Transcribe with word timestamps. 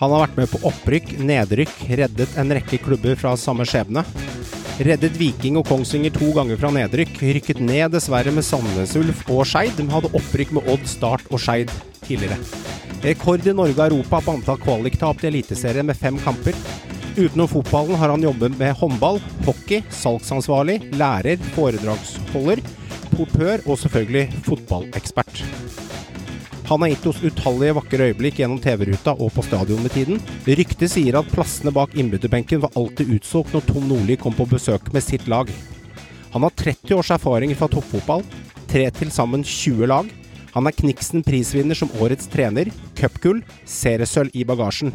Han 0.00 0.14
har 0.14 0.22
vært 0.22 0.38
med 0.38 0.48
på 0.48 0.58
opprykk, 0.64 1.10
nedrykk, 1.28 1.72
reddet 2.00 2.36
en 2.40 2.52
rekke 2.56 2.78
klubber 2.80 3.18
fra 3.20 3.34
samme 3.36 3.66
skjebne. 3.68 4.00
Reddet 4.80 5.18
Viking 5.20 5.58
og 5.60 5.66
Kongsvinger 5.68 6.14
to 6.14 6.30
ganger 6.32 6.56
fra 6.56 6.70
nedrykk. 6.72 7.18
Rykket 7.36 7.60
ned 7.60 7.92
dessverre 7.92 8.32
med 8.32 8.46
Sandnes 8.46 8.94
Ulf 8.96 9.20
og 9.28 9.42
Skeid, 9.50 9.76
men 9.76 9.92
hadde 9.92 10.08
opprykk 10.16 10.54
med 10.56 10.70
Odd, 10.72 10.86
Start 10.88 11.28
og 11.28 11.42
Skeid 11.44 11.68
tidligere. 12.06 12.40
Rekord 13.04 13.44
i 13.44 13.52
Norge 13.52 13.76
og 13.76 13.92
Europa 13.92 14.22
på 14.24 14.38
antall 14.38 14.62
kvaliktap 14.64 15.20
til 15.20 15.34
Eliteserien 15.34 15.88
med 15.88 16.00
fem 16.00 16.16
kamper. 16.24 16.56
Utenom 17.18 17.50
fotballen 17.52 18.00
har 18.00 18.14
han 18.14 18.24
jobbet 18.24 18.56
med 18.56 18.72
håndball, 18.80 19.20
hockey, 19.44 19.82
salgsansvarlig, 19.92 20.78
lærer, 20.96 21.36
foredragsholder, 21.58 22.64
portør 23.12 23.66
og 23.66 23.76
selvfølgelig 23.84 24.44
fotballekspert. 24.48 25.44
Han 26.70 26.84
har 26.84 26.88
gitt 26.92 27.06
oss 27.10 27.22
utallige 27.26 27.74
vakre 27.74 28.04
øyeblikk 28.12 28.36
gjennom 28.38 28.60
TV-ruta 28.62 29.16
og 29.18 29.32
på 29.34 29.42
stadion 29.42 29.80
med 29.82 29.90
tiden. 29.90 30.20
Ryktet 30.46 30.92
sier 30.92 31.16
at 31.18 31.32
plassene 31.32 31.72
bak 31.74 31.96
innbytterbenken 31.98 32.62
var 32.62 32.76
alltid 32.78 33.10
utsolgt 33.16 33.56
når 33.56 33.64
Tom 33.66 33.88
Nordli 33.90 34.14
kom 34.20 34.36
på 34.38 34.46
besøk 34.52 34.86
med 34.94 35.02
sitt 35.02 35.26
lag. 35.26 35.50
Han 36.30 36.46
har 36.46 36.54
30 36.54 36.94
års 36.94 37.10
erfaring 37.10 37.56
fra 37.58 37.66
toppfotball, 37.74 38.22
tre 38.70 38.86
til 38.94 39.10
sammen 39.10 39.42
20 39.42 39.90
lag. 39.90 40.14
Han 40.54 40.70
er 40.70 40.78
Kniksen 40.78 41.26
prisvinner 41.26 41.74
som 41.74 41.90
årets 41.98 42.30
trener, 42.30 42.70
cupgull, 42.94 43.42
seriesølv 43.66 44.30
i 44.38 44.46
bagasjen. 44.46 44.94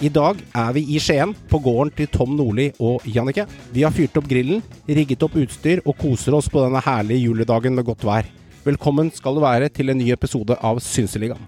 I 0.00 0.08
dag 0.08 0.40
er 0.56 0.72
vi 0.72 0.88
i 0.96 1.04
Skien, 1.04 1.36
på 1.52 1.60
gården 1.60 1.92
til 2.00 2.08
Tom 2.16 2.32
Nordli 2.40 2.70
og 2.80 3.04
Jannicke. 3.04 3.44
Vi 3.76 3.84
har 3.84 3.92
fyrt 3.92 4.16
opp 4.16 4.28
grillen, 4.32 4.64
rigget 4.88 5.28
opp 5.28 5.36
utstyr 5.36 5.84
og 5.84 6.00
koser 6.00 6.40
oss 6.40 6.48
på 6.48 6.64
denne 6.64 6.80
herlige 6.80 7.28
juledagen 7.28 7.76
med 7.76 7.92
godt 7.92 8.08
vær. 8.08 8.36
Velkommen 8.60 9.08
skal 9.08 9.32
du 9.34 9.40
være 9.40 9.68
til 9.72 9.88
en 9.88 9.96
ny 9.96 10.10
episode 10.12 10.52
av 10.68 10.76
Synseligaen. 10.84 11.46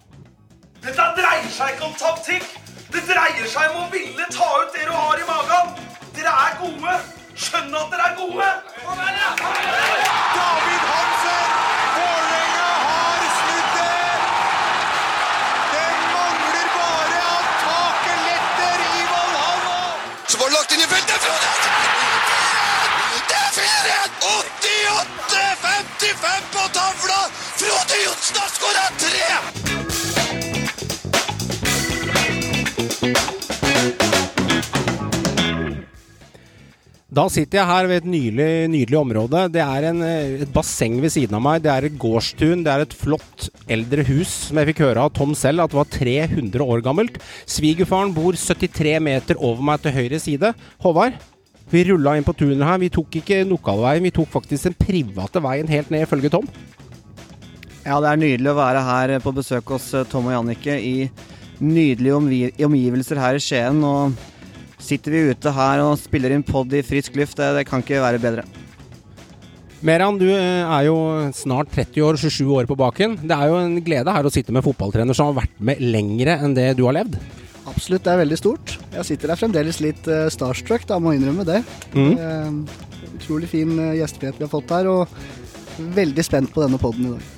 Dette 0.81 1.05
dreier 1.19 1.51
seg 1.53 1.75
ikke 1.75 1.85
om 1.91 1.97
taktikk. 2.01 2.47
Det 2.89 3.03
dreier 3.05 3.49
seg 3.53 3.69
om 3.75 3.83
å 3.83 3.89
ville 3.93 4.29
ta 4.33 4.47
ut 4.63 4.73
det 4.73 4.87
du 4.89 4.95
har 4.97 5.21
i 5.21 5.27
magen. 5.29 5.75
Dere 6.17 6.33
er 6.33 6.55
gode. 6.63 6.95
Skjønn 7.37 7.69
at 7.77 7.93
dere 7.93 8.07
er 8.07 8.17
gode. 8.17 8.49
David 10.39 10.87
Hansen! 10.89 11.53
Vålerenga 11.99 12.71
har 12.87 13.21
snudd 13.37 13.69
det! 13.77 13.93
Det 15.75 15.93
mangler 16.15 16.67
bare 16.79 17.21
at 17.35 17.47
taket 17.67 18.19
letter 18.31 18.87
i 18.89 19.05
Valhalla! 19.13 19.77
Så 20.33 20.41
var 20.41 20.49
det 20.49 20.57
lagt 20.57 20.73
inn 20.79 20.87
i 20.87 20.89
feltet! 20.95 21.21
Det 23.29 23.37
er 23.43 23.51
4-1! 23.61 25.22
88-55 25.83 26.43
på 26.53 26.63
tavla! 26.77 27.21
Frode 27.59 27.97
Johnsen 28.05 28.37
har 28.39 28.51
skåra 28.57 28.87
tre! 29.03 29.27
Da 37.13 37.27
sitter 37.29 37.59
jeg 37.59 37.69
her 37.69 37.89
ved 37.91 37.99
et 38.01 38.07
nydelig, 38.09 38.69
nydelig 38.73 38.97
område. 38.97 39.43
Det 39.53 39.61
er 39.61 39.85
en, 39.91 40.01
eh, 40.07 40.41
et 40.47 40.53
basseng 40.55 40.95
ved 41.03 41.13
siden 41.13 41.35
av 41.37 41.43
meg. 41.45 41.61
Det 41.61 41.69
er 41.69 41.85
et 41.85 41.99
gårdstun. 41.99 42.65
Det 42.65 42.73
er 42.73 42.87
et 42.87 42.95
flott 42.97 43.51
eldre 43.69 44.07
hus 44.09 44.49
som 44.49 44.57
jeg 44.57 44.71
fikk 44.71 44.81
høre 44.87 45.05
av 45.05 45.13
Tom 45.13 45.35
selv 45.37 45.61
at 45.61 45.75
det 45.75 45.77
var 45.77 45.91
300 45.93 46.65
år 46.65 46.81
gammelt. 46.81 47.19
Svigerfaren 47.45 48.15
bor 48.17 48.33
73 48.33 48.97
meter 48.99 49.37
over 49.37 49.61
meg 49.61 49.83
til 49.83 49.93
høyre 49.93 50.23
side. 50.23 50.55
Håvard, 50.81 51.21
vi 51.73 51.85
rulla 51.89 52.17
inn 52.19 52.27
på 52.27 52.35
tunet 52.37 52.65
her. 52.67 52.81
Vi 52.83 52.91
tok 52.93 53.19
ikke 53.23 53.43
lokalveien, 53.49 54.05
vi 54.05 54.15
tok 54.15 54.31
faktisk 54.33 54.69
den 54.69 54.79
private 54.79 55.43
veien 55.45 55.71
helt 55.71 55.93
ned, 55.93 56.07
ifølge 56.07 56.33
Tom. 56.33 56.49
Ja, 57.83 57.99
det 57.99 58.13
er 58.13 58.21
nydelig 58.21 58.53
å 58.53 58.59
være 58.61 58.83
her 58.87 59.17
på 59.25 59.33
besøk 59.35 59.73
hos 59.75 59.89
eh, 59.97 60.07
Tom 60.07 60.29
og 60.31 60.37
Jannicke 60.37 60.77
i 60.79 61.09
nydelige 61.63 62.15
omgi 62.15 62.43
omgivelser 62.63 63.19
her 63.19 63.39
i 63.39 63.43
Skien. 63.43 63.81
Og 63.83 64.15
sitter 64.83 65.15
vi 65.15 65.25
ute 65.33 65.55
her 65.55 65.83
og 65.83 65.99
spiller 65.99 66.35
inn 66.35 66.47
pod 66.47 66.71
i 66.75 66.85
frisk 66.87 67.17
luft, 67.19 67.39
det, 67.41 67.51
det 67.59 67.67
kan 67.69 67.83
ikke 67.83 68.03
være 68.05 68.23
bedre. 68.23 68.47
Meran, 69.83 70.15
du 70.15 70.29
eh, 70.31 70.63
er 70.63 70.87
jo 70.87 70.97
snart 71.35 71.73
30 71.75 72.05
år, 72.07 72.19
27 72.23 72.53
år 72.55 72.69
på 72.71 72.79
baken. 72.79 73.17
Det 73.27 73.35
er 73.35 73.51
jo 73.51 73.59
en 73.59 73.81
glede 73.83 74.15
her 74.15 74.29
å 74.29 74.31
sitte 74.31 74.55
med 74.55 74.63
fotballtrener 74.63 75.17
som 75.19 75.33
har 75.33 75.41
vært 75.43 75.57
med 75.59 75.83
lengre 75.83 76.39
enn 76.39 76.55
det 76.55 76.69
du 76.79 76.85
har 76.87 77.01
levd. 77.01 77.19
Absolutt, 77.73 78.05
det 78.05 78.13
er 78.13 78.23
veldig 78.23 78.39
stort. 78.39 78.75
Jeg 78.93 79.09
sitter 79.09 79.33
der 79.33 79.41
fremdeles 79.41 79.81
litt 79.83 80.09
uh, 80.11 80.27
starstruck, 80.33 80.87
da, 80.89 81.01
må 81.03 81.15
innrømme 81.17 81.47
det. 81.49 81.63
Mm. 81.97 82.13
Eh, 82.15 83.13
utrolig 83.17 83.49
fin 83.51 83.73
uh, 83.81 83.93
gjestfrihet 83.97 84.39
vi 84.39 84.47
har 84.47 84.53
fått 84.53 84.75
her, 84.75 84.91
og 84.91 85.87
veldig 85.97 86.25
spent 86.27 86.53
på 86.53 86.65
denne 86.65 86.81
poden 86.81 87.09
i 87.09 87.15
dag. 87.15 87.31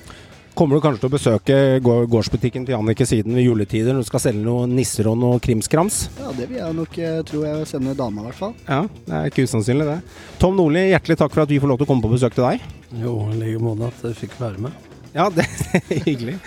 Kommer 0.54 0.78
du 0.78 0.84
kanskje 0.84 1.02
til 1.02 1.10
å 1.10 1.14
besøke 1.16 1.56
gårdsbutikken 1.82 2.66
til 2.66 2.76
Jannicke 2.76 3.06
Siden 3.10 3.34
ved 3.34 3.42
juletider 3.42 3.90
når 3.90 4.04
du 4.04 4.10
skal 4.12 4.22
selge 4.22 4.44
noen 4.44 4.76
nisser 4.78 5.08
og 5.10 5.16
noe 5.18 5.40
krimskrams? 5.42 6.04
Ja, 6.20 6.30
det 6.36 6.46
vil 6.46 6.60
jeg 6.60 6.78
nok 6.78 6.94
tro 7.26 7.42
jeg 7.42 7.66
sender 7.66 7.98
dama, 7.98 8.22
i 8.22 8.28
hvert 8.28 8.38
fall. 8.38 8.54
Ja, 8.68 8.84
det 9.08 9.18
er 9.18 9.32
ikke 9.32 9.48
usannsynlig 9.50 9.88
det. 9.90 9.98
Tom 10.38 10.54
Nordli, 10.60 10.86
hjertelig 10.92 11.18
takk 11.24 11.34
for 11.34 11.42
at 11.42 11.50
vi 11.50 11.58
får 11.58 11.74
lov 11.74 11.82
til 11.82 11.88
å 11.88 11.90
komme 11.90 12.06
på 12.06 12.14
besøk 12.14 12.38
til 12.38 12.46
deg. 12.46 12.66
Jo, 13.02 13.16
i 13.34 13.40
like 13.42 13.66
måte 13.66 13.90
at 13.90 14.10
jeg 14.12 14.20
fikk 14.22 14.38
være 14.38 14.68
med. 14.68 14.93
Ja, 15.14 15.28
det 15.30 15.46
er 15.46 15.84
hyggelig. 16.08 16.38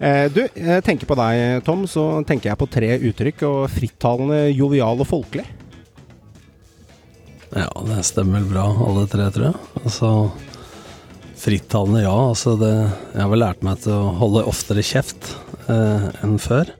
Eh, 0.00 0.26
du, 0.32 0.42
jeg 0.44 0.84
tenker 0.84 1.08
på 1.08 1.16
deg, 1.18 1.62
Tom, 1.64 1.86
så 1.88 2.04
tenker 2.28 2.52
jeg 2.52 2.60
på 2.60 2.68
tre 2.68 2.92
uttrykk. 3.10 3.46
og 3.48 3.58
Frittalende, 3.72 4.42
jovial 4.52 5.00
og 5.00 5.08
folkelig. 5.08 5.46
Ja, 7.50 7.70
det 7.82 8.04
stemmer 8.06 8.38
vel 8.38 8.50
bra, 8.52 8.66
alle 8.86 9.06
tre, 9.10 9.26
tror 9.34 9.48
jeg. 9.48 9.62
Altså, 9.82 10.10
frittalende, 11.40 12.04
ja. 12.04 12.16
Altså 12.28 12.54
det, 12.60 12.74
jeg 13.14 13.24
har 13.24 13.32
vel 13.32 13.42
lært 13.42 13.64
meg 13.66 13.80
til 13.82 13.96
å 13.96 14.12
holde 14.20 14.44
oftere 14.52 14.84
kjeft 14.86 15.32
eh, 15.66 16.06
enn 16.22 16.36
før. 16.42 16.70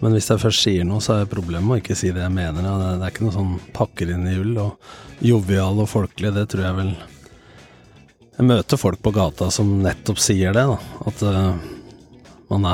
Men 0.00 0.16
hvis 0.16 0.30
jeg 0.32 0.40
først 0.40 0.64
sier 0.64 0.86
noe, 0.88 1.00
så 1.04 1.20
er 1.20 1.30
problemet 1.30 1.68
med 1.68 1.78
å 1.78 1.80
ikke 1.82 1.96
si 1.98 2.10
det 2.12 2.24
jeg 2.24 2.34
mener. 2.34 2.66
Det, 2.66 2.92
er 2.98 3.14
ikke 3.14 3.26
noe 3.26 3.36
sånn 3.36 3.56
pakker 3.76 4.12
inn 4.14 4.26
i 4.28 4.36
ull. 4.40 4.54
Og 4.62 5.24
jovial 5.24 5.82
og 5.84 5.90
folkelig, 5.92 6.34
det 6.36 6.46
tror 6.52 6.66
jeg 6.66 6.78
vel 6.78 6.94
Jeg 8.40 8.48
møter 8.48 8.80
folk 8.80 9.02
på 9.04 9.12
gata 9.12 9.50
som 9.52 9.68
nettopp 9.84 10.16
sier 10.16 10.54
det, 10.56 10.62
da. 10.64 10.78
At 11.04 11.22
uh, 11.28 11.58
man 12.48 12.64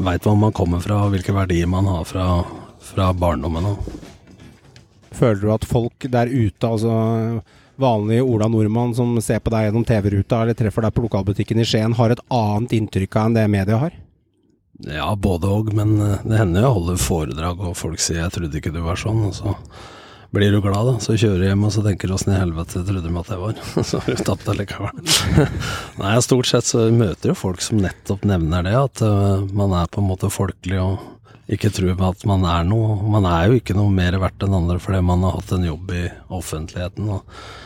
veit 0.00 0.24
hvor 0.24 0.38
man 0.40 0.54
kommer 0.56 0.80
fra, 0.80 1.02
og 1.04 1.12
hvilke 1.12 1.34
verdier 1.36 1.68
man 1.68 1.84
har 1.92 2.06
fra, 2.08 2.28
fra 2.80 3.10
barndommen 3.12 3.68
av. 3.68 3.90
Føler 5.12 5.42
du 5.42 5.50
at 5.52 5.68
folk 5.68 6.08
der 6.08 6.32
ute, 6.32 6.64
altså 6.64 6.94
vanlige 7.80 8.24
Ola 8.24 8.48
Nordmann 8.48 8.96
som 8.96 9.12
ser 9.20 9.44
på 9.44 9.52
deg 9.52 9.68
gjennom 9.68 9.84
TV-ruta 9.84 10.40
eller 10.40 10.56
treffer 10.56 10.88
deg 10.88 10.96
på 10.96 11.04
lokalbutikken 11.04 11.60
i 11.60 11.68
Skien, 11.68 11.98
har 12.00 12.16
et 12.16 12.24
annet 12.32 12.72
inntrykk 12.80 13.20
av 13.20 13.28
enn 13.28 13.36
det 13.36 13.46
media 13.52 13.84
har? 13.84 14.00
Ja, 14.88 15.12
både 15.20 15.52
og, 15.52 15.72
men 15.76 15.98
eh, 16.00 16.20
det 16.24 16.40
hender 16.40 16.64
jeg 16.64 16.76
holder 16.78 17.00
foredrag 17.04 17.60
og 17.60 17.76
folk 17.76 18.00
sier 18.00 18.22
'jeg 18.22 18.32
trodde 18.38 18.56
ikke 18.56 18.72
du 18.72 18.80
var 18.80 18.96
sånn', 18.96 19.26
og 19.28 19.34
så 19.36 19.56
blir 20.30 20.52
du 20.54 20.60
glad, 20.62 20.86
da. 20.86 20.96
Så 21.02 21.16
kjører 21.18 21.42
du 21.42 21.46
hjem 21.48 21.64
og 21.66 21.72
så 21.74 21.82
tenker 21.84 22.08
du 22.08 22.14
'åssen 22.14 22.34
i 22.34 22.38
helvete 22.38 22.84
trodde 22.86 23.06
de 23.06 23.18
at 23.18 23.30
jeg 23.32 23.40
var'? 23.40 23.62
så 23.88 24.00
har 24.00 24.16
du 24.16 24.24
tatt 24.24 24.44
det 24.46 24.56
likevel. 24.60 25.00
Nei, 26.02 26.16
stort 26.22 26.50
sett 26.50 26.68
så 26.68 26.86
møter 26.94 27.32
jo 27.32 27.38
folk 27.38 27.64
som 27.64 27.82
nettopp 27.82 28.26
nevner 28.28 28.66
det, 28.66 28.76
at 28.78 29.02
uh, 29.02 29.42
man 29.52 29.74
er 29.74 29.90
på 29.90 30.02
en 30.02 30.10
måte 30.10 30.30
folkelig 30.30 30.78
og 30.78 31.00
ikke 31.50 31.72
tror 31.74 31.96
på 31.98 32.10
at 32.12 32.24
man 32.30 32.44
er 32.46 32.66
noe. 32.68 32.94
Man 33.10 33.26
er 33.26 33.48
jo 33.50 33.58
ikke 33.58 33.74
noe 33.74 33.90
mer 33.90 34.14
verdt 34.22 34.46
enn 34.46 34.54
andre 34.54 34.78
fordi 34.78 35.00
man 35.02 35.24
har 35.26 35.34
hatt 35.40 35.50
en 35.56 35.66
jobb 35.66 35.90
i 35.98 36.04
offentligheten. 36.30 37.10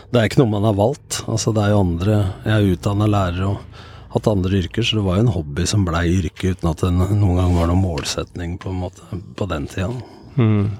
Det 0.08 0.20
er 0.20 0.30
ikke 0.30 0.40
noe 0.40 0.54
man 0.54 0.64
har 0.64 0.78
valgt. 0.78 1.20
Altså 1.28 1.52
det 1.52 1.66
er 1.66 1.74
jo 1.74 1.82
andre 1.84 2.16
Jeg 2.46 2.54
er 2.54 2.70
utdanna 2.72 3.10
lærer 3.10 3.44
og 3.50 3.82
hatt 4.14 4.30
andre 4.30 4.60
yrker, 4.62 4.86
så 4.86 4.96
det 4.96 5.04
var 5.04 5.18
jo 5.18 5.26
en 5.26 5.34
hobby 5.34 5.66
som 5.68 5.84
blei 5.84 6.06
yrke 6.14 6.54
uten 6.54 6.70
at 6.70 6.84
det 6.84 6.92
noen 6.94 7.36
gang 7.36 7.56
var 7.58 7.68
noen 7.68 7.82
målsetning 7.82 8.56
på 8.62 8.70
en 8.70 8.82
måte 8.86 9.22
på 9.36 9.48
den 9.50 9.66
tida. 9.68 9.90
Du, 10.38 10.70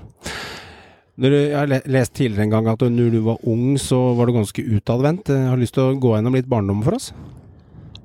jeg 1.15 1.55
har 1.55 1.71
lest 1.71 2.15
tidligere 2.19 2.49
en 2.49 2.55
gang 2.57 2.69
at 2.73 2.81
når 2.91 3.13
du 3.15 3.21
var 3.23 3.43
ung, 3.47 3.77
så 3.79 3.99
var 4.19 4.27
du 4.27 4.35
ganske 4.35 4.63
utadvendt. 4.63 5.31
Jeg 5.31 5.51
har 5.51 5.61
lyst 5.61 5.77
til 5.77 5.85
å 5.87 5.99
gå 6.01 6.17
gjennom 6.17 6.35
litt 6.35 6.49
barndom 6.51 6.83
for 6.83 6.97
oss. 6.99 7.13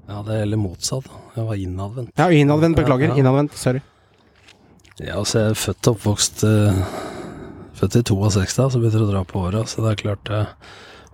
Ja, 0.09 0.21
det 0.25 0.35
er 0.35 0.43
heller 0.43 0.61
motsatt. 0.61 1.09
Jeg 1.35 1.45
var 1.47 1.57
innadvendt. 1.57 2.13
Ja, 2.17 2.29
innadvendt. 2.29 2.77
Beklager. 2.77 3.09
Ja, 3.09 3.15
ja. 3.15 3.23
Innadvendt. 3.23 3.57
Sorry. 3.57 3.81
Ja, 4.99 5.15
altså 5.17 5.39
jeg 5.39 5.53
er 5.53 5.57
født 5.57 5.87
og 5.87 5.95
oppvokst 5.95 6.43
uh, 6.43 6.79
Født 7.79 7.95
i 7.95 8.01
62, 8.03 8.56
da, 8.57 8.65
så 8.67 8.79
begynte 8.81 9.00
det 9.00 9.06
å 9.06 9.12
dra 9.13 9.21
på 9.23 9.41
åra. 9.47 9.62
Så 9.69 9.79
det 9.85 9.94
er 9.94 10.01
klart 10.01 10.31
jeg 10.33 10.47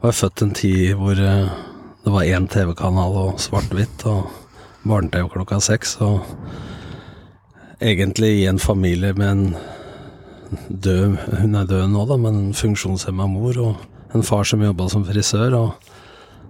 var 0.02 0.16
født 0.18 0.42
en 0.42 0.54
tid 0.58 0.96
hvor 0.98 1.20
uh, 1.22 1.52
det 2.06 2.14
var 2.14 2.26
én 2.26 2.48
TV-kanal 2.50 3.20
og 3.22 3.40
svart-hvitt, 3.44 4.08
og 4.10 4.32
barne-TV 4.90 5.30
klokka 5.36 5.60
seks. 5.62 5.96
Og 6.02 6.26
egentlig 7.78 8.32
i 8.40 8.48
en 8.50 8.60
familie 8.60 9.14
med 9.14 9.30
en 9.30 9.46
død 10.70 11.18
Hun 11.42 11.56
er 11.56 11.68
død 11.70 11.90
nå, 11.92 12.06
da, 12.10 12.18
men 12.22 12.40
en 12.40 12.56
funksjonshemma 12.56 13.28
mor 13.30 13.60
og 13.62 14.16
en 14.16 14.24
far 14.24 14.46
som 14.48 14.64
jobba 14.64 14.90
som 14.90 15.06
frisør. 15.08 15.54
og 15.54 15.92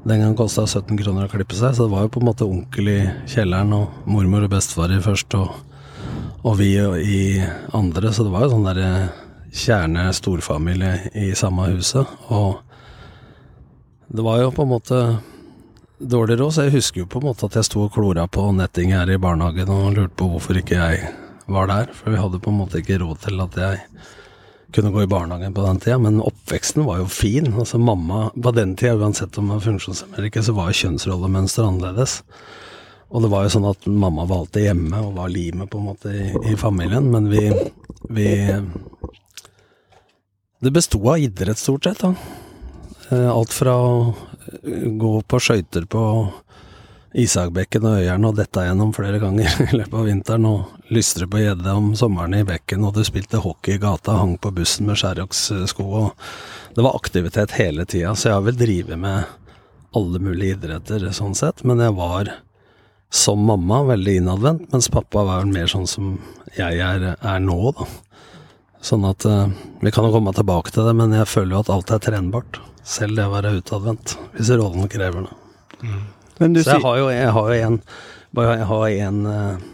den 0.05 0.21
gang 0.21 0.35
kosta 0.37 0.67
17 0.67 0.99
kroner 0.99 1.25
å 1.25 1.31
klippe 1.31 1.55
seg, 1.57 1.73
så 1.73 1.87
det 1.87 1.93
var 1.95 2.03
jo 2.05 2.11
på 2.13 2.21
en 2.21 2.27
måte 2.27 2.45
onkel 2.45 2.89
i 2.91 2.99
kjelleren 3.25 3.73
og 3.73 4.03
mormor 4.05 4.45
og 4.45 4.51
bestefar 4.53 4.93
i 4.93 4.99
først, 5.01 5.33
og, 5.33 5.55
og 6.45 6.59
vi 6.59 6.75
i 6.77 7.21
andre. 7.73 8.11
Så 8.13 8.27
det 8.27 8.33
var 8.35 8.45
jo 8.45 8.51
sånn 8.53 8.67
derre 8.67 8.91
kjerne 9.49 10.05
storfamilie 10.13 11.09
i 11.17 11.31
samme 11.33 11.71
huset. 11.71 12.05
Og 12.29 12.61
det 14.13 14.27
var 14.29 14.43
jo 14.43 14.53
på 14.53 14.67
en 14.67 14.73
måte 14.75 15.01
dårlig 15.97 16.37
råd, 16.37 16.53
så 16.53 16.67
jeg 16.67 16.77
husker 16.77 17.01
jo 17.01 17.09
på 17.09 17.23
en 17.23 17.31
måte 17.31 17.49
at 17.49 17.57
jeg 17.57 17.71
sto 17.71 17.87
og 17.87 17.93
klora 17.97 18.27
på 18.29 18.45
netting 18.53 18.93
her 18.93 19.09
i 19.09 19.17
barnehagen 19.17 19.73
og 19.73 19.93
lurte 19.95 20.19
på 20.21 20.29
hvorfor 20.35 20.61
ikke 20.61 20.77
jeg 20.77 21.24
var 21.51 21.67
der. 21.71 21.89
For 21.93 22.11
vi 22.13 22.19
hadde 22.21 22.39
på 22.41 22.51
en 22.53 22.59
måte 22.61 22.81
ikke 22.81 22.99
råd 23.01 23.21
til 23.25 23.41
at 23.43 23.57
jeg 23.61 23.81
kunne 24.75 24.91
gå 24.91 25.05
i 25.05 25.09
barnehagen 25.09 25.53
på 25.55 25.63
den 25.65 25.79
tida. 25.83 25.97
Men 26.01 26.21
oppveksten 26.23 26.85
var 26.87 26.99
jo 27.03 27.07
fin. 27.11 27.51
Altså 27.53 27.79
mamma 27.79 28.29
På 28.35 28.51
den 28.55 28.75
tida, 28.75 28.95
uansett 28.99 29.37
om 29.37 29.47
man 29.49 29.59
var 29.61 29.67
funksjonshemmet 29.69 30.17
eller 30.17 30.29
ikke, 30.31 30.43
så 30.43 30.55
var 30.57 30.75
kjønnsrollemønsteret 30.75 31.69
annerledes. 31.69 32.19
Og 33.13 33.21
det 33.23 33.29
var 33.31 33.45
jo 33.45 33.53
sånn 33.53 33.69
at 33.69 33.85
mamma 33.87 34.25
valgte 34.27 34.63
hjemme 34.65 34.99
og 35.05 35.13
var 35.19 35.29
limet 35.31 35.69
på 35.71 35.79
en 35.79 35.89
måte 35.91 36.11
i, 36.11 36.31
i 36.51 36.55
familien. 36.59 37.11
Men 37.13 37.29
vi, 37.31 37.45
vi 38.09 38.31
Det 40.65 40.71
besto 40.73 40.99
av 41.11 41.21
idrett, 41.21 41.57
stort 41.61 41.83
sett. 41.85 42.01
da. 42.01 42.15
Eh, 43.11 43.29
Alt 43.29 43.53
fra 43.53 43.75
å 43.77 44.15
gå 44.97 45.13
på 45.21 45.39
skøyter 45.39 45.85
på 45.85 46.01
Isakbekken 47.15 47.85
og 47.87 48.01
Øyeren 48.01 48.27
og 48.27 48.35
dette 48.35 48.65
gjennom 48.65 48.91
flere 48.95 49.21
ganger 49.21 49.47
i 49.69 49.77
løpet 49.79 49.95
av 49.95 50.07
vinteren, 50.09 50.47
og 50.49 50.91
lystre 50.91 51.27
på 51.31 51.39
gjedde 51.39 51.75
om 51.77 51.93
sommeren 51.95 52.35
i 52.35 52.45
bekken, 52.47 52.83
og 52.83 52.97
du 52.97 53.05
spilte 53.07 53.39
hockey 53.43 53.77
i 53.77 53.81
gata, 53.81 54.17
hang 54.19 54.35
på 54.41 54.51
bussen 54.55 54.89
med 54.89 54.99
Sherrox-sko, 54.99 55.85
og 56.01 56.75
det 56.75 56.83
var 56.83 56.97
aktivitet 56.97 57.55
hele 57.55 57.87
tida, 57.87 58.11
så 58.15 58.29
jeg 58.29 58.37
har 58.37 58.47
vel 58.49 58.59
drevet 58.59 58.99
med 58.99 59.31
alle 59.95 60.19
mulige 60.19 60.57
idretter 60.57 61.07
sånn 61.15 61.37
sett, 61.39 61.63
men 61.63 61.79
jeg 61.79 61.95
var 61.95 62.33
som 63.15 63.45
mamma 63.47 63.83
veldig 63.87 64.17
innadvendt, 64.19 64.67
mens 64.73 64.91
pappa 64.91 65.23
var 65.23 65.47
mer 65.47 65.71
sånn 65.71 65.87
som 65.87 66.17
jeg 66.57 66.81
er, 66.83 67.13
er 67.15 67.39
nå, 67.39 67.59
da. 67.77 67.87
Sånn 68.85 69.05
at 69.07 69.25
eh, 69.25 69.47
Vi 69.81 69.89
kan 69.93 70.05
jo 70.05 70.11
komme 70.13 70.33
tilbake 70.35 70.73
til 70.73 70.85
det, 70.85 70.93
men 70.97 71.15
jeg 71.15 71.29
føler 71.29 71.55
jo 71.55 71.61
at 71.63 71.71
alt 71.73 71.93
er 71.95 72.03
trenbart. 72.05 72.59
Selv 72.85 73.17
det 73.17 73.25
å 73.25 73.31
være 73.33 73.55
utadvendt, 73.57 74.17
hvis 74.35 74.51
rollen 74.53 74.91
krever 74.91 75.25
det. 75.25 75.39
Men 76.39 76.53
du 76.55 76.63
Så 76.63 76.75
jeg 76.75 76.83
har 76.83 76.99
jo, 76.99 77.07
jeg 77.13 77.31
har 77.37 77.53
jo 77.53 77.69
en, 77.69 77.79
bare 78.35 78.57
jeg 78.59 78.67
har 78.71 78.85
en 79.07 79.25
eh, 79.31 79.65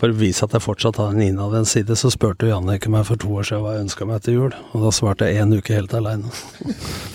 For 0.00 0.12
å 0.12 0.18
vise 0.18 0.44
at 0.44 0.52
jeg 0.56 0.64
fortsatt 0.64 1.00
har 1.00 1.14
en 1.14 1.22
innadvendt 1.24 1.70
side, 1.70 1.96
så 1.96 2.10
spurte 2.12 2.50
Jannicke 2.50 2.92
meg 2.92 3.06
for 3.08 3.20
to 3.20 3.30
år 3.38 3.48
siden 3.48 3.64
hva 3.64 3.76
jeg 3.76 3.86
ønska 3.86 4.08
meg 4.10 4.24
til 4.26 4.40
jul, 4.40 4.56
og 4.72 4.84
da 4.84 4.92
svarte 4.92 5.30
jeg 5.30 5.44
én 5.44 5.54
uke 5.54 5.76
helt 5.76 5.94
aleine. 5.96 6.32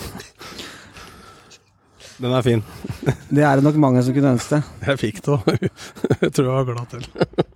Den 2.20 2.34
er 2.36 2.44
fin. 2.44 2.62
det 3.32 3.44
er 3.46 3.56
det 3.56 3.64
nok 3.64 3.78
mange 3.80 4.02
som 4.04 4.12
kunne 4.12 4.34
ønske 4.34 4.58
det. 4.58 4.88
Jeg 4.90 5.00
fikk 5.00 5.20
det 5.24 5.36
òg. 5.38 5.68
Jeg 6.26 6.32
tror 6.36 6.48
jeg 6.48 6.52
var 6.52 6.66
glad 6.68 6.90
til. 6.92 7.46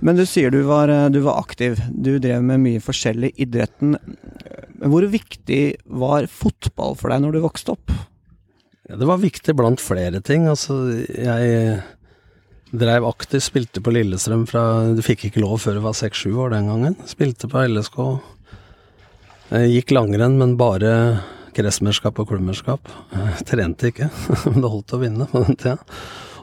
Men 0.00 0.16
du 0.16 0.24
sier 0.24 0.54
du 0.54 0.62
var, 0.64 0.88
eh, 0.88 1.10
du 1.12 1.20
var 1.26 1.42
aktiv. 1.42 1.76
Du 1.92 2.14
drev 2.16 2.44
med 2.44 2.62
mye 2.62 2.80
forskjellig 2.80 3.34
idretten. 3.36 3.98
Hvor 4.80 5.04
viktig 5.12 5.62
var 6.00 6.28
fotball 6.32 6.96
for 6.96 7.12
deg 7.12 7.24
når 7.24 7.36
du 7.36 7.44
vokste 7.44 7.74
opp? 7.76 7.92
Ja, 8.88 8.96
det 8.96 9.04
var 9.04 9.20
viktig 9.20 9.52
blant 9.56 9.82
flere 9.84 10.22
ting. 10.24 10.46
Altså, 10.48 10.78
jeg 11.12 11.80
dreiv 12.72 13.04
aktivt, 13.08 13.44
spilte 13.44 13.82
på 13.84 13.92
Lillestrøm 13.92 14.46
fra 14.48 14.62
Du 14.96 15.02
fikk 15.04 15.26
ikke 15.28 15.42
lov 15.44 15.58
før 15.60 15.76
du 15.76 15.82
var 15.84 15.96
seks-sju 15.96 16.30
år 16.40 16.54
den 16.54 16.70
gangen. 16.70 16.96
Spilte 17.08 17.50
på 17.52 17.66
LSK. 17.68 17.98
Gikk 19.68 19.92
langrenn, 19.92 20.38
men 20.40 20.56
bare 20.60 20.92
kretsmesterskap 21.56 22.20
og 22.22 22.30
klubbmesterskap. 22.30 22.88
Trente 23.48 23.90
ikke, 23.92 24.08
men 24.52 24.62
det 24.64 24.72
holdt 24.72 24.96
å 24.96 25.02
vinne 25.02 25.28
på 25.28 25.42
den 25.44 25.58
tida. 25.58 25.76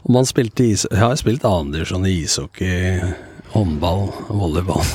Og 0.06 0.12
man 0.14 0.28
spilte 0.30 0.68
is 0.70 0.84
Jeg 0.86 1.02
har 1.02 1.16
spilt 1.18 1.46
annendivisjon 1.50 2.06
i 2.06 2.14
ishockey, 2.22 3.00
håndball, 3.56 4.12
volleyball 4.30 4.86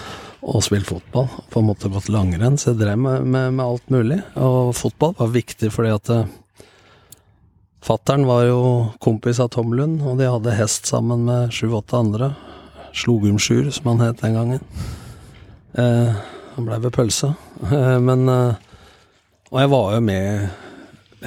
og 0.50 0.62
spilt 0.62 0.86
fotball. 0.90 1.26
På 1.50 1.58
en 1.58 1.72
måte 1.72 1.90
gått 1.90 2.10
langrenn, 2.12 2.58
så 2.58 2.70
jeg 2.70 2.84
drev 2.84 3.02
med, 3.02 3.26
med, 3.26 3.56
med 3.58 3.64
alt 3.64 3.90
mulig. 3.90 4.20
Og 4.38 4.76
fotball 4.78 5.16
var 5.18 5.34
viktig 5.34 5.72
fordi 5.74 5.90
at 5.96 6.12
eh, 6.14 6.30
Fattern 7.80 8.26
var 8.28 8.44
jo 8.44 8.62
kompis 9.00 9.40
av 9.40 9.48
Tom 9.54 9.72
Lund, 9.72 10.02
og 10.04 10.18
de 10.20 10.28
hadde 10.28 10.56
hest 10.58 10.88
sammen 10.90 11.24
med 11.28 11.52
sju-åtte 11.54 11.96
andre. 11.96 12.34
Slogumsjur, 12.92 13.70
som 13.72 13.92
han 13.92 14.02
het 14.04 14.20
den 14.20 14.36
gangen. 14.36 14.64
Eh, 15.78 16.18
han 16.56 16.66
blei 16.66 16.80
ved 16.82 16.96
pølse. 16.96 17.34
Eh, 17.60 17.98
men 18.00 18.28
eh, 18.28 18.54
Og 19.50 19.58
jeg 19.60 19.68
var 19.68 19.88
jo 19.92 20.00
med 20.00 20.48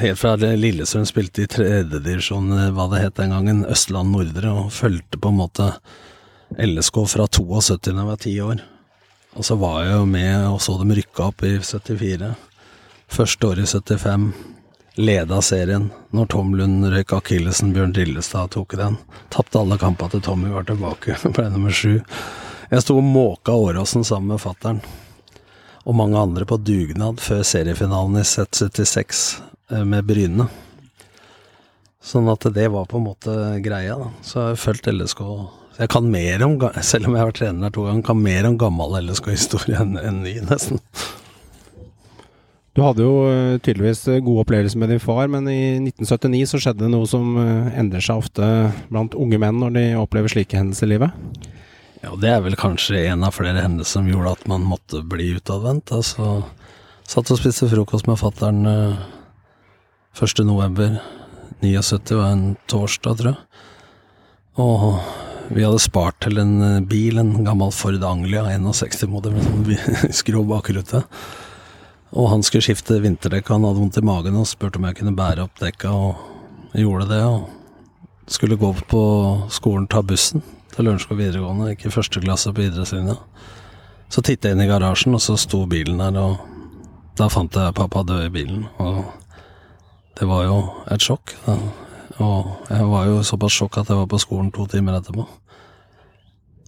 helt 0.02 0.18
fra 0.18 0.32
Lillestrøm 0.40 1.04
spilte 1.06 1.44
i 1.44 1.50
tredjedivisjon, 1.52 2.48
eh, 2.58 2.72
hva 2.74 2.88
det 2.90 3.04
het 3.04 3.20
den 3.20 3.36
gangen, 3.36 3.66
Østland 3.70 4.14
Nordre, 4.16 4.50
og 4.50 4.72
fulgte 4.74 5.20
på 5.22 5.30
en 5.30 5.38
måte 5.38 5.68
LSK 6.58 7.04
fra 7.12 7.28
72 7.28 7.78
da 7.86 7.94
jeg 7.94 8.10
var 8.10 8.22
ti 8.22 8.34
år. 8.42 8.64
Og 9.38 9.46
så 9.46 9.58
var 9.62 9.84
jeg 9.84 9.94
jo 9.98 10.08
med 10.10 10.48
og 10.48 10.60
så 10.62 10.78
dem 10.80 10.94
rykke 10.94 11.28
opp 11.28 11.46
i 11.46 11.56
74. 11.60 12.34
Første 13.14 13.50
året 13.50 13.66
i 13.66 14.00
75 14.02 14.53
leda 14.96 15.42
serien 15.42 15.90
når 16.14 16.30
Tom 16.34 16.56
Lund 16.58 16.86
røyk 16.94 17.14
akillesen, 17.18 17.74
Bjørn 17.74 17.96
Dillestad 17.96 18.54
tok 18.54 18.76
den. 18.78 18.98
Tapte 19.34 19.62
alle 19.62 19.78
kampene 19.82 20.14
til 20.14 20.26
Tommy 20.26 20.52
var 20.54 20.68
tilbake, 20.70 21.18
ble 21.36 21.48
nummer 21.54 21.74
sju. 21.74 22.00
Jeg 22.74 22.86
sto 22.86 22.98
og 22.98 23.06
måka 23.06 23.54
Åråsen 23.54 24.06
sammen 24.08 24.34
med 24.34 24.42
fattern 24.42 24.84
og 25.84 25.96
mange 26.00 26.20
andre 26.20 26.46
på 26.48 26.58
dugnad 26.64 27.20
før 27.20 27.42
seriefinalen 27.44 28.22
i 28.22 28.28
set 28.28 28.56
76 28.56 29.24
eh, 29.72 29.84
med 29.84 30.08
Bryne. 30.08 30.48
Sånn 32.04 32.30
at 32.32 32.48
det 32.56 32.70
var 32.72 32.88
på 32.88 33.00
en 33.00 33.08
måte 33.08 33.34
greia, 33.64 33.98
da. 34.00 34.10
Så 34.24 34.40
jeg 34.40 34.54
har 34.54 34.60
fulgt 34.60 34.90
LSK 34.92 35.22
Jeg 35.80 35.90
kan 35.92 36.10
mer 36.12 36.44
om, 36.46 36.56
selv 36.84 37.08
om 37.08 37.16
jeg 37.16 37.24
har 37.24 37.30
vært 37.32 37.40
trener 37.42 37.68
her 37.68 37.76
to 37.76 37.86
ganger, 37.88 38.06
kan 38.08 38.24
mer 38.24 38.48
om 38.48 38.58
gammel 38.62 38.98
LSK-historie 39.02 39.80
enn 39.82 40.24
ny, 40.24 40.36
nesten. 40.48 40.82
Du 42.74 42.82
hadde 42.82 43.06
jo 43.06 43.18
eh, 43.30 43.60
tydeligvis 43.62 44.08
eh, 44.10 44.22
gode 44.26 44.48
opplevelser 44.48 44.80
med 44.82 44.90
din 44.90 45.02
far, 45.02 45.28
men 45.30 45.46
i 45.50 45.78
1979 45.78 46.48
så 46.50 46.60
skjedde 46.64 46.88
det 46.88 46.94
noe 46.96 47.06
som 47.10 47.36
eh, 47.38 47.76
endrer 47.78 48.02
seg 48.02 48.24
ofte 48.24 48.48
blant 48.90 49.14
unge 49.14 49.38
menn 49.42 49.60
når 49.62 49.76
de 49.76 49.84
opplever 50.02 50.34
slike 50.34 50.58
hendelser 50.58 50.90
i 50.90 50.96
livet. 50.96 51.44
Ja, 52.02 52.16
det 52.20 52.32
er 52.32 52.42
vel 52.44 52.58
kanskje 52.60 53.04
en 53.12 53.24
av 53.24 53.38
flere 53.38 53.62
hendelser 53.62 54.00
som 54.00 54.10
gjorde 54.10 54.34
at 54.40 54.48
man 54.50 54.66
måtte 54.66 55.04
bli 55.06 55.36
utadvendt. 55.38 55.94
Altså, 55.94 56.48
satt 57.06 57.30
og 57.30 57.40
spiste 57.40 57.70
frokost 57.70 58.10
med 58.10 58.18
fattern 58.20 58.66
eh, 58.66 59.06
1. 60.18 60.42
november 60.50 60.98
79, 61.62 62.18
var 62.18 62.34
en 62.34 62.58
torsdag, 62.68 63.22
tror 63.22 63.36
jeg. 63.36 63.64
Og 64.64 65.54
vi 65.54 65.62
hadde 65.62 65.82
spart 65.82 66.18
til 66.26 66.42
en 66.42 66.84
bil, 66.90 67.22
en 67.22 67.36
gammel 67.46 67.72
Ford 67.74 68.02
Anglia 68.06 68.48
61-modell 68.50 69.38
med 69.38 69.46
sånn 69.46 70.14
skrå 70.24 70.42
bakrute. 70.50 71.06
Og 72.14 72.30
han 72.30 72.46
skulle 72.46 72.66
skifte 72.66 73.02
vinterdekk, 73.02 73.50
han 73.50 73.66
hadde 73.66 73.82
vondt 73.82 73.98
i 73.98 74.06
magen 74.06 74.38
og 74.38 74.48
spurte 74.50 74.78
om 74.78 74.86
jeg 74.86 75.00
kunne 75.00 75.16
bære 75.18 75.48
opp 75.48 75.60
dekka, 75.62 75.92
og 75.92 76.78
gjorde 76.78 77.10
det. 77.10 77.24
og 77.26 77.50
skulle 78.28 78.56
gå 78.56 78.74
på 78.88 79.04
skolen, 79.52 79.88
ta 79.88 80.02
bussen 80.02 80.44
til 80.74 80.88
Lørenskog 80.88 81.20
videregående, 81.20 81.74
gikk 81.74 81.88
i 81.88 81.94
første 81.94 82.22
klasse 82.24 82.54
på 82.54 82.66
idrettslinja. 82.66 83.18
Så 84.10 84.22
tittet 84.22 84.50
jeg 84.50 84.58
inn 84.58 84.64
i 84.64 84.70
garasjen, 84.70 85.16
og 85.18 85.22
så 85.22 85.36
sto 85.40 85.64
bilen 85.70 86.00
der, 86.02 86.18
og 86.22 86.38
da 87.18 87.28
fant 87.30 87.56
jeg 87.58 87.76
pappa 87.78 88.04
død 88.08 88.28
i 88.28 88.34
bilen. 88.34 88.66
Og 88.82 89.04
det 90.20 90.30
var 90.30 90.46
jo 90.48 90.58
et 90.94 91.04
sjokk. 91.04 91.36
Og 92.22 92.70
jeg 92.70 92.90
var 92.94 93.10
jo 93.10 93.22
såpass 93.26 93.58
sjokk 93.58 93.82
at 93.82 93.90
jeg 93.90 94.00
var 94.00 94.10
på 94.10 94.22
skolen 94.22 94.54
to 94.54 94.68
timer 94.70 95.00
etterpå. 95.00 95.26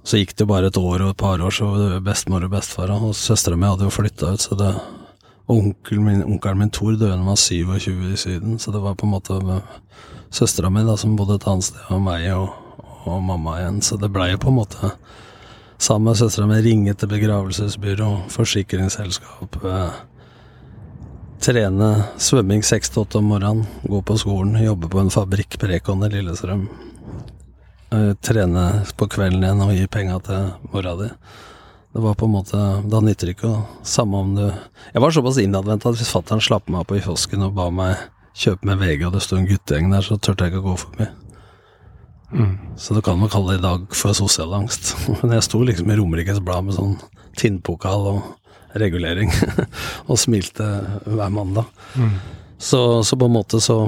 Så 0.06 0.20
gikk 0.20 0.36
det 0.36 0.46
jo 0.46 0.52
bare 0.52 0.70
et 0.70 0.78
år 0.78 1.02
og 1.02 1.14
et 1.14 1.22
par 1.22 1.42
år, 1.42 1.54
så 1.54 2.00
bestemor 2.06 2.46
og 2.46 2.54
bestefar, 2.54 2.94
og 2.94 3.16
søstera 3.18 3.58
mi 3.58 3.70
hadde 3.70 3.88
jo 3.88 3.94
flytta 3.94 4.36
ut, 4.36 4.44
så 4.44 4.58
det 4.60 4.74
og 5.46 5.58
onkelen 5.58 6.06
min, 6.06 6.24
onkelen 6.26 6.64
min 6.64 6.74
Tor 6.74 6.96
døde 6.96 7.12
da 7.12 7.18
han 7.18 7.28
var 7.28 7.38
27 7.38 8.14
i 8.14 8.18
Syden, 8.18 8.60
så 8.60 8.72
det 8.74 8.82
var 8.82 8.96
på 8.98 9.06
en 9.06 9.14
måte 9.14 9.62
søstera 10.34 10.72
mi 10.74 10.82
som 10.98 11.16
bodde 11.16 11.38
et 11.38 11.48
annet 11.48 11.70
sted, 11.70 11.84
og 11.94 12.02
meg 12.02 12.26
og, 12.34 12.50
og 13.06 13.22
mamma 13.24 13.60
igjen. 13.60 13.82
Så 13.86 14.00
det 14.02 14.12
blei 14.14 14.32
jo 14.32 14.42
på 14.42 14.50
en 14.50 14.58
måte 14.58 14.92
sammen 15.78 16.10
med 16.10 16.18
søstera 16.18 16.50
mi 16.50 16.58
ringe 16.66 16.94
til 16.94 17.12
begravelsesbyrå, 17.12 18.10
forsikringsselskap, 18.34 19.62
eh, 19.70 20.02
trene 21.46 21.92
svømming 22.18 22.66
seks 22.66 22.90
til 22.90 23.04
åtte 23.04 23.22
om 23.22 23.30
morgenen, 23.30 23.68
gå 23.86 24.02
på 24.02 24.18
skolen, 24.18 24.58
jobbe 24.64 24.90
på 24.90 25.04
en 25.04 25.14
fabrikk 25.14 25.60
Prekon 25.62 26.08
i 26.08 26.14
Lillestrøm. 26.16 26.68
Eh, 27.94 28.14
trene 28.26 28.66
på 28.98 29.08
kvelden 29.14 29.46
igjen 29.46 29.62
og 29.62 29.76
gi 29.78 29.86
penga 29.88 30.18
til 30.26 30.50
mora 30.72 30.96
di. 31.04 31.12
Det 31.96 32.02
var 32.04 32.18
på 32.20 32.28
en 32.28 32.34
måte 32.36 32.60
Da 32.92 33.00
nytter 33.00 33.30
det 33.30 33.38
ikke 33.38 33.52
å 33.54 33.60
Samme 33.88 34.20
om 34.20 34.34
du 34.36 34.44
Jeg 34.44 35.04
var 35.04 35.14
såpass 35.16 35.40
innadvendt 35.40 35.88
at 35.88 35.96
hvis 35.96 36.12
fatter'n 36.12 36.44
slapp 36.44 36.68
meg 36.72 36.84
på 36.90 36.98
i 37.00 37.04
kiosken 37.06 37.46
og 37.48 37.56
ba 37.56 37.70
meg 37.72 38.10
kjøpe 38.36 38.68
med 38.68 38.82
VG, 38.82 39.06
og 39.08 39.14
det 39.16 39.22
sto 39.24 39.38
en 39.40 39.48
guttegjeng 39.48 39.94
der, 39.94 40.04
så 40.04 40.18
turte 40.20 40.44
jeg 40.44 40.52
ikke 40.52 40.60
å 40.60 40.66
gå 40.66 40.74
forbi. 40.82 41.06
Så 42.76 42.98
det 42.98 43.04
kan 43.08 43.16
man 43.16 43.30
kalle 43.32 43.54
det 43.54 43.62
i 43.62 43.64
dag 43.64 43.86
for 43.96 44.12
sosial 44.18 44.52
angst. 44.58 44.92
Men 45.22 45.38
jeg 45.38 45.46
sto 45.48 45.62
liksom 45.64 45.92
i 45.92 45.96
Romerikes 45.96 46.42
Blad 46.44 46.68
med 46.68 46.76
sånn 46.76 46.98
tinnpokal 47.40 48.10
og 48.12 48.76
regulering, 48.76 49.32
og 50.10 50.20
smilte 50.20 50.68
hver 51.08 51.32
mandag. 51.32 51.72
Så, 52.60 52.82
så 53.08 53.16
på 53.16 53.30
en 53.30 53.38
måte 53.38 53.62
så 53.64 53.86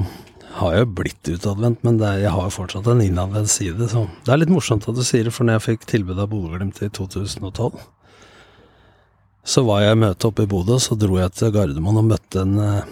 har 0.58 0.74
jeg 0.74 0.86
jo 0.86 0.90
blitt 1.02 1.28
utadvendt, 1.28 1.84
men 1.84 2.00
det 2.00 2.08
er, 2.08 2.22
jeg 2.24 2.32
har 2.34 2.48
jo 2.48 2.54
fortsatt 2.56 2.88
en 2.88 3.04
innadvendt 3.04 3.52
side. 3.52 3.84
Så 3.92 4.06
det 4.24 4.32
er 4.32 4.40
litt 4.40 4.52
morsomt 4.52 4.88
at 4.88 4.96
du 4.96 5.04
sier 5.04 5.28
det, 5.28 5.34
for 5.36 5.44
når 5.44 5.58
jeg 5.58 5.66
fikk 5.66 5.86
tilbud 5.92 6.18
av 6.18 6.32
Bodø-Glimt 6.32 6.80
i 6.82 6.88
2012, 6.88 7.84
så 9.44 9.62
var 9.66 9.82
jeg 9.84 9.96
i 9.96 10.00
møte 10.00 10.28
oppe 10.28 10.44
i 10.44 10.50
Bodø, 10.50 10.78
så 10.82 10.96
dro 10.98 11.18
jeg 11.20 11.32
til 11.36 11.52
Gardermoen 11.54 12.00
og 12.00 12.08
møtte 12.10 12.42
en, 12.42 12.58
eh, 12.58 12.82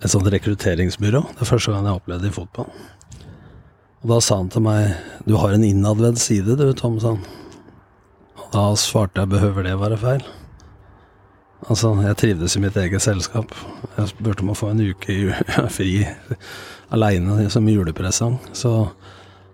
et 0.00 0.10
sånt 0.10 0.30
rekrutteringsbyrå. 0.32 1.20
Det 1.34 1.44
er 1.44 1.50
første 1.52 1.72
gang 1.72 1.86
jeg 1.86 2.00
opplevde 2.00 2.26
det 2.26 2.32
i 2.32 2.38
fotball. 2.38 2.70
Og 4.00 4.08
da 4.08 4.20
sa 4.24 4.38
han 4.40 4.48
til 4.48 4.64
meg 4.64 4.96
Du 5.26 5.36
har 5.36 5.52
en 5.52 5.64
innadvendt 5.64 6.18
side, 6.18 6.56
du, 6.56 6.72
Tom, 6.72 6.98
sa 7.00 7.14
han. 7.14 7.24
Da 8.50 8.74
svarte 8.74 9.20
jeg 9.20 9.28
'behøver 9.28 9.62
det 9.62 9.78
være 9.78 9.98
feil'? 9.98 10.26
Altså, 11.68 11.92
jeg 12.02 12.16
trivdes 12.16 12.56
i 12.56 12.60
mitt 12.60 12.76
eget 12.76 13.02
selskap. 13.02 13.52
Jeg 13.96 14.08
spurte 14.08 14.42
om 14.42 14.50
å 14.50 14.56
få 14.56 14.70
en 14.70 14.80
uke 14.80 15.12
i 15.12 15.32
fri 15.76 16.06
aleine 16.90 17.50
som 17.50 17.68
julepresang. 17.68 18.38
Så 18.52 18.88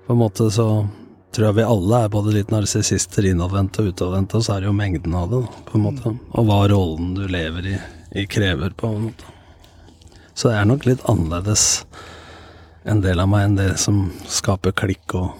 på 0.06 0.14
en 0.14 0.18
måte 0.18 0.46
så 0.50 0.86
tror 1.34 1.48
jeg 1.48 1.58
vi 1.58 1.66
alle 1.66 2.02
er 2.04 2.12
både 2.12 2.34
litt 2.34 2.52
narsissister, 2.54 3.26
innadvendte 3.28 3.82
og 3.82 3.92
utadvendte, 3.92 4.38
og 4.38 4.46
så 4.46 4.56
er 4.56 4.64
det 4.64 4.70
jo 4.70 4.76
mengden 4.76 5.16
av 5.18 5.32
det, 5.32 5.42
på 5.68 5.78
en 5.78 5.86
måte. 5.86 6.12
Og 6.32 6.48
hva 6.48 6.60
rollen 6.72 7.14
du 7.18 7.24
lever 7.30 7.72
i, 7.74 7.78
i 8.22 8.26
krever, 8.30 8.76
på 8.76 8.92
en 8.92 9.08
måte. 9.08 9.32
Så 10.36 10.50
det 10.50 10.60
er 10.60 10.68
nok 10.68 10.86
litt 10.88 11.04
annerledes 11.08 11.66
en 12.86 13.02
del 13.02 13.20
av 13.22 13.30
meg 13.32 13.48
enn 13.48 13.58
det 13.58 13.70
som 13.82 14.06
skaper 14.30 14.74
klikk 14.76 15.16
og, 15.18 15.32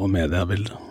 og 0.00 0.10
mediebilde. 0.14 0.83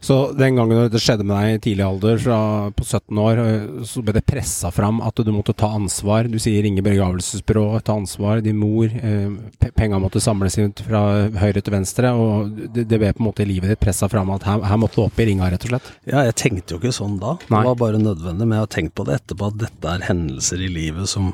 Så 0.00 0.32
den 0.36 0.58
gangen 0.58 0.90
det 0.92 1.00
skjedde 1.02 1.26
med 1.26 1.36
deg 1.36 1.56
i 1.56 1.62
tidlig 1.66 1.86
alder, 1.86 2.18
fra 2.22 2.38
på 2.76 2.84
17 2.84 3.20
år, 3.22 3.40
øh, 3.42 3.84
så 3.88 4.02
ble 4.04 4.16
det 4.16 4.24
pressa 4.28 4.70
fram 4.74 5.00
at 5.04 5.20
du 5.24 5.32
måtte 5.34 5.54
ta 5.56 5.70
ansvar. 5.76 6.30
Du 6.30 6.38
sier 6.42 6.64
ringe 6.64 6.84
begravelsesbyrå, 6.86 7.66
ta 7.86 7.96
ansvar. 7.96 8.42
Din 8.44 8.60
mor. 8.60 8.86
Eh, 8.86 9.70
penga 9.76 10.00
måtte 10.02 10.22
samles 10.22 10.58
inn 10.60 10.72
fra 10.76 11.02
høyre 11.36 11.62
til 11.62 11.76
venstre. 11.76 12.12
Og 12.16 12.52
det, 12.74 12.86
det 12.90 13.00
ble 13.02 13.12
på 13.12 13.22
en 13.22 13.28
måte 13.28 13.44
i 13.44 13.50
livet 13.50 13.72
ditt 13.72 13.82
pressa 13.82 14.08
fram 14.12 14.32
at 14.36 14.46
her, 14.48 14.64
her 14.66 14.80
måtte 14.80 15.00
du 15.00 15.06
opp 15.06 15.20
i 15.20 15.28
ringa, 15.30 15.50
rett 15.52 15.68
og 15.68 15.74
slett. 15.74 15.92
Ja, 16.08 16.24
jeg 16.28 16.38
tenkte 16.40 16.76
jo 16.76 16.82
ikke 16.82 16.94
sånn 16.96 17.20
da. 17.22 17.36
Nei. 17.48 17.62
Det 17.62 17.72
var 17.72 17.82
bare 17.84 18.02
nødvendig. 18.02 18.46
Men 18.46 18.58
jeg 18.58 18.66
har 18.66 18.74
tenkt 18.78 18.96
på 18.98 19.06
det 19.08 19.20
etterpå, 19.20 19.52
at 19.52 19.62
dette 19.66 19.94
er 19.94 20.08
hendelser 20.10 20.64
i 20.64 20.72
livet 20.72 21.10
som 21.10 21.32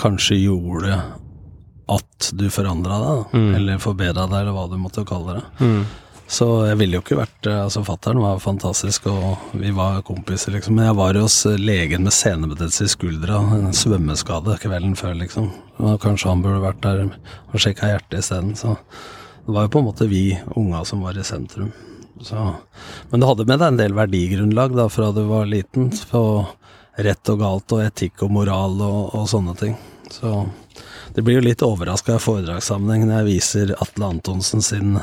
kanskje 0.00 0.40
gjorde 0.42 0.96
at 1.92 2.30
du 2.38 2.46
forandra 2.52 3.00
deg. 3.02 3.34
Mm. 3.36 3.50
Eller 3.58 3.82
forbedra 3.82 4.26
deg, 4.28 4.38
eller 4.40 4.56
hva 4.56 4.68
du 4.70 4.78
måtte 4.80 5.04
kalle 5.08 5.38
det. 5.38 5.44
Så 6.32 6.46
jeg 6.64 6.78
ville 6.80 6.96
jo 6.96 7.02
ikke 7.02 7.18
vært 7.18 7.46
eh, 7.50 7.60
Altså, 7.60 7.82
fattern 7.84 8.22
var 8.22 8.38
fantastisk, 8.40 9.10
og 9.12 9.52
vi 9.60 9.72
var 9.76 10.00
kompiser, 10.06 10.54
liksom. 10.56 10.78
Men 10.78 10.88
jeg 10.88 10.98
var 11.02 11.16
jo 11.16 11.26
hos 11.26 11.38
eh, 11.50 11.60
legen 11.60 12.06
med 12.06 12.16
senebetennelse 12.16 12.88
i 12.88 12.92
skuldra, 12.94 13.40
en 13.58 13.76
svømmeskade 13.76 14.56
kvelden 14.62 14.96
før, 14.96 15.18
liksom. 15.20 15.50
Og 15.82 15.98
kanskje 16.00 16.30
han 16.30 16.44
burde 16.44 16.62
vært 16.64 16.80
der 16.86 17.04
og 17.04 17.58
sjekka 17.60 17.90
hjertet 17.92 18.22
isteden. 18.22 18.56
Så 18.56 18.78
det 19.44 19.52
var 19.52 19.66
jo 19.66 19.74
på 19.74 19.82
en 19.82 19.88
måte 19.90 20.08
vi 20.08 20.24
unga 20.56 20.84
som 20.88 21.04
var 21.04 21.20
i 21.20 21.26
sentrum. 21.26 21.72
Så, 22.22 22.38
men 23.10 23.20
du 23.20 23.26
hadde 23.26 23.46
med 23.48 23.58
deg 23.58 23.72
en 23.72 23.80
del 23.80 23.96
verdigrunnlag 23.98 24.76
da 24.78 24.86
fra 24.92 25.10
du 25.12 25.24
var 25.28 25.48
liten, 25.50 25.90
på 26.10 26.24
rett 27.02 27.32
og 27.32 27.40
galt 27.40 27.72
og 27.74 27.84
etikk 27.84 28.24
og 28.24 28.32
moral 28.38 28.80
og, 28.84 29.16
og 29.18 29.28
sånne 29.28 29.56
ting. 29.58 29.76
Så 30.12 30.46
det 31.12 31.24
blir 31.24 31.40
jo 31.40 31.44
litt 31.44 31.64
overraska 31.64 32.16
i 32.16 32.22
foredragssammenheng 32.22 33.08
når 33.08 33.18
jeg 33.18 33.28
viser 33.30 33.74
Atle 33.80 34.12
Antonsen 34.14 34.64
sin, 34.64 34.96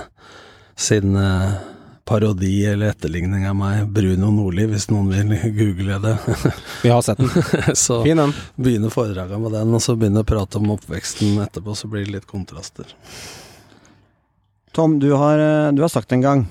sin 0.80 1.16
eh, 1.20 1.58
parodi 2.10 2.66
eller 2.66 2.94
etterligning 2.94 3.44
av 3.50 3.58
meg, 3.60 3.88
Bruno 3.94 4.32
Nordli, 4.34 4.66
hvis 4.72 4.88
noen 4.90 5.12
vil 5.12 5.36
google 5.60 6.00
det. 6.02 6.16
Vi 6.82 6.90
har 6.94 7.04
sett 7.06 7.20
den. 7.20 7.30
så 7.76 8.00
Fin 8.06 8.18
den. 8.24 8.34
begynner 8.56 8.94
foredraget 8.94 9.44
med 9.44 9.54
den, 9.58 9.76
og 9.76 9.84
så 9.84 9.98
begynner 10.00 10.26
å 10.26 10.30
prate 10.32 10.62
om 10.62 10.72
oppveksten 10.74 11.38
etterpå, 11.44 11.76
så 11.78 11.92
blir 11.92 12.08
det 12.08 12.16
litt 12.16 12.30
kontraster. 12.30 12.96
Tom, 14.74 14.98
du 15.04 15.12
har, 15.20 15.40
eh, 15.44 15.72
du 15.76 15.84
har 15.84 15.92
sagt 15.92 16.16
en 16.16 16.26
gang 16.26 16.48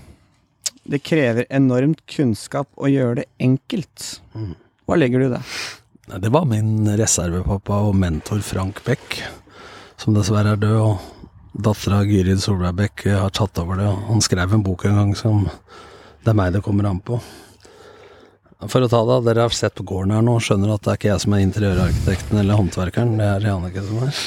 det 0.89 1.03
krever 1.05 1.45
enormt 1.53 2.01
kunnskap 2.09 2.69
å 2.81 2.89
gjøre 2.89 3.23
det 3.23 3.27
enkelt. 3.45 4.21
Mm. 4.33 4.55
Hva 4.89 4.97
legger 4.97 5.21
du 5.21 5.27
i 5.27 5.35
det? 5.35 5.43
Det 6.23 6.31
var 6.33 6.47
min 6.49 6.89
reservepappa 6.97 7.83
og 7.91 7.97
mentor 8.01 8.41
Frank 8.41 8.81
Beck, 8.87 9.19
som 10.01 10.17
dessverre 10.17 10.55
er 10.57 10.63
død. 10.63 10.79
og 10.81 11.18
Dattera 11.59 12.05
Gyrid 12.07 12.41
Solveig 12.43 12.77
Beck 12.79 13.07
eh, 13.07 13.19
har 13.19 13.35
tatt 13.35 13.59
over 13.59 13.81
det. 13.81 13.91
Han 14.09 14.23
skrev 14.23 14.55
en 14.55 14.63
bok 14.63 14.85
en 14.87 14.99
gang 15.01 15.15
som 15.19 15.49
Det 16.23 16.31
er 16.31 16.37
meg 16.39 16.53
det 16.55 16.63
kommer 16.63 16.87
an 16.87 17.01
på. 17.03 17.19
For 18.67 18.83
å 18.83 18.91
ta 18.91 19.01
det, 19.07 19.17
dere 19.29 19.47
har 19.47 19.55
sett 19.55 19.79
gården 19.79 20.17
her 20.17 20.23
nå 20.27 20.35
skjønner 20.43 20.75
at 20.75 20.83
det 20.83 20.91
er 20.91 20.99
ikke 20.99 21.11
jeg 21.13 21.23
som 21.23 21.35
er 21.35 21.43
interiørarkitekten 21.45 22.41
eller 22.41 22.59
håndverkeren, 22.59 23.13
det 23.21 23.29
er 23.31 23.45
Jannicke 23.47 23.85
som 23.87 24.01
er. 24.03 24.23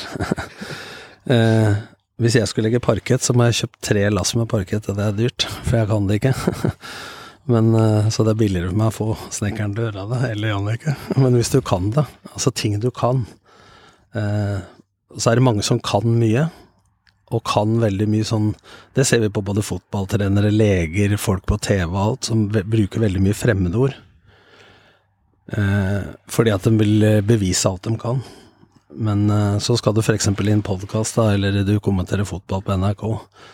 eh, 1.36 1.82
hvis 2.22 2.38
jeg 2.38 2.48
skulle 2.48 2.70
legge 2.70 2.84
parkett, 2.84 3.26
så 3.26 3.36
må 3.36 3.50
jeg 3.50 3.58
kjøpe 3.60 3.82
tre 3.84 4.06
lass 4.14 4.32
med 4.40 4.48
parkett, 4.52 4.88
og 4.88 4.96
det 5.00 5.08
er 5.08 5.18
dyrt, 5.18 5.48
for 5.66 5.82
jeg 5.82 5.90
kan 5.92 6.08
det 6.08 6.22
ikke. 6.22 6.34
Men, 7.52 7.74
eh, 7.76 8.08
så 8.14 8.24
det 8.24 8.36
er 8.36 8.40
billigere 8.40 8.72
for 8.72 8.80
meg 8.80 8.92
å 8.92 8.96
få 8.96 9.10
snekkeren 9.36 9.76
til 9.76 9.84
å 9.84 9.88
gjøre 9.90 10.08
det, 10.14 10.22
eller 10.30 10.54
Jannicke. 10.54 10.96
Men 11.24 11.36
hvis 11.36 11.52
du 11.52 11.60
kan 11.66 11.92
det, 11.96 12.08
altså 12.32 12.56
ting 12.56 12.80
du 12.80 12.88
kan, 12.96 13.26
eh, 14.16 14.60
så 15.18 15.32
er 15.32 15.42
det 15.42 15.48
mange 15.50 15.68
som 15.68 15.84
kan 15.84 16.08
mye, 16.08 16.48
og 17.32 17.44
kan 17.48 17.80
veldig 17.82 18.08
mye 18.12 18.28
sånn 18.28 18.52
Det 18.96 19.06
ser 19.08 19.22
vi 19.24 19.32
på 19.32 19.44
både 19.46 19.64
fotballtrenere, 19.64 20.52
leger, 20.52 21.16
folk 21.18 21.46
på 21.48 21.58
TV 21.64 21.88
og 21.88 22.02
alt, 22.04 22.30
som 22.32 22.48
ve 22.52 22.64
bruker 22.68 23.04
veldig 23.04 23.22
mye 23.24 23.38
fremmedord. 23.38 23.96
Eh, 25.52 26.04
fordi 26.32 26.54
at 26.54 26.68
de 26.68 26.76
vil 26.80 27.04
eh, 27.04 27.24
bevise 27.26 27.70
alt 27.70 27.88
de 27.88 27.96
kan. 28.00 28.22
Men 28.92 29.30
eh, 29.30 29.58
så 29.64 29.78
skal 29.80 29.96
du 29.96 30.02
f.eks. 30.04 30.28
i 30.28 30.52
en 30.52 30.64
podkast, 30.66 31.18
eller 31.18 31.62
du 31.68 31.78
kommenterer 31.80 32.28
fotball 32.28 32.64
på 32.64 32.76
NRK, 32.78 33.04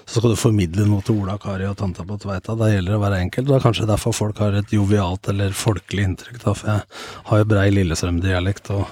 så 0.05 0.19
skal 0.19 0.33
du 0.33 0.39
formidle 0.39 0.87
noe 0.89 1.05
til 1.05 1.21
Ola, 1.21 1.37
Kari 1.41 1.67
og 1.69 1.77
tanta 1.77 2.05
på 2.07 2.17
Tveita. 2.21 2.57
Da 2.57 2.71
gjelder 2.71 2.95
det 2.95 2.99
å 2.99 3.03
være 3.03 3.21
enkel. 3.25 3.45
Det 3.47 3.57
er 3.57 3.65
kanskje 3.65 3.89
derfor 3.89 4.17
folk 4.17 4.41
har 4.41 4.57
et 4.57 4.73
jovialt 4.73 5.29
eller 5.33 5.53
folkelig 5.57 6.09
inntrykk, 6.11 6.41
da, 6.43 6.55
for 6.57 6.73
jeg 6.73 7.29
har 7.29 7.43
jo 7.43 7.51
brei 7.53 7.69
Lillestrøm-dialekt 7.75 8.73
og 8.77 8.89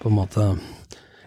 på 0.00 0.08
en 0.08 0.16
måte 0.16 0.50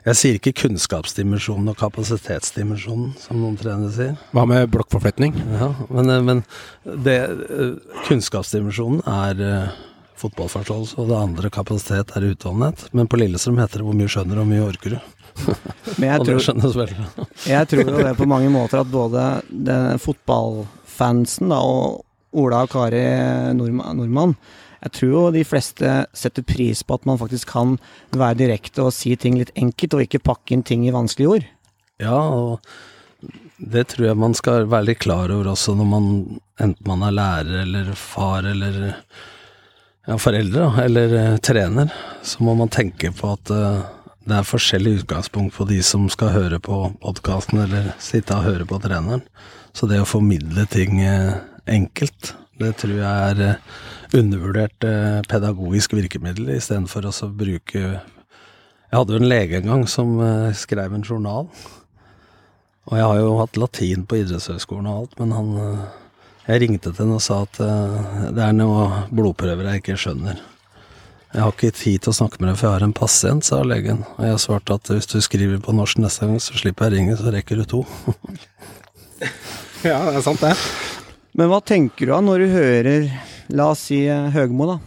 Jeg 0.03 0.19
sier 0.19 0.35
ikke 0.35 0.51
kunnskapsdimensjonen 0.65 1.71
og 1.71 1.77
kapasitetsdimensjonen, 1.79 3.13
som 3.23 3.39
noen 3.39 3.55
trenere 3.59 3.91
sier. 3.95 4.17
Hva 4.35 4.43
med 4.49 4.67
blokkforflytning? 4.73 5.37
Ja, 5.55 5.69
men, 5.87 6.09
eh, 6.11 6.21
men 6.21 6.41
det, 6.83 7.19
eh, 7.23 7.77
kunnskapsdimensjonen 8.09 8.99
er 9.07 9.39
eh, 9.39 9.69
fotballforståelse, 10.19 10.97
og 10.99 11.07
det 11.07 11.15
andre 11.15 11.49
kapasitet 11.49 12.11
er 12.17 12.27
utholdenhet. 12.33 12.89
Men 12.91 13.07
på 13.07 13.15
Lillestrøm 13.21 13.61
heter 13.63 13.79
det 13.79 13.87
hvor 13.87 13.95
mye 13.95 14.11
skjønner 14.11 14.41
og 14.41 14.43
hvor 14.43 14.51
mye 14.51 14.67
orker 14.67 14.89
du. 14.89 14.99
Men 15.97 16.09
jeg 16.09 16.19
tror, 16.27 16.91
jeg 17.55 17.67
tror 17.71 17.83
jo 17.87 18.03
det 18.03 18.17
på 18.17 18.27
mange 18.27 18.51
måter 18.51 18.83
at 18.83 18.91
både 18.91 19.23
fotballfansen 20.03 21.47
da, 21.47 21.63
og 21.63 22.03
Ola 22.33 22.65
og 22.65 22.75
Kari 22.75 23.05
Nordmann, 23.55 23.95
Nordmann 24.01 24.35
jeg 24.83 24.95
tror 24.97 25.11
jo 25.13 25.25
de 25.31 25.43
fleste 25.47 25.91
setter 26.17 26.43
pris 26.43 26.83
på 26.83 26.97
at 26.97 27.05
man 27.07 27.19
faktisk 27.21 27.53
kan 27.53 27.77
være 28.11 28.41
direkte 28.41 28.83
og 28.83 28.95
si 28.95 29.15
ting 29.15 29.37
litt 29.39 29.53
enkelt, 29.55 29.95
og 29.95 30.03
ikke 30.03 30.23
pakke 30.23 30.55
inn 30.55 30.65
ting 30.67 30.83
i 30.87 30.95
vanskelige 30.95 31.37
ord. 31.37 31.45
Ja, 32.03 32.17
og 32.19 32.59
det 33.57 33.85
tror 33.93 34.09
jeg 34.09 34.19
man 34.19 34.35
skal 34.35 34.67
være 34.67 34.89
litt 34.89 35.03
klar 35.05 35.31
over 35.31 35.53
også 35.53 35.77
når 35.79 35.87
man 35.87 36.09
enten 36.59 36.89
man 36.89 37.05
er 37.07 37.15
lærer 37.15 37.61
eller 37.61 37.93
far 37.95 38.43
eller 38.49 38.97
ja, 40.03 40.17
foreldre, 40.19 40.67
eller 40.83 41.15
eh, 41.15 41.37
trener, 41.39 41.93
så 42.27 42.43
må 42.43 42.57
man 42.59 42.71
tenke 42.73 43.13
på 43.15 43.29
at 43.37 43.53
eh, 43.55 43.83
det 44.27 44.35
er 44.35 44.47
forskjellig 44.47 44.97
utgangspunkt 45.01 45.55
på 45.55 45.67
de 45.69 45.79
som 45.83 46.09
skal 46.11 46.33
høre 46.35 46.59
på 46.63 46.85
podkasten 47.03 47.63
eller 47.63 47.93
sitte 48.03 48.35
og 48.35 48.47
høre 48.47 48.67
på 48.67 48.79
treneren. 48.83 49.23
Så 49.75 49.87
det 49.87 50.01
å 50.03 50.07
formidle 50.07 50.67
ting 50.71 50.99
eh, 51.03 51.39
enkelt, 51.71 52.33
det 52.59 52.75
tror 52.83 52.97
jeg 52.99 53.31
er 53.31 53.61
undervurdert 54.13 54.85
eh, 54.87 55.21
pedagogisk 55.29 55.95
virkemiddel, 55.97 56.51
istedenfor 56.55 57.07
å 57.09 57.29
bruke 57.33 57.81
Jeg 57.81 58.99
hadde 58.99 59.15
jo 59.15 59.21
en 59.21 59.29
lege 59.29 59.57
en 59.59 59.71
gang 59.71 59.87
som 59.89 60.19
eh, 60.21 60.53
skrev 60.57 60.93
en 60.93 61.05
journal. 61.05 61.49
Og 62.89 62.97
jeg 62.99 63.07
har 63.07 63.19
jo 63.21 63.35
hatt 63.39 63.59
latin 63.59 64.05
på 64.05 64.19
idrettshøyskolen 64.21 64.89
og 64.91 65.03
alt, 65.03 65.19
men 65.21 65.35
han 65.37 65.51
eh, 65.65 65.83
Jeg 66.49 66.63
ringte 66.65 66.91
til 66.91 67.05
henne 67.05 67.19
og 67.19 67.23
sa 67.23 67.43
at 67.45 67.61
eh, 67.63 68.31
det 68.35 68.43
er 68.43 68.57
noe 68.57 69.05
blodprøver 69.15 69.71
jeg 69.71 69.83
ikke 69.83 69.99
skjønner. 70.05 70.41
Jeg 71.33 71.41
har 71.41 71.55
ikke 71.55 71.73
tid 71.73 72.03
til 72.03 72.11
å 72.11 72.17
snakke 72.19 72.37
med 72.41 72.51
deg, 72.51 72.57
for 72.59 72.67
jeg 72.67 72.77
har 72.77 72.83
en 72.85 72.93
pasient, 72.93 73.45
sa 73.47 73.63
legen. 73.65 74.03
Og 74.19 74.27
jeg 74.27 74.41
svarte 74.43 74.75
at 74.77 74.91
hvis 74.91 75.09
du 75.09 75.17
skriver 75.23 75.63
på 75.63 75.73
norsk 75.73 76.03
neste 76.03 76.29
gang, 76.29 76.37
så 76.37 76.53
slipper 76.59 76.91
jeg 76.91 76.99
ringe, 76.99 77.17
så 77.17 77.33
rekker 77.33 77.63
du 77.63 77.65
to. 77.65 77.85
Ja, 79.83 79.97
det 80.07 80.21
er 80.21 80.23
sant, 80.23 80.39
det. 80.39 80.53
Men 81.33 81.49
hva 81.49 81.59
tenker 81.65 82.07
du 82.07 82.13
av 82.13 82.21
når 82.25 82.43
du 82.43 82.51
hører, 82.53 83.07
la 83.53 83.71
oss 83.73 83.87
si 83.89 84.03
eh, 84.05 84.33
Høgmo, 84.33 84.69
da, 84.69 84.79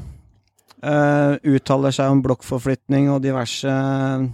Uh, 0.86 1.40
uttaler 1.48 1.90
seg 1.90 2.12
om 2.12 2.18
blokkforflytning 2.22 3.08
og 3.10 3.22
diverse 3.24 3.66
eh, 3.66 4.26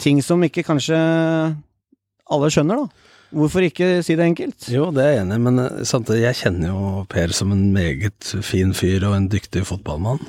ting 0.00 0.22
som 0.24 0.40
ikke 0.42 0.64
kanskje 0.66 0.96
alle 0.96 2.48
skjønner, 2.50 2.80
da? 2.80 3.12
Hvorfor 3.36 3.66
ikke 3.66 4.00
si 4.02 4.16
det 4.16 4.24
enkelt? 4.24 4.66
Jo, 4.72 4.88
det 4.94 5.04
er 5.04 5.12
jeg 5.12 5.26
enig 5.26 5.36
i, 5.36 5.42
men 5.44 5.62
samtidig, 5.86 6.24
jeg 6.24 6.38
kjenner 6.40 6.72
jo 6.72 7.04
Per 7.12 7.34
som 7.36 7.52
en 7.54 7.68
meget 7.76 8.32
fin 8.46 8.72
fyr 8.74 9.04
og 9.06 9.18
en 9.18 9.28
dyktig 9.30 9.66
fotballmann. 9.68 10.24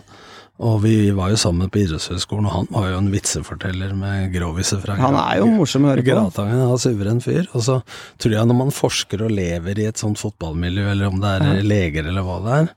Og 0.58 0.80
vi 0.82 1.12
var 1.14 1.30
jo 1.30 1.38
sammen 1.38 1.70
på 1.70 1.84
idrettshøyskolen, 1.84 2.48
og 2.50 2.54
han 2.56 2.70
var 2.74 2.88
jo 2.90 2.98
en 2.98 3.12
vitseforteller 3.14 3.92
med 3.94 4.32
groviser 4.34 4.80
fra 4.82 4.96
Han 4.98 5.14
er 5.22 5.38
jo 5.44 5.52
morsom 5.54 5.86
å 5.86 5.92
høre 5.92 6.02
på. 6.02 6.08
Gratangen 6.10 6.58
er 6.64 6.72
en 6.74 6.82
suveren 6.82 7.22
fyr. 7.22 7.46
Og 7.54 7.62
så 7.68 7.76
tror 8.18 8.34
jeg 8.34 8.50
når 8.50 8.58
man 8.64 8.74
forsker 8.74 9.22
og 9.28 9.36
lever 9.38 9.78
i 9.84 9.86
et 9.92 10.02
sånt 10.02 10.18
fotballmiljø, 10.18 10.88
eller 10.96 11.12
om 11.12 11.20
det 11.22 11.36
er 11.36 11.62
leger 11.62 12.10
eller 12.10 12.26
hva 12.26 12.40
det 12.48 12.56
er, 12.64 12.72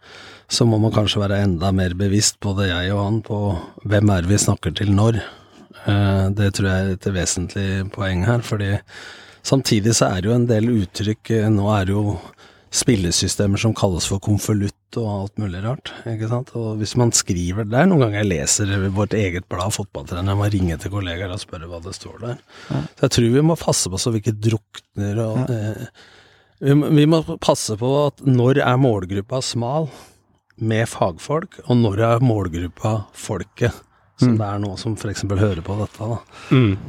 så 0.51 0.67
må 0.69 0.77
man 0.83 0.93
kanskje 0.93 1.23
være 1.23 1.39
enda 1.47 1.71
mer 1.73 1.95
bevisst, 1.97 2.37
både 2.43 2.69
jeg 2.69 2.93
og 2.93 3.01
han, 3.05 3.21
på 3.25 3.41
hvem 3.89 4.13
er 4.13 4.29
vi 4.29 4.41
snakker 4.45 4.75
til 4.77 4.93
når. 4.93 5.21
Eh, 5.87 6.27
Det 6.37 6.51
tror 6.59 6.69
jeg 6.69 6.85
er 6.85 6.93
et 6.99 7.09
vesentlig 7.17 7.69
poeng 7.95 8.27
her, 8.29 8.45
fordi 8.45 8.75
samtidig 9.47 9.95
så 9.97 10.11
er 10.11 10.21
det 10.21 10.29
jo 10.29 10.37
en 10.37 10.49
del 10.51 10.69
uttrykk 10.83 11.31
eh, 11.39 11.49
Nå 11.49 11.71
er 11.73 11.89
det 11.89 11.97
jo 11.97 12.19
spillesystemer 12.71 13.59
som 13.59 13.75
kalles 13.75 14.07
for 14.07 14.23
konvolutt 14.23 14.99
og 15.01 15.09
alt 15.11 15.41
mulig 15.43 15.63
rart. 15.65 15.91
ikke 16.07 16.29
sant? 16.31 16.53
Og 16.59 16.79
hvis 16.79 16.95
man 16.99 17.11
skriver 17.15 17.67
Det 17.67 17.79
er 17.79 17.89
noen 17.91 18.05
ganger 18.05 18.23
jeg 18.23 18.31
leser 18.31 18.87
vårt 18.95 19.15
eget 19.19 19.49
blad, 19.51 19.75
fotballtrener, 19.75 20.39
må 20.39 20.47
ringe 20.51 20.79
til 20.79 20.93
kollegaer 20.95 21.35
og 21.35 21.43
spørre 21.43 21.71
hva 21.71 21.83
det 21.83 21.97
står 21.99 22.23
der. 22.23 22.39
Så 22.71 23.07
jeg 23.07 23.15
tror 23.17 23.29
vi 23.35 23.45
må 23.51 23.59
passe 23.59 23.91
på 23.91 23.99
så 23.99 24.15
vi 24.15 24.23
ikke 24.23 24.39
drukner 24.39 25.23
og 25.25 25.51
eh, 25.51 25.85
vi, 26.61 26.77
vi 27.01 27.07
må 27.11 27.23
passe 27.43 27.75
på 27.81 27.91
at 28.05 28.23
når 28.27 28.63
er 28.63 28.81
målgruppa 28.81 29.41
smal 29.43 29.91
med 30.61 30.87
fagfolk, 30.93 31.63
og 31.67 31.79
når 31.81 32.03
er 32.05 32.25
målgruppa 32.25 32.99
folket? 33.17 33.87
Som 34.21 34.37
det 34.39 34.47
er 34.47 34.61
noe 34.63 34.77
som 34.81 34.95
f.eks. 34.99 35.25
hører 35.25 35.63
på 35.65 35.77
dette. 35.81 36.09
da. 36.11 36.19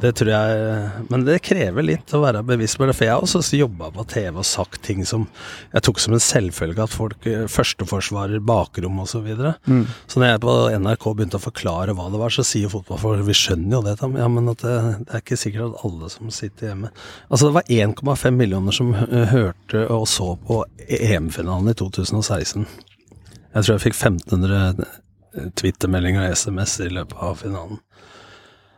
Det 0.02 0.12
tror 0.18 0.30
jeg 0.32 1.06
Men 1.08 1.24
det 1.26 1.38
krever 1.44 1.86
litt 1.86 2.12
å 2.14 2.20
være 2.22 2.42
bevisst 2.46 2.78
på 2.78 2.88
det. 2.88 2.96
For 2.98 3.08
jeg 3.08 3.14
har 3.14 3.24
også 3.24 3.58
jobba 3.58 3.90
på 3.94 4.04
TV 4.12 4.40
og 4.42 4.48
sagt 4.48 4.82
ting 4.84 5.04
som 5.08 5.26
jeg 5.72 5.84
tok 5.86 6.02
som 6.02 6.16
en 6.16 6.22
selvfølge 6.22 6.84
at 6.84 6.92
folk 6.94 7.26
eh, 7.30 7.46
Førsteforsvarer, 7.52 8.42
bakrom 8.44 9.00
osv. 9.02 9.12
Så, 9.12 9.20
videre. 9.20 9.50
så 10.08 10.18
når 10.18 10.30
jeg 10.30 10.40
på 10.42 10.52
NRK 10.82 11.04
begynte 11.14 11.36
å 11.36 11.42
forklare 11.42 11.92
hva 11.94 12.06
det 12.10 12.18
var, 12.18 12.32
så 12.32 12.44
sier 12.46 12.70
fotballfolk 12.72 13.20
Vi 13.26 13.36
skjønner 13.36 13.76
jo 13.76 13.82
det, 13.84 13.92
da. 14.00 14.08
Ja, 14.18 14.28
men 14.32 14.48
at 14.50 14.64
det, 14.64 14.76
det 15.04 15.12
er 15.12 15.22
ikke 15.22 15.38
sikkert 15.38 15.66
at 15.68 15.84
alle 15.86 16.08
som 16.10 16.32
sitter 16.32 16.70
hjemme 16.70 16.90
Altså, 17.28 17.50
det 17.50 17.54
var 17.58 17.68
1,5 17.68 18.38
millioner 18.38 18.74
som 18.74 18.94
hørte 18.96 19.84
og 19.92 20.08
så 20.10 20.32
på 20.48 20.62
EM-finalen 20.88 21.70
i 21.70 21.76
2016. 21.78 22.66
Jeg 23.52 23.66
tror 23.66 23.74
jeg 23.74 23.84
fikk 23.84 23.98
1500 23.98 25.01
Twitter-meldinger 25.58 26.26
og 26.26 26.36
SMS 26.36 26.78
i 26.84 26.90
løpet 26.92 27.22
av 27.24 27.40
finalen. 27.42 27.80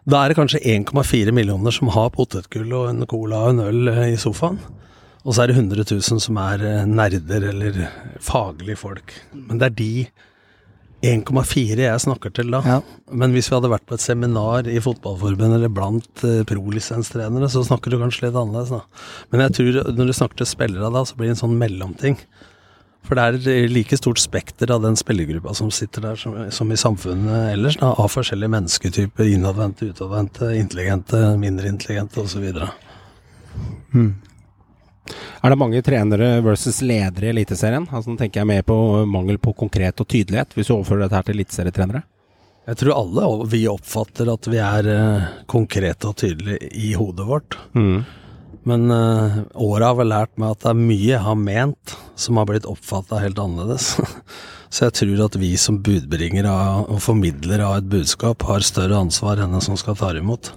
Da 0.05 0.21
er 0.21 0.31
det 0.31 0.39
kanskje 0.39 0.61
1,4 0.61 1.33
millioner 1.33 1.73
som 1.73 1.89
har 1.95 2.13
potetgull 2.13 2.73
og 2.77 2.91
en 2.91 3.07
cola 3.09 3.47
og 3.47 3.55
en 3.55 3.65
øl 3.65 3.93
eh, 3.93 4.13
i 4.13 4.21
sofaen. 4.21 4.61
Og 5.25 5.33
så 5.33 5.45
er 5.45 5.51
det 5.51 5.57
100 5.57 5.87
000 5.89 6.21
som 6.21 6.39
er 6.43 6.65
eh, 6.69 6.85
nerder 6.85 7.49
eller 7.55 7.79
faglige 8.21 8.77
folk. 8.83 9.15
Men 9.33 9.61
det 9.61 9.71
er 9.71 9.77
de 9.79 9.93
1,4 11.05 11.85
jeg 11.85 12.03
snakker 12.05 12.33
til 12.37 12.53
da. 12.53 12.61
Ja. 12.65 12.79
Men 13.13 13.33
hvis 13.33 13.51
vi 13.51 13.57
hadde 13.57 13.73
vært 13.73 13.87
på 13.89 13.97
et 13.97 14.05
seminar 14.05 14.69
i 14.69 14.81
Fotballforbundet 14.85 15.59
eller 15.59 15.73
blant 15.73 16.25
uh, 16.25 16.41
prolisenstrenere, 16.49 17.51
så 17.53 17.65
snakker 17.67 17.93
du 17.93 17.99
kanskje 18.01 18.27
litt 18.27 18.39
annerledes, 18.41 18.73
da. 18.73 19.05
Men 19.33 19.45
jeg 19.45 19.57
tror 19.59 19.93
når 19.99 20.09
du 20.09 20.15
snakker 20.17 20.41
til 20.41 20.49
spillere 20.49 20.93
da, 20.95 21.05
så 21.05 21.19
blir 21.19 21.29
det 21.29 21.37
en 21.37 21.43
sånn 21.45 21.59
mellomting. 21.61 22.17
For 23.05 23.19
det 23.19 23.53
er 23.53 23.69
like 23.69 23.97
stort 24.01 24.21
spekter 24.23 24.71
av 24.73 24.85
den 24.85 24.97
spillergruppa 24.97 25.53
som 25.57 25.71
sitter 25.75 26.07
der, 26.07 26.21
som, 26.21 26.37
som 26.55 26.71
i 26.73 26.79
samfunnet 26.81 27.51
ellers, 27.53 27.77
da, 27.81 27.93
av 28.01 28.09
forskjellige 28.13 28.55
mennesketyper. 28.55 29.29
Innadvendte, 29.29 29.91
utadvendte, 29.93 30.55
intelligente, 30.57 31.21
mindre 31.41 31.69
intelligente 31.69 32.25
osv. 32.25 32.47
Er 35.45 35.53
det 35.53 35.61
mange 35.61 35.83
trenere 35.85 36.39
versus 36.41 36.81
ledere 36.81 37.29
i 37.29 37.35
Eliteserien? 37.35 37.85
Altså, 37.91 38.09
nå 38.09 38.21
tenker 38.21 38.41
jeg 38.41 38.49
mer 38.49 38.65
på 38.65 38.77
mangel 39.05 39.37
på 39.43 39.53
konkret 39.59 40.01
og 40.01 40.09
tydelighet, 40.09 40.57
hvis 40.57 40.71
du 40.71 40.79
overfører 40.79 41.05
dette 41.05 41.21
her 41.21 41.29
til 41.29 41.37
eliteserietrenere. 41.37 42.05
Jeg 42.65 42.81
tror 42.81 42.97
alle 42.97 43.49
vi 43.53 43.67
oppfatter 43.69 44.31
at 44.33 44.49
vi 44.49 44.61
er 44.65 44.87
eh, 44.89 45.33
konkrete 45.53 46.09
og 46.09 46.17
tydelige 46.23 46.71
i 46.81 46.95
hodet 46.97 47.27
vårt. 47.29 47.59
Men 48.69 48.89
uh, 48.89 49.43
åra 49.61 49.93
har 49.93 50.01
vel 50.01 50.13
lært 50.13 50.35
meg 50.41 50.55
at 50.55 50.65
det 50.65 50.73
er 50.73 50.81
mye 50.81 51.11
jeg 51.11 51.23
har 51.27 51.37
ment 51.37 51.97
som 52.17 52.41
har 52.41 52.49
blitt 52.49 52.69
oppfatta 52.69 53.21
helt 53.21 53.41
annerledes. 53.41 53.95
Så 54.75 54.89
jeg 54.89 54.95
tror 54.99 55.21
at 55.29 55.37
vi 55.39 55.53
som 55.61 55.77
budbringere 55.87 56.51
og 56.91 56.97
formidlere 57.05 57.63
av 57.63 57.77
et 57.79 57.91
budskap 57.93 58.43
har 58.49 58.65
større 58.67 58.99
ansvar 58.99 59.39
enn 59.39 59.55
den 59.55 59.63
som 59.63 59.77
skal 59.79 59.95
ta 60.01 60.09
imot. 60.19 60.51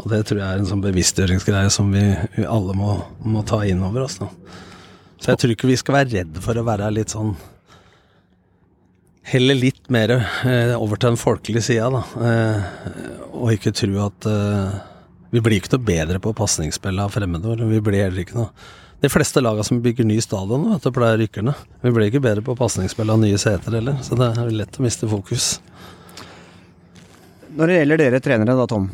Og 0.00 0.08
det 0.10 0.24
tror 0.26 0.40
jeg 0.40 0.46
er 0.48 0.58
en 0.58 0.66
sånn 0.66 0.82
bevisstgjøringsgreie 0.82 1.70
som 1.70 1.92
vi, 1.94 2.02
vi 2.34 2.48
alle 2.50 2.74
må, 2.74 2.96
må 3.22 3.44
ta 3.46 3.60
inn 3.68 3.84
over 3.86 4.08
oss. 4.08 4.18
Da. 4.18 4.26
Så 5.20 5.30
jeg 5.30 5.42
tror 5.42 5.54
ikke 5.54 5.70
vi 5.70 5.78
skal 5.78 6.00
være 6.00 6.12
redd 6.16 6.42
for 6.42 6.58
å 6.58 6.66
være 6.66 6.90
litt 6.96 7.14
sånn 7.14 7.34
Heller 9.30 9.54
litt 9.54 9.84
mer 9.92 10.10
eh, 10.16 10.72
over 10.74 10.98
til 10.98 11.12
den 11.12 11.18
folkelige 11.20 11.60
sida, 11.62 11.86
da. 11.92 12.00
Eh, 12.26 13.26
og 13.36 13.52
ikke 13.52 13.70
tro 13.76 14.00
at 14.02 14.26
eh, 14.26 14.78
Vi 15.30 15.42
blir 15.42 15.60
ikke 15.60 15.76
noe 15.76 15.86
bedre 15.86 16.20
på 16.22 16.32
pasningsspill 16.34 16.98
av 17.02 17.12
fremmedår. 17.14 17.62
Vi 17.70 17.82
blir 17.86 18.06
heller 18.06 18.24
ikke 18.24 18.38
noe 18.38 18.50
De 19.00 19.08
fleste 19.08 19.40
laga 19.40 19.62
som 19.64 19.78
bygger 19.80 20.04
ny 20.04 20.18
stadion, 20.20 20.66
vet 20.74 20.84
du, 20.84 20.90
pleier 20.92 21.16
rykkerne. 21.22 21.54
Vi 21.80 21.92
blir 21.96 22.10
ikke 22.10 22.20
bedre 22.20 22.42
på 22.44 22.52
pasningsspill 22.58 23.08
av 23.08 23.22
nye 23.22 23.38
seter 23.40 23.78
heller, 23.78 23.96
så 24.04 24.18
det 24.18 24.26
er 24.36 24.50
lett 24.52 24.76
å 24.76 24.84
miste 24.84 25.08
fokus. 25.08 25.54
Når 27.56 27.70
det 27.70 27.78
gjelder 27.78 28.02
dere 28.02 28.20
trenere 28.20 28.58
da, 28.58 28.66
Tom. 28.68 28.90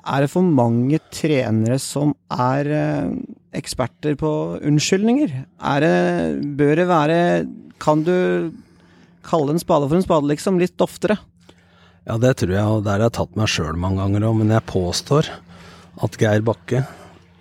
Er 0.00 0.22
det 0.22 0.30
for 0.30 0.46
mange 0.46 1.00
trenere 1.10 1.80
som 1.82 2.14
er 2.30 2.70
eh, 2.70 3.10
eksperter 3.58 4.14
på 4.20 4.30
unnskyldninger? 4.70 5.34
Er 5.58 5.82
det, 5.82 5.96
bør 6.56 6.78
det 6.78 6.86
være 6.88 7.18
Kan 7.82 8.06
du 8.06 8.14
kalle 9.26 9.56
en 9.56 9.60
spade 9.60 9.90
for 9.90 9.98
en 9.98 10.06
spade, 10.06 10.30
liksom, 10.30 10.62
litt 10.62 10.86
oftere? 10.86 11.18
Ja, 12.08 12.16
det 12.16 12.36
tror 12.40 12.54
jeg, 12.54 12.64
og 12.64 12.84
der 12.86 12.96
har 12.96 13.08
jeg 13.08 13.16
tatt 13.18 13.36
meg 13.38 13.50
sjøl 13.52 13.76
mange 13.78 14.00
ganger 14.00 14.28
òg. 14.30 14.38
Men 14.40 14.54
jeg 14.54 14.66
påstår 14.70 15.28
at 16.00 16.18
Geir 16.20 16.44
Bakke 16.46 16.84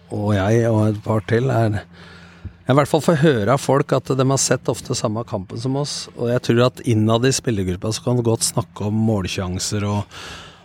og 0.10 0.34
jeg 0.34 0.66
og 0.70 0.80
et 0.88 1.04
par 1.06 1.22
til 1.30 1.52
er 1.54 1.78
Jeg 1.80 2.74
i 2.74 2.78
hvert 2.78 2.90
fall 2.90 3.02
får 3.02 3.22
høre 3.24 3.54
av 3.56 3.62
folk 3.62 3.94
at 3.98 4.12
de 4.14 4.26
har 4.30 4.42
sett 4.42 4.70
ofte 4.70 4.94
samme 4.98 5.24
kampen 5.26 5.58
som 5.58 5.78
oss. 5.80 6.10
Og 6.18 6.30
jeg 6.30 6.44
tror 6.46 6.68
at 6.68 6.84
innad 6.86 7.26
i 7.26 7.34
spillergruppa 7.34 7.90
så 7.94 8.04
kan 8.06 8.20
du 8.20 8.26
godt 8.28 8.46
snakke 8.46 8.90
om 8.90 9.00
målsjanser 9.08 9.88
og, 9.90 10.20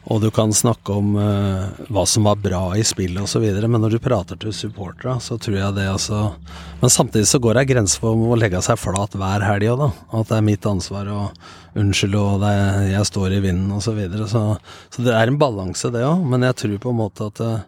og 0.04 0.20
du 0.20 0.28
kan 0.34 0.52
snakke 0.52 0.92
om 0.92 1.14
uh, 1.16 1.64
hva 1.88 2.04
som 2.08 2.26
var 2.28 2.36
bra 2.42 2.62
i 2.76 2.84
spillet 2.84 3.24
osv. 3.24 3.44
Men 3.64 3.80
når 3.80 3.96
du 3.96 4.02
prater 4.04 4.36
til 4.40 4.52
supporterne, 4.52 5.16
så 5.24 5.38
tror 5.40 5.56
jeg 5.56 5.76
det 5.78 5.86
altså 5.88 6.20
Men 6.82 6.92
samtidig 6.92 7.28
så 7.30 7.40
går 7.40 7.56
det 7.56 7.64
ei 7.64 7.70
grense 7.72 8.00
for 8.00 8.12
å 8.12 8.36
legge 8.36 8.60
seg 8.64 8.80
flat 8.80 9.16
hver 9.16 9.46
helg 9.46 9.70
òg, 9.72 9.84
da. 9.86 9.90
At 10.20 10.28
det 10.28 10.36
er 10.36 10.48
mitt 10.50 10.68
ansvar 10.68 11.08
å 11.08 11.20
unnskylde, 11.80 12.20
og 12.20 12.44
er, 12.48 12.90
jeg 12.92 13.08
står 13.08 13.38
i 13.38 13.44
vinden 13.46 13.72
osv. 13.72 13.88
Så, 13.88 13.96
videre. 13.96 14.28
så 14.28 14.44
Så 14.92 15.06
det 15.06 15.14
er 15.16 15.30
en 15.30 15.40
balanse, 15.40 15.88
det 15.94 16.04
òg. 16.04 16.26
Men 16.28 16.44
jeg 16.50 16.60
tror 16.60 16.82
på 16.84 16.92
en 16.92 17.00
måte 17.00 17.30
at 17.32 17.40
eh, 17.40 17.62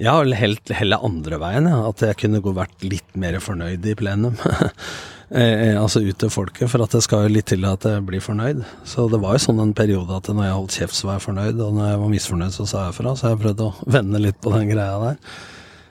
jeg 0.00 0.08
har 0.08 0.30
helt 0.40 0.70
heller 0.72 1.04
andre 1.04 1.38
veien, 1.42 1.66
at 1.68 2.02
jeg 2.04 2.16
kunne 2.22 2.40
vært 2.56 2.84
litt 2.86 3.16
mer 3.20 3.36
fornøyd 3.42 3.84
i 3.84 3.94
plenum. 3.98 4.38
eh, 5.36 5.76
altså 5.76 6.00
ut 6.00 6.16
til 6.22 6.32
folket, 6.32 6.70
for 6.72 6.84
at 6.84 6.96
det 6.96 7.02
skal 7.04 7.26
jo 7.26 7.34
litt 7.34 7.50
til 7.52 7.66
at 7.68 7.84
jeg 7.84 8.06
blir 8.08 8.24
fornøyd. 8.24 8.62
Så 8.88 9.10
det 9.12 9.20
var 9.20 9.36
jo 9.36 9.44
sånn 9.44 9.60
en 9.60 9.76
periode 9.76 10.16
at 10.16 10.32
når 10.32 10.46
jeg 10.46 10.56
holdt 10.56 10.78
kjeft, 10.78 10.96
så 10.96 11.10
var 11.10 11.18
jeg 11.18 11.26
fornøyd, 11.28 11.60
og 11.60 11.76
når 11.76 11.92
jeg 11.92 12.02
var 12.02 12.12
misfornøyd, 12.16 12.56
så 12.56 12.68
sa 12.70 12.86
jeg 12.86 12.96
fra. 12.96 13.14
Så 13.18 13.34
jeg 13.34 13.42
prøvde 13.44 13.68
å 13.68 13.76
vende 13.98 14.24
litt 14.24 14.40
på 14.40 14.54
den 14.56 14.72
greia 14.72 14.96
der. 15.04 15.20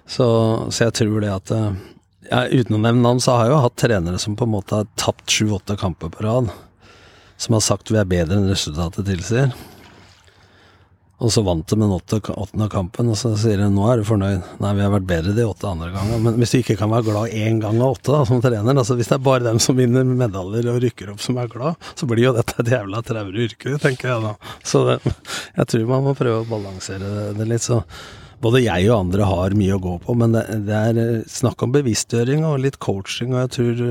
Så, 0.09 0.27
så 0.73 0.87
jeg 0.87 0.97
tror 0.97 1.21
det 1.21 1.33
at 1.35 1.53
eh, 1.53 1.71
ja, 2.31 2.45
Uten 2.49 2.79
å 2.79 2.81
nevne 2.81 3.05
navn, 3.05 3.21
så 3.21 3.37
har 3.37 3.45
jeg 3.45 3.53
jo 3.53 3.63
hatt 3.67 3.77
trenere 3.77 4.21
som 4.21 4.37
på 4.37 4.49
en 4.49 4.55
måte 4.57 4.81
har 4.81 4.89
tapt 4.97 5.29
sju-åtte 5.33 5.77
kamper 5.77 6.09
på 6.13 6.25
rad. 6.25 6.49
Som 7.37 7.55
har 7.55 7.61
sagt 7.61 7.93
vi 7.93 8.01
er 8.01 8.09
bedre 8.09 8.41
enn 8.41 8.49
resultatet 8.49 9.05
tilsier. 9.05 9.53
Og 11.19 11.31
så 11.35 11.41
vant 11.43 11.67
de 11.67 11.75
den 11.75 11.91
åtte, 11.91 12.21
åttende 12.31 12.69
kampen, 12.71 13.09
og 13.11 13.17
så 13.19 13.33
sier 13.39 13.59
de 13.59 13.67
nå 13.73 13.83
er 13.91 13.99
du 13.99 14.05
fornøyd. 14.07 14.45
Nei, 14.63 14.71
vi 14.77 14.83
har 14.85 14.93
vært 14.93 15.07
bedre 15.09 15.33
de 15.35 15.43
åtte 15.43 15.67
andre 15.67 15.89
ganger. 15.91 16.21
Men 16.23 16.37
hvis 16.39 16.53
du 16.53 16.59
ikke 16.61 16.77
kan 16.79 16.93
være 16.93 17.09
glad 17.09 17.35
én 17.35 17.59
gang 17.59 17.81
av 17.81 17.97
åtte 17.97 18.13
da, 18.15 18.21
som 18.29 18.39
trener, 18.43 18.71
altså 18.71 18.95
hvis 18.95 19.11
det 19.11 19.17
er 19.17 19.25
bare 19.25 19.43
dem 19.49 19.59
som 19.63 19.75
vinner 19.79 20.07
medaljer 20.07 20.69
og 20.71 20.79
rykker 20.85 21.11
opp 21.11 21.25
som 21.25 21.41
er 21.41 21.51
glad, 21.51 21.89
så 21.99 22.07
blir 22.07 22.29
jo 22.29 22.33
dette 22.37 22.55
et 22.63 22.71
jævla 22.71 23.03
traurig 23.03 23.49
yrke, 23.49 23.75
tenker 23.83 24.13
jeg 24.13 24.25
da. 24.29 24.55
Så 24.63 24.85
det, 24.87 24.97
jeg 25.59 25.71
tror 25.73 25.91
man 25.91 26.07
må 26.07 26.15
prøve 26.15 26.45
å 26.45 26.47
balansere 26.47 27.11
det, 27.35 27.49
litt. 27.51 27.67
så 27.67 27.81
både 28.39 28.63
jeg 28.63 28.87
og 28.87 29.01
andre 29.01 29.27
har 29.27 29.59
mye 29.59 29.75
å 29.75 29.83
gå 29.83 29.99
på, 30.05 30.15
men 30.15 30.37
det, 30.37 30.45
det 30.69 30.79
er 30.79 31.03
eh, 31.03 31.21
snakk 31.27 31.67
om 31.67 31.75
bevisstgjøring 31.75 32.47
og 32.47 32.61
litt 32.63 32.79
coaching, 32.79 33.35
og 33.35 33.43
jeg 33.43 33.55
tror 33.57 33.83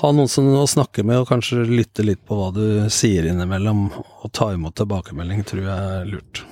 ha 0.00 0.10
noen 0.14 0.30
å 0.56 0.64
snakke 0.68 1.04
med, 1.04 1.20
og 1.20 1.28
kanskje 1.28 1.66
lytte 1.68 2.04
litt 2.06 2.22
på 2.24 2.38
hva 2.38 2.48
du 2.54 2.64
sier 2.92 3.28
innimellom, 3.28 3.84
og 3.92 4.32
ta 4.32 4.52
imot 4.54 4.76
tilbakemelding, 4.80 5.44
tror 5.48 5.62
jeg 5.66 5.92
er 5.98 6.08
lurt. 6.08 6.42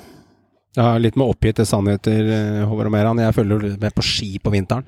Ja, 0.77 0.93
litt 1.03 1.17
med 1.19 1.27
oppgitte 1.27 1.67
sannheter, 1.67 2.21
eh, 2.31 2.61
Håvard 2.69 2.91
og 2.91 2.95
Meran. 2.95 3.19
Jeg 3.19 3.35
følger 3.35 3.65
med 3.81 3.95
på 3.97 4.05
ski 4.07 4.37
på 4.39 4.53
vinteren. 4.55 4.87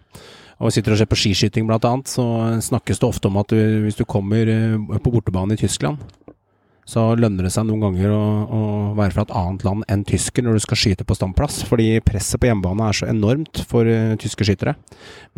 Og 0.62 0.70
sitter 0.70 0.94
og 0.94 1.00
ser 1.00 1.08
på 1.10 1.18
skiskyting 1.18 1.66
annet, 1.66 2.06
så 2.06 2.22
snakkes 2.62 3.00
det 3.00 3.08
ofte 3.08 3.26
om 3.26 3.40
at 3.40 3.50
du, 3.50 3.58
hvis 3.82 3.98
du 3.98 4.04
kommer 4.04 4.46
eh, 4.46 4.98
på 5.02 5.10
bortebane 5.10 5.56
i 5.56 5.58
Tyskland, 5.58 5.98
så 6.88 7.04
lønner 7.14 7.46
det 7.46 7.52
seg 7.54 7.66
noen 7.68 7.82
ganger 7.84 8.10
å, 8.10 8.22
å 8.42 8.60
være 8.98 9.14
fra 9.14 9.24
et 9.26 9.34
annet 9.38 9.64
land 9.66 9.84
enn 9.92 10.02
tysker 10.06 10.42
når 10.42 10.58
du 10.58 10.62
skal 10.64 10.80
skyte 10.80 11.06
på 11.06 11.14
standplass, 11.14 11.60
fordi 11.68 12.00
presset 12.04 12.40
på 12.42 12.48
hjemmebane 12.48 12.88
er 12.88 12.98
så 12.98 13.06
enormt 13.10 13.62
for 13.70 13.86
uh, 13.86 14.16
tyske 14.20 14.46
skyttere. 14.48 14.74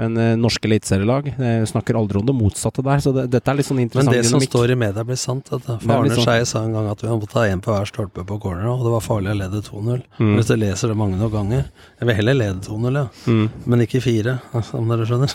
Men 0.00 0.16
uh, 0.16 0.30
norske 0.40 0.64
eliteserielag 0.70 1.28
uh, 1.37 1.64
snakker 1.68 1.98
aldri 2.00 2.22
om 2.22 2.26
det 2.30 2.37
motsatte 2.38 2.85
der, 2.87 3.02
så 3.04 3.12
det, 3.14 3.26
dette 3.35 3.52
er 3.52 3.59
litt 3.61 3.68
sånn 3.68 3.83
interessant 3.85 4.09
Men 4.09 4.16
det 4.16 4.24
det 4.24 4.30
som 4.33 4.40
står 4.44 4.72
i 4.72 4.78
media, 4.87 5.04
blir 5.04 5.20
sant. 5.20 5.52
For 5.52 5.94
Arne 5.98 6.16
sånn- 6.16 6.24
Skeie 6.24 6.48
sa 6.48 6.64
en 6.64 6.72
gang 6.78 6.88
at 6.88 7.04
vi 7.04 7.12
måtte 7.12 7.30
ta 7.35 7.44
én 7.44 7.61
på 7.64 7.74
hver 7.74 7.92
stolpe 7.92 8.24
på 8.24 8.40
corner, 8.40 8.70
og 8.72 8.87
det 8.87 8.94
var 8.96 9.04
farlig 9.04 9.35
å 9.35 9.38
lede 9.42 9.61
2-0. 9.68 10.00
Mm. 10.16 10.33
Hvis 10.38 10.48
du 10.48 10.57
leser 10.57 10.94
det 10.94 10.98
mange 10.98 11.20
nok 11.20 11.33
ganger 11.35 11.64
Jeg 11.64 12.09
vil 12.09 12.18
heller 12.18 12.37
lede 12.40 12.64
2-0, 12.64 12.98
ja. 13.02 13.07
Mm. 13.28 13.46
Men 13.68 13.85
ikke 13.85 14.00
fire, 14.04 14.38
om 14.80 14.88
dere 14.90 15.04
skjønner. 15.09 15.30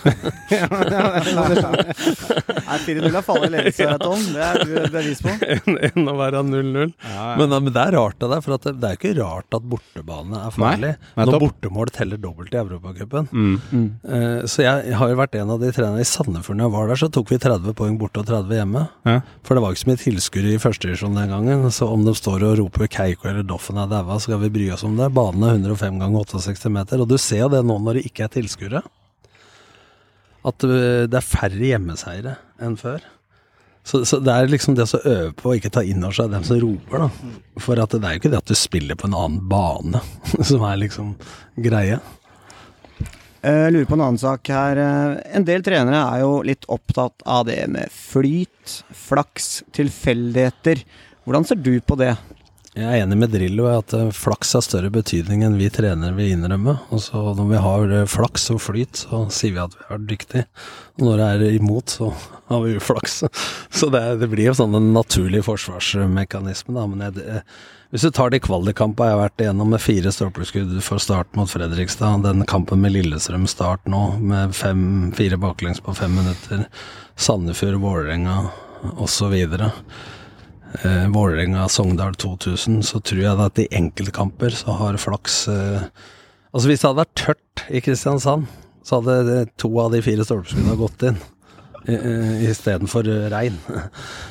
Nei, 2.70 2.78
4-0 2.84 3.08
er 3.08 3.24
farlig 3.24 3.50
ledelse, 3.54 3.88
Tom. 4.02 4.22
Det 4.34 4.44
er 4.44 4.60
du 4.66 4.74
bevis 4.92 5.22
på. 5.24 5.30
En, 6.00 6.08
enn 6.08 6.12
å 6.12 6.16
være 6.18 6.42
0-0. 6.46 6.92
Men, 7.38 7.52
men 7.52 7.70
det 7.70 7.82
er 7.82 7.96
rart 7.96 8.24
av 8.24 8.34
deg, 8.34 8.44
for 8.46 8.56
at 8.56 8.66
det, 8.66 8.74
det 8.80 8.88
er 8.88 8.96
jo 8.96 9.00
ikke 9.00 9.14
rart 9.20 9.56
at 9.58 9.66
bortebane 9.72 10.40
er 10.40 10.54
farlig. 10.56 10.92
Nei, 10.96 11.26
når 11.28 11.44
bortemål 11.44 11.92
teller 11.94 12.20
dobbelt 12.20 12.54
i 12.54 12.60
Europacupen. 12.60 13.28
Mm. 13.30 13.88
Eh, 14.04 14.40
så 14.50 14.64
jeg, 14.64 14.86
jeg 14.90 14.98
har 15.00 15.12
jo 15.12 15.18
vært 15.20 15.38
en 15.40 15.54
av 15.54 15.62
de 15.62 15.72
trenerne 15.74 16.04
i 16.04 16.08
Sandefjord 16.08 16.58
når 16.60 16.66
jeg 16.66 16.74
var 16.76 16.92
der, 16.92 17.02
så 17.02 17.10
tok 17.12 17.34
vi 17.34 17.40
30 17.42 17.76
poeng 17.78 17.98
borte 18.00 18.22
og 18.22 18.30
30 18.30 18.60
hjemme. 18.60 18.86
Ja. 19.08 19.18
For 19.46 19.56
det 19.56 19.64
var 19.64 19.76
ikke 19.76 19.84
så 19.84 19.92
mye 19.92 20.02
tilskuere 20.04 20.54
i 20.54 20.62
førstedivisjon 20.62 21.20
den 21.20 21.34
gangen. 21.34 21.66
Så 21.74 21.90
om 21.90 22.06
de 22.06 22.16
står 22.16 22.46
og 22.48 22.56
roper 22.62 22.90
Keiko 22.90 23.30
eller 23.30 23.46
Doffen 23.46 23.80
er 23.80 23.90
daua, 23.90 24.18
så 24.18 24.30
skal 24.30 24.42
vi 24.44 24.52
bry 24.54 24.70
oss 24.74 24.86
om 24.86 24.96
det. 24.98 25.12
Banen 25.16 25.46
er 25.46 25.60
105 25.60 26.00
ganger 26.02 26.26
68 26.26 26.72
meter, 26.74 27.02
og 27.02 27.10
du 27.10 27.18
ser 27.20 27.44
jo 27.44 27.52
det 27.52 27.62
nå 27.66 27.78
når 27.80 28.00
det 28.00 28.08
ikke 28.10 28.26
er 28.26 28.34
tilskuere. 28.34 28.84
At 30.46 30.64
øh, 30.64 31.06
det 31.10 31.18
er 31.18 31.26
færre 31.26 31.72
hjemmeseiere 31.72 32.38
enn 32.64 32.78
før. 32.80 33.02
Så, 33.90 34.04
så 34.06 34.20
det 34.22 34.30
er 34.30 34.50
liksom 34.52 34.76
det 34.78 34.84
å 34.86 35.00
øve 35.02 35.32
på 35.34 35.50
å 35.50 35.56
ikke 35.58 35.72
ta 35.74 35.82
inn 35.82 36.04
over 36.06 36.14
seg 36.14 36.30
dem 36.30 36.44
som 36.46 36.60
roper, 36.62 37.02
da. 37.08 37.34
For 37.64 37.80
at 37.82 37.90
det 37.96 38.04
er 38.06 38.14
jo 38.14 38.20
ikke 38.22 38.30
det 38.30 38.38
at 38.44 38.50
du 38.52 38.54
spiller 38.58 38.98
på 39.00 39.08
en 39.10 39.16
annen 39.18 39.40
bane 39.50 39.98
som 40.52 40.62
er 40.68 40.78
liksom 40.84 41.14
greia. 41.58 41.98
Eh, 43.42 43.64
Jeg 43.66 43.72
lurer 43.74 43.88
på 43.90 43.96
en 43.98 44.04
annen 44.06 44.20
sak 44.20 44.50
her. 44.52 44.78
Eh, 44.78 45.36
En 45.40 45.46
del 45.48 45.64
trenere 45.66 46.02
er 46.14 46.22
jo 46.22 46.36
litt 46.46 46.68
opptatt 46.70 47.24
av 47.26 47.46
det 47.48 47.58
med 47.72 47.90
flyt, 47.90 48.76
flaks, 48.94 49.62
tilfeldigheter. 49.76 50.84
Hvordan 51.26 51.48
ser 51.50 51.58
du 51.60 51.72
på 51.84 51.98
det? 52.00 52.14
Jeg 52.78 52.86
er 52.86 53.02
enig 53.02 53.16
med 53.18 53.32
Drillo 53.34 53.64
i 53.66 53.72
at 53.80 53.92
eh, 53.98 54.12
flaks 54.14 54.52
har 54.54 54.62
større 54.62 54.92
betydning 54.94 55.40
enn 55.42 55.56
vi 55.58 55.66
trenere 55.74 56.14
vil 56.14 56.36
innrømme. 56.36 56.76
Og 56.94 57.00
så 57.02 57.18
når 57.34 57.48
vi 57.50 57.62
har 57.64 57.94
eh, 57.96 58.06
flaks 58.06 58.44
og 58.54 58.60
flyt, 58.62 59.00
så 59.08 59.24
sier 59.34 59.56
vi 59.56 59.62
at 59.64 59.74
vi 59.74 59.82
har 59.82 59.96
vært 59.96 60.06
dyktige. 60.12 60.44
Og 61.00 61.08
når 61.08 61.18
det 61.18 61.26
er 61.48 61.56
imot, 61.56 61.96
så 61.96 62.12
har 62.52 62.62
vi 62.62 62.76
uflaks. 62.78 63.24
Så 63.80 63.90
det, 63.90 64.04
det 64.22 64.28
blir 64.30 64.50
jo 64.50 64.54
sånn 64.58 64.78
en 64.78 64.88
naturlig 64.94 65.42
forsvarsmekanisme, 65.46 66.76
da. 66.76 66.86
Men 66.90 67.04
jeg, 67.08 67.26
eh, 67.26 67.58
hvis 67.90 68.06
du 68.06 68.12
tar 68.14 68.30
de 68.30 68.38
kvalikkampene 68.42 69.10
jeg 69.10 69.16
har 69.16 69.22
vært 69.24 69.42
igjennom 69.42 69.74
med 69.74 69.82
fire 69.82 70.14
stolpeskudd 70.14 70.78
for 70.86 71.02
start 71.02 71.34
mot 71.38 71.50
Fredrikstad, 71.50 72.22
den 72.22 72.46
kampen 72.50 72.82
med 72.84 72.94
Lillestrøm 72.94 73.50
start 73.50 73.82
nå, 73.90 74.04
med 74.22 74.54
fem, 74.54 75.10
fire 75.18 75.40
baklengs 75.42 75.82
på 75.82 75.98
fem 75.98 76.14
minutter, 76.22 76.68
Sandefjord, 77.18 77.80
Vålerenga 77.82 78.44
osv. 78.94 79.34
Eh, 80.78 81.06
Vålerenga-Sogndal 81.10 82.14
2000, 82.14 82.82
så 82.86 83.00
tror 83.02 83.22
jeg 83.24 83.42
at 83.46 83.58
i 83.58 83.68
enkeltkamper 83.74 84.54
så 84.54 84.76
har 84.78 85.00
flaks 85.02 85.42
eh, 85.50 85.90
Altså 86.50 86.66
hvis 86.66 86.80
det 86.82 86.88
hadde 86.88 87.02
vært 87.04 87.18
tørt 87.20 87.60
i 87.70 87.80
Kristiansand, 87.84 88.48
så 88.82 88.98
hadde 88.98 89.44
to 89.60 89.68
av 89.78 89.92
de 89.94 90.00
fire 90.02 90.24
stolpeskuddene 90.26 90.78
gått 90.80 91.04
inn. 91.06 91.20
Uh, 91.86 92.42
Istedenfor 92.50 93.06
uh, 93.08 93.28
regn. 93.32 93.60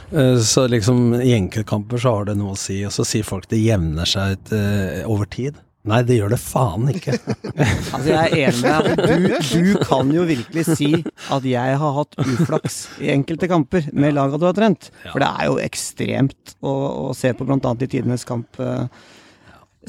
Eh, 0.09 0.39
så 0.41 0.63
liksom 0.65 1.19
i 1.21 1.35
enkeltkamper 1.35 2.01
så 2.01 2.15
har 2.15 2.23
det 2.25 2.33
noe 2.39 2.55
å 2.55 2.57
si. 2.57 2.79
Og 2.81 2.89
så 2.89 3.03
sier 3.05 3.27
folk 3.27 3.43
det 3.51 3.59
jevner 3.61 4.09
seg 4.09 4.31
ut 4.33 4.53
eh, 4.57 5.03
over 5.05 5.29
tid. 5.29 5.59
Nei, 5.89 5.99
det 6.05 6.19
gjør 6.19 6.33
det 6.35 6.39
faen 6.41 6.89
ikke. 6.93 7.15
Altså, 7.59 8.05
jeg 8.11 8.19
er 8.19 8.49
enig 8.49 8.59
med 8.63 8.85
deg. 8.87 8.99
Du, 9.09 9.69
du 9.73 9.79
kan 9.89 10.11
jo 10.13 10.25
virkelig 10.29 10.65
si 10.69 10.91
at 11.33 11.47
jeg 11.47 11.79
har 11.81 11.95
hatt 11.97 12.19
uflaks 12.21 12.77
i 13.03 13.09
enkelte 13.13 13.49
kamper 13.51 13.89
med 13.91 14.15
laga 14.15 14.39
du 14.39 14.45
har 14.47 14.55
trent. 14.57 14.91
For 15.09 15.21
det 15.23 15.29
er 15.29 15.49
jo 15.49 15.57
ekstremt 15.63 16.55
å, 16.61 16.75
å 17.09 17.15
se 17.17 17.33
på 17.35 17.47
bl.a. 17.47 17.57
i 17.59 17.89
tidenes 17.89 18.27
kamp. 18.29 18.61
eh, 18.61 18.85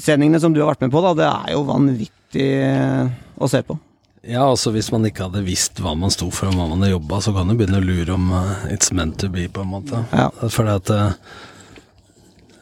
som 0.01 0.53
du 0.55 0.63
har 0.63 0.73
vært 0.73 0.83
med 0.87 0.93
på, 0.93 1.05
da, 1.05 1.13
det 1.21 1.29
er 1.29 1.55
jo 1.55 1.63
vanvittig 1.69 2.49
eh, 2.65 3.15
å 3.37 3.49
se 3.51 3.63
på. 3.67 3.77
Ja, 4.21 4.43
altså 4.45 4.69
hvis 4.75 4.91
man 4.93 5.05
ikke 5.07 5.25
hadde 5.25 5.41
visst 5.45 5.79
hva 5.81 5.95
man 5.97 6.13
sto 6.13 6.27
for 6.33 6.51
og 6.51 6.53
hva 6.53 6.67
man 6.69 6.83
hadde 6.83 6.93
jobba, 6.93 7.21
så 7.25 7.33
kan 7.33 7.49
du 7.49 7.55
begynne 7.57 7.79
å 7.81 7.85
lure 7.85 8.13
om 8.13 8.27
uh, 8.35 8.67
it's 8.69 8.93
meant 8.93 9.17
to 9.21 9.31
be, 9.33 9.47
på 9.49 9.63
en 9.63 9.71
måte. 9.71 10.03
Ja. 10.13 10.27
Fordi 10.45 10.75
at 10.75 10.91
eh, 10.93 11.39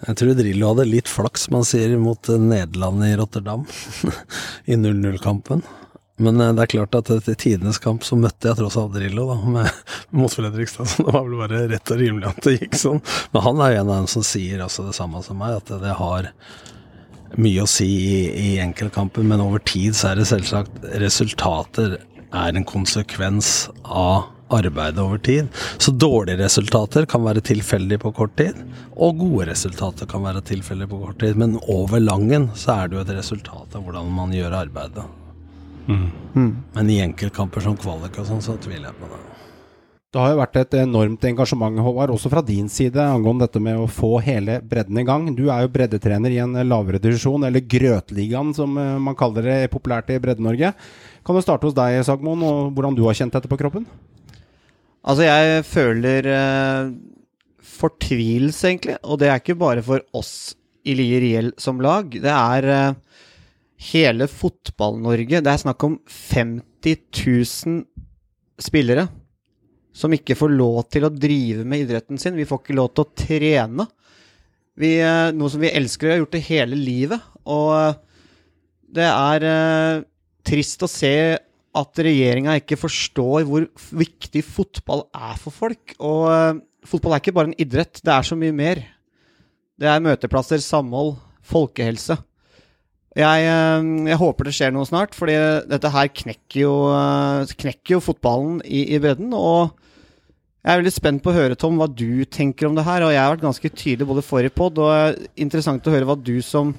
Jeg 0.08 0.16
tror 0.22 0.38
Drillo 0.38 0.72
hadde 0.72 0.88
litt 0.88 1.10
flaks, 1.12 1.50
man 1.52 1.66
sier, 1.68 1.98
mot 2.00 2.30
Nederland 2.30 3.04
i 3.04 3.16
Rotterdam 3.20 3.66
i 4.66 4.78
0-0-kampen. 4.80 5.64
Men 6.20 6.42
eh, 6.42 6.54
det 6.56 6.66
er 6.66 6.72
klart 6.76 6.96
at 7.00 7.12
etter 7.14 7.38
tidenes 7.40 7.80
kamp 7.84 8.06
så 8.08 8.18
møtte 8.20 8.50
jeg 8.50 8.60
tross 8.60 8.78
alt 8.80 8.96
Drillo 8.96 9.28
da, 9.32 9.38
med, 9.58 9.84
mot 10.20 10.34
Fredrikstad, 10.34 10.88
så 10.92 11.06
det 11.06 11.16
var 11.16 11.28
vel 11.28 11.38
bare 11.44 11.66
rett 11.72 11.94
og 11.96 12.02
rimelig 12.02 12.32
at 12.32 12.42
det 12.48 12.58
gikk 12.58 12.80
sånn. 12.80 13.04
Men 13.36 13.46
han 13.48 13.62
er 13.64 13.76
jo 13.76 13.84
en 13.84 13.92
av 13.92 14.02
dem 14.02 14.10
som 14.16 14.26
sier 14.28 14.66
altså 14.66 14.88
det 14.88 14.98
samme 14.98 15.24
som 15.26 15.40
meg, 15.40 15.60
at 15.60 15.72
det 15.84 15.96
har 16.00 16.32
mye 17.38 17.64
å 17.64 17.70
si 17.70 17.88
i, 17.88 18.20
i 18.34 18.50
enkeltkamper, 18.64 19.26
men 19.28 19.44
over 19.44 19.62
tid 19.62 19.96
så 19.96 20.12
er 20.12 20.20
det 20.20 20.30
selvsagt 20.32 20.88
resultater 21.04 22.00
er 22.30 22.56
en 22.58 22.68
konsekvens 22.68 23.70
av 23.84 24.30
arbeidet 24.56 25.04
over 25.04 25.22
tid. 25.24 25.48
Så 25.78 25.92
dårlige 25.92 26.42
resultater 26.42 27.08
kan 27.10 27.24
være 27.26 27.44
tilfeldige 27.46 28.02
på 28.04 28.14
kort 28.18 28.36
tid, 28.40 28.60
og 28.96 29.22
gode 29.22 29.50
resultater 29.52 30.10
kan 30.10 30.26
være 30.26 30.44
tilfeldige 30.46 30.92
på 30.92 31.02
kort 31.06 31.20
tid. 31.24 31.40
Men 31.40 31.58
over 31.68 32.00
langen 32.04 32.50
så 32.56 32.82
er 32.82 32.90
det 32.90 33.00
jo 33.00 33.06
et 33.08 33.16
resultat 33.22 33.78
av 33.78 33.86
hvordan 33.86 34.12
man 34.14 34.36
gjør 34.36 34.62
arbeidet. 34.64 35.08
Men 35.90 36.90
i 36.90 37.02
enkeltkamper 37.02 37.64
som 37.66 37.78
kvalik 37.80 38.20
og 38.22 38.28
sånn, 38.28 38.46
så 38.46 38.58
tviler 38.62 38.92
jeg 38.92 38.98
på 39.00 39.10
det. 39.10 39.26
Det 40.10 40.18
har 40.18 40.32
jo 40.34 40.40
vært 40.40 40.58
et 40.58 40.76
enormt 40.80 41.26
engasjement, 41.30 41.76
Håvard, 41.86 42.10
også 42.10 42.32
fra 42.34 42.42
din 42.42 42.66
side, 42.74 42.98
angående 42.98 43.46
dette 43.46 43.60
med 43.62 43.78
å 43.78 43.86
få 43.86 44.16
hele 44.26 44.56
bredden 44.66 44.98
i 44.98 45.04
gang. 45.06 45.28
Du 45.38 45.52
er 45.54 45.62
jo 45.62 45.70
breddetrener 45.70 46.34
i 46.34 46.40
en 46.42 46.58
lavere 46.66 46.98
divisjon, 47.02 47.46
eller 47.46 47.62
Grøtligaen 47.62 48.50
som 48.58 48.74
eh, 48.82 48.96
man 48.98 49.18
kaller 49.18 49.46
det 49.46 49.58
populært 49.70 50.10
i 50.10 50.18
Bredde-Norge. 50.18 50.72
Kan 51.22 51.38
du 51.38 51.44
starte 51.46 51.70
hos 51.70 51.78
deg, 51.78 52.00
Sagmoen, 52.08 52.42
og 52.42 52.72
hvordan 52.74 52.98
du 52.98 53.04
har 53.06 53.20
kjent 53.22 53.38
dette 53.38 53.52
på 53.52 53.60
kroppen? 53.62 53.86
Altså, 55.06 55.26
jeg 55.26 55.64
føler 55.68 56.28
eh, 56.34 56.92
fortvilelse, 57.80 58.68
egentlig. 58.68 58.98
Og 59.04 59.22
det 59.22 59.30
er 59.30 59.40
ikke 59.42 59.60
bare 59.60 59.84
for 59.86 60.04
oss 60.18 60.56
i 60.88 60.96
Lier 60.98 61.26
IL 61.26 61.54
som 61.62 61.80
lag. 61.84 62.10
Det 62.12 62.34
er 62.34 62.70
eh, 62.74 63.24
hele 63.92 64.28
Fotball-Norge. 64.32 65.42
Det 65.44 65.54
er 65.54 65.64
snakk 65.64 65.88
om 65.88 66.00
50 66.10 67.00
000 67.16 67.84
spillere 68.60 69.08
som 69.96 70.14
ikke 70.16 70.38
får 70.38 70.52
lov 70.54 70.84
til 70.94 71.08
å 71.08 71.14
drive 71.14 71.66
med 71.68 71.86
idretten 71.86 72.20
sin. 72.22 72.38
Vi 72.38 72.48
får 72.48 72.62
ikke 72.62 72.78
lov 72.78 72.92
til 72.94 73.06
å 73.06 73.14
trene. 73.24 73.88
Vi, 74.80 74.94
eh, 75.04 75.32
noe 75.36 75.52
som 75.52 75.64
vi 75.64 75.74
elsker 75.76 76.08
og 76.08 76.14
har 76.14 76.22
gjort 76.24 76.38
det 76.38 76.46
hele 76.48 76.80
livet. 76.80 77.26
Og 77.50 77.72
eh, 77.76 77.98
det 79.00 79.08
er 79.10 79.48
eh, 79.50 80.04
trist 80.48 80.86
å 80.86 80.92
se 80.92 81.14
at 81.78 82.02
regjeringa 82.02 82.56
ikke 82.58 82.80
forstår 82.80 83.46
hvor 83.48 83.68
viktig 84.00 84.42
fotball 84.46 85.06
er 85.14 85.36
for 85.42 85.54
folk. 85.54 85.94
Og 86.00 86.24
uh, 86.30 86.62
fotball 86.88 87.16
er 87.16 87.24
ikke 87.24 87.36
bare 87.36 87.52
en 87.52 87.60
idrett, 87.62 88.02
det 88.02 88.14
er 88.14 88.26
så 88.26 88.38
mye 88.40 88.56
mer. 88.56 88.82
Det 89.80 89.88
er 89.88 90.02
møteplasser, 90.04 90.60
samhold, 90.64 91.16
folkehelse. 91.46 92.18
Jeg, 93.18 93.46
eh, 93.50 93.86
jeg 94.06 94.20
håper 94.22 94.46
det 94.46 94.52
skjer 94.54 94.74
noe 94.76 94.86
snart, 94.86 95.16
fordi 95.18 95.34
dette 95.66 95.90
her 95.92 96.10
knekker 96.14 96.60
jo, 96.62 96.74
eh, 96.94 97.54
knekker 97.64 97.96
jo 97.96 98.04
fotballen 98.04 98.60
i, 98.64 98.84
i 98.94 99.00
bredden. 99.02 99.32
Og 99.34 99.72
jeg 100.60 100.72
er 100.72 100.82
veldig 100.82 100.94
spent 100.94 101.24
på 101.24 101.32
å 101.32 101.38
høre, 101.40 101.58
Tom, 101.58 101.80
hva 101.80 101.88
du 101.90 102.24
tenker 102.30 102.70
om 102.70 102.78
det 102.78 102.86
her. 102.86 103.08
Og 103.08 103.14
jeg 103.16 103.22
har 103.24 103.34
vært 103.34 103.48
ganske 103.48 103.72
tydelig 103.72 104.10
både 104.12 104.26
forrige 104.28 104.54
pod, 104.56 104.78
og 104.84 105.26
interessant 105.40 105.88
å 105.88 105.96
høre 105.96 106.10
hva 106.10 106.20
du 106.20 106.38
som 106.46 106.76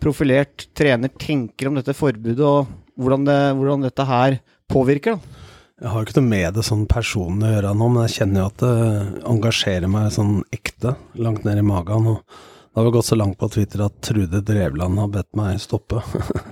profilert 0.00 0.68
trener 0.76 1.12
tenker 1.12 1.68
om 1.68 1.76
dette 1.78 1.96
forbudet, 1.96 2.40
og 2.40 2.72
hvordan, 2.96 3.26
det, 3.28 3.40
hvordan 3.58 3.86
dette 3.86 4.08
her 4.08 4.40
påvirker. 4.72 5.16
da. 5.16 5.44
Jeg 5.76 5.92
har 5.92 6.00
jo 6.00 6.06
ikke 6.06 6.20
noe 6.22 6.30
med 6.30 6.54
det 6.56 6.62
sånn 6.64 6.84
personlig 6.88 7.50
å 7.50 7.52
gjøre 7.52 7.70
nå, 7.76 7.86
men 7.92 8.06
jeg 8.06 8.14
kjenner 8.14 8.40
jo 8.40 8.44
at 8.48 8.62
det 8.62 9.24
engasjerer 9.28 9.90
meg 9.92 10.12
sånn 10.14 10.38
ekte, 10.56 10.94
langt 11.20 11.42
ned 11.44 11.60
i 11.60 11.64
magen. 11.68 12.06
Og 12.14 12.22
det 12.24 12.80
har 12.80 12.86
vel 12.86 12.94
gått 12.94 13.08
så 13.10 13.18
langt 13.18 13.36
på 13.40 13.50
Twitter 13.52 13.82
at 13.84 13.98
Trude 14.04 14.40
Drevland 14.40 15.02
har 15.02 15.10
bedt 15.12 15.28
meg 15.36 15.60
stoppe. 15.60 16.00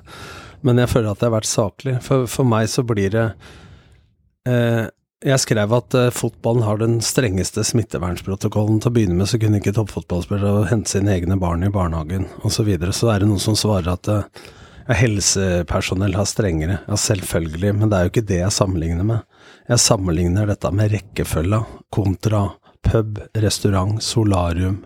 men 0.66 0.82
jeg 0.82 0.90
føler 0.92 1.08
at 1.10 1.24
jeg 1.24 1.30
har 1.30 1.38
vært 1.38 1.48
saklig. 1.48 1.94
For, 2.04 2.26
for 2.28 2.50
meg 2.50 2.68
så 2.72 2.84
blir 2.84 3.14
det 3.14 3.24
eh, 4.48 4.84
Jeg 5.24 5.40
skrev 5.40 5.72
at 5.72 5.96
eh, 5.96 6.12
fotballen 6.12 6.66
har 6.68 6.82
den 6.82 6.98
strengeste 7.04 7.64
smittevernsprotokollen. 7.64 8.82
Til 8.84 8.92
å 8.92 8.96
begynne 8.98 9.16
med 9.22 9.32
så 9.32 9.40
kunne 9.40 9.62
ikke 9.62 9.72
toppfotballspillere 9.78 10.68
hente 10.68 10.98
sine 10.98 11.16
egne 11.16 11.40
barn 11.40 11.64
i 11.64 11.72
barnehagen 11.72 12.28
osv. 12.42 12.58
Så, 12.58 12.68
videre. 12.68 12.92
så 12.92 13.08
er 13.14 13.24
det 13.24 13.30
noen 13.32 13.40
som 13.40 13.56
svarer 13.56 13.94
at 13.96 14.12
eh, 14.12 14.44
helsepersonell 14.92 16.14
har 16.14 16.26
strengere. 16.28 16.78
Ja, 16.88 16.96
selvfølgelig, 17.00 17.72
men 17.78 17.90
det 17.90 17.96
er 17.96 18.06
jo 18.06 18.12
ikke 18.12 18.28
det 18.28 18.40
jeg 18.42 18.52
sammenligner 18.52 19.06
med. 19.08 19.38
Jeg 19.68 19.80
sammenligner 19.80 20.50
dette 20.50 20.72
med 20.76 20.92
rekkefølga 20.92 21.62
kontra 21.94 22.42
pub, 22.84 23.22
restaurant, 23.40 24.02
solarium, 24.04 24.82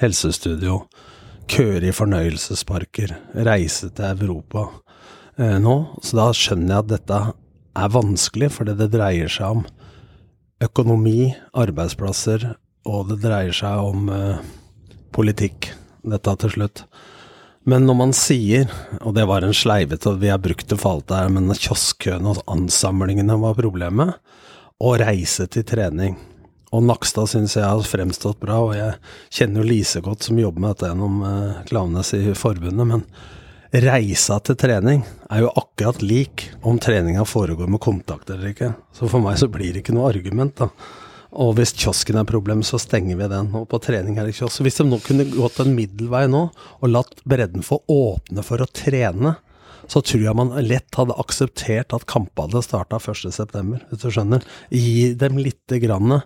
helsestudio, 0.00 0.80
køer 1.50 1.86
i 1.86 1.94
fornøyelsesparker, 1.94 3.14
reise 3.46 3.92
til 3.94 4.26
Europa 4.26 4.66
eh, 5.38 5.58
nå. 5.62 5.76
Så 6.02 6.18
da 6.18 6.28
skjønner 6.34 6.74
jeg 6.74 6.84
at 6.84 6.92
dette 6.96 7.22
er 7.76 7.94
vanskelig, 7.94 8.50
fordi 8.56 8.74
det 8.80 8.90
dreier 8.94 9.30
seg 9.30 9.60
om 9.60 9.66
økonomi, 10.64 11.34
arbeidsplasser, 11.54 12.54
og 12.86 13.10
det 13.10 13.20
dreier 13.22 13.54
seg 13.54 13.92
om 13.92 14.10
eh, 14.10 14.42
politikk, 15.14 15.70
dette 16.06 16.34
til 16.42 16.58
slutt. 16.58 16.86
Men 17.66 17.82
når 17.88 17.96
man 17.98 18.12
sier, 18.14 18.68
og 19.00 19.16
det 19.16 19.24
var 19.26 19.42
en 19.42 19.54
sleivete, 19.56 20.12
vi 20.22 20.30
har 20.30 20.38
brukt 20.38 20.68
det 20.70 20.78
for 20.78 20.96
alt 20.96 21.08
det 21.10 21.18
her, 21.18 21.32
men 21.34 21.50
kioskkøene 21.50 22.30
og 22.30 22.44
ansamlingene 22.52 23.34
var 23.42 23.58
problemet, 23.58 24.14
å 24.78 24.92
reise 25.00 25.48
til 25.50 25.64
trening, 25.66 26.16
Og 26.74 26.82
Nakstad 26.82 27.30
syns 27.30 27.54
jeg 27.56 27.64
har 27.64 27.86
fremstått 27.86 28.40
bra, 28.42 28.58
og 28.60 28.72
jeg 28.76 28.96
kjenner 29.32 29.62
jo 29.62 29.68
Lise 29.70 30.00
godt, 30.02 30.26
som 30.26 30.38
jobber 30.38 30.60
med 30.60 30.74
dette 30.74 30.90
gjennom 30.90 31.20
eh, 31.24 31.60
Klavenes 31.70 32.10
i 32.18 32.34
forbundet. 32.36 32.90
Men 32.90 33.04
reisa 33.86 34.40
til 34.44 34.58
trening 34.58 35.04
er 35.30 35.44
jo 35.44 35.52
akkurat 35.56 36.02
lik 36.02 36.48
om 36.66 36.80
treninga 36.82 37.24
foregår 37.24 37.70
med 37.70 37.80
kontakt 37.80 38.34
eller 38.34 38.50
ikke. 38.50 38.72
Så 38.92 39.08
for 39.08 39.22
meg 39.24 39.38
så 39.40 39.48
blir 39.48 39.72
det 39.72 39.84
ikke 39.84 39.94
noe 39.96 40.10
argument, 40.10 40.58
da. 40.58 40.68
Og 41.34 41.56
hvis 41.58 41.74
kiosken 41.74 42.20
er 42.20 42.28
problem, 42.28 42.62
så 42.66 42.78
stenger 42.80 43.18
vi 43.18 43.30
den. 43.32 43.50
Og 43.58 43.66
på 43.70 43.80
trening 43.82 44.18
er 44.18 44.28
det 44.28 44.36
kiosk. 44.38 44.62
Hvis 44.62 44.78
de 44.78 44.86
nå 44.86 45.00
kunne 45.04 45.26
gått 45.32 45.58
en 45.62 45.74
middelvei 45.74 46.26
nå, 46.30 46.46
og 46.52 46.92
latt 46.92 47.18
bredden 47.28 47.66
få 47.66 47.80
åpne 47.90 48.44
for 48.46 48.62
å 48.62 48.70
trene, 48.70 49.34
så 49.86 50.02
tror 50.02 50.22
jeg 50.24 50.38
man 50.38 50.54
lett 50.66 50.98
hadde 50.98 51.14
akseptert 51.20 51.94
at 51.94 52.06
kampene 52.10 52.62
starta 52.64 52.98
1.9., 52.98 53.78
hvis 53.90 54.02
du 54.02 54.08
skjønner. 54.10 54.46
Gi 54.74 55.12
dem 55.18 55.38
lite 55.38 55.78
grann. 55.82 56.20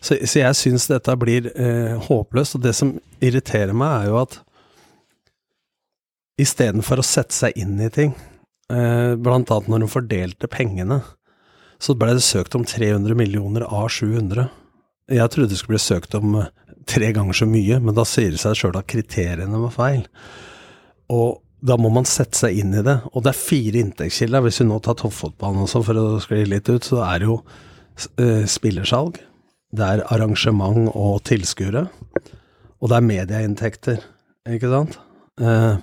Så, 0.00 0.16
så 0.24 0.44
jeg 0.44 0.58
syns 0.58 0.88
dette 0.88 1.16
blir 1.20 1.50
eh, 1.52 1.98
håpløst. 2.08 2.56
Og 2.56 2.64
det 2.64 2.74
som 2.78 2.94
irriterer 3.20 3.76
meg, 3.76 4.06
er 4.06 4.12
jo 4.12 4.20
at 4.22 4.38
istedenfor 6.40 7.02
å 7.02 7.06
sette 7.06 7.36
seg 7.36 7.58
inn 7.60 7.76
i 7.84 7.90
ting, 7.92 8.14
eh, 8.72 9.12
annet 9.12 9.68
når 9.68 9.84
de 9.84 9.90
fordelte 9.92 10.48
pengene, 10.50 11.02
så 11.82 11.96
ble 11.98 12.14
det 12.16 12.24
søkt 12.24 12.54
om 12.54 12.64
300 12.68 13.16
millioner 13.18 13.66
av 13.66 13.88
700. 13.90 14.46
Jeg 15.12 15.32
trodde 15.34 15.50
det 15.50 15.58
skulle 15.58 15.78
bli 15.78 15.82
søkt 15.82 16.14
om 16.18 16.36
eh, 16.38 16.50
tre 16.88 17.10
ganger 17.14 17.36
så 17.36 17.48
mye, 17.50 17.80
men 17.82 17.96
da 17.96 18.04
sier 18.06 18.34
det 18.34 18.42
seg 18.42 18.58
sjøl 18.58 18.78
at 18.78 18.90
kriteriene 18.90 19.62
var 19.64 19.74
feil. 19.74 20.04
Og 21.12 21.40
da 21.62 21.76
må 21.78 21.90
man 21.94 22.06
sette 22.08 22.38
seg 22.38 22.58
inn 22.58 22.74
i 22.74 22.84
det. 22.86 22.96
Og 23.12 23.24
det 23.24 23.32
er 23.32 23.38
fire 23.38 23.82
inntektskilder. 23.82 24.42
Hvis 24.46 24.62
vi 24.62 24.66
nå 24.66 24.78
tar 24.82 24.96
toppfotballen 24.98 25.62
også, 25.62 25.82
for 25.86 25.98
å 25.98 26.06
skli 26.22 26.42
litt 26.50 26.70
ut, 26.70 26.86
så 26.86 27.02
er 27.06 27.22
det 27.22 27.28
jo 27.28 27.36
uh, 27.38 28.42
spillersalg. 28.50 29.20
Det 29.72 29.86
er 29.94 30.02
arrangement 30.10 30.90
og 30.90 31.20
tilskuere. 31.28 31.86
Og 32.82 32.90
det 32.90 32.98
er 32.98 33.06
medieinntekter, 33.06 34.00
ikke 34.50 34.68
sant? 34.72 34.96
Eh, 35.38 35.76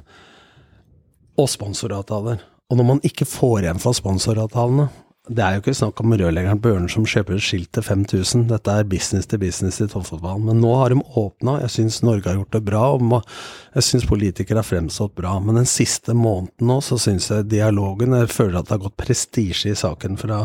og 1.40 1.48
sponsoravtaler. 1.48 2.42
Og 2.70 2.78
når 2.78 2.88
man 2.90 3.00
ikke 3.08 3.26
får 3.26 3.64
igjen 3.64 3.80
for 3.80 3.96
sponsoravtalene, 3.96 4.90
det 5.30 5.44
er 5.46 5.56
jo 5.56 5.62
ikke 5.62 5.76
snakk 5.78 6.00
om 6.02 6.13
rørleggeren 6.18 6.60
på 6.62 6.72
Ørnen 6.74 6.89
som 6.89 7.04
kjøper 7.06 7.36
et 7.36 7.44
skilt 7.46 7.70
til 7.76 7.84
5000. 7.86 8.48
Dette 8.50 8.74
er 8.74 8.88
business 8.89 9.28
til 9.30 9.38
business 9.44 9.78
i 9.84 9.86
toppfotballen. 9.92 10.48
Men 10.48 10.62
nå 10.63 10.72
har 10.80 10.89
de 10.89 11.04
åpna. 11.22 11.60
Jeg 11.62 11.74
syns 11.76 12.00
Norge 12.02 12.26
har 12.26 12.39
gjort 12.39 12.56
det 12.56 12.62
bra. 12.65 12.82
og 12.96 13.28
Jeg 13.76 13.86
syns 13.86 14.08
politikere 14.10 14.63
har 14.63 14.65
fremstått 14.65 15.13
bra. 15.20 15.36
Men 15.44 15.60
den 15.62 15.70
siste 15.70 16.15
måneden 16.18 16.72
nå, 16.72 16.80
så 16.82 16.98
syns 16.98 17.30
jeg 17.30 17.46
dialogen 17.52 18.15
Jeg 18.18 18.32
føler 18.34 18.58
at 18.58 18.72
det 18.72 18.78
har 18.80 18.86
gått 18.88 18.98
prestisje 18.98 19.70
i 19.70 19.78
saken 19.78 20.18
fra 20.18 20.39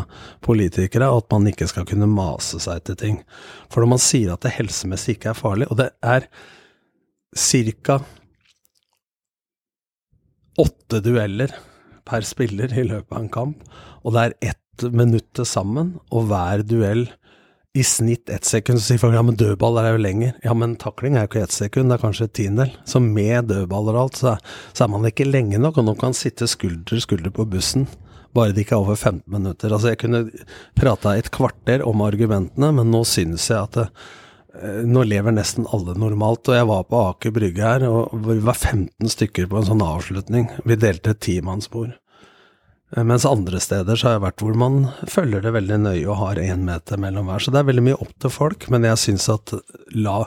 politikere, 0.45 1.09
og 1.09 1.23
at 1.23 1.33
man 1.33 1.49
ikke 1.49 1.67
skal 1.71 1.87
kunne 1.89 2.09
mase 2.11 2.61
seg 2.61 2.83
til 2.85 2.99
ting. 3.01 3.17
For 3.73 3.81
når 3.81 3.95
man 3.95 4.03
sier 4.05 4.35
at 4.35 4.45
det 4.45 4.53
helsemessig 4.59 5.17
ikke 5.17 5.31
er 5.33 5.39
farlig, 5.39 5.69
og 5.71 5.81
det 5.81 5.89
er 6.05 6.29
ca. 7.35 7.97
åtte 10.61 11.01
dueller 11.03 11.51
per 12.05 12.21
spiller 12.21 12.69
i 12.69 12.85
løpet 12.85 13.11
av 13.11 13.23
en 13.23 13.33
kamp, 13.33 13.65
og 14.05 14.13
det 14.13 14.21
er 14.21 14.37
ett 14.51 14.61
minutt 14.83 15.27
til 15.37 15.47
sammen, 15.47 15.95
og 16.11 16.27
hver 16.31 16.65
duell 16.67 17.07
i 17.75 17.83
snitt 17.83 18.29
ett 18.29 18.45
sekund. 18.45 18.79
Så 18.79 18.93
sier 18.93 18.99
folk 19.01 19.15
ja, 19.17 19.21
men 19.25 19.35
dødball 19.35 19.81
er 19.81 19.89
jo 19.91 19.99
lenger. 19.99 20.35
Ja, 20.45 20.53
men 20.55 20.77
takling 20.79 21.17
er 21.17 21.25
jo 21.25 21.31
ikke 21.33 21.43
ett 21.43 21.55
sekund, 21.55 21.91
det 21.91 21.97
er 21.97 22.05
kanskje 22.05 22.29
et 22.29 22.35
tiendedel. 22.39 22.75
Så 22.87 23.01
med 23.03 23.49
dødballer 23.51 23.97
og 23.97 24.05
alt, 24.05 24.19
så, 24.21 24.35
så, 24.71 24.85
er 24.85 24.93
man 24.93 25.07
ikke 25.09 25.27
lenge 25.27 25.59
nok, 25.59 25.81
og 25.81 25.89
nå 25.89 25.95
kan 25.99 26.15
sitte 26.15 26.47
skulder 26.47 27.03
skulder 27.03 27.33
på 27.35 27.47
bussen. 27.51 27.83
Bare 28.35 28.55
det 28.55 28.63
ikke 28.63 28.77
er 28.77 28.85
over 28.85 28.95
15 28.95 29.25
minutter. 29.31 29.73
Altså, 29.73 29.91
jeg 29.91 29.99
kunne 30.05 30.23
prata 30.79 31.17
et 31.19 31.31
kvarter 31.35 31.83
om 31.87 32.03
argumentene, 32.05 32.71
men 32.79 32.95
nå 32.95 33.03
synes 33.11 33.49
jeg 33.51 33.59
at 33.59 33.75
det, 33.81 33.89
eh, 34.55 34.81
nå 34.87 35.03
lever 35.11 35.35
nesten 35.35 35.67
alle 35.75 35.97
normalt. 35.99 36.47
Og 36.47 36.55
jeg 36.55 36.71
var 36.71 36.87
på 36.87 37.03
Aker 37.11 37.35
Brygge 37.35 37.67
her, 37.75 37.87
og 37.91 38.15
vi 38.23 38.39
var 38.39 38.55
15 38.55 39.11
stykker 39.17 39.51
på 39.51 39.59
en 39.59 39.67
sånn 39.73 39.83
avslutning. 39.83 40.47
Vi 40.63 40.79
delte 40.79 41.11
et 41.11 41.23
timannsbord. 41.27 41.91
Eh, 42.93 43.03
mens 43.03 43.25
andre 43.25 43.59
steder 43.59 43.97
så 43.97 44.09
har 44.09 44.17
jeg 44.17 44.25
vært 44.27 44.43
hvor 44.43 44.57
man 44.59 44.77
følger 45.09 45.45
det 45.45 45.55
veldig 45.55 45.79
nøye 45.87 46.05
og 46.05 46.19
har 46.21 46.41
én 46.43 46.65
meter 46.67 47.01
mellom 47.01 47.29
hver. 47.29 47.43
Så 47.43 47.53
det 47.53 47.61
er 47.61 47.69
veldig 47.71 47.87
mye 47.89 47.99
opp 47.99 48.13
til 48.21 48.33
folk, 48.33 48.69
men 48.73 48.87
jeg 48.87 49.01
syns 49.01 49.29
at 49.33 49.55
la 49.95 50.23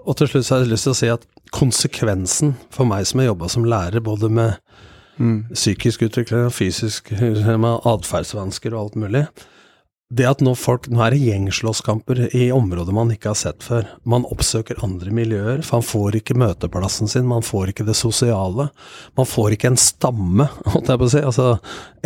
Og 0.00 0.16
til 0.16 0.30
slutt 0.30 0.46
så 0.46 0.54
har 0.54 0.62
jeg 0.62 0.70
lyst 0.72 0.86
til 0.86 0.94
å 0.94 0.96
si 0.96 1.08
at 1.12 1.26
konsekvensen 1.52 2.54
for 2.72 2.88
meg 2.88 3.04
som 3.04 3.20
har 3.20 3.26
jobba 3.26 3.48
som 3.52 3.66
lærer, 3.68 4.00
både 4.00 4.30
med 4.32 4.54
mm. 5.18 5.50
psykisk 5.52 6.06
utvikling 6.06 6.46
og 6.46 6.54
fysisk 6.56 7.10
med 7.12 7.84
atferdsvansker 7.84 8.72
og 8.72 8.80
alt 8.80 8.96
mulig, 9.02 9.26
det 10.10 10.26
at 10.26 10.40
nå 10.42 10.56
folk 10.58 10.88
Nå 10.90 10.98
er 11.04 11.14
det 11.14 11.22
gjengslåsskamper 11.22 12.22
i 12.34 12.48
områder 12.50 12.94
man 12.94 13.12
ikke 13.14 13.30
har 13.30 13.38
sett 13.38 13.62
før. 13.62 13.86
Man 14.02 14.24
oppsøker 14.26 14.80
andre 14.82 15.12
miljøer, 15.14 15.60
for 15.62 15.78
man 15.78 15.86
får 15.86 16.16
ikke 16.18 16.34
møteplassen 16.40 17.10
sin, 17.10 17.28
man 17.30 17.44
får 17.46 17.70
ikke 17.70 17.86
det 17.86 17.94
sosiale. 17.98 18.66
Man 19.18 19.28
får 19.28 19.54
ikke 19.54 19.70
en 19.70 19.78
stamme, 19.78 20.48
holdt 20.72 20.90
jeg 20.90 21.00
på 21.00 21.06
å 21.06 21.12
si, 21.12 21.22
altså 21.22 21.46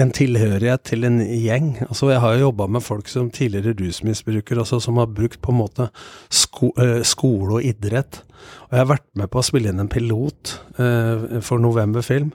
en 0.01 0.12
tilhørighet 0.19 0.85
til 0.90 1.09
en 1.09 1.17
gjeng. 1.25 1.71
Altså 1.87 2.11
Jeg 2.12 2.21
har 2.21 2.35
jo 2.35 2.51
jobba 2.51 2.67
med 2.77 2.85
folk 2.85 3.09
som 3.09 3.31
tidligere 3.33 3.73
rusmisbrukere, 3.79 4.61
altså, 4.67 4.83
som 4.85 5.01
har 5.01 5.09
brukt 5.14 5.40
på 5.40 5.55
en 5.55 5.61
måte 5.62 5.88
sko 6.29 6.75
eh, 6.77 7.01
skole 7.09 7.57
og 7.57 7.71
idrett. 7.71 8.21
Og 8.69 8.77
jeg 8.77 8.83
har 8.83 8.90
vært 8.90 9.09
med 9.17 9.33
på 9.33 9.40
å 9.40 9.47
spille 9.49 9.73
inn 9.73 9.81
en 9.81 9.88
pilot 9.88 10.59
eh, 10.77 11.40
for 11.40 11.62
November 11.62 12.05
Film, 12.05 12.35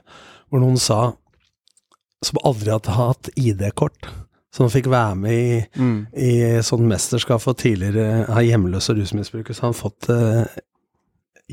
hvor 0.50 0.64
noen 0.64 0.82
sa 0.82 1.12
som 2.26 2.42
aldri 2.42 2.74
hadde 2.74 2.98
hatt 2.98 3.30
ID-kort 3.38 4.10
som 4.54 4.70
fikk 4.70 4.88
være 4.90 5.16
med 5.18 5.34
i, 5.38 5.58
mm. 5.78 5.98
i 6.18 6.32
sånn 6.66 6.88
mesterskap 6.90 7.42
for 7.42 7.58
tidligere 7.58 8.24
av 8.26 8.42
hjemløse 8.42 8.96
rusmisbrukere, 8.98 9.54
så 9.54 9.68
han 9.68 9.78
fått 9.78 10.10
eh, 10.10 10.58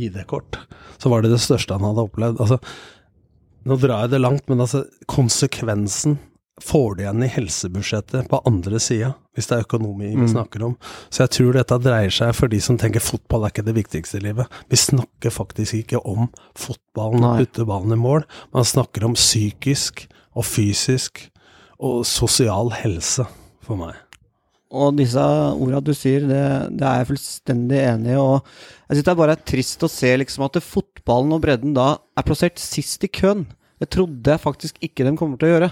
ID-kort. 0.08 0.58
Så 0.98 1.12
var 1.14 1.22
det 1.22 1.34
det 1.34 1.44
største 1.44 1.78
han 1.78 1.86
hadde 1.86 2.08
opplevd. 2.08 2.42
Altså, 2.42 2.58
nå 3.68 3.78
drar 3.82 4.06
jeg 4.06 4.16
det 4.16 4.24
langt, 4.24 4.48
men 4.50 4.64
altså, 4.66 4.86
konsekvensen 5.10 6.18
får 6.64 6.96
du 6.96 7.04
igjen 7.04 7.22
i 7.22 7.30
helsebudsjettet 7.30 8.30
på 8.32 8.42
andre 8.50 8.80
sida, 8.82 9.12
hvis 9.38 9.50
det 9.50 9.60
er 9.60 9.66
økonomi 9.68 10.08
vi 10.10 10.24
mm. 10.24 10.32
snakker 10.32 10.64
om. 10.66 10.74
Så 11.14 11.28
jeg 11.28 11.34
tror 11.36 11.58
dette 11.60 11.78
dreier 11.84 12.14
seg 12.14 12.34
for 12.34 12.50
de 12.50 12.58
som 12.64 12.80
tenker 12.82 13.04
fotball 13.04 13.46
er 13.46 13.54
ikke 13.54 13.68
det 13.68 13.76
viktigste 13.78 14.18
i 14.18 14.26
livet. 14.26 14.50
Vi 14.74 14.80
snakker 14.82 15.34
faktisk 15.34 15.84
ikke 15.84 16.02
om 16.02 16.32
fotballen 16.58 17.28
og 17.28 17.44
putte 17.44 17.68
ballen 17.70 17.94
i 17.94 18.02
mål, 18.02 18.26
man 18.58 18.66
snakker 18.66 19.06
om 19.06 19.14
psykisk 19.18 20.08
og 20.38 20.50
fysisk 20.50 21.28
og 21.78 22.04
sosial 22.08 22.72
helse 22.80 23.26
for 23.66 23.80
meg. 23.80 23.96
Og 24.68 24.98
disse 24.98 25.22
orda 25.22 25.80
du 25.80 25.94
sier, 25.96 26.26
det, 26.28 26.44
det, 26.76 26.84
er 26.84 27.02
jeg 27.02 27.10
fullstendig 27.14 27.78
enig 27.80 28.16
i. 28.16 28.20
Og 28.20 28.42
jeg 28.88 28.98
synes 28.98 29.06
det 29.06 29.14
er 29.14 29.22
bare 29.22 29.38
trist 29.40 29.86
å 29.86 29.92
se 29.92 30.12
liksom 30.20 30.44
at 30.48 30.60
fotballen 30.64 31.36
og 31.38 31.44
bredden 31.46 31.76
da 31.78 31.94
er 32.18 32.28
plassert 32.28 32.60
sist 32.60 33.06
i 33.08 33.12
køen. 33.12 33.46
Det 33.80 33.92
trodde 33.94 34.34
jeg 34.34 34.44
faktisk 34.44 34.82
ikke 34.84 35.06
de 35.08 35.14
kommer 35.20 35.40
til 35.40 35.50
å 35.50 35.54
gjøre. 35.54 35.72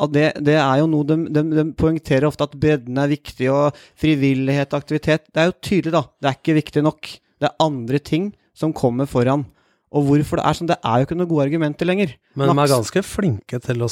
At 0.00 0.12
det, 0.12 0.24
det 0.44 0.56
er 0.60 0.80
jo 0.80 0.88
noe 0.92 1.08
de, 1.08 1.16
de, 1.32 1.42
de, 1.56 1.66
poengterer 1.76 2.28
ofte 2.28 2.44
at 2.44 2.56
bredden 2.60 2.98
er 3.00 3.12
viktig, 3.12 3.48
og 3.52 3.76
frivillighet 4.00 4.72
og 4.72 4.82
aktivitet. 4.82 5.28
Det 5.32 5.42
er 5.42 5.50
jo 5.50 5.58
tydelig, 5.60 5.94
da. 5.96 6.02
Det 6.20 6.30
er 6.30 6.40
ikke 6.40 6.56
viktig 6.58 6.84
nok. 6.84 7.12
Det 7.36 7.48
er 7.48 7.64
andre 7.64 8.00
ting 8.00 8.32
som 8.56 8.74
kommer 8.76 9.08
foran. 9.08 9.46
Og 9.96 10.08
hvorfor 10.08 10.40
det 10.40 10.44
er 10.44 10.58
sånn, 10.58 10.68
det 10.68 10.76
er 10.84 11.00
jo 11.00 11.06
ikke 11.06 11.16
noen 11.16 11.30
gode 11.30 11.46
argumenter 11.46 11.88
lenger. 11.88 12.12
Men 12.36 12.50
de 12.50 12.64
er 12.64 12.72
ganske 12.74 13.02
flinke 13.06 13.60
til 13.64 13.84
å 13.84 13.88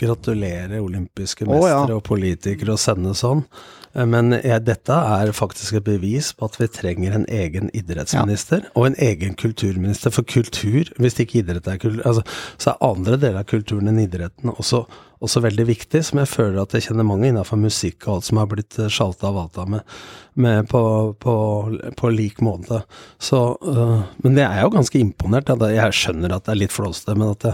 gratulere 0.00 0.82
olympiske 0.82 1.48
mestere 1.48 1.80
oh, 1.82 1.90
ja. 1.90 1.96
og 1.96 2.04
politikere 2.06 2.76
og 2.76 2.82
sende 2.82 3.14
sånn. 3.16 3.44
Eh, 3.96 4.06
men 4.08 4.36
jeg, 4.36 4.60
dette 4.66 5.00
er 5.16 5.32
faktisk 5.36 5.80
et 5.80 5.88
bevis 5.88 6.32
på 6.36 6.50
at 6.50 6.60
vi 6.60 6.70
trenger 6.72 7.16
en 7.16 7.26
egen 7.32 7.72
idrettsminister 7.76 8.64
ja. 8.64 8.72
og 8.74 8.90
en 8.90 9.00
egen 9.08 9.36
kulturminister. 9.38 10.14
For 10.14 10.26
kultur, 10.28 10.92
hvis 11.00 11.18
ikke 11.22 11.42
idrett 11.42 11.68
er 11.70 11.80
kultur, 11.82 12.04
altså, 12.08 12.26
så 12.56 12.74
er 12.74 12.88
andre 12.92 13.20
deler 13.20 13.42
av 13.42 13.50
kulturen 13.50 13.92
enn 13.92 14.04
idretten 14.06 14.54
også 14.56 14.86
også 15.24 15.40
veldig 15.46 15.64
viktig, 15.68 16.02
som 16.04 16.20
jeg 16.20 16.28
føler 16.28 16.58
at 16.60 16.74
jeg 16.76 16.88
kjenner 16.88 17.06
mange 17.08 17.30
innenfor 17.30 17.56
musikk 17.60 18.04
og 18.04 18.18
alt 18.18 18.26
som 18.28 18.40
har 18.40 18.50
blitt 18.50 18.76
eh, 18.82 18.90
sjalta 18.92 19.30
og 19.30 19.38
valta 19.38 19.64
med, 19.72 19.96
med 20.44 20.68
på, 20.68 20.82
på, 21.22 21.36
på, 21.96 22.10
lik 22.12 22.42
måte. 22.44 22.82
Så, 23.16 23.40
øh, 23.56 23.96
men 24.24 24.36
jeg 24.36 24.46
er 24.46 24.66
jo 24.66 24.74
ganske 24.76 25.00
imponert. 25.00 25.54
Jeg 25.72 25.96
skjønner 25.96 26.36
at 26.36 26.46
det 26.46 26.54
er 26.54 26.62
litt 26.66 26.76
flåste, 26.76 27.16
men 27.16 27.32
at 27.32 27.48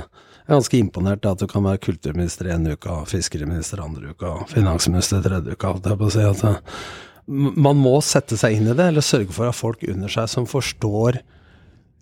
jeg 0.53 0.59
er 0.59 0.61
ganske 0.61 0.81
imponert 0.85 1.27
at 1.29 1.41
du 1.41 1.49
kan 1.49 1.65
være 1.65 1.81
kulturminister 1.81 2.51
ene 2.53 2.75
uka, 2.77 2.99
fiskeriminister 3.09 3.81
andre 3.81 4.13
uka, 4.13 4.35
finansminister 4.51 5.23
tredje 5.25 5.57
uka. 5.57 5.73
Alt 5.73 5.89
jeg 5.89 6.01
på 6.01 6.11
å 6.11 6.13
si 6.13 6.27
uh, 6.29 6.59
man 7.33 7.79
må 7.81 7.95
sette 8.05 8.37
seg 8.37 8.59
inn 8.59 8.69
i 8.69 8.75
det, 8.77 8.91
eller 8.91 9.05
sørge 9.05 9.33
for 9.33 9.49
at 9.49 9.57
folk 9.57 9.85
under 9.89 10.13
seg 10.13 10.29
som 10.29 10.49
forstår 10.49 11.23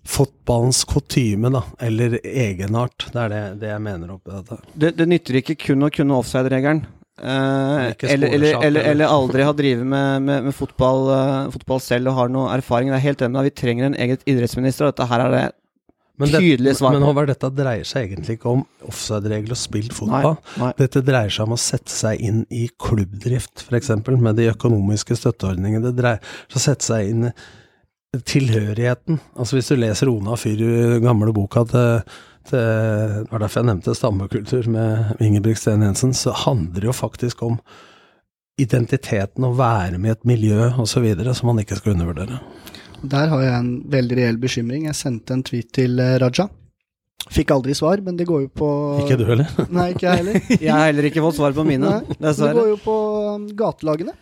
fotballens 0.03 0.81
kutyme, 0.89 1.51
da, 1.53 1.61
eller 1.79 2.17
egenart. 2.25 3.07
Det 3.13 3.21
er 3.21 3.31
det, 3.31 3.43
det 3.61 3.69
jeg 3.69 3.85
mener 3.85 4.15
oppi 4.17 4.33
dette. 4.33 4.57
Det, 4.73 4.95
det, 4.97 5.07
nytter 5.13 5.39
ikke 5.39 5.59
kun 5.67 5.87
å 5.87 5.91
kunne 5.93 6.17
offside-regelen. 6.17 6.83
Eh, 7.21 7.93
eller, 8.09 8.27
eller, 8.33 8.55
eller, 8.65 8.81
eller, 8.95 9.05
aldri 9.05 9.45
ha 9.45 9.53
drevet 9.53 9.85
med, 9.85 10.25
med, 10.25 10.47
med 10.49 10.57
fotball, 10.57 11.07
uh, 11.13 11.49
fotball, 11.53 11.83
selv 11.85 12.11
og 12.11 12.17
har 12.17 12.33
noe 12.33 12.51
erfaring. 12.57 12.89
Det 12.89 12.97
er 12.97 13.07
helt 13.11 13.25
enig, 13.27 13.45
Vi 13.51 13.57
trenger 13.61 13.91
en 13.91 13.99
eget 14.07 14.25
idrettsminister, 14.25 14.89
og 14.89 14.95
dette 14.95 15.07
her 15.13 15.27
er 15.27 15.35
det 15.37 15.47
Men 16.21 16.31
det- 16.31 16.41
tydelig 16.43 16.75
svar 16.79 16.95
Men. 16.95 17.05
Håvard, 17.07 17.31
dette 17.33 17.49
dreier 17.57 17.87
seg 17.87 18.07
egentlig 18.09 18.37
ikke 18.37 18.51
om 18.51 18.65
offside-regler 18.87 19.55
og 19.57 19.59
spilt 19.59 19.93
fotball. 19.97 20.37
Nei, 20.37 20.65
nei. 20.65 20.73
Dette 20.79 21.03
dreier 21.05 21.33
seg 21.33 21.47
om 21.47 21.55
å 21.57 21.59
sette 21.59 21.93
seg 21.93 22.21
inn 22.21 22.43
i 22.49 22.67
klubbdrift, 22.79 23.65
f.eks. 23.67 23.89
med 24.07 24.35
de 24.39 24.49
økonomiske 24.53 25.17
støtteordningene. 25.19 25.83
Det 25.89 25.95
dreier 25.99 26.19
seg 26.47 26.59
å 26.61 26.65
sette 26.69 26.87
seg 26.91 27.09
inn 27.13 27.29
i 27.31 28.19
tilhørigheten. 28.27 29.19
Altså 29.39 29.55
Hvis 29.57 29.71
du 29.71 29.77
leser 29.79 30.09
Ona 30.11 30.35
Fyr, 30.39 30.99
gamle 31.03 31.33
boka 31.33 31.65
til, 31.69 32.01
Det 32.49 33.29
var 33.29 33.39
derfor 33.39 33.61
jeg 33.61 33.67
nevnte 33.69 33.93
stammekultur 33.95 34.67
med 34.67 35.21
Ingebrigtsen 35.21 35.83
Jensen, 35.85 36.11
så 36.17 36.33
handler 36.33 36.81
det 36.81 36.89
jo 36.89 36.95
faktisk 36.97 37.43
om 37.45 37.59
identiteten, 38.59 39.45
å 39.45 39.55
være 39.55 39.99
med 39.99 40.09
i 40.09 40.15
et 40.15 40.25
miljø 40.25 40.71
osv., 40.81 41.05
som 41.33 41.51
man 41.51 41.61
ikke 41.63 41.77
skal 41.77 41.93
undervurdere. 41.93 42.39
Der 43.01 43.31
har 43.31 43.41
jeg 43.41 43.53
en 43.57 43.69
veldig 43.89 44.17
reell 44.19 44.37
bekymring. 44.41 44.85
Jeg 44.89 44.97
sendte 44.97 45.33
en 45.33 45.43
tweet 45.45 45.71
til 45.73 45.99
eh, 46.01 46.17
Raja. 46.21 46.47
Fikk 47.31 47.53
aldri 47.53 47.73
svar, 47.77 48.01
men 48.03 48.17
det 48.17 48.25
går 48.29 48.45
jo 48.45 48.49
på 48.61 48.69
Ikke 49.03 49.17
du 49.19 49.25
heller? 49.29 49.49
Nei, 49.75 49.91
ikke 49.93 50.07
jeg 50.07 50.21
heller. 50.21 50.39
Jeg 50.65 50.71
har 50.73 50.87
heller 50.89 51.07
ikke 51.09 51.23
fått 51.23 51.37
svar 51.37 51.53
på 51.55 51.65
mine, 51.67 51.99
Nei, 52.17 52.33
det 52.33 52.49
går 52.57 52.71
jo 52.71 52.79
på 52.81 52.95
um, 53.35 53.45
gatelagene, 53.57 54.15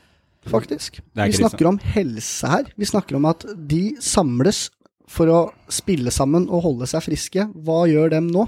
faktisk. 0.52 1.00
Vi 1.15 1.38
snakker 1.39 1.72
om 1.72 1.80
helse 1.96 2.52
her. 2.52 2.70
Vi 2.76 2.89
snakker 2.89 3.20
om 3.20 3.30
at 3.32 3.48
de 3.56 3.84
samles 4.04 4.68
for 5.10 5.32
å 5.32 5.39
spille 5.74 6.13
sammen 6.13 6.46
og 6.52 6.65
holde 6.68 6.89
seg 6.92 7.08
friske. 7.08 7.48
Hva 7.65 7.82
gjør 7.89 8.13
dem 8.13 8.30
nå? 8.34 8.46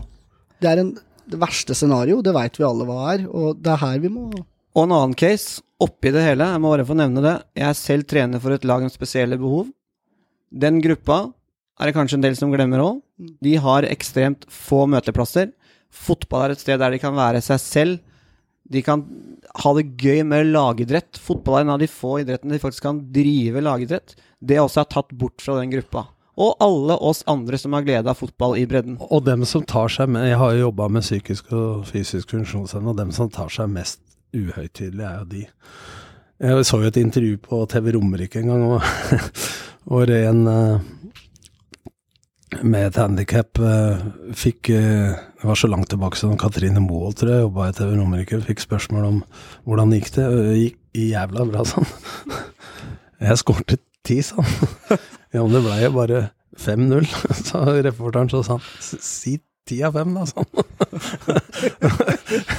Det 0.61 0.69
er 0.69 0.83
en, 0.83 0.93
det 1.31 1.39
verste 1.41 1.75
scenario, 1.77 2.21
det 2.21 2.35
veit 2.35 2.59
vi 2.59 2.67
alle 2.67 2.85
hva 2.85 3.01
er, 3.15 3.25
og 3.31 3.59
det 3.63 3.71
er 3.73 3.81
her 3.81 4.01
vi 4.03 4.11
må 4.13 4.27
Og 4.35 4.83
en 4.83 4.93
annen 4.93 5.17
case, 5.17 5.63
oppi 5.81 6.11
det 6.13 6.21
hele, 6.27 6.51
jeg 6.53 6.61
må 6.61 6.75
bare 6.75 6.85
få 6.85 6.97
nevne 6.99 7.23
det. 7.23 7.37
Jeg 7.57 7.71
er 7.71 7.79
selv 7.79 8.05
trener 8.11 8.43
for 8.43 8.53
et 8.53 8.67
lag 8.67 8.83
med 8.83 8.93
spesielle 8.93 9.39
behov. 9.41 9.71
Den 10.51 10.81
gruppa 10.83 11.23
er 11.79 11.89
det 11.89 11.95
kanskje 11.95 12.19
en 12.19 12.25
del 12.25 12.37
som 12.37 12.51
glemmer 12.53 12.83
òg. 12.83 13.01
De 13.41 13.55
har 13.63 13.87
ekstremt 13.89 14.45
få 14.51 14.83
møteplasser. 14.91 15.51
Fotball 15.91 16.47
er 16.47 16.55
et 16.55 16.63
sted 16.63 16.79
der 16.79 16.93
de 16.93 17.01
kan 17.01 17.15
være 17.17 17.41
seg 17.43 17.61
selv. 17.63 17.99
De 18.71 18.83
kan 18.85 19.03
ha 19.63 19.73
det 19.75 19.89
gøy 19.99 20.21
med 20.27 20.51
lagidrett. 20.53 21.19
Fotball 21.19 21.59
er 21.59 21.65
en 21.65 21.73
av 21.75 21.81
de 21.81 21.89
få 21.91 22.19
idrettene 22.21 22.55
de 22.55 22.61
faktisk 22.63 22.85
kan 22.87 23.01
drive 23.13 23.63
lagidrett. 23.63 24.15
Det 24.39 24.59
også 24.61 24.83
er 24.83 24.91
tatt 24.93 25.11
bort 25.17 25.43
fra 25.43 25.57
den 25.59 25.73
gruppa. 25.73 26.05
Og 26.41 26.55
alle 26.63 26.95
oss 27.03 27.25
andre 27.29 27.57
som 27.59 27.73
har 27.75 27.83
glede 27.85 28.07
av 28.07 28.19
fotball 28.21 28.55
i 28.57 28.67
bredden. 28.69 28.95
Og 29.11 29.25
dem 29.27 29.43
som 29.45 29.65
tar 29.67 29.91
seg 29.91 30.09
med 30.09 30.29
Jeg 30.29 30.39
har 30.39 30.53
jo 30.55 30.67
jobba 30.67 30.87
med 30.87 31.03
psykisk 31.03 31.51
og 31.51 31.83
fysisk 31.89 32.31
funksjonshemmede, 32.31 32.93
og 32.93 33.01
dem 33.01 33.11
som 33.15 33.29
tar 33.29 33.51
seg 33.51 33.67
mest 33.73 33.99
uhøytidelig, 34.31 35.03
er 35.03 35.17
jo 35.19 35.27
de. 35.33 35.43
Jeg 36.41 36.65
så 36.65 36.79
jo 36.81 36.89
et 36.89 36.97
intervju 36.97 37.35
på 37.43 37.59
TV 37.69 37.91
Romerike 37.97 38.39
en 38.39 38.47
gang, 38.49 38.63
og, 38.63 38.87
hvor 39.89 40.11
en 40.13 40.41
eh, 40.47 40.89
med 42.61 42.89
et 42.89 42.97
handikap 42.99 43.59
fikk 44.35 44.69
eh, 44.75 45.13
Det 45.39 45.47
var 45.47 45.55
så 45.57 45.69
langt 45.71 45.89
tilbake 45.89 46.19
som 46.19 46.35
Katrine 46.37 46.83
Moholt, 46.83 47.17
tror 47.21 47.31
jeg, 47.31 47.45
jobba 47.45 47.69
i 47.69 47.75
TV 47.77 47.93
Romerike, 47.95 48.41
fikk 48.45 48.61
spørsmål 48.61 49.07
om 49.07 49.21
hvordan 49.65 49.95
gikk 49.95 50.11
det. 50.17 50.25
Og 50.27 50.35
det 50.49 50.57
gikk 50.59 50.77
jævla 51.11 51.47
bra, 51.49 51.63
sånn. 51.65 51.87
Jeg 53.21 53.39
skårte 53.41 53.79
ti, 54.05 54.19
sa 54.25 54.41
han. 54.41 54.51
Ja, 55.31 55.45
men 55.45 55.53
det 55.55 55.61
blei 55.63 55.77
jo 55.85 55.93
bare 55.95 56.17
5-0, 56.59 57.05
sa 57.47 57.63
reporteren. 57.87 58.29
Så 58.29 58.43
sa 58.43 58.57
han 58.57 58.65
si 58.81 59.37
ti 59.69 59.79
av 59.87 59.95
fem, 59.95 60.11
da, 60.17 60.25
han. 60.35 60.45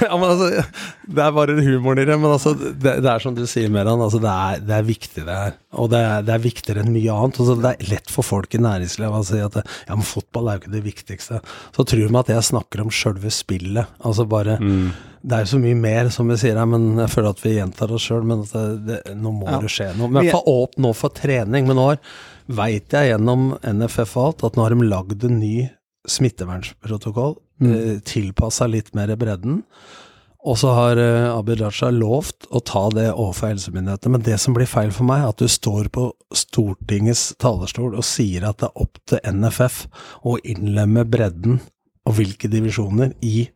Ja, 0.03 0.09
men 0.19 0.25
altså, 0.29 0.63
det 1.07 1.23
er 1.25 1.31
bare 1.35 1.55
humoren 1.59 2.01
i 2.01 2.05
det. 2.09 2.17
Men 2.19 2.31
altså, 2.35 2.53
det, 2.57 2.95
det 3.03 3.09
er 3.11 3.23
som 3.23 3.35
du 3.37 3.43
sier, 3.49 3.71
Meran. 3.73 4.01
Altså, 4.03 4.19
det, 4.23 4.31
er, 4.33 4.59
det 4.67 4.75
er 4.77 4.87
viktig, 4.87 5.23
det 5.27 5.37
her. 5.39 5.55
Og 5.81 5.89
det 5.93 6.01
er, 6.05 6.25
det 6.27 6.35
er 6.35 6.43
viktigere 6.43 6.83
enn 6.83 6.91
mye 6.95 7.13
annet. 7.15 7.39
Altså, 7.43 7.55
det 7.63 7.71
er 7.75 7.89
lett 7.93 8.13
for 8.13 8.27
folk 8.27 8.53
i 8.57 8.61
næringslivet 8.63 9.17
å 9.19 9.23
si 9.27 9.41
at 9.43 9.57
ja, 9.63 9.95
men 9.97 10.05
fotball 10.07 10.49
er 10.51 10.57
jo 10.59 10.63
ikke 10.63 10.75
det 10.75 10.83
viktigste. 10.89 11.41
Så 11.75 11.87
tror 11.89 12.03
de 12.05 12.21
at 12.23 12.31
jeg 12.35 12.49
snakker 12.51 12.83
om 12.85 12.93
sjølve 12.93 13.31
spillet. 13.33 13.97
Altså 14.03 14.25
bare 14.29 14.59
Det 14.61 15.37
er 15.37 15.45
jo 15.45 15.51
så 15.53 15.59
mye 15.63 15.77
mer, 15.79 16.09
som 16.11 16.27
vi 16.27 16.35
sier 16.41 16.57
her, 16.59 16.67
men 16.67 16.97
jeg 16.99 17.11
føler 17.13 17.31
at 17.31 17.43
vi 17.45 17.53
gjentar 17.55 17.93
oss 17.95 18.07
sjøl. 18.09 18.25
Men 18.27 18.43
at 18.43 18.51
det, 18.53 18.65
det, 18.89 18.99
nå 19.15 19.31
må 19.37 19.47
Ja. 19.49 19.61
det 19.63 19.71
skje 19.71 19.91
noe. 19.97 20.11
Men 20.11 20.27
jeg 20.27 20.35
får 20.35 20.49
åpne 20.51 20.83
nå 20.87 20.93
for 20.99 21.15
trening. 21.15 21.69
Men 21.69 21.79
nå 21.79 21.87
veit 22.53 22.91
jeg 22.91 23.13
gjennom 23.13 23.53
NFF 23.63 24.17
og 24.19 24.25
alt 24.27 24.43
at 24.49 24.57
nå 24.59 24.65
har 24.67 24.75
de 24.75 24.89
lagd 24.91 25.23
en 25.29 25.37
ny 25.39 25.55
smittevernprotokoll, 26.33 27.37
mm. 27.61 28.01
tilpassa 28.07 28.69
litt 28.69 28.93
mer 28.97 29.13
bredden. 29.19 29.61
Og 30.43 30.57
så 30.59 30.73
har 30.75 30.99
eh, 30.99 31.29
Abid 31.31 31.61
Raja 31.63 31.87
lovt 31.93 32.49
å 32.51 32.59
ta 32.67 32.83
det 32.91 33.07
overfor 33.13 33.53
helsemyndighetene. 33.53 34.17
Men 34.17 34.25
det 34.25 34.39
som 34.43 34.55
blir 34.55 34.67
feil 34.67 34.91
for 34.91 35.07
meg, 35.07 35.23
er 35.23 35.31
at 35.31 35.39
du 35.39 35.47
står 35.47 35.87
på 35.93 36.09
Stortingets 36.35 37.29
talerstol 37.39 37.95
og 37.95 38.07
sier 38.07 38.49
at 38.49 38.59
det 38.59 38.67
er 38.67 38.83
opp 38.83 38.99
til 39.07 39.23
NFF 39.39 39.85
å 40.27 40.35
innlemme 40.43 41.05
bredden 41.07 41.61
og 42.03 42.17
hvilke 42.17 42.51
divisjoner 42.51 43.13
i 43.23 43.47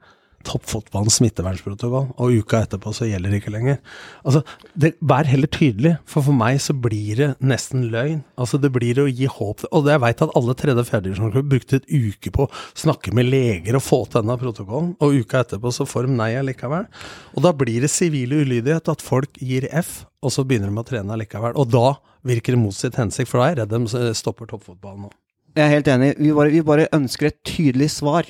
toppfotballens 0.48 1.18
smittevernprotokoll, 1.20 2.08
og 2.16 2.38
uka 2.40 2.64
etterpå 2.66 2.94
så 2.96 3.08
gjelder 3.10 3.34
det 3.34 3.42
ikke 3.42 3.54
lenger. 3.54 3.78
Altså, 4.24 4.42
det, 4.80 4.94
Vær 5.08 5.28
heller 5.30 5.52
tydelig, 5.52 5.94
for 6.08 6.26
for 6.26 6.36
meg 6.38 6.62
så 6.64 6.76
blir 6.76 7.20
det 7.20 7.30
nesten 7.44 7.88
løgn. 7.94 8.24
Altså, 8.40 8.60
Det 8.62 8.72
blir 8.74 9.04
å 9.04 9.08
gi 9.12 9.28
håp. 9.32 9.66
Og 9.72 9.92
jeg 9.92 10.04
veit 10.04 10.24
at 10.26 10.34
alle 10.40 10.56
tredje- 10.58 10.84
og 10.84 10.90
fjerdedivisjonsklubber 10.90 11.52
brukte 11.52 11.82
et 11.82 11.92
uke 11.92 12.34
på 12.34 12.48
å 12.48 12.52
snakke 12.78 13.14
med 13.14 13.30
leger 13.30 13.78
og 13.78 13.86
få 13.86 14.02
til 14.08 14.22
denne 14.24 14.40
protokollen, 14.42 14.96
og 15.00 15.20
uka 15.22 15.44
etterpå 15.44 15.74
så 15.76 15.88
får 15.88 16.08
de 16.08 16.18
nei 16.18 16.32
allikevel. 16.40 16.88
Og 17.36 17.44
da 17.44 17.54
blir 17.54 17.82
det 17.84 17.92
sivil 17.94 18.34
ulydighet, 18.40 18.90
at 18.90 19.04
folk 19.04 19.38
gir 19.44 19.68
F, 19.72 20.06
og 20.24 20.34
så 20.34 20.48
begynner 20.48 20.72
de 20.72 20.82
å 20.82 20.88
trene 20.88 21.16
allikevel. 21.16 21.56
Og 21.60 21.70
da 21.72 21.96
virker 22.28 22.56
det 22.56 22.62
mot 22.62 22.76
sitt 22.76 22.98
hensikt, 23.00 23.30
for 23.30 23.42
da 23.42 23.48
er 23.48 23.56
jeg 23.56 23.64
redd 23.64 23.76
de 23.76 24.14
stopper 24.18 24.50
toppfotballen 24.50 25.08
nå. 25.08 25.14
Jeg 25.58 25.66
er 25.66 25.74
helt 25.74 25.88
enig. 25.90 26.10
Vi 26.22 26.34
bare, 26.38 26.52
vi 26.54 26.62
bare 26.66 26.90
ønsker 26.94 27.32
et 27.32 27.40
tydelig 27.48 27.90
svar. 27.96 28.28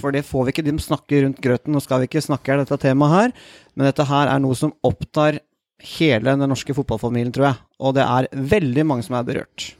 For 0.00 0.14
det 0.14 0.24
får 0.26 0.46
vi 0.46 0.54
ikke. 0.54 0.66
De 0.66 0.74
snakker 0.80 1.26
rundt 1.26 1.42
grøten. 1.44 1.74
Nå 1.74 1.82
skal 1.84 2.02
vi 2.02 2.08
ikke 2.10 2.24
snakke 2.24 2.58
dette 2.60 2.80
temaet 2.82 3.14
her, 3.14 3.34
men 3.74 3.90
dette 3.90 4.06
her 4.08 4.32
er 4.32 4.42
noe 4.42 4.56
som 4.58 4.74
opptar 4.86 5.40
hele 5.84 6.36
den 6.38 6.48
norske 6.48 6.74
fotballfamilien, 6.76 7.32
tror 7.34 7.50
jeg. 7.50 7.62
Og 7.84 7.96
det 7.98 8.04
er 8.06 8.28
veldig 8.54 8.86
mange 8.88 9.06
som 9.06 9.18
er 9.18 9.26
berørt. 9.26 9.74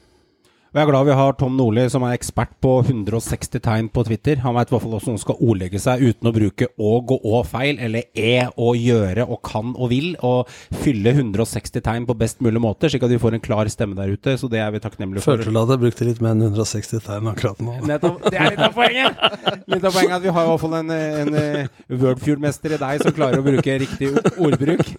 Og 0.75 0.81
jeg 0.81 0.89
er 0.89 0.91
glad 0.91 1.05
vi 1.07 1.15
har 1.15 1.35
Tom 1.39 1.53
Nordli, 1.55 1.83
som 1.87 2.03
er 2.03 2.17
ekspert 2.17 2.51
på 2.59 2.71
160 2.81 3.61
tegn 3.63 3.87
på 3.95 4.03
Twitter. 4.09 4.41
Han 4.43 4.57
veit 4.57 4.73
i 4.73 4.75
hvert 4.75 4.83
fall 4.83 4.91
hvordan 4.97 5.13
han 5.15 5.21
skal 5.23 5.37
ordlegge 5.47 5.79
seg 5.79 6.01
uten 6.03 6.27
å 6.27 6.33
bruke 6.35 6.67
og 6.83 7.13
og 7.15 7.29
og 7.31 7.45
feil, 7.47 7.79
eller 7.79 8.09
e 8.19 8.49
og 8.59 8.81
gjøre 8.83 9.23
og 9.23 9.39
kan 9.47 9.71
og 9.71 9.93
vil, 9.93 10.09
og 10.27 10.51
fylle 10.83 11.13
160 11.15 11.79
tegn 11.79 12.09
på 12.09 12.17
best 12.19 12.43
mulig 12.43 12.59
måte, 12.65 12.91
slik 12.91 13.07
at 13.07 13.15
vi 13.15 13.21
får 13.23 13.37
en 13.39 13.45
klar 13.45 13.71
stemme 13.71 13.95
der 13.95 14.11
ute. 14.11 14.35
Så 14.35 14.51
det 14.51 14.65
er 14.65 14.75
vi 14.75 14.83
takknemlige 14.83 15.23
for. 15.23 15.39
Følte 15.39 15.55
du 15.55 15.61
at 15.63 15.77
jeg 15.77 15.83
brukte 15.85 16.09
litt 16.11 16.25
mer 16.27 16.35
enn 16.35 16.43
160 16.49 17.07
tegn 17.07 17.31
akkurat 17.31 17.63
nå? 17.63 17.79
Nettopp. 17.93 18.27
Det 18.27 18.43
er 18.43 18.51
litt 18.57 18.67
av 18.67 18.75
poenget! 18.75 19.25
Litt 19.71 19.87
av 19.87 19.95
poenget 19.95 20.19
at 20.19 20.27
vi 20.27 20.35
har 20.35 20.43
i 20.43 20.51
hvert 20.51 20.65
fall 20.67 20.79
en, 20.81 20.95
en, 21.23 21.35
eh, 21.39 21.83
Wordfjord-mester 22.03 22.75
i 22.75 22.83
deg 22.83 23.07
som 23.07 23.15
klarer 23.15 23.39
å 23.39 23.47
bruke 23.47 23.79
riktig 23.87 24.11
ordbruk. 24.35 24.91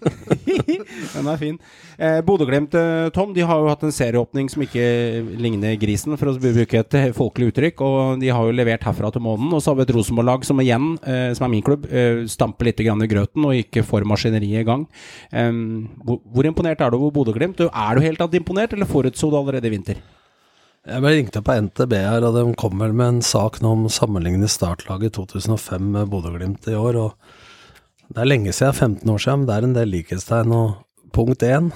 Den 1.16 1.28
er 1.30 1.40
fin. 1.40 1.58
Eh, 1.98 2.18
Bodø-Glimt, 2.26 2.74
eh, 2.78 3.08
Tom, 3.14 3.32
de 3.36 3.44
har 3.46 3.60
jo 3.60 3.70
hatt 3.70 3.84
en 3.86 3.94
serieåpning 3.94 4.50
som 4.52 4.64
ikke 4.64 4.86
ligner 5.40 5.76
grisen, 5.80 6.16
for 6.18 6.32
å 6.32 6.36
bruke 6.40 6.80
et 6.82 6.98
eh, 6.98 7.12
folkelig 7.16 7.52
uttrykk. 7.52 7.84
Og 7.86 8.22
de 8.22 8.32
har 8.32 8.48
jo 8.48 8.56
levert 8.56 8.86
herfra 8.86 9.12
til 9.14 9.24
månen. 9.26 9.52
Og 9.52 9.62
så 9.62 9.72
har 9.72 9.80
vi 9.80 9.86
et 9.86 9.94
Rosenborg-lag 9.96 10.46
som 10.48 10.60
igjen, 10.64 10.92
eh, 11.04 11.30
som 11.36 11.48
er 11.48 11.54
min 11.54 11.64
klubb, 11.66 11.88
eh, 11.90 12.24
stamper 12.30 12.70
litt 12.70 12.82
i 12.82 12.88
grøten 12.88 13.46
og 13.46 13.62
ikke 13.62 13.84
får 13.86 14.06
maskineriet 14.08 14.62
i 14.62 14.66
gang. 14.66 14.84
Hvor, 15.30 16.20
hvor 16.32 16.46
imponert 16.48 16.80
er 16.80 16.92
du 16.92 16.98
over 16.98 17.14
Bodø-Glimt? 17.14 17.60
Er 17.66 17.96
du 17.96 18.04
helt 18.04 18.20
annet 18.20 18.38
imponert, 18.40 18.72
eller 18.72 18.88
forutså 18.88 19.30
du 19.30 19.36
allerede 19.38 19.68
i 19.68 19.74
vinter? 19.74 20.00
Jeg 20.86 21.02
ble 21.02 21.10
ringt 21.16 21.36
opp 21.38 21.48
av 21.50 21.64
NTB 21.66 21.94
her, 21.98 22.24
og 22.28 22.36
de 22.36 22.42
kom 22.58 22.78
vel 22.78 22.92
med 22.94 23.16
en 23.16 23.24
sak 23.26 23.58
nå 23.62 23.72
om 23.74 23.88
å 23.88 23.90
sammenligne 23.90 24.46
startlaget 24.50 25.16
2005 25.16 25.88
med 25.96 26.12
Bodø-Glimt 26.12 26.68
i 26.70 26.76
år. 26.78 27.00
og 27.02 27.35
Det 28.06 28.22
er 28.22 28.28
lenge 28.28 28.52
siden, 28.54 28.74
15 29.02 29.10
år 29.10 29.18
siden, 29.22 29.40
men 29.42 29.48
det 29.48 29.54
er 29.56 29.66
en 29.66 29.76
del 29.76 29.92
likhetstegn. 29.94 30.54
Og 30.54 31.12
punkt 31.16 31.42
én, 31.42 31.72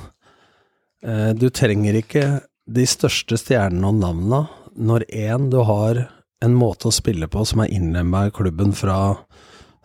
eh, 1.03 1.33
du 1.35 1.49
trenger 1.51 1.99
ikke 1.99 2.43
de 2.71 2.87
største 2.87 3.39
stjernene 3.41 3.89
og 3.89 3.99
navnene 3.99 4.43
når 4.79 5.05
én, 5.11 5.51
du 5.51 5.59
har 5.67 6.07
en 6.41 6.55
måte 6.55 6.89
å 6.89 6.95
spille 6.95 7.27
på 7.29 7.45
som 7.45 7.61
er 7.61 7.73
innlemma 7.75 8.29
i 8.29 8.31
klubben 8.31 8.73
fra 8.73 9.17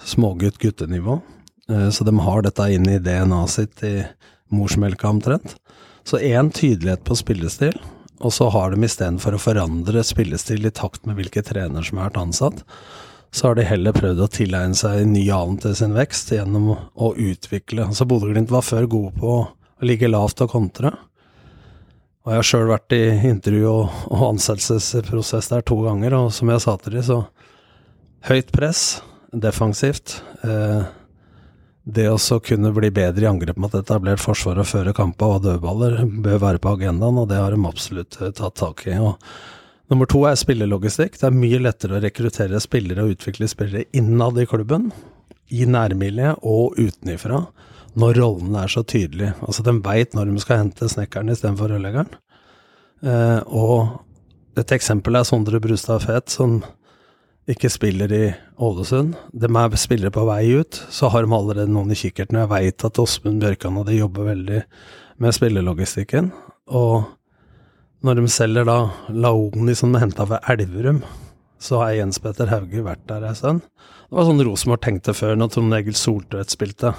smågutt-guttenivå. 0.05 1.21
Eh, 1.69 1.89
så 1.89 2.05
de 2.05 2.13
har 2.19 2.45
dette 2.45 2.69
inn 2.71 2.87
i 2.89 2.99
DNA-et 2.99 3.49
sitt 3.49 3.83
i 3.83 4.05
morsmelka 4.53 5.09
omtrent. 5.09 5.55
Så 6.05 6.21
én 6.21 6.53
tydelighet 6.53 7.03
på 7.03 7.17
spillestil, 7.17 7.73
og 8.21 8.31
så 8.31 8.51
har 8.53 8.71
de 8.71 8.85
istedenfor 8.85 9.35
å 9.35 9.41
forandre 9.41 10.03
spillestil 10.05 10.67
i 10.69 10.71
takt 10.71 11.07
med 11.09 11.17
hvilke 11.17 11.43
trener 11.43 11.83
som 11.83 11.97
har 11.97 12.11
vært 12.11 12.21
ansatt, 12.21 12.61
så 13.35 13.49
har 13.49 13.57
de 13.57 13.65
heller 13.67 13.91
prøvd 13.95 14.21
å 14.23 14.29
tilegne 14.31 14.77
seg 14.79 15.01
ny 15.09 15.25
annen 15.33 15.57
til 15.59 15.73
sin 15.75 15.95
vekst 15.95 16.29
gjennom 16.31 16.69
å 16.71 17.09
utvikle. 17.19 17.89
Altså 17.89 18.07
Bodø-Glimt 18.07 18.53
var 18.53 18.63
før 18.63 18.87
gode 18.87 19.11
på 19.19 19.33
å 19.35 19.87
ligge 19.87 20.07
lavt 20.07 20.39
og 20.45 20.53
kontre. 20.53 20.93
Og 22.23 22.31
jeg 22.31 22.39
har 22.39 22.47
sjøl 22.47 22.69
vært 22.69 22.95
i 22.95 23.01
intervju 23.27 23.65
og, 23.67 23.97
og 24.07 24.23
ansettelsesprosess 24.31 25.51
der 25.51 25.65
to 25.67 25.81
ganger, 25.83 26.15
og 26.15 26.31
som 26.33 26.49
jeg 26.53 26.63
sa 26.63 26.77
til 26.79 26.95
de, 26.95 27.03
så 27.03 27.19
høyt 28.29 28.55
press, 28.55 28.85
defensivt. 29.35 30.15
Eh, 30.47 30.87
det 31.85 32.07
å 32.09 32.39
kunne 32.41 32.71
bli 32.73 32.89
bedre 32.95 33.27
i 33.27 33.29
angrep 33.29 33.59
mot 33.61 33.75
etablert 33.77 34.23
forsvar 34.23 34.63
og 34.63 34.71
føre 34.71 34.95
kamper 34.95 35.35
og 35.35 35.43
dødballer 35.43 35.99
bør 36.23 36.39
være 36.47 36.63
på 36.63 36.77
agendaen, 36.79 37.19
og 37.19 37.27
det 37.29 37.43
har 37.43 37.51
de 37.51 37.59
absolutt 37.67 38.17
eh, 38.21 38.31
tatt 38.33 38.55
tak 38.63 38.87
i. 38.87 38.95
Og 38.95 39.19
Nummer 39.91 40.09
to 40.09 40.23
er 40.25 40.37
spillelogistikk. 40.39 41.19
Det 41.19 41.27
er 41.27 41.35
mye 41.35 41.59
lettere 41.61 41.97
å 41.97 42.01
rekruttere 42.01 42.61
spillere 42.63 43.05
og 43.05 43.17
utvikle 43.17 43.49
spillere 43.49 43.85
innad 43.93 44.39
i 44.41 44.47
klubben, 44.49 44.89
i 45.53 45.67
nærmiljøet 45.69 46.41
og 46.41 46.79
utenifra, 46.79 47.43
når 47.95 48.17
rollene 48.17 48.63
er 48.65 48.71
så 48.71 48.81
tydelige. 48.81 49.35
Altså, 49.45 49.65
de 49.65 49.75
veit 49.85 50.15
når 50.17 50.31
de 50.31 50.41
skal 50.41 50.63
hente 50.63 50.89
snekkeren 50.89 51.29
istedenfor 51.31 51.69
rørleggeren. 51.75 52.09
Eh, 53.05 53.41
og 53.45 54.57
et 54.57 54.73
eksempel 54.73 55.19
er 55.19 55.27
Sondre 55.27 55.61
Brustad 55.61 56.01
Fet, 56.07 56.33
som 56.33 56.63
ikke 57.51 57.69
spiller 57.69 58.09
i 58.15 58.23
Ålesund. 58.57 59.13
De 59.37 59.49
er 59.51 59.77
spillere 59.77 60.13
på 60.13 60.25
vei 60.25 60.55
ut, 60.57 60.79
så 60.89 61.11
har 61.13 61.25
de 61.25 61.37
allerede 61.37 61.69
noen 61.69 61.93
i 61.93 61.99
kikkerten. 61.99 62.39
Jeg 62.41 62.49
veit 62.49 62.87
at 62.87 63.01
Åsmund 63.01 63.43
Bjørkan 63.43 63.77
og 63.77 63.85
de 63.85 63.99
jobber 63.99 64.31
veldig 64.31 64.63
med 65.21 65.37
spillelogistikken. 65.37 66.31
Og 66.73 67.05
når 68.05 68.21
de 68.21 68.29
selger 68.29 68.67
da 68.67 68.77
Laoni 69.09 69.73
som 69.77 69.93
de 69.93 70.01
henta 70.03 70.27
fra 70.29 70.37
Elverum, 70.51 71.01
så 71.61 71.81
har 71.81 71.95
Jens 71.97 72.21
Petter 72.21 72.51
Hauge 72.51 72.83
vært 72.85 73.03
der 73.09 73.25
ei 73.25 73.33
stund. 73.37 73.63
Det 74.05 74.13
var 74.13 74.27
sånn 74.27 74.43
Rosenborg 74.45 74.83
tenkte 74.85 75.15
før, 75.17 75.33
når 75.39 75.55
Trond 75.55 75.73
Egil 75.73 75.97
Soltvedt 75.97 76.53
spilte. 76.53 76.91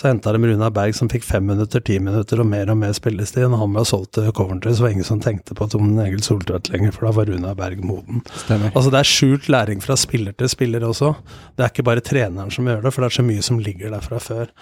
Så 0.00 0.08
henta 0.08 0.32
de 0.32 0.40
Runa 0.48 0.70
Berg 0.72 0.96
som 0.96 1.10
fikk 1.12 1.26
fem 1.28 1.44
minutter, 1.44 1.82
ti 1.84 1.98
minutter 2.00 2.40
og 2.40 2.48
mer 2.48 2.70
og 2.72 2.78
mer 2.80 2.94
spillestid. 2.96 3.44
Når 3.52 3.60
han 3.60 3.74
ble 3.76 3.84
solgt 3.86 4.14
til 4.16 4.30
Coventry, 4.34 4.72
så 4.74 4.86
var 4.86 4.94
ingen 4.94 5.06
som 5.06 5.20
tenkte 5.22 5.54
på 5.54 5.68
Trond 5.70 6.00
Egil 6.02 6.22
Soltvedt 6.24 6.72
lenger, 6.72 6.94
for 6.96 7.06
da 7.06 7.14
var 7.18 7.30
Runa 7.30 7.52
Berg 7.58 7.84
moden. 7.84 8.22
Stemmer. 8.32 8.72
Altså 8.72 8.90
Det 8.90 9.02
er 9.02 9.10
skjult 9.12 9.50
læring 9.52 9.84
fra 9.84 9.98
spiller 10.00 10.34
til 10.34 10.50
spiller 10.50 10.86
også. 10.88 11.12
Det 11.54 11.66
er 11.66 11.74
ikke 11.74 11.86
bare 11.90 12.04
treneren 12.06 12.50
som 12.54 12.66
gjør 12.66 12.86
det, 12.86 12.94
for 12.96 13.04
det 13.04 13.10
er 13.10 13.18
så 13.20 13.26
mye 13.28 13.44
som 13.50 13.60
ligger 13.60 13.92
der 13.92 14.06
fra 14.08 14.22
før. 14.24 14.54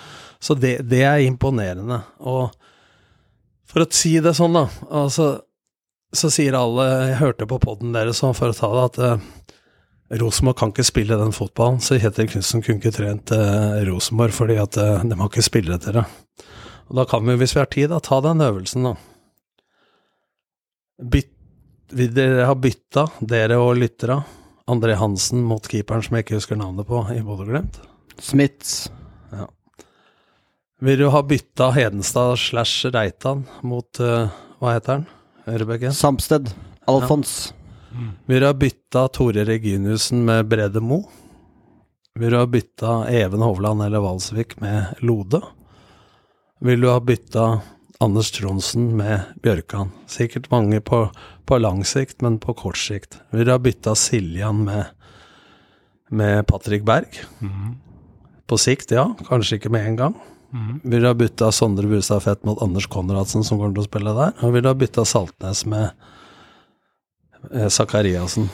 Så 0.42 0.58
det, 0.58 0.74
det 0.90 1.04
er 1.06 1.22
imponerende. 1.24 2.02
Og 2.18 2.50
for 3.68 3.84
å 3.84 3.92
si 3.94 4.16
det 4.24 4.34
sånn, 4.36 4.58
da, 4.58 4.66
altså, 4.90 5.36
så 6.16 6.30
sier 6.32 6.56
alle 6.56 6.86
Jeg 7.10 7.18
hørte 7.20 7.48
på 7.48 7.58
poden 7.62 7.92
deres, 7.96 8.22
for 8.22 8.48
å 8.48 8.56
ta 8.56 8.70
det, 8.72 8.84
at 8.88 8.98
eh, 9.04 9.26
Rosenborg 10.20 10.56
kan 10.56 10.72
ikke 10.72 10.86
spille 10.88 11.18
den 11.20 11.34
fotballen. 11.36 11.82
Så 11.84 11.98
Kjetil 12.00 12.30
Knutsen 12.32 12.64
kunne 12.64 12.80
ikke 12.80 12.94
trent 12.96 13.32
eh, 13.34 13.82
Rosenborg 13.88 14.36
fordi 14.36 14.56
at 14.62 14.78
eh, 14.80 15.04
de 15.04 15.18
har 15.18 15.28
ikke 15.28 15.44
spillere 15.44 15.80
til 15.84 15.98
det. 16.00 16.06
Og 16.88 16.96
da 16.96 17.04
kan 17.08 17.26
vi, 17.28 17.36
hvis 17.36 17.52
vi 17.56 17.60
har 17.60 17.68
tid, 17.72 17.90
da, 17.92 18.00
ta 18.00 18.22
den 18.24 18.40
øvelsen, 18.40 18.88
da. 18.88 18.94
Byt, 21.12 21.34
vil 21.92 22.12
dere 22.16 22.48
ha 22.48 22.56
bytta, 22.56 23.06
dere 23.20 23.60
og 23.60 23.76
lyttere, 23.80 24.22
André 24.68 24.96
Hansen 25.00 25.44
mot 25.48 25.64
keeperen 25.64 26.02
som 26.04 26.16
jeg 26.16 26.26
ikke 26.26 26.36
husker 26.36 26.58
navnet 26.60 26.88
på, 26.88 27.00
i 27.14 27.22
Bodø-Glimt? 27.24 27.78
Smiths. 28.20 28.88
Vil 30.84 31.00
du 31.00 31.08
ha 31.10 31.22
bytta 31.26 31.70
Hedenstad 31.74 32.36
slash 32.38 32.86
Reitan 32.94 33.40
mot 33.66 33.98
uh, 33.98 34.28
Hva 34.60 34.76
heter 34.76 34.98
han? 34.98 35.06
Ørebeggen? 35.48 35.94
Samsted. 35.94 36.50
Alfons. 36.88 37.54
Vil 38.26 38.40
du 38.40 38.46
ha 38.46 38.54
bytta 38.54 39.08
Tore 39.08 39.44
Reginiussen 39.48 40.24
med 40.24 40.48
Brede 40.48 40.80
Mo? 40.80 41.02
Vil 42.18 42.30
du 42.30 42.36
ha 42.36 42.46
bytta 42.46 43.08
Even 43.10 43.42
Hovland 43.42 43.82
eller 43.82 44.02
Valsvik 44.04 44.60
med 44.60 45.00
Lode? 45.00 45.40
Vil 46.60 46.80
du 46.80 46.88
ha 46.90 47.00
bytta 47.00 47.60
Anders 48.00 48.30
Tronsen 48.34 48.96
med 48.96 49.20
Bjørkan? 49.42 49.92
Sikkert 50.06 50.50
mange 50.50 50.80
på, 50.80 51.04
på 51.46 51.58
lang 51.58 51.84
sikt, 51.86 52.20
men 52.22 52.38
på 52.42 52.54
kort 52.58 52.78
sikt. 52.78 53.20
Vil 53.30 53.46
du 53.46 53.52
ha 53.54 53.58
bytta 53.62 53.94
Siljan 53.98 54.64
med, 54.66 54.90
med 56.10 56.46
Patrick 56.46 56.84
Berg? 56.86 57.22
På 58.48 58.58
sikt, 58.58 58.92
ja. 58.94 59.10
Kanskje 59.28 59.60
ikke 59.60 59.72
med 59.72 59.86
en 59.86 59.96
gang. 60.02 60.18
Vil 60.82 61.02
du 61.02 61.06
ha 61.06 61.14
bytta 61.14 61.50
Sondre 61.52 61.86
Brustad 61.90 62.22
Fett 62.24 62.44
mot 62.48 62.62
Anders 62.64 62.86
Konradsen, 62.88 63.44
som 63.44 63.58
kommer 63.60 63.74
til 63.76 63.84
å 63.84 63.88
spille 63.88 64.14
der? 64.16 64.32
Og 64.46 64.54
vil 64.54 64.64
du 64.64 64.70
ha 64.70 64.76
bytta 64.80 65.04
Saltnes 65.04 65.64
med 65.68 65.90
eh, 67.52 67.68
Zakariassen? 67.68 68.48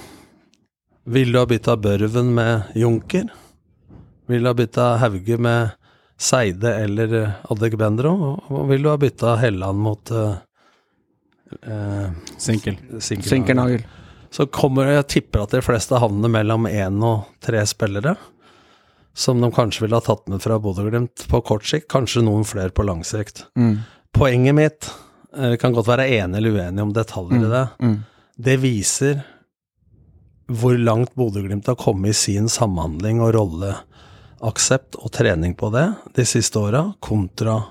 Vil 1.06 1.30
du 1.32 1.38
ha 1.38 1.46
bytta 1.46 1.76
Børven 1.76 2.32
med 2.34 2.74
Junker? 2.80 3.28
Vil 4.26 4.42
du 4.42 4.48
ha 4.50 4.56
bytta 4.58 4.88
Hauge 5.04 5.38
med 5.38 5.74
Seide 6.18 6.74
eller 6.82 7.14
eh, 7.20 7.30
Adegbenro? 7.52 8.14
Og- 8.48 8.66
vil 8.72 8.82
du 8.82 8.90
ha 8.90 8.96
bytta 8.98 9.36
Helland 9.42 9.78
mot 9.86 10.10
eh, 10.10 10.34
eh, 11.62 12.08
Sinkel. 12.40 12.80
Sinkernagel. 13.00 13.84
Så 14.34 14.48
kommer 14.50 14.88
jeg 14.90 15.06
tipper 15.12 15.44
at 15.44 15.52
de 15.54 15.60
fleste 15.62 15.94
havner 16.02 16.32
mellom 16.32 16.66
én 16.66 16.96
og 17.06 17.28
tre 17.44 17.60
spillere. 17.70 18.16
Som 19.14 19.40
de 19.40 19.50
kanskje 19.54 19.84
ville 19.84 19.94
ha 19.98 20.02
tatt 20.02 20.26
med 20.28 20.42
fra 20.42 20.56
Bodø-Glimt 20.58 21.28
på 21.30 21.40
kort 21.46 21.66
sikt, 21.70 21.86
kanskje 21.92 22.24
noen 22.26 22.46
flere 22.48 22.74
på 22.74 22.82
lang 22.86 23.04
sikt. 23.06 23.44
Mm. 23.58 23.76
Poenget 24.14 24.54
mitt, 24.58 24.88
eh, 25.36 25.50
vi 25.54 25.60
kan 25.62 25.72
godt 25.76 25.86
være 25.92 26.08
enig 26.18 26.40
eller 26.40 26.56
uenig 26.58 26.82
om 26.82 26.92
detaljer 26.92 27.44
i 27.46 27.50
det, 27.52 27.68
Mm. 27.80 27.96
det 28.40 28.56
viser 28.60 29.22
hvor 30.50 30.76
langt 30.78 31.14
Bodø-Glimt 31.14 31.66
har 31.66 31.76
kommet 31.80 32.10
i 32.10 32.12
sin 32.12 32.48
samhandling 32.48 33.20
og 33.22 33.32
rolleaksept 33.34 34.98
og 35.00 35.12
trening 35.14 35.54
på 35.56 35.70
det 35.72 35.86
de 36.18 36.24
siste 36.28 36.58
åra, 36.60 36.94
kontra 37.00 37.62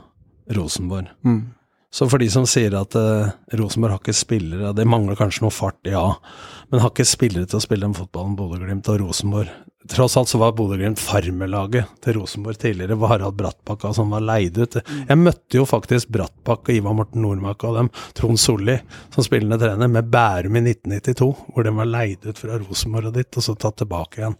Rosenborg. 0.50 1.08
Mm. 1.24 1.44
Så 1.94 2.08
for 2.10 2.18
de 2.18 2.28
som 2.34 2.48
sier 2.50 2.74
at 2.74 2.96
eh, 2.98 3.30
Rosenborg 3.60 3.92
har 3.92 4.00
ikke 4.02 4.16
spillere, 4.18 4.72
det 4.74 4.88
mangler 4.90 5.16
kanskje 5.20 5.44
noe 5.46 5.54
fart, 5.54 5.78
ja, 5.86 6.16
men 6.72 6.82
har 6.82 6.90
ikke 6.90 7.06
spillere 7.06 7.46
til 7.46 7.60
å 7.60 7.62
spille 7.62 7.86
den 7.86 7.94
fotballen 7.94 8.34
Bodø-Glimt 8.40 8.90
og 8.90 9.04
Rosenborg. 9.04 9.52
Tross 9.90 10.16
alt 10.18 10.30
så 10.32 10.40
var 10.40 10.54
Bodø-Glimt 10.56 11.00
farmelaget 11.02 11.90
til 12.04 12.16
Rosenborg 12.16 12.60
tidligere, 12.62 12.96
Var 12.96 13.12
Harald 13.12 13.36
Brattbakka 13.36 13.92
som 13.94 14.14
var 14.16 14.24
leid 14.24 14.58
ut. 14.58 14.78
Jeg 15.10 15.20
møtte 15.20 15.60
jo 15.60 15.66
faktisk 15.68 16.12
Brattbakk 16.16 16.70
og 16.70 16.78
Ivar 16.78 16.96
Morten 16.96 17.26
Nordmark 17.26 17.66
og 17.68 17.76
dem, 17.80 17.90
Trond 18.16 18.40
Solli, 18.40 18.78
som 19.12 19.28
spillende 19.28 19.60
trener, 19.60 19.92
med 19.92 20.08
Bærum 20.14 20.56
i 20.56 20.64
1992, 20.72 21.32
hvor 21.52 21.68
de 21.68 21.76
var 21.76 21.92
leid 21.92 22.24
ut 22.24 22.40
fra 22.40 22.60
Rosenborg 22.62 23.12
og 23.12 23.18
ditt, 23.20 23.36
og 23.36 23.44
så 23.44 23.58
tatt 23.60 23.82
tilbake 23.84 24.22
igjen. 24.22 24.38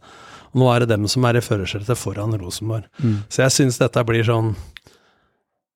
Og 0.54 0.62
nå 0.62 0.70
er 0.72 0.84
det 0.84 0.94
dem 0.94 1.10
som 1.12 1.28
er 1.28 1.40
i 1.40 1.44
førersetet 1.44 2.00
foran 2.00 2.38
Rosenborg. 2.40 2.88
Så 3.28 3.44
jeg 3.44 3.58
syns 3.58 3.82
dette 3.82 4.06
blir 4.08 4.24
sånn 4.24 4.54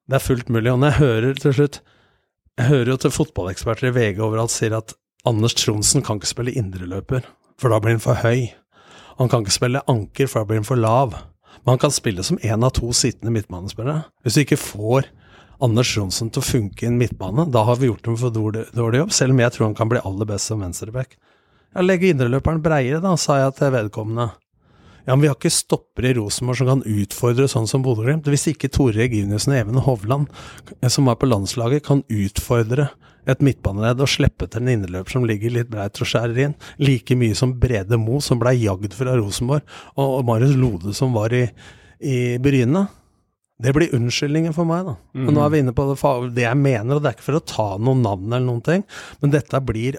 det 0.07 0.15
er 0.15 0.23
fullt 0.23 0.49
mulig. 0.53 0.71
Og 0.71 0.79
når 0.79 0.93
jeg 0.93 1.01
hører 1.01 1.41
til 1.41 1.55
slutt 1.57 1.81
Jeg 2.57 2.71
hører 2.71 2.89
jo 2.89 2.97
til 2.97 3.11
fotballeksperter 3.13 3.89
i 3.89 3.93
VG 3.93 4.21
overalt 4.25 4.49
sier 4.49 4.73
at 4.73 4.95
Anders 5.29 5.53
Tronsen 5.53 6.01
kan 6.01 6.17
ikke 6.17 6.29
spille 6.31 6.55
indreløper, 6.57 7.21
for 7.61 7.69
da 7.69 7.77
blir 7.83 7.93
han 7.93 8.01
for 8.01 8.17
høy. 8.23 8.47
Han 9.17 9.29
kan 9.29 9.43
ikke 9.43 9.55
spille 9.55 9.83
anker, 9.89 10.29
for 10.29 10.45
blir 10.45 10.61
han 10.61 10.67
for 10.67 10.79
lav. 10.79 11.15
Men 11.63 11.73
han 11.73 11.81
kan 11.81 11.93
spille 11.93 12.23
som 12.23 12.37
én 12.37 12.63
av 12.63 12.75
to 12.77 12.91
sittende 12.93 13.33
midtbanespillere. 13.33 14.05
Hvis 14.23 14.37
du 14.37 14.43
ikke 14.43 14.59
får 14.61 15.09
Anders 15.63 15.89
Johnsen 15.95 16.29
til 16.29 16.43
å 16.43 16.45
funke 16.45 16.85
i 16.85 16.89
en 16.91 16.99
midtbane, 16.99 17.47
da 17.49 17.63
har 17.65 17.79
vi 17.81 17.89
gjort 17.89 18.07
en 18.07 18.19
for 18.21 18.33
dårlig, 18.33 18.67
dårlig 18.77 19.01
jobb, 19.01 19.15
selv 19.17 19.33
om 19.33 19.41
jeg 19.41 19.55
tror 19.55 19.65
han 19.65 19.77
kan 19.79 19.89
bli 19.89 20.03
aller 20.05 20.29
best 20.29 20.51
som 20.51 20.61
venstreback. 20.61 21.17
Ja, 21.73 21.81
legge 21.81 22.11
indreløperen 22.11 22.61
breiere, 22.63 23.01
da, 23.01 23.15
sa 23.17 23.39
jeg 23.41 23.57
til 23.57 23.73
vedkommende. 23.73 24.29
Ja, 25.07 25.15
men 25.15 25.23
vi 25.23 25.29
har 25.31 25.37
ikke 25.37 25.53
stoppere 25.53 26.11
i 26.11 26.15
Rosenborg 26.17 26.59
som 26.59 26.69
kan 26.69 26.83
utfordre 26.83 27.47
sånn 27.49 27.69
som 27.69 27.83
Bodø-Glimt. 27.85 28.27
Hvis 28.27 28.49
ikke 28.51 28.69
Tore 28.69 28.97
Reginiussen 28.99 29.53
og 29.55 29.59
Even 29.61 29.81
Hovland, 29.85 30.31
eh, 30.81 30.89
som 30.91 31.07
var 31.07 31.15
på 31.21 31.29
landslaget, 31.29 31.85
kan 31.87 32.03
utfordre 32.11 32.89
et 33.27 33.41
midtbaneledd 33.43 34.03
og 34.03 34.11
slippe 34.11 34.47
til 34.47 34.63
en 34.63 34.71
innerløp 34.75 35.11
som 35.11 35.25
ligger 35.27 35.53
litt 35.53 35.71
breit 35.71 35.99
og 35.99 36.09
skjærer 36.09 36.43
inn, 36.45 36.55
like 36.79 37.17
mye 37.19 37.35
som 37.37 37.55
Brede 37.59 37.99
Mo, 37.99 38.21
som 38.23 38.39
blei 38.41 38.55
jagd 38.61 38.95
fra 38.95 39.17
Rosenborg, 39.17 39.67
og 39.99 40.23
Marius 40.27 40.55
Lode, 40.59 40.95
som 40.97 41.15
var 41.17 41.35
i, 41.35 41.43
i 41.99 42.37
Bryne. 42.43 42.87
Det 43.57 43.73
blir 43.73 43.93
unnskyldningen 43.97 44.53
for 44.53 44.69
meg, 44.69 44.85
da. 44.85 44.95
Men 45.17 45.33
nå 45.33 45.43
er 45.43 45.53
vi 45.53 45.61
inne 45.63 45.73
på 45.75 45.87
det, 45.89 45.97
det 46.35 46.45
jeg 46.45 46.61
mener, 46.61 46.95
og 46.95 47.01
det 47.01 47.09
er 47.09 47.17
ikke 47.17 47.29
for 47.31 47.39
å 47.39 47.47
ta 47.53 47.69
noen 47.81 48.03
navn 48.05 48.27
eller 48.29 48.45
noen 48.45 48.65
ting, 48.65 48.83
men 49.23 49.33
dette 49.33 49.63
blir 49.65 49.97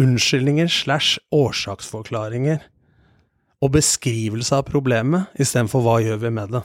unnskyldninger 0.00 0.70
slash 0.70 1.18
årsaksforklaringer 1.34 2.62
og 3.60 3.74
beskrivelse 3.74 4.56
av 4.56 4.68
problemet, 4.70 5.28
istedenfor 5.40 5.82
hva 5.84 5.98
gjør 6.00 6.22
vi 6.22 6.30
med 6.38 6.54
det. 6.54 6.62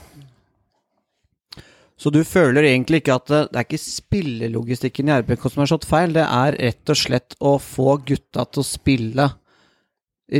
Så 1.95 2.11
du 2.11 2.19
føler 2.27 2.67
egentlig 2.67 2.99
ikke 3.01 3.15
at 3.15 3.29
det, 3.31 3.41
det 3.53 3.59
er 3.59 3.67
ikke 3.67 3.79
spillelogistikken 3.79 5.09
i 5.09 5.15
RBK 5.21 5.45
som 5.47 5.63
har 5.63 5.71
slått 5.71 5.87
feil, 5.87 6.15
det 6.15 6.25
er 6.25 6.57
rett 6.59 6.91
og 6.91 6.99
slett 6.99 7.37
å 7.39 7.55
få 7.61 7.95
gutta 8.07 8.43
til 8.49 8.63
å 8.63 8.67
spille 8.67 9.29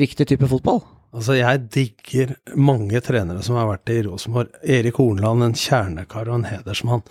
riktig 0.03 0.27
type 0.33 0.49
fotball? 0.51 0.81
Altså, 1.15 1.37
jeg 1.39 1.61
digger 1.71 2.33
mange 2.59 2.99
trenere 3.03 3.43
som 3.45 3.55
har 3.55 3.69
vært 3.69 3.93
i 3.93 4.01
Rosenborg. 4.03 4.51
Erik 4.67 4.99
Hornland, 4.99 5.45
en 5.45 5.55
kjernekar 5.55 6.27
og 6.27 6.41
en 6.41 6.49
hedersmann. 6.49 7.05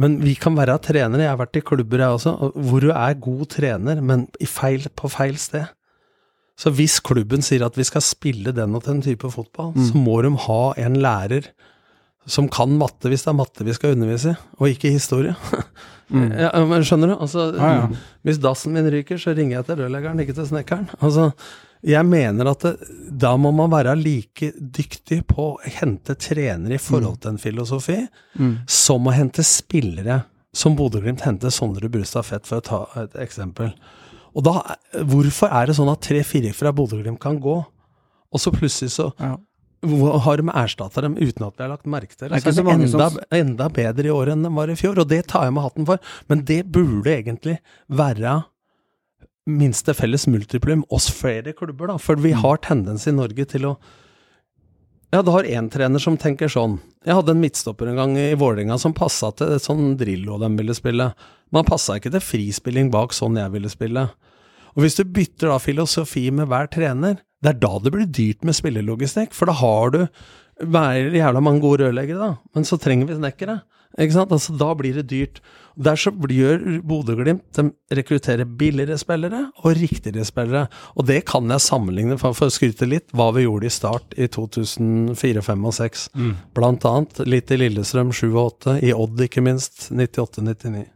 Men 0.00 0.18
vi 0.24 0.34
kan 0.40 0.56
være 0.56 0.78
trenere, 0.84 1.24
jeg 1.24 1.32
har 1.34 1.40
vært 1.40 1.58
i 1.60 1.64
klubber 1.64 2.00
jeg 2.00 2.16
også, 2.16 2.32
hvor 2.68 2.84
du 2.84 2.90
er 2.92 3.20
god 3.20 3.44
trener, 3.52 4.00
men 4.04 4.26
i 4.40 4.48
feil, 4.48 4.88
på 4.96 5.10
feil 5.12 5.36
sted. 5.40 5.68
Så 6.56 6.72
hvis 6.72 6.96
klubben 7.04 7.44
sier 7.44 7.66
at 7.66 7.76
vi 7.76 7.84
skal 7.84 8.04
spille 8.04 8.52
den 8.56 8.76
og 8.76 8.84
den 8.88 9.02
type 9.04 9.28
fotball, 9.32 9.74
så 9.76 10.00
må 10.00 10.22
de 10.24 10.32
ha 10.46 10.60
en 10.80 10.96
lærer 11.04 11.50
som 12.26 12.48
kan 12.50 12.72
matte, 12.78 13.10
hvis 13.10 13.22
det 13.24 13.30
er 13.32 13.38
matte 13.38 13.64
vi 13.66 13.74
skal 13.76 13.94
undervise 13.94 14.32
i, 14.34 14.38
og 14.58 14.72
ikke 14.72 14.90
historie. 14.94 15.34
ja, 16.42 16.50
men 16.66 16.84
skjønner 16.86 17.12
du? 17.12 17.16
Altså, 17.22 17.46
Hvis 18.26 18.40
dassen 18.42 18.74
min 18.74 18.88
ryker, 18.90 19.18
så 19.22 19.34
ringer 19.36 19.60
jeg 19.60 19.68
til 19.68 19.80
rørleggeren, 19.82 20.22
ikke 20.22 20.34
til 20.36 20.48
snekkeren. 20.50 20.88
Altså, 21.00 21.30
jeg 21.86 22.06
mener 22.08 22.50
at 22.50 22.64
det, 22.66 22.72
da 23.22 23.34
må 23.38 23.52
man 23.54 23.70
være 23.70 23.94
like 24.00 24.50
dyktig 24.58 25.20
på 25.30 25.52
å 25.52 25.72
hente 25.78 26.16
trenere 26.18 26.78
i 26.78 26.82
forhold 26.82 27.20
til 27.22 27.34
en 27.34 27.42
filosofi, 27.42 28.00
som 28.66 29.06
å 29.06 29.14
hente 29.14 29.44
spillere, 29.46 30.24
som 30.56 30.74
Bodø-Glimt 30.78 31.22
hentet 31.26 31.54
Sondre 31.54 31.90
Brustad 31.92 32.24
Fett, 32.26 32.46
for 32.48 32.58
å 32.58 32.64
ta 32.64 33.04
et 33.04 33.14
eksempel. 33.26 33.70
Og 34.36 34.44
da, 34.44 34.56
hvorfor 35.04 35.52
er 35.52 35.68
det 35.68 35.76
sånn 35.78 35.90
at 35.92 36.02
tre-fire 36.04 36.50
fra 36.56 36.72
Bodø-Glimt 36.74 37.20
kan 37.22 37.38
gå, 37.40 37.58
og 38.26 38.42
så 38.42 38.50
plutselig 38.52 38.90
så 38.96 39.12
Ja. 39.20 39.36
Har 40.20 40.36
de 40.40 40.48
erstatta 40.48 41.00
dem 41.02 41.14
uten 41.16 41.46
at 41.46 41.56
vi 41.56 41.62
har 41.64 41.70
lagt 41.72 41.86
merke 41.86 42.14
til 42.16 42.28
det? 42.28 42.42
Det 42.42 42.54
Så 42.54 42.60
er 42.60 42.78
de 42.78 42.88
som- 42.88 43.00
enda, 43.00 43.26
enda 43.32 43.68
bedre 43.68 44.06
i 44.06 44.14
år 44.14 44.32
enn 44.32 44.42
de 44.42 44.50
var 44.50 44.68
i 44.68 44.74
fjor, 44.74 44.98
og 44.98 45.08
det 45.08 45.26
tar 45.28 45.44
jeg 45.44 45.54
med 45.54 45.62
hatten 45.62 45.86
for. 45.86 45.98
Men 46.28 46.44
det 46.44 46.70
burde 46.72 47.06
egentlig 47.06 47.58
være 47.90 48.44
minste 49.46 49.94
felles 49.94 50.26
multiplum 50.26 50.82
oss 50.90 51.08
flere 51.08 51.52
klubber, 51.54 51.86
da. 51.88 51.96
For 51.98 52.16
vi 52.16 52.32
Mm. 52.32 52.40
har 52.42 52.56
tendens 52.58 53.06
i 53.06 53.12
Norge 53.12 53.46
til 53.46 53.62
å 53.62 53.76
Ja, 55.12 55.22
du 55.22 55.30
har 55.30 55.44
én 55.44 55.70
trener 55.70 56.00
som 56.00 56.16
tenker 56.18 56.48
sånn. 56.48 56.80
Jeg 57.06 57.14
hadde 57.14 57.30
en 57.30 57.40
midtstopper 57.40 57.88
en 57.88 57.94
gang 57.96 58.16
i 58.16 58.34
Vålerenga 58.34 58.78
som 58.78 58.92
passa 58.92 59.30
til 59.34 59.46
sånn 59.62 59.96
Drillo 59.96 60.36
de 60.38 60.48
ville 60.56 60.74
spille. 60.74 61.14
Man 61.52 61.64
passa 61.64 61.94
ikke 61.94 62.10
til 62.10 62.20
frispilling 62.20 62.90
bak 62.90 63.10
sånn 63.10 63.36
jeg 63.38 63.52
ville 63.52 63.68
spille. 63.68 64.10
Og 64.76 64.82
hvis 64.82 64.96
du 64.96 65.04
bytter 65.04 65.48
da 65.48 65.58
filosofi 65.58 66.30
med 66.32 66.48
hver 66.48 66.68
trener, 66.68 67.18
det 67.44 67.52
er 67.52 67.62
da 67.62 67.76
det 67.82 67.92
blir 67.94 68.08
dyrt 68.08 68.44
med 68.46 68.56
spillelogistikk. 68.56 69.34
For 69.36 69.50
da 69.50 69.56
har 69.60 69.94
du 69.94 70.02
hver 70.64 71.12
jævla 71.12 71.42
mange 71.44 71.60
gode 71.60 71.84
rørleggere, 71.84 72.18
da. 72.20 72.36
Men 72.56 72.64
så 72.64 72.78
trenger 72.80 73.10
vi 73.10 73.18
snekkere. 73.18 73.60
Ikke 73.96 74.12
sant? 74.12 74.32
Altså, 74.32 74.52
da 74.56 74.72
blir 74.76 74.96
det 74.98 75.06
dyrt. 75.08 75.40
Der 75.76 75.96
så 76.00 76.10
gjør 76.12 76.80
Bodø-Glimt 76.88 77.44
De 77.56 77.66
rekrutterer 77.96 78.48
billigere 78.48 78.96
spillere 79.00 79.42
og 79.62 79.76
riktigere 79.76 80.24
spillere. 80.24 80.66
Og 80.96 81.06
det 81.08 81.22
kan 81.28 81.48
jeg 81.52 81.64
sammenligne, 81.64 82.18
for, 82.20 82.36
for 82.36 82.48
å 82.48 82.52
skryte 82.52 82.88
litt, 82.88 83.08
hva 83.16 83.30
vi 83.36 83.44
gjorde 83.44 83.68
i 83.68 83.72
start 83.72 84.16
i 84.16 84.28
2004, 84.28 85.16
2005 85.16 85.68
og 85.68 85.76
2006. 85.76 86.08
Blant 86.56 86.88
annet 86.88 87.24
litt 87.28 87.52
i 87.52 87.60
Lillestrøm 87.60 88.12
7 88.16 88.26
og 88.30 88.42
8, 88.44 88.78
i 88.84 88.92
Odd 88.96 89.24
ikke 89.28 89.44
minst, 89.44 89.88
98-99. 89.92 90.86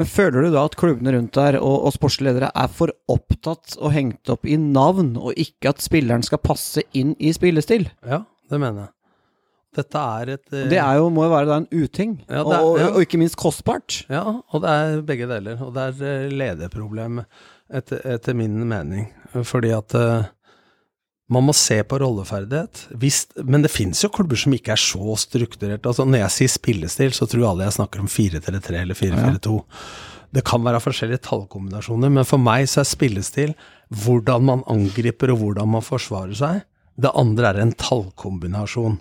Men 0.00 0.08
føler 0.08 0.46
du 0.46 0.54
da 0.54 0.62
at 0.64 0.76
klubbene 0.80 1.12
rundt 1.14 1.34
der 1.36 1.58
og, 1.60 1.84
og 1.88 1.92
sportsledere 1.94 2.48
er 2.56 2.70
for 2.72 2.94
opptatt 3.12 3.76
og 3.78 3.92
hengt 3.92 4.30
opp 4.32 4.48
i 4.48 4.56
navn, 4.56 5.12
og 5.20 5.36
ikke 5.38 5.74
at 5.74 5.84
spilleren 5.84 6.24
skal 6.24 6.40
passe 6.42 6.84
inn 6.96 7.12
i 7.20 7.32
spillestil? 7.36 7.88
Ja, 8.08 8.22
det 8.50 8.60
mener 8.62 8.86
jeg. 8.86 8.92
Dette 9.72 10.00
er 10.20 10.30
et 10.34 10.52
eh, 10.52 10.66
Det 10.68 10.78
er 10.80 10.98
jo, 11.00 11.06
må 11.12 11.24
jo 11.24 11.32
være 11.32 11.48
da 11.48 11.56
en 11.62 11.68
uting, 11.72 12.18
Ja, 12.28 12.42
er- 12.42 12.58
og, 12.60 12.74
og, 12.90 12.98
ikke 13.04 13.20
minst 13.20 13.38
kostbart. 13.40 14.02
Ja, 14.12 14.20
og 14.52 14.64
det 14.64 14.72
er 14.80 14.98
begge 15.08 15.28
deler. 15.30 15.60
Og 15.64 15.72
det 15.76 15.86
er 15.94 16.02
eh, 16.10 16.34
lederproblem, 16.42 17.22
etter, 17.72 18.02
etter 18.16 18.36
min 18.36 18.58
mening. 18.68 19.06
Fordi 19.48 19.72
at 19.72 19.96
eh, 19.96 20.28
man 21.32 21.46
må 21.48 21.54
se 21.56 21.78
på 21.88 21.98
rolleferdighet. 22.02 22.86
Hvis, 23.00 23.24
men 23.40 23.64
det 23.64 23.72
finnes 23.72 24.00
jo 24.04 24.10
klubber 24.12 24.38
som 24.38 24.54
ikke 24.56 24.74
er 24.74 24.80
så 24.80 25.16
strukturert. 25.20 25.86
Altså, 25.88 26.06
når 26.08 26.26
jeg 26.26 26.36
sier 26.36 26.52
spillestil, 26.54 27.14
så 27.16 27.28
tror 27.30 27.48
alle 27.50 27.68
jeg 27.68 27.76
snakker 27.78 28.02
om 28.02 28.10
4-3-3 28.10 28.80
eller 28.82 28.98
4-4-2. 28.98 29.54
Det 30.32 30.44
kan 30.48 30.64
være 30.64 30.80
forskjellige 30.80 31.24
tallkombinasjoner, 31.26 32.12
men 32.12 32.28
for 32.28 32.40
meg 32.40 32.64
så 32.70 32.80
er 32.82 32.88
spillestil 32.88 33.56
hvordan 34.04 34.46
man 34.48 34.62
angriper 34.72 35.34
og 35.34 35.42
hvordan 35.42 35.74
man 35.74 35.84
forsvarer 35.84 36.36
seg. 36.36 36.62
Det 37.00 37.12
andre 37.18 37.50
er 37.50 37.60
en 37.62 37.74
tallkombinasjon. 37.76 38.96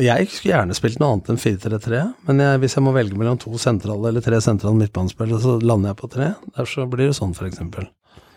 Jeg 0.00 0.28
skulle 0.30 0.54
gjerne 0.54 0.76
spilt 0.76 1.00
noe 1.00 1.16
annet 1.16 1.32
enn 1.32 1.40
4-3-3, 1.40 2.02
men 2.28 2.42
jeg, 2.44 2.60
hvis 2.62 2.76
jeg 2.76 2.84
må 2.86 2.92
velge 2.94 3.16
mellom 3.18 3.40
to 3.42 3.56
sentrale 3.58 4.12
eller 4.12 4.22
tre 4.22 4.38
sentrale 4.44 4.78
midtbanespillere, 4.78 5.40
så 5.42 5.56
lander 5.64 5.90
jeg 5.90 5.98
på 5.98 6.12
tre. 6.12 6.28
Derfor 6.52 6.70
så 6.76 6.86
blir 6.92 7.10
det 7.10 7.16
sånn, 7.18 7.34
f.eks. 7.34 7.64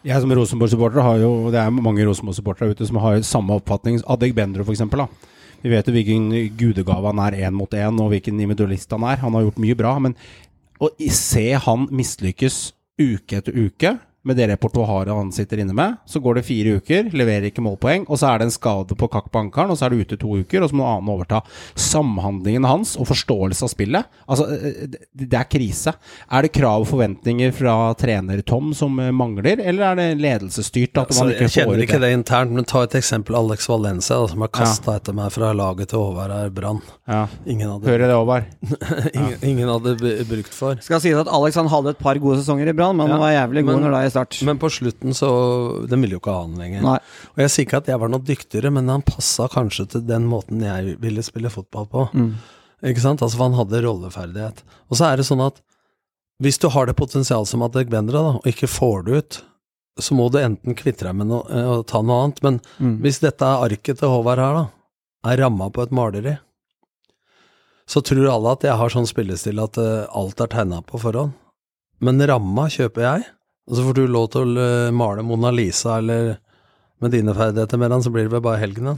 Jeg 0.03 0.19
som 0.19 0.31
Rosenborg-supporter 0.35 0.99
har 0.99 1.19
jo 1.21 1.49
Det 1.51 1.59
er 1.61 1.69
mange 1.71 2.03
Rosenborg-supportere 2.03 2.75
ute 2.75 2.85
som 2.87 2.97
har 2.99 3.21
samme 3.23 3.55
oppfatning. 3.55 4.01
Adeg 4.03 4.33
Bendro, 4.35 4.65
eksempel. 4.67 5.05
Vi 5.63 5.71
vet 5.71 5.87
jo 5.87 5.93
hvilken 5.95 6.25
gudegave 6.59 7.07
han 7.07 7.21
er 7.23 7.47
én 7.47 7.55
mot 7.55 7.71
én, 7.71 8.01
og 8.03 8.09
hvilken 8.11 8.35
individualist 8.35 8.91
han 8.91 9.05
er. 9.07 9.21
Han 9.23 9.31
har 9.33 9.45
gjort 9.45 9.61
mye 9.63 9.77
bra, 9.79 9.93
men 10.03 10.17
å 10.83 10.89
se 11.07 11.53
han 11.55 11.87
mislykkes 11.87 12.73
uke 12.99 13.39
etter 13.39 13.55
uke 13.55 13.95
med 14.23 14.37
det 14.39 14.47
repertoaret 14.53 15.11
han 15.11 15.31
sitter 15.35 15.59
inne 15.63 15.75
med, 15.75 15.97
så 16.07 16.21
går 16.23 16.39
det 16.39 16.45
fire 16.47 16.77
uker, 16.79 17.09
leverer 17.11 17.49
ikke 17.49 17.63
målpoeng, 17.65 18.05
og 18.07 18.19
så 18.19 18.29
er 18.31 18.39
det 18.39 18.47
en 18.47 18.55
skade 18.55 18.95
på 18.95 19.09
ankelen, 19.11 19.73
og 19.73 19.77
så 19.79 19.87
er 19.87 19.93
det 19.93 20.05
ute 20.07 20.19
to 20.21 20.37
uker, 20.39 20.63
og 20.63 20.71
så 20.71 20.77
må 20.77 20.83
noen 20.85 20.97
annen 21.01 21.11
overta. 21.13 21.41
Samhandlingen 21.79 22.63
hans 22.67 22.95
og 22.99 23.09
forståelse 23.09 23.65
av 23.67 23.71
spillet, 23.73 24.07
altså 24.27 24.47
eh, 24.55 24.95
det 25.13 25.39
er 25.39 25.49
krise. 25.51 25.93
Er 26.31 26.45
det 26.47 26.53
krav 26.55 26.85
og 26.85 26.89
forventninger 26.89 27.51
fra 27.55 27.75
trener 27.99 28.41
Tom 28.47 28.71
som 28.77 28.95
eh, 29.03 29.11
mangler, 29.15 29.59
eller 29.59 29.89
er 29.91 29.99
det 29.99 30.07
ledelsesstyrt 30.23 31.01
at 31.03 31.13
man 31.17 31.33
ikke 31.33 31.33
får 31.33 31.33
det? 31.33 31.43
jeg 31.43 31.55
kjenner 31.57 31.83
ikke 31.87 32.01
det? 32.05 32.13
internt, 32.19 32.55
men 32.55 32.69
ta 32.69 32.85
et 32.87 32.97
eksempel 32.99 33.37
Alex 33.39 33.67
Valencia, 33.69 34.21
da, 34.23 34.31
som 34.31 34.45
har 34.45 34.53
kasta 34.55 34.97
etter 35.01 35.17
meg 35.17 35.33
fra 35.35 35.51
laget 35.57 35.91
til 35.91 35.99
Håvard 36.03 36.31
her, 36.33 36.53
Brann. 36.53 36.79
Ja. 37.09 37.25
Ingen 37.49 37.73
hadde, 37.73 37.91
Hører 37.91 38.07
det, 38.07 38.15
Håvard? 38.15 38.49
ingen, 39.17 39.37
ingen 39.51 39.71
hadde 39.73 39.97
brukt 40.29 40.55
for. 40.55 40.79
Skal 40.83 41.03
sies 41.03 41.19
at 41.19 41.31
Alex 41.31 41.59
han 41.59 41.71
hadde 41.71 41.93
et 41.97 42.01
par 42.01 42.19
gode 42.23 42.39
sesonger 42.41 42.71
i 42.71 42.77
Brann, 42.77 42.95
men 42.97 43.09
Ja, 43.11 43.17
han 43.17 43.23
var 43.25 43.35
jævlig 43.35 43.65
god 43.67 43.73
men- 43.75 43.87
når 43.87 43.97
det 43.97 44.01
er 44.03 44.11
i 44.11 44.12
start. 44.13 44.37
Men 44.47 44.59
på 44.61 44.69
slutten 44.71 45.13
så 45.17 45.29
Den 45.89 46.01
ville 46.05 46.15
jo 46.15 46.21
ikke 46.21 46.33
ha 46.35 46.45
han 46.45 46.55
lenger. 46.61 46.81
Nei. 46.85 46.97
Og 47.33 47.43
jeg 47.43 47.51
sier 47.53 47.67
ikke 47.67 47.81
at 47.83 47.91
jeg 47.91 47.99
var 48.01 48.11
noe 48.13 48.23
dyktigere, 48.23 48.71
men 48.73 48.89
han 48.93 49.03
passa 49.05 49.49
kanskje 49.51 49.87
til 49.95 50.05
den 50.07 50.25
måten 50.29 50.61
jeg 50.63 50.97
ville 51.03 51.23
spille 51.25 51.51
fotball 51.53 51.89
på. 51.91 52.07
Mm. 52.13 52.33
Ikke 52.89 53.03
sant? 53.03 53.21
Altså, 53.23 53.39
for 53.39 53.49
han 53.49 53.57
hadde 53.59 53.83
rolleferdighet. 53.85 54.63
Og 54.91 54.99
så 54.99 55.09
er 55.11 55.19
det 55.19 55.27
sånn 55.29 55.43
at 55.45 55.59
hvis 56.43 56.57
du 56.59 56.65
har 56.73 56.87
det 56.89 56.95
potensialet 56.99 57.47
som 57.47 57.61
Adegbenra, 57.63 58.21
da, 58.25 58.31
og 58.41 58.47
ikke 58.49 58.67
får 58.67 59.03
det 59.07 59.19
ut, 59.21 59.41
så 60.01 60.15
må 60.17 60.25
du 60.33 60.39
enten 60.41 60.73
kvitte 60.75 61.05
deg 61.05 61.13
med 61.15 61.29
noe 61.29 61.43
eh, 61.53 61.67
og 61.77 61.85
ta 61.87 62.01
noe 62.01 62.23
annet. 62.25 62.41
Men 62.43 62.57
Mm. 62.81 62.97
hvis 63.05 63.21
dette 63.21 63.45
arket 63.45 63.99
til 64.01 64.09
Håvard 64.11 64.41
her, 64.41 64.57
da, 64.57 64.65
er 65.31 65.39
ramma 65.45 65.69
på 65.71 65.83
et 65.85 65.93
maleri, 65.95 66.33
så 67.87 68.01
tror 68.03 68.27
alle 68.31 68.51
at 68.55 68.63
jeg 68.65 68.75
har 68.79 68.91
sånn 68.93 69.07
spillestil 69.07 69.59
at 69.63 69.77
eh, 69.79 70.05
alt 70.15 70.41
er 70.43 70.51
tegna 70.51 70.81
på 70.87 70.99
forhånd. 71.03 71.33
Men 72.03 72.19
ramma 72.27 72.65
kjøper 72.71 73.05
jeg, 73.05 73.25
og 73.69 73.77
så 73.77 73.85
får 73.85 73.99
du 73.99 74.07
lov 74.11 74.29
til 74.33 74.57
å 74.57 74.65
eh, 74.87 74.95
male 74.95 75.23
Mona 75.25 75.51
Lisa 75.53 75.97
eller 76.01 76.35
med 77.03 77.11
dine 77.11 77.33
ferdigheter, 77.35 77.77
Meran, 77.77 78.03
så 78.03 78.09
blir 78.13 78.23
det 78.29 78.31
vel 78.31 78.41
bare 78.43 78.61
helgen, 78.61 78.93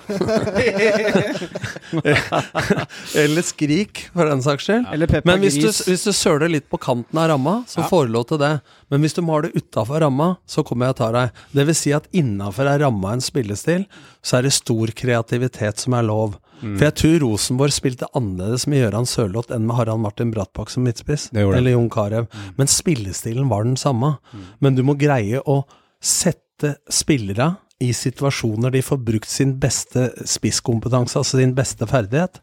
eller 3.23 3.41
Skrik, 3.45 4.03
for 4.13 4.29
den 4.29 4.43
saks 4.45 4.67
skyld. 4.67 4.85
Eller 4.93 5.09
Peppa 5.09 5.25
Men 5.31 5.41
hvis 5.41 5.57
du, 5.57 5.69
hvis 5.89 6.05
du 6.05 6.11
søler 6.13 6.51
litt 6.51 6.67
på 6.69 6.77
kanten 6.81 7.17
av 7.17 7.31
ramma, 7.33 7.55
så 7.69 7.81
får 7.89 8.05
du 8.05 8.13
lov 8.13 8.27
til 8.29 8.41
det. 8.43 8.51
Men 8.93 9.01
hvis 9.01 9.17
du 9.17 9.23
maler 9.25 9.55
utafor 9.57 10.03
ramma, 10.05 10.35
så 10.45 10.61
kommer 10.67 10.85
jeg 10.85 10.93
og 10.95 10.99
tar 11.01 11.17
deg. 11.17 11.27
Det 11.57 11.65
vil 11.71 11.79
si 11.81 11.95
at 11.97 12.09
innafor 12.13 12.69
er 12.69 12.83
ramma 12.85 13.15
en 13.15 13.25
spillestil, 13.25 13.87
så 14.21 14.37
er 14.37 14.45
det 14.45 14.53
stor 14.59 14.93
kreativitet 15.01 15.81
som 15.81 15.97
er 15.97 16.05
lov. 16.05 16.37
Mm. 16.61 16.77
For 16.77 16.85
jeg 16.87 16.95
tror 17.01 17.17
Rosenborg 17.25 17.73
spilte 17.75 18.07
annerledes 18.15 18.65
med 18.71 18.83
Gøran 18.83 19.07
Sørloth 19.09 19.51
enn 19.55 19.65
med 19.67 19.75
Harald 19.79 20.01
Martin 20.03 20.31
Brattbakk 20.31 20.71
som 20.71 20.85
midtspiss. 20.87 21.29
Eller 21.35 21.73
Jon 21.75 21.89
Carew. 21.91 22.27
Men 22.57 22.71
spillestilen 22.71 23.49
var 23.51 23.67
den 23.67 23.75
samme. 23.79 24.15
Men 24.63 24.75
du 24.77 24.83
må 24.87 24.95
greie 24.99 25.41
å 25.45 25.63
sette 25.99 26.77
spillere 26.89 27.55
i 27.83 27.89
situasjoner 27.91 28.71
de 28.71 28.81
får 28.85 29.01
brukt 29.03 29.27
sin 29.29 29.57
beste 29.59 30.07
spisskompetanse, 30.23 31.17
altså 31.19 31.41
sin 31.41 31.51
beste 31.57 31.87
ferdighet. 31.89 32.39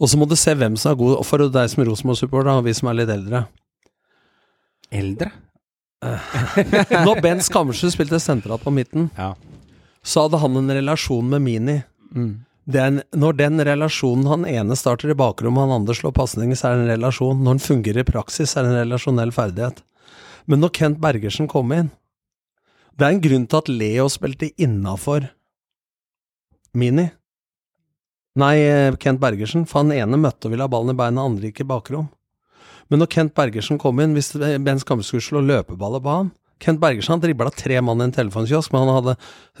Og 0.00 0.10
så 0.12 0.18
må 0.20 0.28
du 0.28 0.36
se 0.36 0.52
hvem 0.52 0.76
som 0.76 0.92
er 0.92 0.98
god, 1.00 1.14
og 1.16 1.24
for 1.24 1.40
deg 1.48 1.70
som 1.72 1.84
Rosenborg-supporter, 1.88 2.52
og 2.58 2.66
vi 2.66 2.74
som 2.76 2.90
er 2.90 2.98
litt 3.00 3.12
eldre. 3.14 3.46
Eldre? 4.92 5.30
Når 6.04 7.20
Ben 7.24 7.40
Skammersrud 7.42 7.94
spilte 7.94 8.20
sentral 8.22 8.60
på 8.62 8.72
midten, 8.74 9.08
Ja. 9.16 9.32
så 10.04 10.26
hadde 10.26 10.38
han 10.42 10.56
en 10.60 10.70
relasjon 10.76 11.28
med 11.32 11.42
Mini. 11.42 11.82
Mm. 12.14 12.44
Den, 12.66 12.98
når 13.14 13.36
den 13.38 13.62
relasjonen 13.62 14.26
Han 14.26 14.46
ene 14.50 14.74
starter 14.74 15.12
i 15.12 15.14
bakrommet, 15.14 15.62
han 15.62 15.82
andre 15.82 15.94
slår 15.94 16.14
pasninger, 16.16 16.58
så 16.58 16.68
er 16.68 16.80
det 16.80 16.86
en 16.86 16.94
relasjon. 16.96 17.44
Når 17.44 17.56
den 17.56 17.62
fungerer 17.62 18.02
i 18.02 18.08
praksis, 18.08 18.56
er 18.56 18.66
det 18.66 18.72
en 18.72 18.80
relasjonell 18.80 19.32
ferdighet. 19.34 19.84
Men 20.50 20.62
når 20.62 20.74
Kent 20.74 20.98
Bergersen 21.02 21.48
kom 21.50 21.72
inn 21.74 21.92
Det 22.96 23.06
er 23.06 23.14
en 23.14 23.22
grunn 23.22 23.46
til 23.46 23.60
at 23.60 23.70
Leo 23.70 24.08
spilte 24.10 24.50
innafor 24.56 25.28
Mini. 26.76 27.10
Nei, 28.36 28.56
eh, 28.58 28.96
Kent 29.00 29.20
Bergersen. 29.20 29.64
For 29.64 29.82
han 29.84 29.94
ene 29.94 30.18
møtte 30.20 30.48
og 30.48 30.52
ville 30.52 30.66
ha 30.66 30.68
ballen 30.68 30.92
i 30.92 30.98
beina, 30.98 31.24
andre 31.24 31.48
gikk 31.48 31.62
i 31.64 31.68
bakrom. 31.70 32.10
Men 32.90 33.02
når 33.02 33.10
Kent 33.14 33.34
Bergersen 33.34 33.78
kom 33.78 34.00
inn, 34.00 34.14
hvis 34.14 34.34
Ben 34.36 34.82
Skamme 34.82 35.06
skulle 35.06 35.24
slå 35.24 35.42
løpeballer 35.42 36.02
på 36.02 36.18
han 36.18 36.34
Kent 36.62 36.80
Bergersen 36.80 37.16
han 37.16 37.22
dribla 37.22 37.50
tre 37.52 37.80
mann 37.84 38.00
i 38.00 38.06
en 38.06 38.14
telefonkiosk, 38.16 38.72
men 38.72 38.86
han 38.86 38.96
hadde 38.96 39.16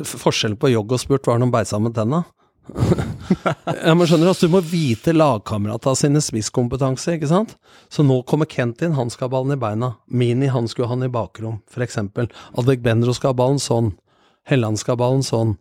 forskjell 0.08 0.56
på 0.56 0.70
jogg 0.72 0.94
og 0.96 1.02
spurt 1.02 1.26
var 1.28 1.36
han 1.36 1.44
om 1.44 1.52
beit 1.52 1.68
sammen 1.68 1.92
tenna. 1.92 2.22
ja, 3.84 3.94
men 3.94 4.06
skjønner 4.08 4.26
du, 4.26 4.30
altså, 4.32 4.48
du 4.48 4.54
må 4.56 4.60
vite 4.66 5.14
lagkamerata 5.14 5.94
sine 5.98 6.22
spisskompetanse, 6.24 7.16
ikke 7.16 7.30
sant? 7.30 7.54
Så 7.92 8.04
nå 8.06 8.20
kommer 8.28 8.48
Kent 8.50 8.82
inn, 8.82 8.96
han 8.98 9.12
skal 9.12 9.28
ha 9.28 9.36
ballen 9.36 9.54
i 9.56 9.60
beina. 9.60 9.94
Mini, 10.06 10.50
han 10.52 10.68
skulle 10.70 10.90
ha 10.90 10.96
han 10.96 11.06
i 11.06 11.12
bakrom, 11.12 11.60
for 11.70 11.86
eksempel. 11.86 12.30
Adek 12.58 12.82
Benro 12.84 13.14
skal 13.16 13.34
ha 13.34 13.38
ballen 13.38 13.62
sånn. 13.62 13.94
Helland 14.50 14.82
skal 14.82 14.96
ha 14.96 15.02
ballen 15.06 15.26
sånn. 15.26 15.56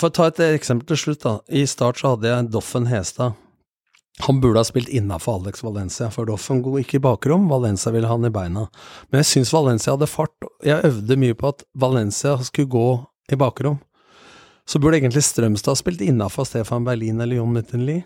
For 0.00 0.08
å 0.08 0.16
ta 0.16 0.30
et 0.30 0.42
eksempel 0.50 0.92
til 0.92 1.00
slutt, 1.04 1.22
da. 1.24 1.38
I 1.48 1.66
start 1.68 2.00
så 2.00 2.14
hadde 2.14 2.30
jeg 2.30 2.50
Doffen 2.54 2.88
Hestad. 2.90 3.38
Han 4.26 4.40
burde 4.40 4.60
ha 4.60 4.66
spilt 4.68 4.90
innafor 4.92 5.38
Alex 5.40 5.62
Valencia, 5.64 6.10
for 6.12 6.28
Doffen 6.28 6.60
går 6.64 6.82
ikke 6.82 6.98
i 6.98 7.04
bakrom, 7.04 7.48
Valencia 7.48 7.92
ville 7.92 8.08
ha 8.08 8.16
han 8.16 8.28
i 8.28 8.32
beina. 8.32 8.66
Men 9.08 9.22
jeg 9.22 9.30
syns 9.30 9.52
Valencia 9.56 9.94
hadde 9.94 10.08
fart. 10.10 10.34
Jeg 10.64 10.84
øvde 10.84 11.16
mye 11.20 11.36
på 11.36 11.54
at 11.54 11.64
Valencia 11.72 12.36
skulle 12.44 12.68
gå 12.68 12.88
i 13.32 13.38
bakrom. 13.40 13.78
Så 14.70 14.78
burde 14.78 15.00
egentlig 15.00 15.24
Strømstad 15.26 15.74
ha 15.74 15.78
spilt 15.78 16.02
innafor 16.04 16.46
Stefan 16.46 16.84
Berlin 16.86 17.18
eller 17.18 17.40
Jon 17.40 17.54
Mittenli. 17.56 17.96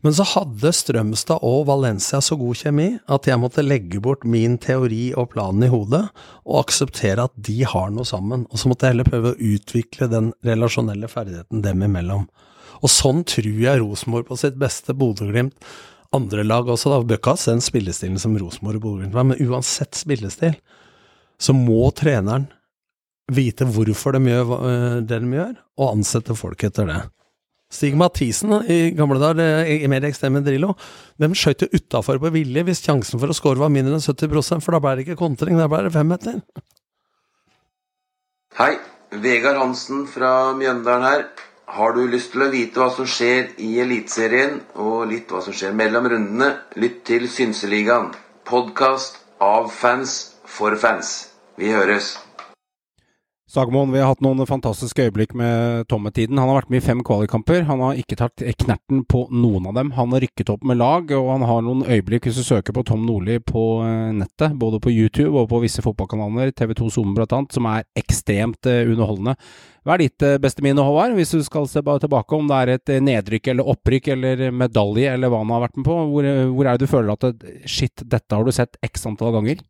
Men 0.00 0.14
så 0.16 0.24
hadde 0.32 0.72
Strømstad 0.72 1.42
og 1.44 1.66
Valencia 1.68 2.22
så 2.24 2.38
god 2.40 2.56
kjemi 2.56 2.86
at 3.10 3.28
jeg 3.28 3.40
måtte 3.42 3.64
legge 3.64 4.00
bort 4.00 4.24
min 4.24 4.56
teori 4.62 5.10
og 5.18 5.32
planen 5.34 5.66
i 5.66 5.70
hodet, 5.72 6.02
og 6.46 6.62
akseptere 6.62 7.26
at 7.28 7.34
de 7.36 7.58
har 7.68 7.92
noe 7.92 8.08
sammen. 8.08 8.46
Og 8.48 8.62
så 8.62 8.70
måtte 8.70 8.88
jeg 8.88 8.96
heller 8.96 9.10
prøve 9.10 9.34
å 9.34 9.50
utvikle 9.50 10.08
den 10.12 10.30
relasjonelle 10.46 11.10
ferdigheten 11.10 11.64
dem 11.66 11.84
imellom. 11.84 12.28
Og 12.80 12.92
sånn 12.92 13.24
tror 13.28 13.60
jeg 13.60 13.82
Rosenborg 13.82 14.30
på 14.30 14.38
sitt 14.40 14.56
beste, 14.60 14.96
Bodø-Glimt, 14.96 15.56
andre 16.16 16.42
lag 16.46 16.70
også, 16.70 16.90
da 16.90 17.02
bør 17.04 17.20
ikke 17.20 17.36
ha 17.36 17.42
den 17.52 17.60
spillestilen 17.62 18.16
som 18.18 18.38
Rosenborg 18.40 18.80
og 18.80 18.86
Bodø-Glimt 18.86 19.18
var, 19.18 19.28
men 19.28 19.42
uansett 19.44 19.98
spillestil, 19.98 20.56
så 21.40 21.54
må 21.56 21.84
treneren 21.96 22.48
vite 23.34 23.66
hvorfor 23.68 24.16
de 24.16 24.20
gjør 24.30 24.52
øh, 24.58 25.00
det 25.06 25.22
de 25.22 25.32
gjør, 25.38 25.56
og 25.80 25.94
ansette 25.94 26.36
folk 26.38 26.64
etter 26.68 26.88
det. 26.90 27.00
Stig 27.70 27.94
Mathisen 27.94 28.50
i 28.66 28.90
gamle 28.98 29.20
dager, 29.22 29.62
i 29.70 29.86
mer 29.90 30.02
ekstreme 30.08 30.42
Drillo, 30.42 30.72
de 31.22 31.28
skjøt 31.38 31.62
jo 31.62 31.68
utafor 31.76 32.18
på 32.18 32.32
vilje 32.34 32.64
hvis 32.66 32.82
sjansen 32.82 33.22
for 33.22 33.30
å 33.30 33.36
score 33.36 33.62
var 33.62 33.70
mindre 33.70 33.94
enn 33.94 34.02
70 34.02 34.58
for 34.58 34.74
da 34.74 34.80
ble 34.82 34.96
det 34.98 35.04
ikke 35.06 35.20
kontring, 35.20 35.58
da 35.58 35.68
ble 35.70 35.84
det 35.86 35.94
femmeter. 35.94 36.40
Hei, 38.58 38.74
Vegard 39.22 39.60
Hansen 39.62 40.08
fra 40.10 40.50
Mjøndalen 40.58 41.06
her. 41.06 41.22
Har 41.70 41.94
du 41.94 42.00
lyst 42.10 42.32
til 42.34 42.42
å 42.42 42.50
vite 42.50 42.82
hva 42.82 42.88
som 42.90 43.06
skjer 43.06 43.52
i 43.62 43.76
Eliteserien, 43.78 44.56
og 44.74 45.06
litt 45.12 45.30
hva 45.30 45.38
som 45.44 45.54
skjer 45.54 45.76
mellom 45.78 46.08
rundene, 46.10 46.48
lytt 46.82 47.04
til 47.06 47.28
Synseligaen. 47.30 48.10
Podkast 48.50 49.22
av 49.38 49.70
fans 49.70 50.16
for 50.50 50.74
fans. 50.74 51.30
Vi 51.54 51.70
høres. 51.70 52.16
Sagmoen, 53.50 53.90
vi 53.90 53.98
har 53.98 54.12
hatt 54.12 54.20
noen 54.22 54.44
fantastiske 54.46 55.08
øyeblikk 55.08 55.32
med 55.34 55.88
Tommetiden. 55.90 56.38
Han 56.38 56.52
har 56.52 56.60
vært 56.60 56.68
med 56.70 56.78
i 56.78 56.84
fem 56.84 57.00
kvalikkamper. 57.02 57.64
Han 57.66 57.80
har 57.82 57.96
ikke 57.98 58.18
tatt 58.20 58.44
knerten 58.62 59.00
på 59.10 59.24
noen 59.34 59.64
av 59.66 59.74
dem. 59.74 59.88
Han 59.96 60.14
har 60.14 60.22
rykket 60.22 60.52
opp 60.54 60.62
med 60.70 60.78
lag, 60.78 61.10
og 61.16 61.32
han 61.32 61.42
har 61.48 61.64
noen 61.66 61.82
øyeblikk 61.82 62.28
hvis 62.28 62.38
du 62.38 62.44
søker 62.46 62.76
på 62.76 62.84
Tom 62.86 63.02
Nordli 63.08 63.40
på 63.42 63.64
eh, 63.82 64.12
nettet, 64.20 64.54
både 64.60 64.78
på 64.84 64.92
YouTube 64.94 65.34
og 65.34 65.48
på 65.50 65.64
visse 65.64 65.82
fotballkanaler, 65.82 66.52
TV2 66.54 66.92
Zoom 66.94 67.16
annet, 67.18 67.50
som 67.56 67.66
er 67.72 67.88
ekstremt 67.98 68.70
uh, 68.70 68.84
underholdende. 68.86 69.34
Hva 69.82 69.96
er 69.96 70.04
ditt 70.04 70.26
uh, 70.28 70.36
beste 70.38 70.62
minne, 70.62 70.86
Håvard, 70.86 71.16
hvis 71.18 71.34
du 71.34 71.42
skal 71.42 71.66
se 71.66 71.82
tilbake, 71.82 72.38
om 72.38 72.46
det 72.46 72.60
er 72.60 72.74
et 72.76 72.94
nedrykk 73.02 73.50
eller 73.50 73.74
opprykk 73.74 74.12
eller 74.14 74.46
medalje 74.54 75.10
eller 75.10 75.32
hva 75.32 75.42
han 75.42 75.50
har 75.56 75.66
vært 75.66 75.82
med 75.82 75.90
på? 75.90 75.98
Hvor, 76.14 76.30
hvor 76.54 76.70
er 76.70 76.78
det 76.78 76.86
du 76.86 76.94
føler 76.94 77.18
at 77.18 77.44
shit, 77.66 78.06
dette 78.06 78.30
har 78.30 78.46
du 78.46 78.54
sett 78.54 78.78
x 78.86 79.08
antall 79.10 79.34
ganger? 79.40 79.66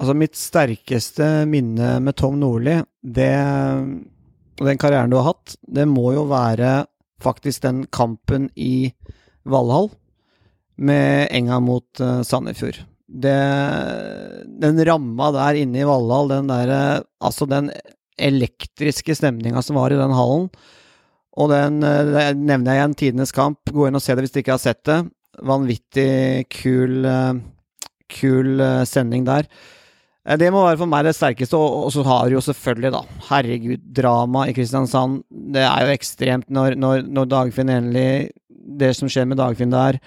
Altså, 0.00 0.14
mitt 0.16 0.36
sterkeste 0.38 1.26
minne 1.48 1.98
med 2.00 2.16
Tom 2.16 2.38
Nordli, 2.40 2.78
det 3.04 3.34
Og 4.60 4.66
den 4.68 4.80
karrieren 4.80 5.12
du 5.12 5.18
har 5.18 5.34
hatt, 5.34 5.56
det 5.60 5.86
må 5.88 6.12
jo 6.12 6.26
være 6.28 6.86
faktisk 7.20 7.62
den 7.64 7.84
kampen 7.92 8.48
i 8.56 8.92
Valhall 9.48 9.90
med 10.80 11.28
Enga 11.36 11.60
mot 11.60 12.00
uh, 12.00 12.20
Sandefjord. 12.24 12.82
Det, 13.08 13.36
den 14.60 14.80
ramma 14.88 15.30
der 15.36 15.60
inne 15.60 15.80
i 15.80 15.88
Valhall, 15.88 16.28
den 16.32 16.48
derre 16.48 16.80
Altså, 17.20 17.48
den 17.48 17.70
elektriske 18.20 19.16
stemninga 19.16 19.60
som 19.64 19.80
var 19.80 19.92
i 19.92 20.00
den 20.00 20.12
hallen, 20.16 20.48
og 21.40 21.48
den 21.52 21.80
det 21.80 22.24
nevner 22.36 22.72
jeg 22.72 22.80
igjen, 22.80 22.96
tidenes 23.00 23.32
kamp. 23.32 23.72
Gå 23.72 23.88
inn 23.88 23.96
og 23.96 24.04
se 24.04 24.16
det 24.16 24.24
hvis 24.26 24.32
du 24.32 24.40
ikke 24.42 24.56
har 24.56 24.64
sett 24.64 24.84
det. 24.88 24.98
Vanvittig 25.48 26.48
kul, 26.52 27.04
kul 28.12 28.64
sending 28.88 29.28
der. 29.28 29.48
Eh, 30.30 30.38
det 30.38 30.50
må 30.54 30.62
være 30.64 30.78
for 30.80 30.90
meg 30.90 31.06
det 31.06 31.16
sterkeste, 31.18 31.58
og, 31.58 31.90
så 31.94 32.04
har 32.06 32.28
du 32.28 32.36
jo 32.36 32.44
selvfølgelig, 32.44 32.92
da, 32.94 33.02
herregud, 33.30 33.86
drama 34.00 34.46
i 34.48 34.54
Kristiansand. 34.56 35.24
Det 35.28 35.64
er 35.66 35.86
jo 35.86 35.94
ekstremt 35.96 36.50
når, 36.52 36.76
når, 36.78 37.06
når 37.08 37.30
Dagfinn 37.30 37.72
endelig 37.72 38.30
Det 38.80 38.92
som 38.96 39.08
skjer 39.10 39.26
med 39.26 39.40
Dagfinn 39.40 39.72
der, 39.72 39.98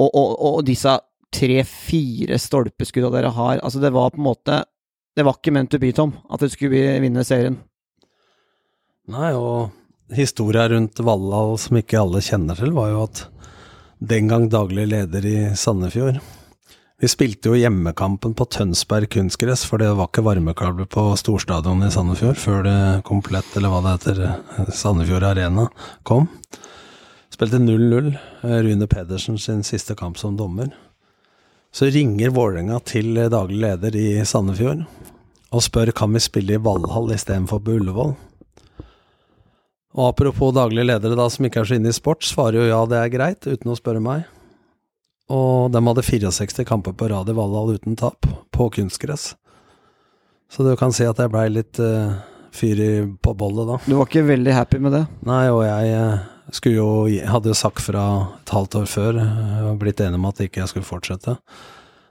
og, 0.00 0.08
og, 0.08 0.30
og 0.48 0.62
disse 0.66 0.94
tre-fire 1.34 2.38
stolpeskudda 2.38 3.10
dere 3.14 3.30
har 3.34 3.60
Altså, 3.60 3.82
det 3.82 3.92
var 3.94 4.12
på 4.14 4.18
en 4.18 4.26
måte 4.26 4.56
Det 5.14 5.24
var 5.26 5.36
ikke 5.36 5.52
ment 5.54 5.70
to 5.70 5.78
be, 5.82 5.92
Tom, 5.94 6.14
at 6.30 6.42
dere 6.42 6.54
skulle 6.54 6.98
vinne 7.02 7.22
serien. 7.26 7.58
Nei, 9.10 9.30
og 9.36 9.70
historia 10.14 10.64
rundt 10.72 10.98
Valhall 11.04 11.58
som 11.60 11.78
ikke 11.78 12.00
alle 12.00 12.22
kjenner 12.24 12.58
til, 12.58 12.72
var 12.74 12.90
jo 12.90 13.04
at 13.04 13.26
den 14.04 14.30
gang 14.30 14.48
daglig 14.50 14.88
leder 14.90 15.28
i 15.28 15.36
Sandefjord 15.56 16.18
vi 17.02 17.10
spilte 17.10 17.50
jo 17.50 17.58
hjemmekampen 17.58 18.36
på 18.38 18.46
Tønsberg 18.54 19.10
kunstgress, 19.10 19.64
for 19.66 19.82
det 19.82 19.90
var 19.98 20.08
ikke 20.08 20.24
varmekabler 20.24 20.86
på 20.90 21.08
storstadion 21.18 21.82
i 21.86 21.90
Sandefjord 21.92 22.38
før 22.40 22.62
det 22.66 22.76
komplett, 23.08 23.50
eller 23.58 23.72
hva 23.72 23.80
det 23.84 23.94
heter, 23.96 24.70
Sandefjord 24.72 25.26
Arena 25.26 25.66
kom. 26.06 26.28
Spilte 27.34 27.58
0-0. 27.58 28.12
Rune 28.44 28.86
Pedersen 28.86 29.40
sin 29.42 29.64
siste 29.66 29.96
kamp 29.98 30.20
som 30.20 30.36
dommer. 30.38 30.70
Så 31.74 31.90
ringer 31.90 32.30
Vålerenga 32.30 32.78
til 32.86 33.18
daglig 33.26 33.58
leder 33.64 33.98
i 33.98 34.08
Sandefjord 34.22 34.84
og 35.54 35.62
spør 35.62 35.92
kan 35.94 36.14
vi 36.14 36.22
spille 36.22 36.56
i 36.56 36.62
Valhall 36.62 37.12
istedenfor 37.14 37.60
på 37.62 37.76
Ullevål. 37.78 38.14
Og 39.94 40.06
apropos 40.08 40.54
daglige 40.54 40.88
ledere 40.88 41.18
da 41.18 41.28
som 41.30 41.46
ikke 41.46 41.62
er 41.62 41.68
så 41.70 41.76
inne 41.78 41.92
i 41.92 41.94
sport, 41.94 42.26
svarer 42.26 42.58
jo 42.58 42.64
ja, 42.66 42.80
det 42.90 42.98
er 42.98 43.12
greit, 43.12 43.46
uten 43.46 43.70
å 43.70 43.78
spørre 43.78 44.02
meg. 44.02 44.24
Og 45.32 45.72
de 45.72 45.80
hadde 45.86 46.04
64 46.04 46.66
kamper 46.68 46.92
på 46.92 47.08
rad 47.08 47.30
i 47.30 47.36
Valhall 47.36 47.78
uten 47.78 47.96
tap, 47.96 48.26
på 48.52 48.68
kunstgress. 48.76 49.32
Så 50.52 50.66
du 50.66 50.74
kan 50.76 50.92
si 50.92 51.06
at 51.08 51.18
jeg 51.18 51.32
blei 51.32 51.46
litt 51.50 51.80
uh, 51.80 52.12
fyr 52.54 52.80
i, 52.82 52.92
på 53.24 53.32
bollet 53.38 53.70
da. 53.70 53.78
Du 53.86 53.96
var 53.96 54.10
ikke 54.10 54.26
veldig 54.28 54.52
happy 54.54 54.80
med 54.84 54.94
det? 54.94 55.04
Nei, 55.26 55.46
og 55.50 55.64
jeg 55.64 55.94
uh, 55.96 56.26
skulle 56.52 56.76
jo 56.76 56.90
Hadde 57.30 57.50
jo 57.50 57.56
sagt 57.56 57.80
fra 57.86 58.04
et 58.42 58.52
halvt 58.52 58.76
år 58.82 58.90
før, 58.90 59.22
uh, 59.22 59.72
blitt 59.80 60.04
enig 60.04 60.20
om 60.20 60.28
at 60.28 60.44
ikke 60.44 60.62
jeg 60.62 60.74
skulle 60.74 60.88
fortsette. 60.88 61.38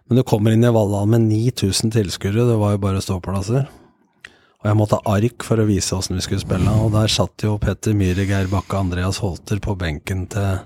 Men 0.10 0.20
du 0.20 0.26
kommer 0.28 0.52
inn 0.52 0.66
i 0.66 0.74
Valhall 0.74 1.08
med 1.14 1.30
9000 1.30 1.94
tilskuere, 1.94 2.50
det 2.50 2.60
var 2.60 2.76
jo 2.76 2.84
bare 2.84 3.04
ståplasser. 3.06 3.70
Og 4.64 4.70
jeg 4.70 4.80
måtte 4.80 4.98
ha 5.00 5.16
ark 5.20 5.44
for 5.44 5.60
å 5.60 5.68
vise 5.68 5.96
åssen 5.96 6.18
vi 6.18 6.24
skulle 6.24 6.44
spille, 6.44 6.74
og 6.82 6.94
der 6.96 7.12
satt 7.12 7.44
jo 7.46 7.58
Petter 7.62 7.96
Myhre, 7.96 8.26
Geir 8.28 8.50
Bakke 8.52 8.80
Andreas 8.80 9.20
Holter 9.24 9.60
på 9.64 9.76
benken 9.80 10.26
til 10.32 10.64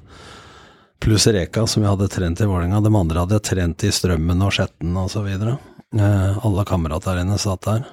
pluss 0.99 1.27
Reka, 1.27 1.67
som 1.67 1.83
jeg 1.83 1.91
hadde 1.93 2.09
trent 2.11 2.41
i 2.41 2.47
Vålerenga. 2.49 2.81
De 2.81 2.93
andre 2.95 3.23
hadde 3.23 3.37
jeg 3.37 3.47
trent 3.51 3.85
i 3.87 3.91
Strømmen 3.93 4.41
og 4.45 4.53
Skjetten 4.55 4.97
osv. 4.99 5.27
Eh, 5.27 6.45
alle 6.45 6.65
kamerater 6.67 7.21
hennes 7.21 7.45
satt 7.47 7.67
der. 7.67 7.85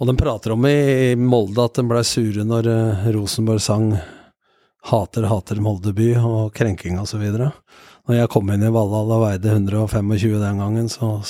Og 0.00 0.08
de 0.08 0.16
prater 0.18 0.54
om 0.54 0.66
i 0.66 1.14
Molde 1.16 1.64
at 1.64 1.78
de 1.78 1.86
blei 1.86 2.02
sure 2.06 2.44
når 2.48 2.68
eh, 2.72 3.08
Rosenborg 3.14 3.62
sang 3.62 3.92
'Hater, 4.82 5.28
hater 5.30 5.60
Molde 5.62 5.92
by' 5.94 6.18
og 6.26 6.54
krenking 6.58 6.98
osv. 6.98 7.22
Når 7.22 8.16
jeg 8.16 8.30
kom 8.34 8.48
inn 8.50 8.64
i 8.66 8.70
Valhall 8.74 9.12
og 9.14 9.22
veide 9.22 9.52
125 9.52 10.40
den 10.42 10.58
gangen, 10.58 10.88
så 10.90 11.20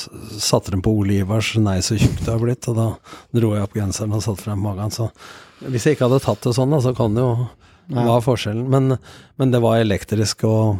satte 0.41 0.73
de 0.73 0.81
på 0.81 0.95
Ole 1.03 1.19
Ivars 1.21 1.53
'Nei, 1.57 1.83
så 1.85 1.99
tjukk 2.01 2.25
du 2.25 2.31
har 2.31 2.41
blitt', 2.41 2.69
og 2.73 2.79
da 2.79 2.87
dro 3.37 3.53
jeg 3.53 3.67
opp 3.67 3.77
genseren 3.77 4.17
og 4.17 4.25
satte 4.25 4.47
frem 4.47 4.63
magen. 4.65 4.91
Så 4.91 5.11
hvis 5.69 5.85
jeg 5.85 5.99
ikke 5.99 6.09
hadde 6.09 6.25
tatt 6.25 6.41
det 6.49 6.55
sånn, 6.57 6.81
så 6.81 6.97
kan 6.97 7.13
det 7.15 7.27
jo 7.27 7.35
hva 7.91 8.07
var 8.07 8.25
forskjellen? 8.25 8.69
Men, 8.71 8.97
men, 9.41 9.53
det 9.55 9.63
var 9.65 9.81
elektrisk, 9.81 10.45
og 10.49 10.79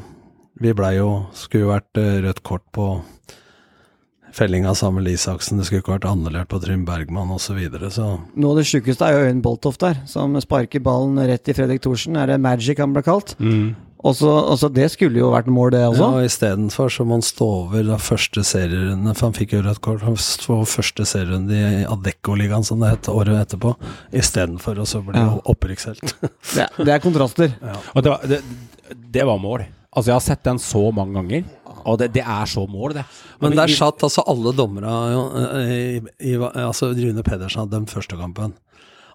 vi 0.63 0.75
blei 0.77 0.95
jo 0.99 1.25
Skulle 1.37 1.73
vært 1.73 1.99
eh, 2.01 2.21
rødt 2.25 2.43
kort 2.47 2.65
på 2.77 2.95
felling 4.33 4.65
av 4.65 4.79
Samuel 4.79 5.11
Isaksen, 5.13 5.59
det 5.61 5.67
skulle 5.69 5.83
ikke 5.83 5.93
vært 5.99 6.09
annullert 6.09 6.49
på 6.49 6.61
Trym 6.63 6.87
Bergman 6.89 7.33
osv. 7.35 7.51
Så 7.51 7.57
videre, 7.59 7.91
så 7.93 8.07
Noe 8.33 8.55
av 8.55 8.63
det 8.63 8.69
sjukeste 8.71 9.05
er 9.05 9.17
jo 9.17 9.27
Øyunn 9.27 9.43
Boltoft 9.45 9.83
der, 9.85 9.99
som 10.09 10.39
sparker 10.41 10.81
ballen 10.85 11.21
rett 11.29 11.51
i 11.53 11.57
Fredrik 11.57 11.83
Thorsen. 11.85 12.17
Er 12.17 12.31
det 12.31 12.41
magic 12.41 12.81
han 12.81 12.95
ble 12.97 13.05
kalt? 13.05 13.35
Mm. 13.43 13.75
Og 14.03 14.17
så 14.19 14.69
Det 14.75 14.89
skulle 14.91 15.21
jo 15.21 15.31
vært 15.31 15.51
mål, 15.53 15.71
det 15.75 15.83
også. 15.87 16.09
Ja, 16.11 16.27
Istedenfor 16.27 16.91
så 16.91 17.05
må 17.07 17.19
han 17.19 17.27
stå 17.27 17.47
over 17.47 17.85
da 17.87 17.99
første 18.03 18.43
serierunde, 18.47 19.15
for 19.15 19.29
han 19.29 19.37
fikk 19.37 19.55
jo 19.55 19.63
rødt 19.63 19.83
kort. 19.85 20.03
Han 20.07 20.17
stå 20.19 20.63
første 20.67 21.07
serierunde 21.07 21.55
i 21.55 21.85
Adecco-ligaen, 21.87 22.67
som 22.67 22.83
det 22.83 22.91
het, 22.97 23.11
året 23.13 23.39
etterpå. 23.45 23.77
Istedenfor 24.11 24.83
å 24.83 24.89
så 24.89 25.05
bli 25.07 25.21
ja. 25.21 25.37
opprykkshelt. 25.53 26.17
det, 26.57 26.67
det, 26.83 26.91
er 26.91 27.05
kontraster. 27.05 27.55
Ja. 27.63 27.77
Og 27.95 28.03
det 28.03 28.15
var, 28.15 28.27
det, 28.27 28.43
det 29.19 29.29
var 29.29 29.39
mål. 29.43 29.67
Altså, 29.93 30.09
jeg 30.11 30.17
har 30.17 30.25
sett 30.25 30.45
den 30.49 30.59
så 30.63 30.83
mange 30.95 31.21
ganger. 31.21 31.47
Og 31.83 31.99
det, 32.01 32.13
det, 32.15 32.25
er 32.27 32.51
så 32.51 32.65
mål, 32.71 32.97
det. 32.99 33.05
Men 33.43 33.57
der 33.59 33.71
satt 33.75 34.03
altså 34.07 34.23
alle 34.31 34.53
dommere 34.55 34.91
Altså 36.63 36.93
Rune 36.95 37.25
Pedersen 37.27 37.65
hadde 37.65 37.75
dømt 37.75 37.91
første 37.91 38.19
kampen. 38.19 38.55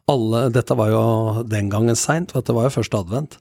Alle, 0.08 0.48
dette 0.56 0.76
var 0.80 0.92
jo 0.92 1.04
den 1.48 1.72
gangen 1.72 1.96
seint, 2.00 2.32
for 2.32 2.44
det 2.46 2.56
var 2.56 2.68
jo 2.68 2.76
første 2.78 3.00
advent. 3.04 3.38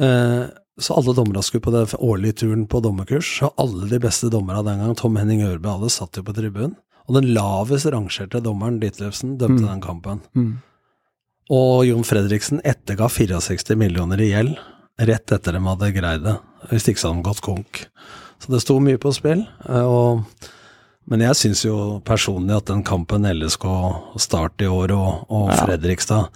Eh, 0.00 0.44
så 0.80 0.96
alle 0.96 1.14
dommerne 1.16 1.42
skulle 1.44 1.64
på 1.66 1.74
den 1.74 1.86
årlige 1.98 2.40
turen 2.44 2.64
på 2.66 2.80
dommerkurs. 2.80 3.28
Så 3.38 3.52
alle 3.60 3.88
de 3.90 4.00
beste 4.00 4.30
dommerne 4.32 4.64
den 4.64 4.80
gang, 4.80 4.96
Tom 4.96 5.18
Henning 5.20 5.44
Ørbø, 5.44 5.74
alle 5.74 5.90
satt 5.92 6.16
jo 6.16 6.24
på 6.24 6.34
tribunen. 6.36 6.76
Og 7.08 7.16
den 7.18 7.32
lavest 7.34 7.88
rangerte 7.90 8.40
dommeren, 8.44 8.78
Ditlevsen, 8.80 9.34
dømte 9.40 9.64
mm. 9.64 9.68
den 9.68 9.80
kampen. 9.84 10.20
Mm. 10.36 10.52
Og 11.50 11.82
Jon 11.88 12.06
Fredriksen 12.06 12.62
etterga 12.62 13.08
64 13.10 13.76
millioner 13.78 14.22
i 14.22 14.30
gjeld 14.30 14.54
rett 15.00 15.32
etter 15.32 15.56
de 15.56 15.62
hadde 15.64 15.92
greid 15.96 16.24
det. 16.26 16.36
Hvis 16.70 16.88
ikke 16.90 17.02
så 17.02 17.10
hadde 17.10 17.22
de 17.22 17.28
gått 17.30 17.44
konk. 17.44 17.82
Så 18.40 18.54
det 18.54 18.62
sto 18.62 18.78
mye 18.82 19.00
på 19.00 19.12
spill. 19.16 19.42
Eh, 19.66 19.84
og, 19.84 20.48
men 21.10 21.24
jeg 21.24 21.38
syns 21.40 21.64
jo 21.66 21.76
personlig 22.06 22.56
at 22.60 22.70
den 22.70 22.84
kampen 22.86 23.28
LSK 23.28 23.66
Start 24.20 24.62
i 24.62 24.68
år 24.70 24.94
og, 24.96 25.24
og 25.32 25.50
ja. 25.50 25.60
Fredrikstad 25.64 26.30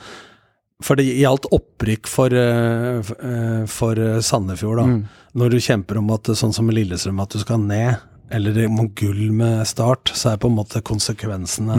For 0.85 1.01
det 1.01 1.07
gjaldt 1.17 1.49
opprykk 1.55 2.09
for, 2.11 2.35
eh, 2.37 3.01
eh, 3.01 3.65
for 3.71 3.99
eh, 3.99 4.21
Sandefjord, 4.21 4.83
da. 4.83 5.19
Når 5.35 5.51
du 5.55 5.61
kjemper 5.61 5.99
om 5.99 6.11
at 6.15 6.29
sånn 6.37 6.53
som 6.55 6.69
Lillestrøm, 6.71 7.23
at 7.25 7.35
du 7.35 7.41
skal 7.41 7.63
ned, 7.65 8.03
eller 8.35 8.65
om 8.67 8.89
gull 8.97 9.31
med 9.33 9.65
start, 9.69 10.13
så 10.15 10.33
er 10.33 10.41
på 10.43 10.51
en 10.51 10.59
måte 10.59 10.83
konsekvensene 10.85 11.79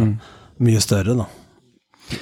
mye 0.66 0.82
større, 0.82 1.16
da. 1.22 1.28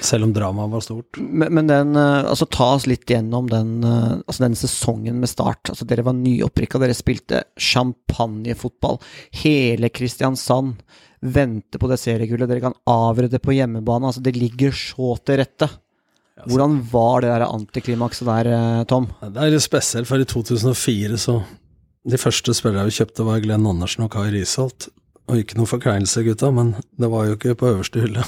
Selv 0.00 0.24
om 0.24 0.32
dramaet 0.32 0.72
var 0.72 0.80
stort. 0.84 1.18
Men, 1.20 1.50
men 1.58 1.68
den, 1.68 1.96
altså 1.96 2.46
ta 2.48 2.70
oss 2.78 2.86
litt 2.88 3.04
gjennom 3.10 3.50
den, 3.52 3.82
altså 3.84 4.46
den 4.46 4.56
sesongen 4.56 5.18
med 5.20 5.28
start. 5.28 5.68
Altså 5.68 5.84
Dere 5.84 6.06
var 6.06 6.16
nyopprykka, 6.16 6.80
dere 6.80 6.96
spilte 6.96 7.42
champagnefotball. 7.60 8.96
Hele 9.42 9.92
Kristiansand 9.92 10.80
venter 11.20 11.82
på 11.82 11.90
det 11.90 12.00
seriegullet. 12.00 12.48
Dere 12.48 12.64
kan 12.64 12.78
avrede 12.88 13.36
det 13.36 13.44
på 13.44 13.52
hjemmebane. 13.56 14.08
Altså 14.08 14.24
Det 14.24 14.32
ligger 14.38 14.72
så 14.72 15.18
til 15.20 15.42
rette. 15.42 15.68
Hvordan 16.42 16.80
var 16.90 17.22
det 17.22 17.30
der 17.30 17.46
antiklimakset 17.46 18.26
der, 18.26 18.50
eh, 18.50 18.84
Tom? 18.90 19.06
Det 19.22 19.38
er 19.38 19.54
litt 19.54 19.62
spesielt, 19.62 20.08
for 20.10 20.18
i 20.18 20.26
2004 20.26 21.18
så 21.18 21.42
De 22.04 22.18
første 22.20 22.52
spillerne 22.52 22.90
vi 22.90 22.98
kjøpte, 22.98 23.24
var 23.24 23.40
Glenn 23.40 23.64
Andersen 23.64 24.04
og 24.04 24.10
Kai 24.12 24.28
Risholt. 24.28 24.90
Og 25.24 25.38
ikke 25.40 25.56
noe 25.56 25.64
forkleinelse, 25.64 26.20
gutta, 26.26 26.50
men 26.52 26.74
det 27.00 27.08
var 27.08 27.24
jo 27.24 27.36
ikke 27.38 27.54
på 27.56 27.70
øverste 27.70 28.02
hylle. 28.02 28.24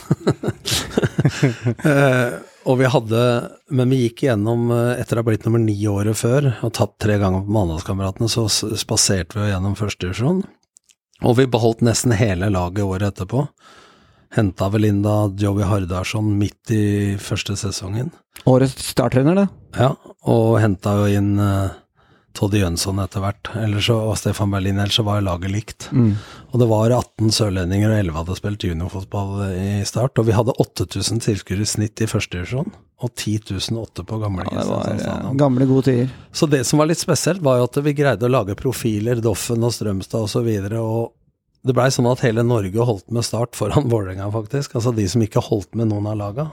eh, 1.90 2.38
og 2.64 2.78
vi 2.80 2.88
hadde 2.88 3.20
Men 3.68 3.92
vi 3.92 3.98
gikk 4.06 4.24
igjennom, 4.24 4.70
eh, 4.72 5.02
etter 5.02 5.18
å 5.18 5.20
ha 5.20 5.28
blitt 5.28 5.44
nummer 5.44 5.60
ni 5.60 5.76
året 5.90 6.16
før, 6.16 6.54
og 6.64 6.72
tatt 6.72 6.96
tre 7.04 7.18
ganger 7.20 7.44
på 7.44 7.52
Mandalskameratene, 7.52 8.30
så 8.32 8.46
spaserte 8.48 9.36
vi 9.36 9.50
gjennom 9.50 9.76
førstedivisjon. 9.76 10.40
Og 11.24 11.36
vi 11.36 11.48
beholdt 11.52 11.84
nesten 11.84 12.16
hele 12.16 12.48
laget 12.52 12.84
året 12.84 13.12
etterpå. 13.12 13.44
Henta 14.36 14.68
vel 14.68 14.84
inn 14.90 15.00
da 15.04 15.30
Joey 15.40 15.64
Hardarson 15.64 16.34
midt 16.36 16.72
i 16.74 17.16
første 17.20 17.56
sesongen. 17.56 18.12
Årets 18.46 18.76
starttrener, 18.92 19.38
det. 19.38 19.46
Ja, 19.78 19.94
og 20.28 20.58
henta 20.60 20.92
jo 21.00 21.06
inn 21.08 21.34
uh, 21.40 21.72
Toddy 22.36 22.60
Jønsson 22.60 23.00
etter 23.00 23.22
hvert. 23.24 23.48
Så, 23.80 23.96
og 23.96 24.16
Stefan 24.20 24.52
Berlin, 24.52 24.78
ellers 24.82 24.98
så 24.98 25.04
var 25.06 25.24
laget 25.24 25.52
likt. 25.52 25.88
Og 26.52 26.60
det 26.60 26.68
var 26.68 26.92
18 26.92 27.32
sørlendinger, 27.32 27.92
og 27.92 28.02
11 28.02 28.18
hadde 28.20 28.36
spilt 28.38 28.66
juniorfotball 28.68 29.32
i 29.56 29.70
start. 29.88 30.20
Og 30.20 30.28
vi 30.28 30.36
hadde 30.36 30.56
8000 30.62 31.24
tilskuere 31.24 31.64
i 31.64 31.70
snitt 31.70 32.04
i 32.04 32.10
første 32.10 32.36
divisjon, 32.36 32.68
og 33.00 33.12
10 33.12 33.56
008 33.72 34.04
på 34.08 34.20
gamle 34.20 34.44
Ja, 34.50 34.60
det 34.60 34.68
var 34.68 34.84
Kristiansand 34.84 35.30
eh, 35.32 35.38
gamle, 35.40 35.68
gode 35.68 35.88
tider. 35.88 36.12
Så 36.32 36.48
det 36.52 36.62
som 36.68 36.80
var 36.80 36.90
litt 36.92 37.00
spesielt, 37.00 37.44
var 37.44 37.60
jo 37.60 37.70
at 37.70 37.80
vi 37.88 37.96
greide 37.96 38.28
å 38.28 38.32
lage 38.32 38.58
profiler, 38.58 39.24
Doffen 39.24 39.64
og 39.64 39.72
Strømstad 39.76 40.20
osv. 40.20 40.26
Og, 40.26 40.32
så 40.36 40.44
videre, 40.44 40.82
og 40.84 41.15
det 41.66 41.74
blei 41.76 41.88
sånn 41.92 42.08
at 42.10 42.22
hele 42.24 42.44
Norge 42.46 42.86
holdt 42.88 43.10
med 43.14 43.26
start 43.26 43.58
foran 43.58 43.88
Vålerenga, 43.92 44.28
faktisk. 44.34 44.76
Altså 44.78 44.94
de 44.96 45.06
som 45.10 45.24
ikke 45.24 45.44
holdt 45.44 45.74
med 45.78 45.90
noen 45.90 46.08
av 46.10 46.18
laga, 46.20 46.46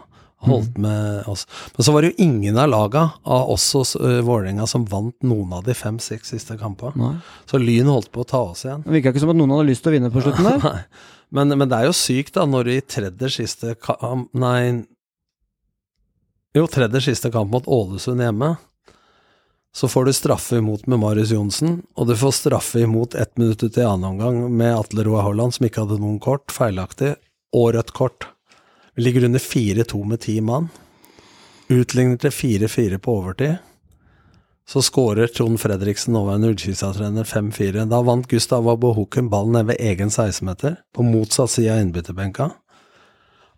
holdt 0.43 0.77
med 0.81 1.27
oss. 1.31 1.45
Men 1.75 1.85
så 1.87 1.93
var 1.95 2.03
det 2.03 2.11
jo 2.11 2.25
ingen 2.25 2.57
av 2.59 2.67
laga 2.71 3.05
av 3.23 3.51
oss 3.53 3.69
og 3.79 3.85
uh, 4.01 4.19
Vålerenga 4.25 4.67
som 4.67 4.85
vant 4.89 5.15
noen 5.23 5.53
av 5.55 5.63
de 5.67 5.75
fem-seks 5.77 6.33
siste 6.35 6.57
kampene. 6.59 7.15
Så 7.49 7.61
Lyn 7.61 7.91
holdt 7.91 8.11
på 8.11 8.25
å 8.25 8.27
ta 8.27 8.41
oss 8.51 8.65
igjen. 8.67 8.83
Det 8.83 8.97
virka 8.97 9.13
ikke 9.13 9.23
som 9.23 9.31
at 9.31 9.39
noen 9.39 9.55
hadde 9.55 9.69
lyst 9.69 9.85
til 9.85 9.93
å 9.93 9.95
vinne 9.97 10.11
på 10.13 10.23
slutten 10.25 10.49
der. 10.49 10.63
Nei. 10.67 11.11
Men, 11.33 11.55
men 11.57 11.69
det 11.69 11.79
er 11.79 11.87
jo 11.89 11.95
sykt, 11.97 12.35
da, 12.35 12.45
når 12.45 12.67
du 12.67 12.73
i 12.75 12.83
tredje 12.85 13.31
siste 13.39 13.73
kamp 13.81 14.29
Nei 14.37 14.83
Jo, 16.53 16.67
tredje 16.69 17.01
siste 17.07 17.31
kamp 17.33 17.49
mot 17.49 17.65
Ålesund 17.65 18.21
hjemme. 18.21 18.51
Så 19.73 19.87
får 19.87 20.05
du 20.05 20.13
straffe 20.13 20.59
imot 20.61 20.85
med 20.87 20.99
Marius 21.01 21.31
Johnsen, 21.33 21.79
og 21.97 22.07
du 22.07 22.13
får 22.17 22.35
straffe 22.37 22.83
imot 22.85 23.15
ett 23.15 23.37
minutt 23.37 23.63
ut 23.63 23.77
i 23.77 23.85
annen 23.85 24.05
omgang 24.11 24.57
med 24.57 24.75
Atle 24.77 25.03
Roar 25.07 25.25
Haaland, 25.25 25.55
som 25.55 25.65
ikke 25.65 25.81
hadde 25.81 25.97
noen 26.01 26.19
kort, 26.21 26.53
feilaktig, 26.53 27.15
og 27.53 27.73
rødt 27.73 27.93
kort. 27.97 28.27
Vi 28.93 29.01
ligger 29.07 29.25
under 29.25 29.41
4-2 29.41 30.03
med 30.05 30.21
ti 30.21 30.37
mann. 30.45 30.69
Utligner 31.73 32.21
til 32.21 32.29
4-4 32.29 33.01
på 33.01 33.15
overtid. 33.17 33.55
Så 34.69 34.83
skårer 34.85 35.27
Trond 35.27 35.57
Fredriksen, 35.59 36.13
nåværende 36.13 36.53
Ullkisa-trener, 36.53 37.25
5-4. 37.27 37.87
Da 37.89 38.01
vant 38.05 38.29
Gustav 38.29 38.69
Abohuken 38.69 39.27
ballen 39.33 39.57
ned 39.57 39.71
ved 39.73 39.81
egen 39.81 40.13
16-meter, 40.13 40.77
på 40.93 41.03
motsatt 41.03 41.51
side 41.51 41.73
av 41.73 41.81
innbytterbenka. 41.81 42.51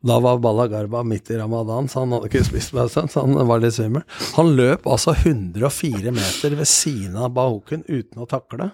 Da 0.06 0.20
var 0.22 0.38
Balla 0.38 0.68
Garba 0.68 1.04
midt 1.04 1.32
i 1.32 1.38
ramadan, 1.38 1.88
så 1.90 2.04
han 2.04 2.12
hadde 2.14 2.30
ikke 2.30 2.46
spist 2.46 2.74
med 2.78 2.92
seg, 2.94 3.08
så 3.10 3.24
han 3.26 3.48
var 3.50 3.62
litt 3.64 3.74
svimmel. 3.74 4.04
Han 4.36 4.52
løp 4.54 4.86
altså 4.86 5.16
104 5.18 6.14
meter 6.14 6.58
ved 6.60 6.70
siden 6.70 7.18
av 7.18 7.32
Bahoken 7.34 7.82
uten 7.88 8.22
å 8.22 8.28
takle. 8.30 8.70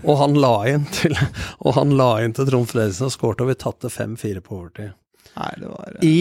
Og 0.00 0.16
han 0.16 0.38
la 0.40 0.54
inn 0.70 0.86
til, 0.96 1.12
og 1.60 1.76
han 1.76 1.92
la 1.98 2.22
inn 2.24 2.32
til 2.32 2.48
Trond 2.48 2.70
Fredriksen 2.70 3.10
og 3.10 3.12
skårte, 3.12 3.44
og 3.44 3.52
vi 3.52 3.58
tatte 3.60 3.92
5-4 3.92 4.40
på 4.46 4.56
overtid. 4.56 4.94
Nei, 5.36 5.50
det 5.60 5.68
var 5.74 5.98
I, 6.08 6.18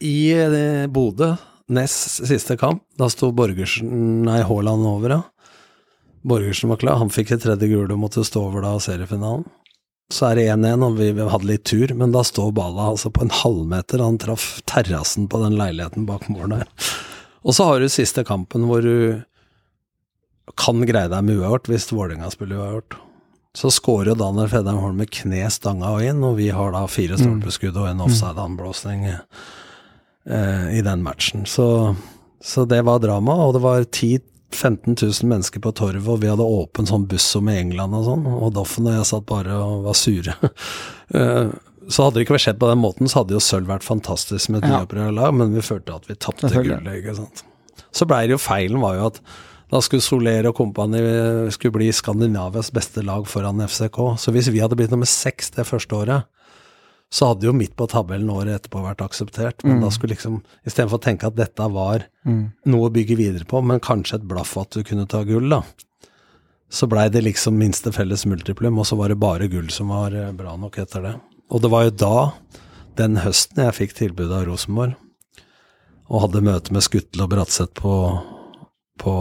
i 0.00 0.16
eh, 0.32 0.86
Bodø, 0.88 1.34
nest 1.76 2.22
siste 2.24 2.56
kamp, 2.56 2.86
da 2.96 3.10
sto 3.12 3.34
Borgersen 3.36 4.24
Nei, 4.24 4.40
Haaland 4.48 4.88
over, 4.88 5.18
ja. 5.18 5.20
Borgersen 6.24 6.72
var 6.72 6.80
klar, 6.80 7.02
han 7.02 7.12
fikk 7.12 7.34
et 7.34 7.44
tredje 7.44 7.68
gule 7.68 7.90
og 7.92 8.00
måtte 8.00 8.24
stå 8.24 8.46
over 8.48 8.64
da 8.64 8.78
seriefinalen. 8.80 9.44
Så 10.12 10.28
er 10.28 10.36
det 10.36 10.48
1-1, 10.52 10.82
og 10.84 10.98
vi 10.98 11.10
hadde 11.16 11.48
litt 11.48 11.64
tur, 11.68 11.94
men 11.96 12.12
da 12.12 12.20
står 12.26 12.50
Balla 12.56 12.90
altså 12.92 13.08
på 13.14 13.24
en 13.24 13.32
halvmeter, 13.32 14.02
han 14.04 14.18
traff 14.20 14.58
terrassen 14.68 15.28
på 15.32 15.40
den 15.40 15.56
leiligheten 15.56 16.04
bak 16.08 16.28
mål 16.32 16.52
der. 16.52 16.68
Og 17.42 17.56
så 17.56 17.66
har 17.70 17.80
du 17.80 17.88
siste 17.90 18.24
kampen 18.28 18.66
hvor 18.68 18.84
du 18.84 19.22
kan 20.58 20.82
greie 20.84 21.08
deg 21.08 21.24
med 21.24 21.40
uavgjort 21.40 21.70
hvis 21.70 21.88
Vålerenga 21.94 22.28
spiller 22.32 22.60
uavgjort. 22.60 22.98
Så 23.56 23.70
skårer 23.72 24.16
Daniel 24.16 24.48
Fedheim 24.48 24.80
Holm 24.80 25.00
med 25.00 25.10
kne 25.12 25.44
stanga 25.52 25.90
og 25.96 26.04
inn, 26.04 26.22
og 26.24 26.38
vi 26.38 26.48
har 26.54 26.72
da 26.72 26.86
fire 26.88 27.18
stolpeskudd 27.20 27.76
og 27.76 27.88
en 27.90 28.00
offside-anblåsning 28.04 29.08
eh, 29.12 30.68
i 30.76 30.80
den 30.84 31.04
matchen. 31.04 31.44
Så, 31.48 31.66
så 32.40 32.64
det 32.68 32.80
var 32.88 33.02
drama, 33.04 33.36
og 33.44 33.56
det 33.56 33.64
var 33.64 33.84
10 33.84 34.31
15 34.54 34.94
000 35.00 35.28
mennesker 35.30 35.60
på 35.64 35.72
torvet, 35.78 36.06
og 36.08 36.20
vi 36.22 36.28
hadde 36.30 36.44
åpen 36.46 36.86
sånn 36.88 37.06
buss 37.10 37.26
som 37.34 37.48
i 37.48 37.56
England 37.60 37.94
og 37.98 38.04
sånn, 38.06 38.26
og 38.32 38.52
Doffen 38.56 38.86
og 38.90 38.94
jeg 38.98 39.08
satt 39.08 39.26
bare 39.28 39.58
og 39.62 39.84
var 39.88 39.98
sure. 39.98 40.36
Eh, 41.12 41.50
så 41.92 42.06
hadde 42.06 42.14
det 42.16 42.22
ikke 42.24 42.32
vært 42.38 42.44
skjedd 42.46 42.58
på 42.62 42.68
den 42.70 42.78
måten, 42.80 43.08
så 43.10 43.18
hadde 43.20 43.34
jo 43.34 43.40
sølv 43.44 43.66
vært 43.68 43.84
fantastisk 43.84 44.48
med 44.48 44.62
et 44.62 44.70
Ja. 44.70 44.78
nyopprykka 44.80 45.10
lag, 45.12 45.34
men 45.36 45.50
vi 45.52 45.60
følte 45.60 45.92
at 45.94 46.06
vi 46.08 46.14
tapte 46.14 46.48
gullet, 46.48 46.86
ikke 47.02 47.16
sant. 47.18 47.42
Så 47.92 48.06
blei 48.08 48.22
det 48.30 48.32
jo 48.32 48.38
feilen 48.40 48.80
var 48.80 48.94
jo 48.96 49.06
at 49.10 49.18
da 49.72 49.80
skulle 49.84 50.00
Soler 50.04 50.46
og 50.48 50.54
kompani 50.56 51.02
skulle 51.52 51.74
bli 51.76 51.90
Skandinavias 51.92 52.70
beste 52.72 53.04
lag 53.04 53.26
foran 53.28 53.60
FCK. 53.66 53.98
Så 54.16 54.32
hvis 54.32 54.48
vi 54.52 54.60
hadde 54.64 54.76
blitt 54.78 54.90
nummer 54.94 55.04
seks 55.10 55.50
det 55.52 55.66
første 55.68 55.92
året, 55.96 56.24
så 57.12 57.28
hadde 57.28 57.44
jo 57.44 57.52
midt 57.52 57.74
på 57.76 57.84
tabellen 57.92 58.30
året 58.32 58.54
etterpå 58.56 58.80
vært 58.86 59.02
akseptert. 59.04 59.60
Men 59.68 59.82
da 59.84 59.90
skulle 59.92 60.14
liksom, 60.14 60.38
istedenfor 60.64 60.96
å 60.96 61.04
tenke 61.04 61.28
at 61.28 61.36
dette 61.36 61.66
var 61.68 62.06
noe 62.72 62.88
å 62.88 62.92
bygge 62.92 63.18
videre 63.18 63.44
på, 63.48 63.60
men 63.60 63.82
kanskje 63.84 64.16
et 64.16 64.28
blaff 64.30 64.54
at 64.56 64.72
du 64.72 64.80
kunne 64.88 65.04
ta 65.10 65.20
gull, 65.28 65.50
da. 65.52 65.60
Så 66.72 66.88
blei 66.88 67.10
det 67.12 67.20
liksom 67.26 67.58
minste 67.60 67.92
felles 67.92 68.24
multiplum, 68.24 68.78
og 68.80 68.88
så 68.88 68.96
var 68.96 69.12
det 69.12 69.20
bare 69.20 69.48
gull 69.52 69.68
som 69.68 69.90
var 69.92 70.14
eh, 70.16 70.30
bra 70.32 70.54
nok 70.56 70.78
etter 70.80 71.04
det. 71.04 71.12
Og 71.52 71.60
det 71.60 71.70
var 71.74 71.84
jo 71.84 71.92
da, 72.00 72.18
den 72.96 73.18
høsten, 73.20 73.60
jeg 73.66 73.76
fikk 73.76 73.92
tilbud 73.98 74.32
av 74.32 74.46
Rosenborg, 74.48 74.94
og 76.08 76.22
hadde 76.24 76.42
møte 76.46 76.72
med 76.72 76.86
Skuttel 76.86 77.26
og 77.26 77.28
Bratseth 77.34 77.76
på, 77.76 77.92
på 79.04 79.18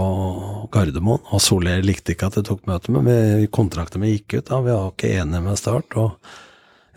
Gardermoen. 0.72 1.28
Og 1.36 1.44
Soler 1.44 1.84
likte 1.84 2.16
ikke 2.16 2.32
at 2.32 2.40
jeg 2.40 2.48
tok 2.48 2.64
møte 2.72 2.96
med, 2.96 3.04
men 3.10 3.52
kontrakten 3.52 4.00
min 4.00 4.16
gikk 4.16 4.38
ut 4.38 4.48
da, 4.48 4.62
vi 4.64 4.72
var 4.72 4.96
ikke 4.96 5.12
enige 5.20 5.44
med 5.44 5.60
Start. 5.60 6.00
og 6.00 6.16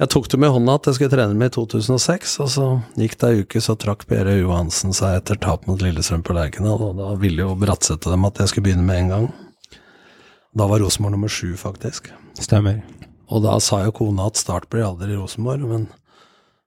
jeg 0.01 0.11
tok 0.11 0.26
det 0.30 0.40
med 0.42 0.51
hånda 0.51 0.74
at 0.78 0.88
jeg 0.88 0.99
skulle 0.99 1.14
trene 1.14 1.38
med 1.38 1.53
i 1.53 1.55
2006, 1.55 2.34
og 2.42 2.51
så 2.51 2.66
gikk 2.99 3.16
det 3.20 3.30
ei 3.30 3.42
uke, 3.45 3.62
så 3.62 3.76
trakk 3.78 4.07
Per 4.11 4.30
Johansen 4.32 4.95
seg 4.97 5.20
etter 5.20 5.38
tap 5.38 5.68
mot 5.70 5.82
Lillestrøm 5.82 6.24
på 6.26 6.34
Lerkendal, 6.34 6.82
og 6.82 6.99
da 6.99 7.12
ville 7.20 7.47
jo 7.47 7.55
Bratseth 7.59 8.11
dem 8.11 8.26
at 8.26 8.40
jeg 8.42 8.51
skulle 8.51 8.68
begynne 8.68 8.86
med 8.86 9.05
en 9.05 9.12
gang. 9.12 9.28
Da 10.55 10.66
var 10.70 10.82
Rosenborg 10.82 11.14
nummer 11.14 11.30
sju, 11.30 11.53
faktisk. 11.59 12.11
Stemmer. 12.38 12.82
Og 13.30 13.42
da 13.47 13.55
sa 13.62 13.84
jo 13.84 13.95
kona 13.95 14.26
at 14.30 14.38
Start 14.38 14.66
blir 14.70 14.86
aldri 14.86 15.14
Rosenborg, 15.14 15.62
men 15.70 15.86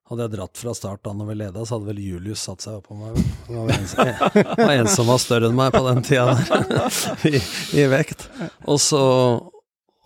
hadde 0.07 0.23
jeg 0.23 0.33
dratt 0.37 0.59
fra 0.61 0.71
start 0.75 1.01
da 1.03 1.11
når 1.11 1.27
vi 1.27 1.35
leda, 1.41 1.65
så 1.67 1.75
hadde 1.75 1.89
vel 1.89 1.97
Julius 1.99 2.45
satt 2.47 2.63
seg 2.63 2.77
oppå 2.79 2.95
meg. 2.95 3.17
Det 3.43 3.57
var 3.57 3.73
en, 3.75 4.55
var 4.61 4.71
en 4.77 4.89
som 4.91 5.09
var 5.11 5.19
større 5.19 5.49
enn 5.49 5.57
meg 5.57 5.73
på 5.75 5.83
den 5.83 5.99
tida 6.07 6.37
der, 6.47 6.99
i, 7.33 7.41
i 7.75 7.87
vekt. 7.91 8.29
Og 8.71 8.79
så, 8.79 9.01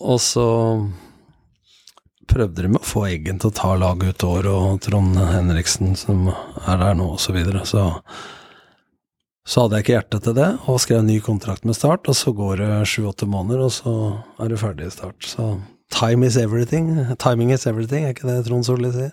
og 0.01 0.17
så 0.25 0.47
prøvde 2.31 2.63
de 2.63 2.71
med 2.71 2.81
å 2.81 2.87
få 2.87 3.05
Eggen 3.09 3.39
til 3.41 3.51
å 3.51 3.55
ta 3.55 3.71
laget 3.79 4.15
ut 4.15 4.27
året, 4.27 4.51
og 4.51 4.83
Trond 4.85 5.17
Henriksen 5.19 5.95
som 5.99 6.29
er 6.31 6.79
der 6.81 6.95
nå, 6.97 7.13
og 7.15 7.21
så 7.21 7.35
videre. 7.35 7.63
Så, 7.67 7.87
så 9.47 9.65
hadde 9.65 9.79
jeg 9.79 9.85
ikke 9.85 9.97
hjerte 9.97 10.21
til 10.27 10.37
det, 10.37 10.49
og 10.71 10.79
skrev 10.83 11.03
ny 11.07 11.19
kontrakt 11.23 11.67
med 11.67 11.77
Start, 11.77 12.07
og 12.11 12.17
så 12.17 12.33
går 12.35 12.63
det 12.63 12.69
sju-åtte 12.91 13.27
måneder, 13.29 13.65
og 13.67 13.75
så 13.75 13.95
er 14.41 14.51
du 14.51 14.59
ferdig 14.61 14.87
i 14.87 14.95
Start. 14.95 15.19
Så 15.27 15.51
time 15.93 16.27
is 16.27 16.39
everything. 16.39 16.93
Timing 17.21 17.51
is 17.55 17.67
everything, 17.67 18.07
er 18.07 18.15
ikke 18.15 18.29
det 18.29 18.45
Trond 18.47 18.67
Solli 18.67 18.93
sier? 18.95 19.11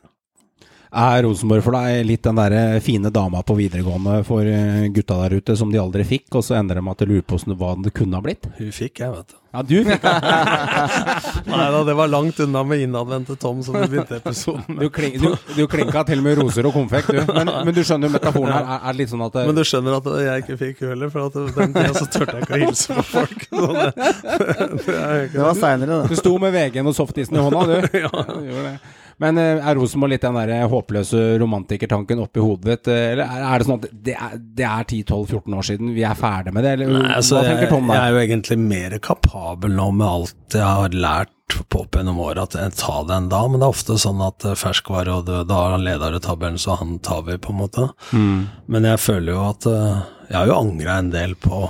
Er 0.88 1.20
Rosenborg 1.26 1.66
for 1.66 1.76
deg 1.76 2.06
litt 2.08 2.24
den 2.24 2.38
der 2.40 2.78
fine 2.80 3.10
dama 3.12 3.42
på 3.44 3.58
videregående 3.58 4.22
for 4.24 4.46
eh, 4.48 4.86
gutta 4.94 5.18
der 5.20 5.36
ute 5.36 5.56
som 5.58 5.68
de 5.72 5.82
aldri 5.82 6.06
fikk, 6.08 6.30
og 6.38 6.46
så 6.46 6.56
ender 6.56 6.80
de 6.80 6.88
at 6.88 7.02
de 7.02 7.10
lurer 7.10 7.26
på 7.28 7.40
hva 7.52 7.74
det 7.84 7.92
kunne 7.96 8.16
ha 8.16 8.24
blitt? 8.24 8.48
Hun 8.56 8.72
fikk 8.72 9.04
jeg, 9.04 9.12
vet 9.12 9.34
du. 9.34 9.38
Ja, 9.49 9.62
du 9.64 9.78
fikk 9.80 10.03
Nei 11.49 11.68
da, 11.72 11.78
det 11.84 11.94
var 11.96 12.11
langt 12.12 12.40
unna 12.44 12.61
med 12.68 12.82
innadvendte 12.84 13.36
Tom 13.40 13.62
som 13.64 13.78
du 13.78 13.86
begynte 13.88 14.18
episoden 14.18 14.64
med. 14.68 14.82
Du, 14.84 14.90
kling, 14.92 15.16
du, 15.22 15.32
du 15.57 15.62
klinka 15.70 16.03
til 16.05 16.20
med 16.24 16.36
roser 16.36 16.68
og 16.68 16.76
konfekt, 16.76 17.09
du. 17.14 17.22
Men, 17.32 17.49
men 17.64 17.72
du 17.72 17.80
skjønner 17.80 18.12
metaforen 18.12 18.53
her. 18.53 18.66
Er, 18.76 18.84
er 18.90 18.99
litt 19.01 19.12
sånn 19.12 19.24
at 19.24 19.38
det, 19.38 19.46
Men 19.49 19.57
du 19.57 19.64
skjønner 19.64 19.96
at 19.96 20.11
jeg 20.26 20.44
ikke 20.44 20.59
fikk 20.61 20.84
heller, 20.90 21.12
for 21.14 21.30
at 21.30 21.57
den 21.57 21.72
tida 21.72 21.96
så 21.96 22.05
turte 22.12 22.36
jeg 22.36 22.44
ikke 22.44 22.59
å 22.59 22.62
hilse 22.66 22.99
på 22.99 23.07
folk. 23.09 23.49
Så 23.49 23.72
det, 23.72 23.88
det 23.96 25.01
Det 25.32 25.42
var 25.46 25.59
seinere, 25.64 26.03
Du 26.12 26.16
sto 26.20 26.36
med 26.42 26.53
VG-en 26.59 26.92
og 26.92 26.96
softisen 27.01 27.40
i 27.40 27.44
hånda, 27.49 27.64
du. 27.64 27.76
ja. 28.05 28.12
du 28.12 28.51
gjorde 28.51 28.66
det. 28.68 28.97
Men 29.22 29.38
eh, 29.42 29.58
er 29.58 29.74
Rosenborg 29.78 30.12
litt 30.14 30.22
den 30.22 30.36
der 30.38 30.68
håpløse 30.70 31.22
romantikertanken 31.42 32.20
oppi 32.22 32.42
hodet 32.44 32.68
ditt? 32.84 32.90
eh, 32.94 33.12
Eller 33.14 33.32
er 33.48 33.58
det 33.58 33.66
sånn 33.66 33.80
at 33.80 33.88
det 34.08 34.14
er, 34.14 34.36
er 34.68 34.84
10-12-14 34.86 35.56
år 35.58 35.66
siden, 35.66 35.94
vi 35.96 36.04
er 36.06 36.18
ferdig 36.18 36.54
med 36.54 36.66
det? 36.66 36.76
Eller 36.78 36.92
Nei, 36.94 37.08
altså, 37.16 37.40
hva 37.40 37.48
tenker 37.48 37.72
Tom 37.72 37.90
jeg 37.90 38.02
er 38.04 38.14
jo 38.14 38.20
egentlig 38.22 38.58
mer 38.62 38.98
kapabel 39.02 39.74
nå 39.74 39.88
med 39.96 40.06
alt 40.06 40.58
jeg 40.58 40.64
har 40.64 40.94
lært 40.94 41.34
på 41.68 41.80
opp 41.80 41.96
gjennom 41.96 42.18
året, 42.20 42.42
at 42.44 42.58
jeg 42.60 42.74
tar 42.76 43.06
den 43.08 43.30
da. 43.32 43.40
Men 43.48 43.62
det 43.62 43.66
er 43.66 43.72
ofte 43.74 43.94
sånn 43.98 44.20
at 44.22 44.44
eh, 44.46 44.56
ferskvare, 44.60 45.14
og 45.18 45.26
død, 45.26 45.48
da 45.48 45.60
leder 45.80 46.18
i 46.18 46.20
tabellen, 46.22 46.60
så 46.60 46.76
han 46.78 46.98
tar 47.04 47.22
vi, 47.26 47.38
på 47.40 47.54
en 47.54 47.60
måte. 47.62 47.86
Men 48.12 48.86
jeg 48.86 49.00
føler 49.02 49.32
jo 49.32 49.42
at 49.48 49.66
eh, 49.70 50.02
Jeg 50.28 50.36
har 50.36 50.50
jo 50.50 50.58
angra 50.60 50.98
en 51.00 51.08
del 51.10 51.32
på 51.40 51.62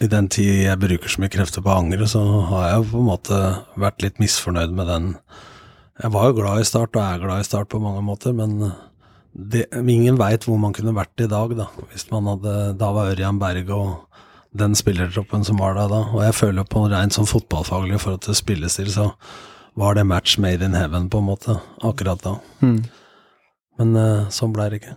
I 0.00 0.08
den 0.08 0.28
tid 0.32 0.62
jeg 0.64 0.80
bruker 0.80 1.10
så 1.12 1.20
mye 1.20 1.32
krefter 1.36 1.62
på 1.62 1.68
å 1.70 1.76
angre, 1.82 2.06
så 2.08 2.22
har 2.48 2.64
jeg 2.70 2.80
jo 2.80 2.88
på 2.94 3.02
en 3.02 3.08
måte 3.12 3.40
vært 3.76 4.02
litt 4.06 4.18
misfornøyd 4.22 4.72
med 4.78 4.88
den 4.88 5.08
Jeg 5.98 6.14
var 6.14 6.28
jo 6.28 6.36
glad 6.38 6.62
i 6.62 6.66
Start, 6.68 6.94
og 6.94 7.02
er 7.02 7.22
glad 7.24 7.42
i 7.42 7.46
Start 7.46 7.70
på 7.72 7.80
mange 7.82 8.02
måter, 8.06 8.34
men 8.36 8.60
det, 9.34 9.64
ingen 9.74 10.18
veit 10.18 10.46
hvor 10.46 10.58
man 10.60 10.74
kunne 10.74 10.94
vært 10.94 11.24
i 11.24 11.30
dag, 11.30 11.54
da. 11.58 11.66
Hvis 11.90 12.06
man 12.12 12.28
hadde 12.30 12.54
Da 12.78 12.90
var 12.94 13.10
Ørjan 13.12 13.40
Berg 13.42 13.72
og 13.74 14.20
den 14.58 14.76
spillertroppen 14.78 15.42
som 15.44 15.58
var 15.60 15.74
der 15.76 15.90
da. 15.90 16.04
Og 16.14 16.22
jeg 16.24 16.36
føler 16.38 16.66
på 16.70 16.84
rent 16.90 17.16
sånn 17.16 17.28
fotballfaglig 17.28 17.98
i 17.98 18.02
forhold 18.02 18.22
til 18.26 18.38
spillestil, 18.38 18.92
så 18.94 19.10
var 19.78 19.98
det 19.98 20.06
match 20.08 20.38
made 20.42 20.64
in 20.64 20.74
heaven, 20.74 21.10
på 21.10 21.20
en 21.20 21.28
måte, 21.28 21.58
akkurat 21.86 22.22
da. 22.24 22.38
Men 23.78 23.98
eh, 23.98 24.30
sånn 24.34 24.54
ble 24.54 24.70
det 24.70 24.80
ikke. 24.80 24.96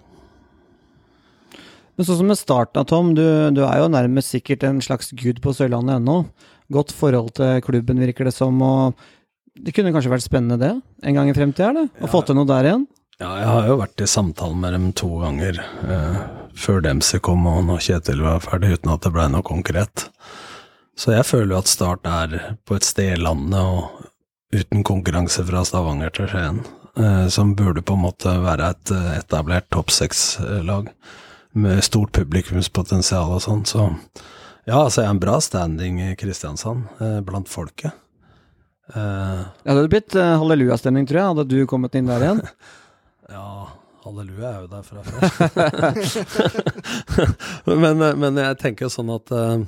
Men 1.97 2.07
sånn 2.07 2.21
som 2.21 2.29
med 2.31 2.39
starten, 2.39 2.87
Tom, 2.89 3.11
du, 3.17 3.25
du 3.53 3.61
er 3.67 3.81
jo 3.81 3.89
nærmest 3.93 4.33
sikkert 4.33 4.63
en 4.65 4.81
slags 4.81 5.11
gud 5.17 5.41
på 5.43 5.53
Sørlandet 5.53 5.99
ennå. 5.99 6.23
Godt 6.73 6.93
forhold 6.95 7.35
til 7.37 7.59
klubben, 7.65 8.01
virker 8.01 8.29
det 8.29 8.33
som. 8.37 8.61
og 8.65 8.97
Det 9.61 9.73
kunne 9.75 9.91
kanskje 9.93 10.11
vært 10.13 10.25
spennende, 10.25 10.57
det? 10.57 10.73
En 11.05 11.17
gang 11.17 11.29
i 11.29 11.35
fremtida, 11.37 11.85
Å 11.85 12.05
ja. 12.05 12.09
få 12.09 12.23
til 12.25 12.37
noe 12.37 12.49
der 12.49 12.69
igjen? 12.69 12.87
Ja, 13.21 13.35
jeg 13.37 13.49
har 13.51 13.67
jo 13.69 13.75
vært 13.77 14.01
i 14.01 14.07
samtale 14.09 14.57
med 14.57 14.73
dem 14.73 14.87
to 14.97 15.09
ganger 15.21 15.59
eh, 15.61 16.21
før 16.57 16.81
Dempsey 16.81 17.21
kom 17.21 17.45
og 17.45 17.59
når 17.67 17.83
Kjetil 17.85 18.23
var 18.25 18.41
ferdig, 18.41 18.79
uten 18.79 18.93
at 18.95 19.05
det 19.05 19.11
ble 19.13 19.27
noe 19.29 19.45
konkret. 19.45 20.07
Så 20.97 21.13
jeg 21.13 21.27
føler 21.29 21.53
jo 21.53 21.59
at 21.61 21.69
Start 21.69 22.09
er 22.09 22.33
på 22.65 22.79
et 22.79 22.87
sted 22.87 23.13
i 23.13 23.21
landet 23.21 23.61
og 23.61 24.07
uten 24.51 24.81
konkurranse 24.87 25.45
fra 25.47 25.61
Stavanger 25.67 26.09
til 26.17 26.31
Skien, 26.31 26.63
eh, 26.97 27.27
som 27.29 27.53
burde 27.55 27.85
på 27.85 27.95
en 27.97 28.05
måte 28.07 28.33
være 28.41 28.73
et 28.73 28.93
eh, 28.97 29.09
etablert 29.21 29.69
topp 29.69 29.93
seks-lag 29.93 30.89
med 31.53 31.83
stort 31.85 32.15
publikumspotensial 32.17 33.37
og 33.37 33.43
sånn. 33.45 33.65
Så 33.69 33.91
ja, 34.65 34.81
altså 34.81 35.03
jeg 35.03 35.07
er 35.09 35.15
en 35.15 35.21
bra 35.21 35.37
standing 35.43 36.01
i 36.09 36.13
Kristiansand 36.17 36.89
eh, 37.01 37.19
blant 37.25 37.49
folket. 37.51 37.93
Eh, 38.91 39.41
Det 39.63 39.71
hadde 39.71 39.91
blitt 39.91 40.15
uh, 40.19 40.33
hallelujastemning, 40.41 41.05
tror 41.07 41.19
jeg, 41.21 41.29
hadde 41.31 41.45
du 41.47 41.67
kommet 41.69 41.95
inn 41.95 42.09
der 42.11 42.25
igjen. 42.27 42.41
Ja, 43.31 43.69
halleluja 44.03 44.49
er 44.49 44.57
jo 44.59 44.67
der 44.67 44.83
fra 44.83 45.01
før. 45.07 45.21
men, 47.85 48.01
men 48.19 48.39
jeg 48.41 48.57
tenker 48.59 48.89
jo 48.89 48.91
sånn 48.91 49.07
at 49.13 49.31
uh, 49.31 49.61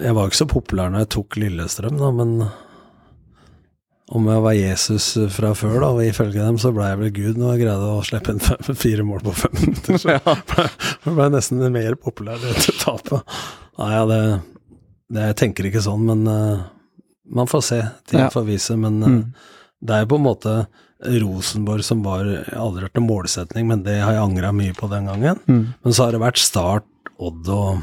Jeg 0.00 0.16
var 0.16 0.24
jo 0.26 0.32
ikke 0.32 0.40
så 0.40 0.48
populær 0.50 0.90
når 0.90 1.04
jeg 1.04 1.10
tok 1.14 1.38
Lillestrøm, 1.38 2.00
da, 2.00 2.08
men 2.18 2.32
om 4.14 4.26
jeg 4.28 4.42
var 4.44 4.52
Jesus 4.58 5.06
fra 5.32 5.54
før, 5.56 5.78
da, 5.80 5.92
og 5.94 6.02
ifølge 6.04 6.42
dem, 6.42 6.58
så 6.60 6.74
ble 6.74 6.90
jeg 6.90 6.98
vel 7.00 7.14
Gud 7.16 7.38
når 7.40 7.54
jeg 7.54 7.62
greide 7.62 7.92
å 7.94 8.02
slippe 8.10 8.34
inn 8.34 8.42
fem, 8.42 8.74
fire 8.84 9.06
mål 9.06 9.22
på 9.30 9.36
fem 9.44 9.54
minutter. 9.62 10.02
Så 10.02 10.10
jeg 10.12 11.14
ble 11.14 11.30
nesten 11.32 11.62
mer 11.78 11.94
populær 12.02 12.42
etter 12.50 12.74
tapet. 12.82 13.38
Nei, 13.78 13.90
ja, 13.94 14.02
det, 14.10 14.20
det 15.14 15.30
Jeg 15.30 15.38
tenker 15.40 15.70
ikke 15.70 15.82
sånn, 15.86 16.04
men 16.10 16.26
eh, 16.30 16.58
man 17.30 17.46
får 17.46 17.60
se. 17.60 17.86
tiden 18.06 18.24
Ja. 18.26 18.30
får 18.30 18.44
vise. 18.44 18.76
Men 18.76 19.00
mm. 19.00 19.32
det 19.80 19.94
er 19.94 20.04
jo 20.04 20.12
på 20.14 20.20
en 20.20 20.28
måte 20.28 20.66
Rosenborg 21.04 21.84
som 21.84 22.02
var 22.04 22.24
aldri 22.56 22.86
hørt 22.86 22.96
en 22.96 23.08
målsetning, 23.08 23.68
men 23.68 23.82
det 23.84 23.98
har 24.00 24.16
jeg 24.16 24.24
angra 24.24 24.52
mye 24.52 24.74
på 24.76 24.88
den 24.88 25.10
gangen. 25.10 25.40
Men 25.46 25.92
så 25.92 26.06
har 26.06 26.12
det 26.12 26.22
vært 26.22 26.40
Start, 26.40 26.86
Odd 27.18 27.48
og, 27.52 27.82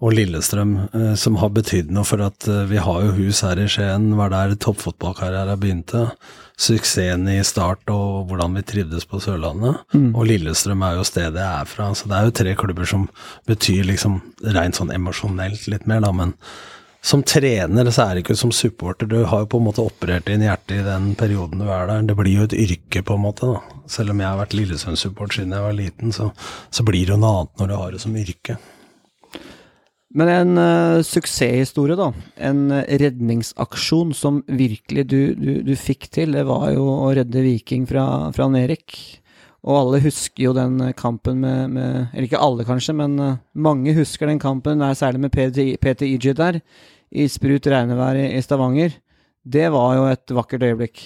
og 0.00 0.14
Lillestrøm 0.14 0.76
eh, 0.86 1.14
som 1.18 1.36
har 1.40 1.50
betydd 1.52 1.90
noe 1.92 2.06
for 2.08 2.22
at 2.24 2.46
eh, 2.48 2.64
vi 2.70 2.78
har 2.80 3.02
jo 3.04 3.16
hus 3.18 3.42
her 3.44 3.58
i 3.60 3.66
Skien, 3.68 4.12
var 4.16 4.32
der 4.32 4.54
toppfotballkarrieren 4.56 5.60
begynte. 5.60 6.06
Suksessen 6.62 7.26
i 7.32 7.40
Start 7.44 7.90
og 7.90 8.28
hvordan 8.30 8.54
vi 8.56 8.62
trivdes 8.62 9.08
på 9.08 9.18
Sørlandet. 9.24 9.82
Og 10.14 10.28
Lillestrøm 10.28 10.84
er 10.86 11.00
jo 11.00 11.06
stedet 11.08 11.42
jeg 11.42 11.64
er 11.64 11.68
fra, 11.68 11.90
så 11.96 12.08
det 12.08 12.18
er 12.18 12.28
jo 12.28 12.36
tre 12.38 12.54
klubber 12.60 12.88
som 12.88 13.08
betyr 13.50 13.88
liksom 13.88 14.20
rent 14.54 14.78
sånn 14.78 14.94
emosjonelt 14.94 15.66
litt 15.72 15.88
mer, 15.90 16.04
da, 16.04 16.12
men 16.14 16.36
som 17.02 17.22
trener 17.26 17.88
så 17.90 18.04
er 18.04 18.14
det 18.14 18.22
ikke 18.22 18.36
som 18.38 18.52
supporter. 18.54 19.08
Du 19.10 19.24
har 19.26 19.42
jo 19.42 19.48
på 19.50 19.58
en 19.58 19.66
måte 19.66 19.82
operert 19.82 20.28
inn 20.30 20.44
hjertet 20.44 20.76
i 20.78 20.84
den 20.86 21.12
perioden 21.18 21.58
du 21.58 21.66
er 21.66 21.88
der. 21.90 22.04
Det 22.06 22.14
blir 22.18 22.36
jo 22.36 22.44
et 22.46 22.54
yrke, 22.54 23.02
på 23.02 23.16
en 23.16 23.24
måte. 23.24 23.48
da. 23.50 23.80
Selv 23.90 24.14
om 24.14 24.22
jeg 24.22 24.30
har 24.30 24.38
vært 24.38 24.54
Lillesund-support 24.54 25.34
siden 25.34 25.56
jeg 25.56 25.66
var 25.66 25.74
liten, 25.74 26.14
så, 26.14 26.30
så 26.70 26.86
blir 26.86 27.08
det 27.08 27.16
jo 27.16 27.18
noe 27.18 27.40
annet 27.40 27.58
når 27.58 27.72
du 27.72 27.74
har 27.80 27.96
det 27.96 28.02
som 28.04 28.14
yrke. 28.20 28.56
Men 30.14 30.28
en 30.28 30.60
uh, 30.60 31.02
suksesshistorie, 31.02 31.96
da. 31.98 32.10
En 32.36 32.66
eh, 32.70 32.94
redningsaksjon 33.00 34.12
som 34.14 34.42
virkelig 34.46 35.06
du, 35.08 35.20
du, 35.34 35.50
du 35.64 35.72
fikk 35.74 36.10
til, 36.12 36.36
det 36.36 36.44
var 36.46 36.68
jo 36.74 36.84
å 36.84 37.10
redde 37.16 37.42
Viking 37.42 37.88
fra, 37.88 38.04
fra 38.36 38.46
Nerik. 38.52 38.94
Og 39.62 39.78
alle 39.78 40.02
husker 40.04 40.44
jo 40.44 40.54
den 40.54 40.78
eh, 40.84 40.94
kampen 40.98 41.40
med, 41.42 41.74
med 41.74 42.12
Eller 42.12 42.28
ikke 42.28 42.44
alle, 42.44 42.68
kanskje, 42.68 42.94
men 42.98 43.18
mange 43.54 43.96
husker 43.96 44.30
den 44.30 44.42
kampen, 44.42 44.84
der, 44.84 44.94
særlig 44.94 45.24
med 45.24 45.34
Peter, 45.34 45.74
Peter 45.80 46.06
Iji 46.06 46.36
der, 46.36 46.60
i 47.12 47.28
sprut 47.30 47.66
regnevær 47.68 48.18
i, 48.18 48.40
Stavanger. 48.44 48.94
Det 49.42 49.66
var 49.74 49.96
jo 49.98 50.06
et 50.10 50.32
vakkert 50.32 50.64
øyeblikk. 50.68 51.02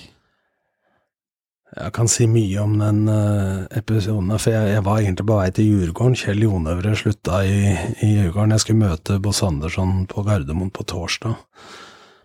Jeg 1.77 1.93
kan 1.93 2.09
si 2.09 2.29
mye 2.31 2.61
om 2.63 2.77
den 2.79 3.09
eh, 3.11 3.65
episoden, 3.77 4.31
for 4.39 4.55
jeg, 4.55 4.71
jeg 4.77 4.85
var 4.87 5.01
egentlig 5.01 5.27
på 5.29 5.39
vei 5.41 5.49
til 5.53 5.67
Djurgården. 5.67 6.15
Kjell 6.17 6.45
Jonøvre 6.47 6.95
slutta 6.97 7.43
i, 7.45 7.75
i 8.07 8.13
Djurgården. 8.15 8.55
Jeg 8.55 8.65
skulle 8.65 8.85
møte 8.85 9.19
Boss 9.21 9.43
Andersson 9.45 10.07
på 10.09 10.25
Gardermoen 10.25 10.71
på 10.73 10.87
torsdag. 10.89 11.35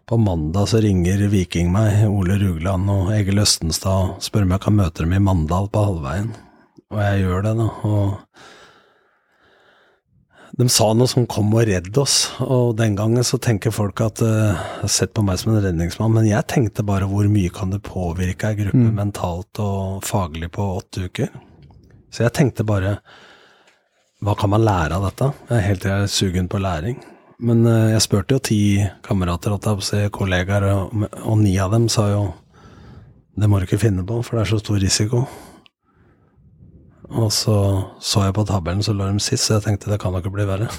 På 0.08 0.18
mandag 0.20 0.70
så 0.70 0.80
ringer 0.84 1.26
Viking 1.32 1.70
meg, 1.74 2.06
Ole 2.08 2.38
Rugland 2.40 2.90
og 2.92 3.12
Egil 3.16 3.42
Østenstad, 3.44 4.16
og 4.16 4.24
spør 4.24 4.48
om 4.48 4.56
jeg 4.56 4.64
kan 4.66 4.78
møte 4.78 5.06
dem 5.06 5.14
i 5.16 5.22
Mandal 5.24 5.70
på 5.72 5.86
halvveien. 5.88 6.34
Og 6.92 7.00
jeg 7.00 7.22
gjør 7.24 7.46
det, 7.46 7.54
da. 7.60 7.68
Og 7.88 8.50
de 10.62 10.70
sa 10.70 10.92
noe 10.94 11.10
som 11.10 11.26
'kom 11.26 11.54
og 11.56 11.66
redd 11.66 11.98
oss', 11.98 12.30
og 12.40 12.78
den 12.78 12.96
gangen 12.96 13.24
så 13.24 13.40
tenker 13.42 13.74
folk 13.74 14.02
at 14.02 14.22
uh, 14.22 14.60
sett 14.86 15.14
på 15.14 15.24
meg 15.26 15.40
som 15.40 15.56
en 15.56 15.64
redningsmann, 15.64 16.14
men 16.14 16.28
jeg 16.30 16.48
tenkte 16.48 16.86
bare 16.86 17.08
hvor 17.10 17.26
mye 17.28 17.50
kan 17.50 17.72
det 17.74 17.82
påvirke 17.82 18.52
ei 18.52 18.60
gruppe 18.60 18.92
mentalt 18.94 19.60
og 19.60 20.04
faglig 20.06 20.52
på 20.52 20.68
åtte 20.78 21.08
uker? 21.10 21.30
Så 22.12 22.24
jeg 22.28 22.34
tenkte 22.38 22.68
bare 22.68 23.00
hva 24.22 24.36
kan 24.38 24.52
man 24.54 24.62
lære 24.62 24.94
av 24.94 25.08
dette? 25.10 25.32
Jeg 25.50 25.58
er 25.58 25.68
helt 25.68 25.84
jeg 25.84 26.04
er 26.04 26.08
sugen 26.08 26.48
på 26.48 26.62
læring. 26.62 27.00
Men 27.40 27.66
uh, 27.66 27.90
jeg 27.90 28.06
spurte 28.06 28.38
jo 28.38 28.40
ti 28.40 28.62
kamerater, 29.02 29.58
kollegaer, 30.14 30.68
og, 30.76 31.08
og 31.26 31.38
ni 31.42 31.58
av 31.58 31.72
dem 31.72 31.90
sa 31.90 32.10
jo 32.12 32.34
det 33.34 33.48
må 33.50 33.58
du 33.58 33.66
ikke 33.66 33.82
finne 33.82 34.06
på, 34.06 34.22
for 34.22 34.38
det 34.38 34.44
er 34.44 34.52
så 34.52 34.60
stor 34.60 34.78
risiko. 34.78 35.26
Og 37.12 37.32
så 37.36 37.58
så 38.00 38.26
jeg 38.26 38.36
på 38.38 38.46
tabellen, 38.48 38.84
så 38.84 38.94
lå 38.96 39.08
de 39.12 39.24
sist, 39.24 39.46
så 39.48 39.58
jeg 39.58 39.66
tenkte 39.66 39.92
det 39.92 40.00
kan 40.02 40.16
da 40.16 40.22
ikke 40.22 40.34
bli 40.34 40.48
verre. 40.48 40.70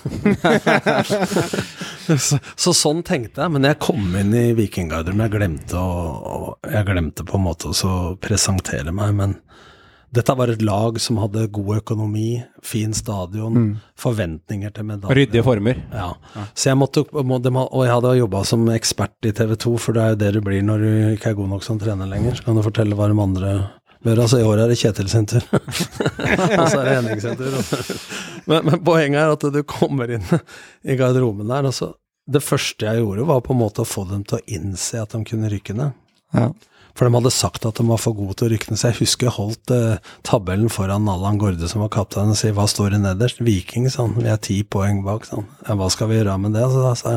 så, 2.26 2.38
så 2.40 2.74
sånn 2.76 3.02
tenkte 3.06 3.44
jeg, 3.44 3.52
men 3.52 3.68
jeg 3.68 3.80
kom 3.82 4.16
inn 4.18 4.32
i 4.36 4.50
Vikinggarden, 4.56 5.20
jeg 5.22 5.34
glemte 5.36 5.78
å 5.78 6.56
Jeg 6.72 6.86
glemte 6.88 7.26
på 7.26 7.38
en 7.38 7.46
måte 7.46 7.72
å 7.72 7.96
presentere 8.22 8.94
meg, 8.94 9.14
men 9.18 9.36
dette 10.12 10.34
var 10.36 10.50
et 10.52 10.60
lag 10.60 10.98
som 11.00 11.16
hadde 11.22 11.46
god 11.56 11.78
økonomi, 11.78 12.42
fin 12.60 12.92
stadion, 12.92 13.78
forventninger 13.96 14.74
til 14.76 14.84
medaljer. 14.84 15.16
Ryddige 15.16 15.44
former. 15.46 15.78
Ja. 15.88 16.10
Så 16.52 16.68
jeg 16.68 16.76
måtte, 16.76 17.06
må, 17.24 17.38
og 17.40 17.86
jeg 17.86 17.94
hadde 17.94 18.12
jobba 18.18 18.42
som 18.44 18.66
ekspert 18.74 19.28
i 19.28 19.32
TV 19.32 19.54
2, 19.64 19.72
for 19.80 19.96
det 19.96 20.02
er 20.02 20.12
jo 20.12 20.18
det 20.20 20.32
du 20.36 20.40
blir 20.44 20.66
når 20.68 20.84
du 20.84 20.90
ikke 21.14 21.32
er 21.32 21.38
god 21.38 21.54
nok 21.54 21.64
som 21.64 21.80
trener 21.80 22.10
lenger. 22.10 22.36
Så 22.36 22.44
kan 22.44 22.60
du 22.60 22.64
fortelle 22.66 22.98
hva 22.98 23.08
de 23.08 23.16
andre 23.24 23.54
bør. 24.04 24.22
Altså 24.24 24.40
I 24.40 24.46
år 24.46 24.64
er 24.64 24.72
det 24.72 24.78
Kjetil 24.80 25.10
sin 25.12 25.28
tur, 25.30 25.44
og 25.52 26.66
så 26.68 26.80
er 26.80 26.88
det 26.88 26.96
Henning 26.96 27.22
sin 27.22 27.38
tur. 27.38 27.56
Men, 28.50 28.66
men 28.68 28.82
poenget 28.84 29.22
er 29.22 29.34
at 29.36 29.48
du 29.54 29.62
kommer 29.68 30.10
inn 30.18 30.26
i 30.82 30.98
garderoben 30.98 31.50
der, 31.50 31.70
og 31.70 31.76
så 31.76 31.94
Det 32.32 32.38
første 32.38 32.86
jeg 32.86 33.00
gjorde, 33.02 33.24
var 33.26 33.40
på 33.42 33.50
en 33.50 33.58
måte 33.58 33.82
å 33.82 33.88
få 33.88 34.04
dem 34.06 34.20
til 34.22 34.38
å 34.38 34.44
innse 34.46 35.00
at 35.02 35.10
de 35.10 35.24
kunne 35.26 35.48
rykke 35.50 35.74
ned. 35.74 35.96
Ja. 36.30 36.52
For 36.94 37.08
de 37.08 37.16
hadde 37.16 37.32
sagt 37.32 37.64
at 37.64 37.78
de 37.80 37.86
var 37.88 38.00
for 38.00 38.14
gode 38.16 38.36
til 38.36 38.46
å 38.46 38.52
rykke 38.52 38.70
ned. 38.70 38.78
Så 38.80 38.90
jeg 38.90 38.98
husker 39.00 39.28
jeg 39.28 39.34
holdt 39.38 39.72
eh, 39.72 40.10
tabellen 40.28 40.70
foran 40.72 41.08
Allan 41.08 41.40
Gorde, 41.40 41.68
som 41.70 41.82
var 41.84 41.92
kaptein, 41.94 42.30
og 42.30 42.38
sier 42.38 42.54
hva 42.56 42.66
står 42.68 42.94
det 42.94 43.02
nederst? 43.02 43.40
Viking, 43.44 43.88
sånn. 43.92 44.14
Vi 44.18 44.28
er 44.28 44.40
ti 44.44 44.58
poeng 44.62 45.00
bak, 45.06 45.26
sånn. 45.28 45.48
Ja, 45.66 45.76
hva 45.80 45.88
skal 45.92 46.12
vi 46.12 46.20
gjøre 46.20 46.36
med 46.42 46.54
det? 46.56 46.66
Så, 46.72 46.94
så, 47.00 47.14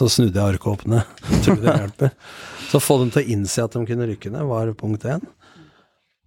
så 0.00 0.08
snudde 0.16 0.40
jeg 0.40 0.56
arket 0.56 0.70
opp 0.72 0.86
ned. 0.88 1.18
Tror 1.44 1.60
det 1.60 1.74
hjelper. 1.74 2.14
Så 2.68 2.80
få 2.84 2.98
dem 3.02 3.12
til 3.12 3.24
å 3.24 3.36
innse 3.36 3.68
at 3.68 3.76
de 3.76 3.84
kunne 3.88 4.08
rykke 4.08 4.32
ned, 4.32 4.48
var 4.48 4.72
punkt 4.80 5.04
én. 5.08 5.22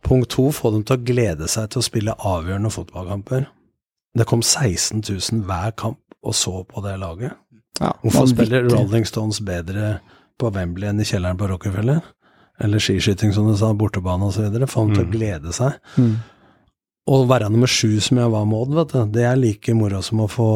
Punkt 0.01 0.31
to, 0.33 0.47
få 0.51 0.71
dem 0.73 0.85
til 0.87 0.97
å 0.97 1.03
glede 1.05 1.47
seg 1.51 1.69
til 1.71 1.81
å 1.81 1.85
spille 1.85 2.15
avgjørende 2.17 2.71
fotballkamper. 2.73 3.45
Det 4.17 4.27
kom 4.27 4.41
16 4.43 5.03
000 5.05 5.45
hver 5.47 5.75
kamp 5.77 5.99
og 6.21 6.35
så 6.35 6.63
på 6.67 6.83
det 6.85 6.97
laget. 7.01 7.37
Ja, 7.79 7.93
Hvorfor 8.03 8.27
spiller. 8.29 8.67
Rolling 8.69 9.05
Stones 9.07 9.39
bedre 9.45 9.99
på 10.41 10.51
Wembley 10.53 10.89
enn 10.89 11.01
i 11.01 11.07
kjelleren 11.07 11.39
på 11.39 11.47
Rockefeller? 11.49 12.01
Eller 12.61 12.81
skiskyting, 12.83 13.33
som 13.33 13.47
du 13.49 13.55
sa, 13.57 13.71
bortebane 13.73 14.27
osv. 14.27 14.45
Få 14.69 14.85
dem 14.85 14.93
til 14.97 15.05
å 15.05 15.09
glede 15.09 15.53
seg. 15.55 15.79
Mm. 15.97 16.19
Å 17.09 17.23
være 17.29 17.49
nummer 17.49 17.71
sju, 17.71 17.95
som 18.03 18.19
jeg 18.21 18.29
var 18.29 18.45
med 18.45 18.59
Odd, 18.59 18.75
vet 18.77 18.93
du, 18.93 18.99
det 19.15 19.25
er 19.25 19.39
like 19.39 19.73
moro 19.73 20.03
som 20.05 20.21
å 20.21 20.29
få 20.29 20.49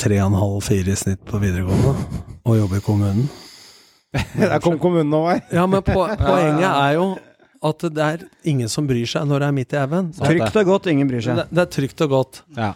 tre 0.00 0.22
og 0.22 0.30
en 0.30 0.38
halv, 0.40 0.62
fire 0.64 0.94
i 0.94 0.96
snitt 0.98 1.20
på 1.28 1.40
videregående 1.42 1.92
og 2.48 2.56
jobbe 2.56 2.80
i 2.80 2.84
kommunen. 2.84 3.28
Der 4.38 4.58
kom 4.64 4.78
kommunen 4.80 5.12
over. 5.14 5.42
Ja, 5.52 5.66
men 5.68 5.84
po 5.84 6.06
poenget 6.24 6.68
er 6.70 6.96
jo 6.96 7.06
at 7.62 7.84
det 7.94 8.02
er 8.06 8.24
ingen 8.50 8.68
som 8.70 8.86
bryr 8.88 9.06
seg 9.06 9.26
når 9.30 9.42
det 9.44 9.48
er 9.48 9.56
midt 9.58 9.74
i 9.74 9.78
haugen. 9.80 10.08
Trygt 10.18 10.56
og 10.62 10.66
godt, 10.72 10.88
ingen 10.90 11.10
bryr 11.10 11.22
seg. 11.22 11.42
det 11.50 11.62
er 11.62 11.70
trygt 11.70 12.00
og 12.06 12.10
godt. 12.16 12.40
Ja. 12.56 12.72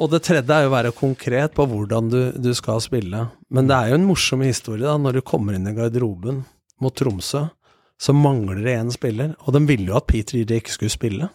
Og 0.00 0.08
det 0.12 0.22
tredje 0.24 0.54
er 0.54 0.64
jo 0.64 0.70
å 0.70 0.74
være 0.76 0.92
konkret 0.96 1.52
på 1.56 1.66
hvordan 1.68 2.08
du, 2.12 2.20
du 2.40 2.52
skal 2.56 2.80
spille. 2.80 3.26
Men 3.50 3.68
det 3.68 3.76
er 3.76 3.90
jo 3.92 3.98
en 4.00 4.06
morsom 4.08 4.44
historie 4.46 4.86
da, 4.86 4.94
når 4.96 5.18
du 5.18 5.22
kommer 5.26 5.58
inn 5.58 5.66
i 5.68 5.74
garderoben 5.76 6.44
mot 6.80 6.94
Tromsø, 6.96 7.48
så 8.00 8.14
mangler 8.16 8.62
det 8.64 8.78
én 8.78 8.92
spiller, 8.94 9.34
og 9.44 9.52
de 9.52 9.60
ville 9.68 9.90
jo 9.90 9.98
at 9.98 10.06
Peter 10.08 10.38
Ide 10.40 10.56
ikke 10.62 10.72
skulle 10.72 10.94
spille. 10.94 11.28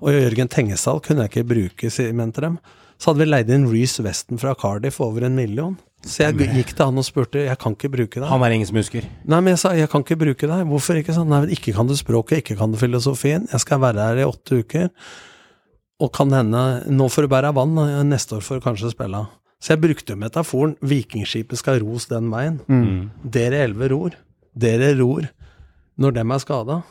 Og 0.00 0.08
Jørgen 0.14 0.48
Tengesdal 0.48 1.02
kunne 1.04 1.26
jeg 1.26 1.32
ikke 1.34 1.48
bruke, 1.50 1.90
sier- 1.92 2.14
dem. 2.14 2.56
Så 2.96 3.10
hadde 3.10 3.20
vi 3.20 3.26
leid 3.28 3.50
inn 3.50 3.66
Reece 3.68 4.00
Weston 4.06 4.38
fra 4.40 4.54
Cardiff 4.54 5.00
over 5.04 5.24
en 5.26 5.34
million. 5.36 5.76
Så 6.04 6.26
jeg 6.26 6.48
gikk 6.52 6.74
til 6.76 6.84
han 6.84 7.00
og 7.00 7.06
spurte 7.06 7.44
jeg 7.46 7.58
kan 7.60 7.74
ikke 7.76 7.90
bruke 7.92 8.20
deg. 8.20 8.26
Han 8.28 8.44
er 8.44 8.54
ingen 8.56 8.68
som 8.68 8.78
husker. 8.78 9.06
Nei, 9.24 9.38
men 9.40 9.54
jeg 9.54 9.62
sa 9.62 9.72
jeg 9.76 9.90
kan 9.92 10.04
ikke 10.04 10.18
bruke 10.20 10.48
deg. 10.50 10.64
Hvorfor 10.70 10.98
ikke? 11.00 11.14
sånn? 11.16 11.30
Nei, 11.32 11.44
men 11.44 11.54
ikke 11.56 11.74
kan 11.76 11.88
du 11.88 11.94
språket, 11.98 12.42
ikke 12.42 12.58
kan 12.60 12.74
du 12.74 12.80
filosofien. 12.80 13.46
Jeg 13.52 13.64
skal 13.64 13.80
være 13.82 14.10
her 14.10 14.20
i 14.22 14.26
åtte 14.28 14.60
uker. 14.60 14.90
Og 16.02 16.10
kan 16.12 16.32
hende 16.34 16.64
Nå 16.90 17.08
får 17.08 17.26
du 17.26 17.32
bære 17.32 17.54
vann, 17.56 17.78
neste 18.10 18.36
år 18.36 18.44
får 18.44 18.60
du 18.60 18.66
kanskje 18.66 18.92
spille. 18.92 19.24
Så 19.64 19.72
jeg 19.72 19.80
brukte 19.80 20.16
metaforen 20.20 20.76
'Vikingskipet 20.82 21.56
skal 21.56 21.80
ros 21.80 22.06
den 22.10 22.28
veien'. 22.28 22.60
Dere 23.24 23.64
elleve 23.64 23.88
ror. 23.94 24.18
Dere 24.52 24.92
ror 24.98 25.24
når 25.96 26.10
dem 26.18 26.30
er 26.30 26.38
skada. 26.42 26.82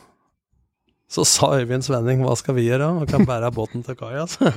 Så 1.14 1.22
sa 1.28 1.52
Øyvind 1.54 1.84
Svenning 1.86 2.24
'hva 2.24 2.34
skal 2.34 2.56
vi 2.56 2.66
gjøre'? 2.66 3.00
Vi 3.04 3.06
kan 3.06 3.26
bære 3.26 3.52
båten 3.54 3.84
til 3.86 3.94
kai, 3.94 4.16
altså. 4.18 4.50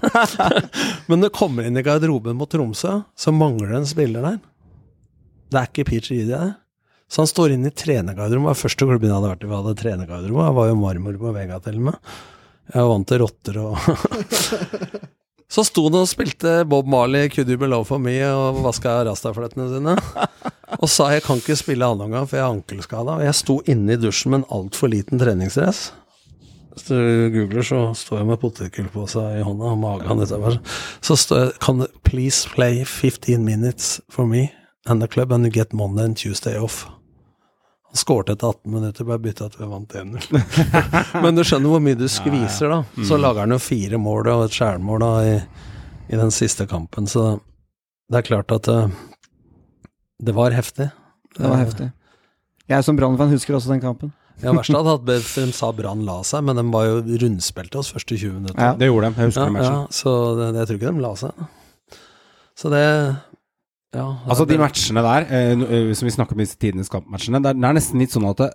Men 1.08 1.20
når 1.20 1.30
du 1.30 1.38
kommer 1.38 1.68
inn 1.68 1.78
i 1.78 1.84
garderoben 1.86 2.38
mot 2.40 2.50
Tromsø, 2.50 3.04
så 3.14 3.34
mangler 3.34 3.76
det 3.76 3.82
en 3.84 3.92
spiller 3.92 4.26
der. 4.26 4.40
Det 5.52 5.60
er 5.60 5.68
ikke 5.70 5.86
Peach 5.86 6.10
Idi 6.12 6.32
der. 6.32 6.56
Så 7.08 7.22
han 7.22 7.30
står 7.30 7.54
inne 7.54 7.70
i 7.70 7.76
trenergarderoben. 7.78 8.58
Første 8.58 8.88
klubben 8.88 9.08
jeg 9.08 9.16
hadde 9.16 9.30
vært 9.36 9.46
i. 9.46 9.52
var 9.52 9.62
hadde 9.62 9.82
trenergarderobe. 9.84 10.48
Jeg 10.48 10.58
var 10.58 10.68
jo 10.68 10.80
marmor 10.82 11.20
på 11.22 11.36
vegga 11.36 11.60
til 11.64 11.78
og 11.78 11.86
med. 11.92 12.00
Jeg 12.74 12.82
var 12.82 12.90
vant 12.90 13.08
til 13.08 13.22
rotter 13.22 13.62
og 13.62 13.78
Så 15.48 15.64
sto 15.64 15.86
han 15.86 15.96
og 16.02 16.10
spilte 16.12 16.66
Bob 16.68 16.90
Marley 16.92 17.30
'Could 17.30 17.48
You 17.48 17.56
Be 17.62 17.70
Love 17.70 17.88
For 17.88 18.02
Me' 18.04 18.20
og 18.28 18.58
vaska 18.66 18.98
rastaflettene 19.08 19.70
sine. 19.72 19.94
Og 20.82 20.90
sa 20.92 21.14
jeg 21.14 21.24
kan 21.24 21.40
ikke 21.40 21.56
spille 21.56 21.88
annen 21.88 22.10
omgang, 22.10 22.28
for 22.28 22.36
jeg 22.36 22.44
er 22.44 22.52
ankelskada. 22.52 23.16
Og 23.16 23.24
jeg 23.24 23.38
sto 23.38 23.62
inne 23.64 23.96
i 23.96 24.02
dusjen 24.02 24.34
med 24.34 24.42
en 24.42 24.50
altfor 24.58 24.92
liten 24.92 25.22
treningsdress. 25.22 25.94
Hvis 26.78 26.92
du 26.92 27.32
googler, 27.34 27.66
så 27.66 27.80
står 27.98 28.20
jeg 28.20 28.26
med 28.30 28.38
potetgullpose 28.38 29.22
i 29.40 29.42
hånda 29.42 29.72
og 29.72 29.80
magen 29.82 30.20
utover. 30.22 30.60
Så 31.02 31.16
står 31.18 31.40
jeg 31.40 31.54
Can 31.64 31.80
you 31.82 31.88
please 32.06 32.50
play 32.54 32.84
15 32.86 33.42
minutes 33.42 33.96
for 34.14 34.30
me 34.30 34.52
and 34.86 35.02
the 35.02 35.08
club, 35.10 35.32
and 35.32 35.48
you 35.48 35.50
get 35.52 35.74
Monday 35.74 36.06
and 36.06 36.18
Tuesday 36.18 36.54
off. 36.62 36.84
Han 37.90 37.98
skårte 37.98 38.36
etter 38.36 38.52
18 38.54 38.72
minutter, 38.72 39.08
bare 39.10 39.24
bytta 39.24 39.48
at 39.50 39.58
vi 39.58 39.72
vant 39.72 39.96
1-0. 39.96 40.38
Men 41.24 41.40
du 41.40 41.42
skjønner 41.42 41.74
hvor 41.74 41.82
mye 41.82 41.98
du 41.98 42.06
skviser, 42.12 42.70
da. 42.70 43.04
Så 43.10 43.18
lager 43.18 43.48
han 43.48 43.58
jo 43.58 43.60
fire 43.64 43.98
mål 43.98 44.30
og 44.36 44.46
et 44.46 44.60
skjærmål 44.60 45.02
da 45.02 45.12
i, 45.26 45.34
i 46.14 46.22
den 46.22 46.36
siste 46.36 46.70
kampen, 46.70 47.10
så 47.10 47.40
det 48.12 48.22
er 48.22 48.30
klart 48.30 48.54
at 48.54 48.70
det, 48.70 48.80
det 50.30 50.38
var 50.38 50.54
heftig. 50.54 50.92
Det 51.34 51.42
var 51.42 51.58
heftig. 51.58 51.90
Jeg 52.70 52.86
som 52.86 53.02
Brann-fan 53.02 53.34
husker 53.34 53.58
også 53.58 53.74
den 53.74 53.82
kampen. 53.82 54.14
Ja, 54.44 54.52
verst 54.54 54.70
hadde 54.76 54.94
at 55.00 55.06
de 55.08 55.46
sa 55.56 55.72
Brann 55.74 56.04
la 56.06 56.20
seg, 56.28 56.44
men 56.46 56.56
de 56.60 56.66
var 56.74 56.86
jo 56.86 56.98
rundspilte 57.24 57.80
oss 57.82 57.90
første 57.96 58.18
20 58.18 58.36
minutter. 58.38 58.60
Ja. 58.62 58.74
Det 58.78 58.90
gjorde 58.92 59.10
de. 59.10 59.22
Jeg 59.22 59.32
husker 59.32 59.48
Ja, 59.48 59.54
matchen. 59.56 59.74
ja, 59.74 59.88
så 59.90 60.14
det, 60.38 60.50
jeg 60.60 60.68
tror 60.68 60.78
ikke 60.78 60.92
de 60.94 61.06
la 61.08 61.14
seg. 61.16 61.48
Så 62.58 62.70
det 62.74 62.84
Ja. 63.96 64.06
Altså 64.28 64.46
De 64.46 64.58
matchene 64.60 65.02
der, 65.02 65.26
eh, 65.32 65.52
eh, 65.90 65.94
som 65.96 66.06
vi 66.06 66.12
snakker 66.12 66.34
om 66.36 66.42
i 66.42 66.46
tidenes 66.46 66.90
kampmatchene, 66.90 67.40
det 67.42 67.50
er, 67.50 67.54
det 67.54 67.64
er 67.70 67.74
nesten 67.80 68.00
litt 68.00 68.12
sånn 68.14 68.28
at 68.30 68.38
det, 68.38 68.50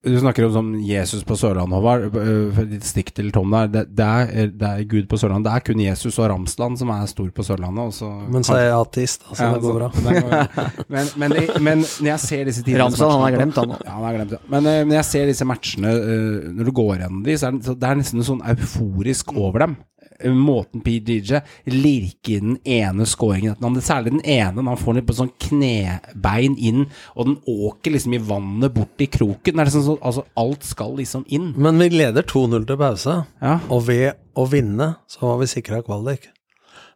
Du 0.00 0.14
snakker 0.16 0.46
om 0.46 0.52
sånn 0.54 0.68
Jesus 0.80 1.20
på 1.28 1.36
Sørlandet, 1.36 1.76
Håvard. 1.76 2.14
eh, 2.16 2.60
Ditt 2.70 2.86
stikk 2.88 3.10
til 3.12 3.26
Tom 3.34 3.50
der. 3.52 3.66
Det, 3.68 3.82
det, 3.98 4.06
er, 4.06 4.46
det 4.48 4.68
er 4.70 4.84
Gud 4.88 5.08
på 5.10 5.18
Sørlandet. 5.20 5.44
Det 5.44 5.52
er 5.58 5.64
kun 5.66 5.82
Jesus 5.84 6.16
og 6.22 6.30
Ramsland 6.32 6.78
som 6.80 6.88
er 6.94 7.02
stor 7.10 7.28
på 7.36 7.44
Sørlandet. 7.44 7.90
Og 7.90 7.92
så 7.92 8.08
Men 8.32 8.46
så 8.48 8.54
er 8.56 8.62
jeg 8.70 8.78
ateist, 8.78 9.26
altså. 9.28 9.44
Ja, 9.44 9.50
det 9.52 9.60
går 9.60 9.76
bra. 9.76 9.90
går- 10.06 10.88
Men, 10.96 11.10
men, 11.20 11.36
men 11.68 11.84
når 11.84 12.10
jeg 12.14 12.22
ser 12.24 12.48
disse 12.48 12.64
tidene 12.64 12.86
Ramsland, 12.86 13.12
han 13.12 13.26
er 13.28 13.36
glemt, 13.36 13.60
han 13.60 13.68
nå. 13.74 13.80
Ja, 13.84 13.98
han 13.98 14.08
er 14.08 14.16
glemt 14.22 14.34
ja. 14.38 14.40
Men 14.56 14.70
eh, 14.72 14.80
når 14.88 14.96
jeg 15.02 15.08
ser 15.10 15.28
disse 15.34 15.48
matchene, 15.52 15.92
eh, 15.92 16.48
når 16.56 16.70
du 16.70 16.72
går 16.80 16.94
gjennom 17.02 17.20
de, 17.28 17.36
så 17.36 17.50
er 17.50 17.58
det, 17.58 17.64
så 17.68 17.76
det 17.84 17.90
er 17.92 18.00
nesten 18.00 18.24
sånn 18.32 18.40
euforisk 18.54 19.36
over 19.36 19.66
dem. 19.66 19.76
Måten 20.24 20.82
PDJ 20.84 21.38
lirker 21.72 22.40
den 22.44 22.56
ene 22.64 23.06
scoringen 23.08 23.54
etter 23.56 23.80
særlig 23.86 24.12
den 24.16 24.24
ene, 24.24 24.60
når 24.60 24.74
han 24.74 24.80
får 24.84 24.94
den 24.98 25.06
på 25.08 25.16
sånn 25.16 25.30
knebein 25.40 26.56
inn, 26.58 26.82
og 27.16 27.26
den 27.30 27.38
åker 27.48 27.94
liksom 27.94 28.14
i 28.18 28.22
vannet 28.30 28.74
bort 28.74 29.00
i 29.00 29.06
kroken. 29.06 29.54
Det 29.56 29.62
er 29.64 29.70
liksom 29.70 29.86
sånn, 29.86 30.02
altså 30.02 30.24
Alt 30.40 30.66
skal 30.68 30.96
liksom 30.98 31.24
inn. 31.28 31.52
Men 31.56 31.78
vi 31.80 31.88
leder 31.94 32.22
2-0 32.22 32.66
til 32.68 32.76
pause, 32.80 33.16
Ja. 33.40 33.58
og 33.70 33.86
ved 33.86 34.12
å 34.36 34.44
vinne 34.50 34.96
så 35.08 35.20
var 35.30 35.38
vi 35.38 35.46
sikra 35.46 35.82
kvalik. 35.82 36.28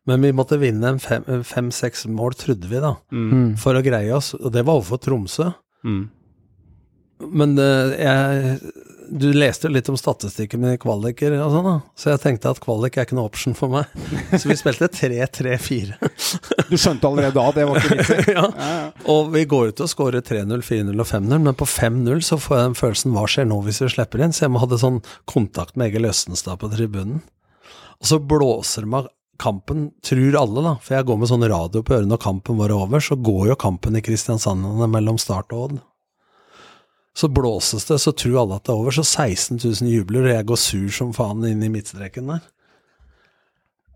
Men 0.06 0.20
vi 0.20 0.32
måtte 0.36 0.58
vinne 0.60 0.84
en 0.84 0.98
fem- 1.00 1.42
fem-seks 1.42 2.04
mål, 2.12 2.34
trodde 2.36 2.68
vi, 2.68 2.76
da, 2.80 2.94
for 3.56 3.72
å 3.74 3.82
greie 3.82 4.12
oss. 4.12 4.34
Og 4.34 4.52
det 4.52 4.66
var 4.66 4.76
overfor 4.82 5.00
Tromsø. 5.00 5.54
Mm. 5.84 6.10
Men 7.32 7.54
eh, 7.58 7.94
jeg, 8.04 8.58
du 9.09 9.26
leste 9.34 9.68
jo 9.68 9.74
litt 9.74 9.88
om 9.90 9.96
statistikken 9.98 10.62
med 10.62 10.78
kvaliker 10.82 11.34
og 11.38 11.52
sånn, 11.52 11.66
da. 11.66 11.74
Så 11.98 12.11
jeg 12.12 12.22
tenkte 12.22 12.52
at 12.55 12.61
kvalik 12.62 12.96
er 12.96 13.07
ikke 13.07 13.16
noe 13.18 13.28
option 13.28 13.57
for 13.59 13.72
meg. 13.72 13.90
Så 14.32 14.48
vi 14.50 14.57
spilte 14.59 14.88
3-3-4. 14.92 15.98
Du 16.70 16.78
skjønte 16.80 17.07
allerede 17.07 17.36
da 17.36 17.44
det 17.55 17.66
var 17.68 17.80
ikke 17.80 17.98
riktig? 17.98 18.34
ja. 18.38 18.46
Og 19.12 19.28
vi 19.34 19.44
går 19.48 19.72
ut 19.72 19.82
og 19.84 19.90
scorer 19.90 20.24
3-0, 20.24 20.64
4-0 20.64 20.92
og 20.94 21.09
5-0, 21.11 21.42
men 21.44 21.59
på 21.59 21.68
5-0 21.68 22.24
så 22.24 22.38
får 22.40 22.57
jeg 22.57 22.68
den 22.70 22.78
følelsen 22.78 23.14
hva 23.14 23.26
skjer 23.30 23.48
nå 23.50 23.61
hvis 23.66 23.82
vi 23.84 23.90
slipper 23.94 24.24
inn? 24.24 24.34
Så 24.34 24.46
jeg 24.46 24.55
må 24.55 24.62
hadde 24.62 24.80
sånn 24.80 25.02
kontakt 25.30 25.76
med 25.76 25.92
Egil 25.92 26.09
Østenstad 26.09 26.62
på 26.62 26.72
tribunen. 26.72 27.20
Og 28.00 28.11
så 28.11 28.18
blåser 28.20 28.88
meg 28.90 29.11
kampen, 29.40 29.88
tror 30.07 30.38
alle, 30.38 30.62
da, 30.62 30.76
for 30.82 30.96
jeg 30.96 31.07
går 31.09 31.18
med 31.20 31.30
sånn 31.30 31.48
radio 31.50 31.82
på 31.84 31.96
ørene 31.96 32.14
når 32.14 32.22
kampen 32.22 32.59
var 32.61 32.74
over, 32.74 33.02
så 33.02 33.18
går 33.18 33.50
jo 33.50 33.59
kampen 33.61 33.98
i 33.98 34.02
Kristiansand 34.05 34.66
mellom 34.90 35.18
Start 35.20 35.52
og 35.55 35.66
Odd. 35.66 35.82
Så 37.14 37.28
blåses 37.30 37.86
det, 37.86 38.00
så 38.02 38.10
tror 38.12 38.40
alle 38.40 38.58
at 38.58 38.66
det 38.66 38.72
er 38.74 38.80
over, 38.80 38.94
så 38.96 39.04
16 39.06 39.60
000 39.62 39.90
jubler, 39.92 40.26
og 40.26 40.34
jeg 40.34 40.48
går 40.48 40.60
sur 40.60 40.88
som 40.96 41.12
faen 41.14 41.44
inn 41.46 41.62
i 41.62 41.70
midtstreken 41.70 42.32
der. 42.32 42.42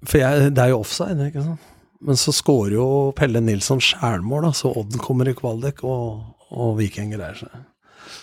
For 0.07 0.21
jeg, 0.23 0.53
det 0.55 0.63
er 0.63 0.71
jo 0.71 0.85
offside, 0.85 1.27
ikke 1.27 1.43
sant. 1.43 1.75
Men 1.99 2.19
så 2.21 2.31
skårer 2.31 2.77
jo 2.77 2.87
Pelle 3.19 3.43
Nilsson 3.43 3.83
skjærmål, 3.83 4.47
da, 4.47 4.53
så 4.55 4.71
Odd 4.71 4.95
kommer 5.03 5.27
i 5.27 5.35
kvalik, 5.35 5.83
og, 5.83 6.23
og 6.55 6.77
Viking 6.79 7.11
greier 7.17 7.41
seg. 7.41 7.65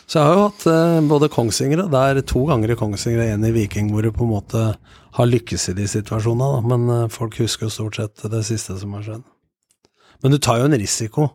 Så 0.06 0.20
jeg 0.20 0.28
har 0.28 0.36
jo 0.38 0.46
hatt 0.46 0.66
eh, 0.70 1.00
både 1.10 1.30
Kongsvinger 1.34 1.84
og 1.84 1.92
der 1.94 2.22
to 2.26 2.46
ganger 2.48 2.72
i 2.74 2.78
Kongsvinger 2.80 3.24
og 3.24 3.32
én 3.36 3.48
i 3.48 3.54
Viking, 3.54 3.92
hvor 3.94 4.06
du 4.06 4.14
på 4.16 4.26
en 4.26 4.32
måte 4.32 4.64
har 5.18 5.30
lykkes 5.30 5.70
i 5.72 5.76
de 5.78 5.88
situasjonene, 5.90 6.48
da. 6.56 6.62
Men 6.72 6.94
eh, 6.94 7.08
folk 7.14 7.38
husker 7.42 7.68
jo 7.68 7.74
stort 7.74 8.00
sett 8.00 8.26
det 8.32 8.44
siste 8.48 8.78
som 8.80 8.94
har 8.98 9.06
skjedd. 9.06 9.26
Men 10.24 10.34
du 10.34 10.40
tar 10.40 10.62
jo 10.62 10.70
en 10.70 10.80
risiko. 10.80 11.30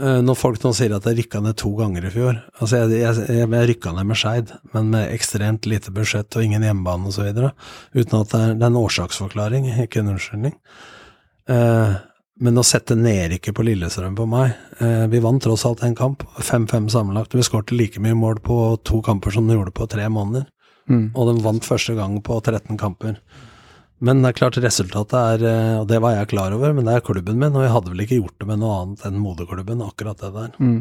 Eh, 0.00 0.20
når 0.24 0.36
folk 0.38 0.62
nå 0.64 0.72
sier 0.76 0.94
at 0.96 1.04
jeg 1.08 1.18
rykka 1.18 1.42
ned 1.44 1.58
to 1.60 1.70
ganger 1.76 2.06
i 2.08 2.12
fjor 2.14 2.38
Altså, 2.62 2.78
jeg, 2.78 3.00
jeg, 3.02 3.24
jeg, 3.28 3.48
jeg 3.52 3.70
rykka 3.72 3.92
ned 3.96 4.08
med 4.08 4.20
Skeid, 4.20 4.52
men 4.72 4.92
med 4.94 5.10
ekstremt 5.12 5.68
lite 5.68 5.92
budsjett 5.92 6.38
og 6.38 6.46
ingen 6.46 6.64
hjemmebane 6.64 7.10
osv. 7.10 7.26
Uten 7.92 8.16
at 8.20 8.32
det 8.32 8.40
er, 8.40 8.54
det 8.54 8.64
er 8.64 8.70
en 8.70 8.80
årsaksforklaring, 8.80 9.68
ikke 9.84 10.00
en 10.00 10.14
unnskyldning. 10.14 10.54
Eh, 11.50 11.98
men 12.40 12.56
å 12.56 12.64
sette 12.64 12.96
nedrykket 12.96 13.56
på 13.56 13.64
Lillestrøm 13.66 14.14
på 14.16 14.24
meg 14.30 14.54
eh, 14.80 15.04
Vi 15.12 15.20
vant 15.20 15.42
tross 15.44 15.66
alt 15.68 15.82
en 15.84 15.96
kamp, 15.98 16.24
5-5 16.38 16.88
sammenlagt. 16.94 17.36
Vi 17.36 17.44
skårte 17.44 17.76
like 17.76 18.00
mye 18.00 18.16
mål 18.16 18.40
på 18.44 18.56
to 18.88 19.02
kamper 19.04 19.34
som 19.36 19.48
de 19.48 19.58
gjorde 19.58 19.76
på 19.76 19.88
tre 19.90 20.08
måneder. 20.08 20.48
Mm. 20.88 21.10
Og 21.12 21.28
de 21.28 21.44
vant 21.44 21.66
første 21.66 21.94
gang 21.98 22.16
på 22.24 22.40
13 22.40 22.80
kamper. 22.80 23.20
Men 24.00 24.22
det 24.22 24.30
er 24.30 24.36
klart 24.38 24.58
resultatet 24.64 25.16
er, 25.18 25.42
eh, 25.44 25.78
og 25.82 25.86
det 25.90 25.98
var 26.00 26.14
jeg 26.16 26.30
klar 26.30 26.54
over, 26.56 26.72
men 26.76 26.86
det 26.88 26.94
er 26.96 27.04
klubben 27.04 27.36
min, 27.40 27.52
og 27.52 27.66
jeg 27.66 27.72
hadde 27.74 27.92
vel 27.92 28.04
ikke 28.06 28.20
gjort 28.22 28.36
det 28.40 28.48
med 28.48 28.62
noe 28.62 28.78
annet 28.78 29.04
enn 29.08 29.18
moderklubben, 29.20 29.82
akkurat 29.84 30.22
det 30.22 30.30
der. 30.36 30.54
Mm. 30.56 30.78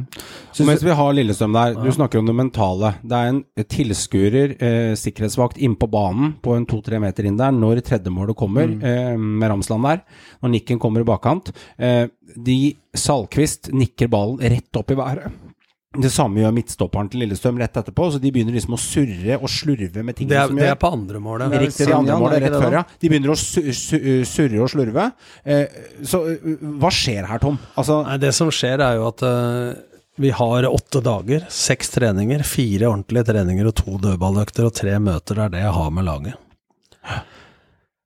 mens 0.69 0.85
vi 0.85 0.95
har 1.01 1.17
Lillestrøm 1.17 1.57
der, 1.57 1.75
du 1.83 1.89
snakker 1.91 2.21
om 2.21 2.29
det 2.29 2.37
mentale. 2.37 2.93
Det 3.03 3.19
er 3.19 3.33
en 3.33 3.41
tilskuer, 3.75 4.55
eh, 4.55 4.93
sikkerhetsvakt, 4.99 5.59
inn 5.59 5.75
på 5.75 5.91
banen 5.91 6.37
på 6.39 6.55
en 6.55 6.67
to-tre 6.69 7.01
meter 7.03 7.27
inn 7.27 7.39
der 7.39 7.51
når 7.51 7.83
tredjemålet 7.89 8.39
kommer, 8.39 8.71
eh, 8.71 9.17
med 9.17 9.51
Ramsland 9.51 9.83
der. 9.83 10.01
Når 10.41 10.55
nikken 10.55 10.79
kommer 10.79 11.01
i 11.01 11.09
bakkant. 11.11 11.51
Eh, 11.77 12.07
de 12.37 12.77
Salquist 12.95 13.71
nikker 13.73 14.07
ballen 14.07 14.39
rett 14.39 14.79
opp 14.79 14.91
i 14.91 14.95
været. 14.95 15.48
Det 15.97 16.11
samme 16.13 16.37
gjør 16.37 16.51
midtstopperen 16.53 17.07
til 17.09 17.23
Lillestrøm 17.23 17.57
rett 17.57 17.77
etterpå, 17.79 18.11
så 18.13 18.19
de 18.21 18.29
begynner 18.29 18.53
liksom 18.53 18.75
å 18.75 18.77
surre 18.77 19.39
og 19.39 19.49
slurve 19.49 20.03
med 20.05 20.19
ting 20.19 20.27
Det 20.29 20.37
er, 20.37 20.45
som 20.45 20.59
det 20.59 20.67
gjør 20.67 20.75
er 20.75 20.81
på 20.83 20.91
andre 20.93 21.21
målet. 21.25 21.55
Riktig, 21.63 21.87
det 21.89 21.95
andre 21.97 22.17
målet 22.21 22.43
rett 22.43 22.57
før, 22.61 22.75
ja. 22.77 22.83
De 23.01 23.09
begynner 23.09 23.33
å 23.33 23.37
su 23.41 23.71
su 23.73 23.97
surre 24.29 24.59
og 24.61 24.69
slurve. 24.69 25.07
Eh, 25.41 25.79
så 26.05 26.19
eh, 26.29 26.51
hva 26.77 26.91
skjer 26.93 27.25
her, 27.25 27.41
Tom? 27.41 27.57
Altså, 27.73 28.03
Nei, 28.05 28.19
det 28.21 28.29
som 28.37 28.51
skjer 28.53 28.83
er 28.85 28.99
jo 28.99 29.07
at 29.07 29.23
eh, 29.25 29.81
vi 30.21 30.33
har 30.37 30.67
åtte 30.69 31.01
dager, 31.01 31.47
seks 31.49 31.89
treninger, 31.95 32.45
fire 32.45 32.91
ordentlige 32.91 33.31
treninger 33.31 33.71
og 33.71 33.77
to 33.81 33.97
dødballøkter 34.03 34.69
og 34.69 34.75
tre 34.77 34.93
møter. 35.01 35.41
Det 35.41 35.47
er 35.47 35.55
det 35.55 35.63
jeg 35.63 35.77
har 35.79 35.95
med 35.95 36.05
laget. 36.05 37.25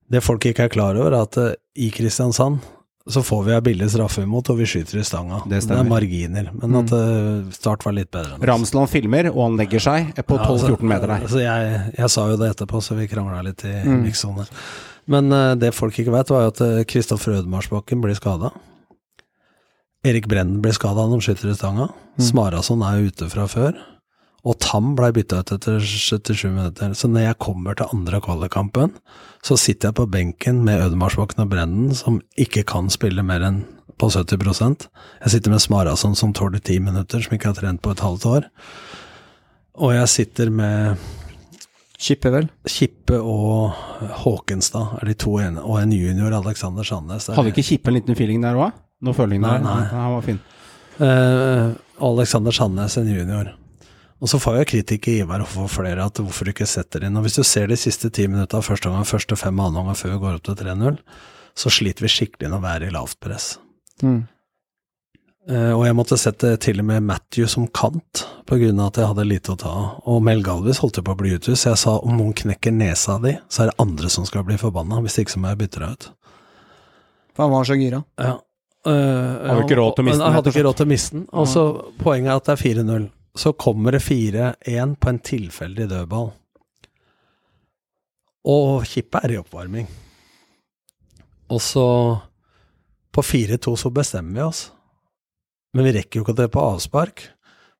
Det 0.08 0.24
folk 0.24 0.48
ikke 0.48 0.70
er 0.70 0.72
klar 0.72 0.96
over, 0.96 1.12
er 1.12 1.28
at 1.28 1.60
i 1.76 1.90
Kristiansand 1.92 2.64
så 3.10 3.20
får 3.22 3.42
vi 3.44 3.52
ei 3.52 3.60
billig 3.60 3.90
straffe 3.92 4.22
imot, 4.24 4.48
og 4.48 4.56
vi 4.62 4.66
skyter 4.68 5.02
i 5.02 5.04
stanga. 5.04 5.42
Det 5.48 5.58
det 5.68 5.76
er 5.76 5.88
marginer, 5.88 6.48
men 6.56 6.78
at 6.80 6.92
mm. 6.92 7.50
Start 7.52 7.84
var 7.84 7.92
litt 7.98 8.08
bedre. 8.14 8.38
Ramsland 8.48 8.88
filmer, 8.88 9.28
og 9.28 9.42
han 9.42 9.58
legger 9.60 9.84
seg 9.84 10.14
på 10.24 10.38
Ja, 10.38 10.46
altså, 10.48 10.70
12-14 10.72 10.88
meter 10.88 11.12
der. 11.12 11.26
Altså 11.28 11.42
jeg, 11.42 11.80
jeg 11.98 12.12
sa 12.14 12.24
jo 12.30 12.38
det 12.40 12.50
etterpå, 12.54 12.80
så 12.80 12.96
vi 12.96 13.08
krangla 13.10 13.42
litt 13.44 13.66
i 13.68 13.74
mm. 13.84 13.98
mikssone. 14.06 14.46
Men 15.12 15.28
uh, 15.36 15.52
det 15.60 15.74
folk 15.76 15.98
ikke 16.00 16.14
vet, 16.14 16.32
var 16.32 16.46
jo 16.46 16.54
at 16.54 16.62
Kristoffer 16.88 17.42
Ødemarsbakken 17.42 18.00
blir 18.00 18.16
skada. 18.16 18.54
Erik 20.04 20.28
Brennen 20.28 20.62
blir 20.64 20.72
skada 20.76 21.04
når 21.04 21.18
han 21.18 21.26
skyter 21.28 21.52
i 21.52 21.58
stanga. 21.58 21.90
Smarason 22.20 22.84
er 22.88 23.04
ute 23.04 23.28
fra 23.32 23.44
før. 23.50 23.76
Og 24.44 24.58
Tam 24.60 24.92
blei 24.98 25.08
bytta 25.16 25.40
ut 25.40 25.52
etter 25.56 25.80
77 25.80 26.50
minutter. 26.50 26.92
Så 26.92 27.08
når 27.08 27.30
jeg 27.30 27.40
kommer 27.40 27.76
til 27.78 27.88
andre 27.96 28.20
kvalikkampen, 28.20 28.92
så 29.44 29.56
sitter 29.60 29.88
jeg 29.88 29.98
på 30.00 30.08
benken 30.12 30.60
med 30.66 30.82
Ødemarsbakken 30.84 31.46
og 31.46 31.50
Brennen, 31.54 31.94
som 31.96 32.20
ikke 32.36 32.66
kan 32.68 32.92
spille 32.92 33.24
mer 33.24 33.44
enn 33.44 33.62
på 33.94 34.08
70% 34.10 34.88
Jeg 35.22 35.30
sitter 35.30 35.52
med 35.52 35.62
Smarason 35.62 36.16
som 36.18 36.32
tåler 36.34 36.58
ti 36.58 36.80
minutter, 36.82 37.22
som 37.22 37.36
ikke 37.36 37.52
har 37.52 37.58
trent 37.58 37.80
på 37.80 37.94
et 37.94 38.02
halvt 38.02 38.26
år. 38.26 38.48
Og 39.80 39.94
jeg 39.94 40.10
sitter 40.12 40.50
med 40.50 41.04
Kippe, 42.04 42.28
vel? 42.34 42.48
Kippe 42.68 43.16
og 43.16 43.72
Håkenstad 44.24 44.98
er 45.00 45.08
de 45.08 45.14
to 45.16 45.38
ene, 45.40 45.62
og 45.62 45.78
en 45.80 45.94
junior, 45.94 46.34
Alexander 46.36 46.84
Sandnes. 46.84 47.30
Hadde 47.32 47.54
ikke 47.54 47.64
Kippe 47.64 47.92
en 47.92 47.96
liten 47.96 48.18
feeling 48.18 48.44
der 48.44 48.58
òg? 48.60 48.74
Noe 49.04 49.16
føling 49.16 49.40
der? 49.44 49.62
Nei, 49.62 49.78
nei. 49.78 49.84
Han 49.94 50.16
var 50.18 50.26
fin. 50.26 50.40
Uh, 50.98 51.72
Alexander 52.10 52.52
Sandnes, 52.52 52.98
en 53.00 53.08
junior. 53.08 53.54
Og 54.24 54.30
så 54.32 54.40
får 54.40 54.54
jeg 54.56 54.68
kritikk 54.70 55.06
i 55.12 55.18
Ivar 55.20 55.42
og 55.44 55.50
for 55.52 55.68
flere 55.68 56.06
at 56.08 56.16
hvorfor 56.16 56.48
du 56.48 56.54
ikke 56.54 56.68
setter 56.68 57.04
inn. 57.04 57.16
Og 57.20 57.26
hvis 57.26 57.36
du 57.36 57.44
ser 57.44 57.68
de 57.68 57.76
siste 57.76 58.08
ti 58.08 58.24
minutta 58.24 58.56
av 58.56 58.64
første 58.64 58.88
omgang, 58.88 59.04
første 59.04 59.36
fem 59.36 59.58
andre 59.60 59.82
omgang 59.82 59.98
før 60.00 60.14
vi 60.14 60.20
går 60.22 60.38
opp 60.38 60.46
til 60.46 60.56
3-0, 60.62 60.96
så 61.60 61.72
sliter 61.76 62.06
vi 62.06 62.12
skikkelig 62.14 62.48
med 62.48 62.56
å 62.56 62.62
være 62.64 62.88
i 62.88 62.94
lavt 62.94 63.18
press. 63.20 63.50
Mm. 64.00 64.22
Eh, 65.50 65.72
og 65.74 65.82
jeg 65.84 65.96
måtte 65.98 66.16
sette 66.16 66.54
til 66.64 66.80
og 66.80 66.86
med 66.88 67.04
Matthew 67.04 67.50
som 67.52 67.66
kant, 67.68 68.24
på 68.48 68.56
grunn 68.62 68.80
av 68.80 68.94
at 68.94 69.00
jeg 69.02 69.10
hadde 69.10 69.26
lite 69.28 69.52
å 69.52 69.58
ta 69.60 69.72
av. 69.76 69.90
Og 70.08 70.22
Mel 70.24 70.40
Galvis 70.46 70.80
holdt 70.80 71.02
jo 71.02 71.04
på 71.04 71.12
å 71.12 71.20
bli 71.20 71.34
uthus, 71.36 71.60
så 71.60 71.74
jeg 71.74 71.82
sa 71.82 71.98
om 72.00 72.16
noen 72.16 72.32
knekker 72.36 72.72
nesa 72.72 73.18
di, 73.20 73.34
så 73.52 73.64
er 73.66 73.70
det 73.70 73.76
andre 73.84 74.12
som 74.12 74.24
skal 74.28 74.46
bli 74.48 74.56
forbanna, 74.60 75.02
hvis 75.04 75.20
ikke 75.20 75.36
så 75.36 75.42
må 75.42 75.52
jeg 75.52 75.60
bytte 75.66 75.84
deg 75.84 75.98
ut. 75.98 76.08
For 77.36 77.44
han 77.44 77.52
var 77.52 77.68
så 77.68 77.76
gira. 77.76 78.00
Ja. 78.16 78.38
Uh, 78.84 79.44
Hadde 79.48 79.62
ikke 79.64 79.76
råd 79.80 79.94
til 79.96 80.04
å 80.04 80.06
miste 80.08 80.20
den, 80.20 80.34
hadde 80.34 80.50
ikke 80.52 80.64
råd 80.64 80.80
til 80.80 80.84
å 80.84 80.90
miste 80.90 81.16
den. 81.16 81.28
Og 81.32 81.46
så 81.48 81.62
Poenget 82.00 82.32
er 82.32 82.40
at 82.40 82.48
det 82.48 82.56
er 82.56 82.64
4-0. 82.64 83.06
Så 83.38 83.52
kommer 83.52 83.92
det 83.96 84.02
4-1 84.04 84.96
på 84.96 85.10
en 85.10 85.18
tilfeldig 85.18 85.88
dødball. 85.90 86.30
Og 88.44 88.84
kippet 88.86 89.24
er 89.24 89.34
i 89.34 89.40
oppvarming. 89.40 89.88
Og 91.50 91.60
så 91.62 91.86
På 93.14 93.22
4-2 93.22 93.76
så 93.78 93.90
bestemmer 93.94 94.34
vi 94.34 94.42
oss. 94.42 94.72
Men 95.74 95.84
vi 95.86 95.92
rekker 95.94 96.18
jo 96.18 96.24
ikke 96.24 96.34
det 96.40 96.48
på 96.50 96.62
avspark. 96.62 97.28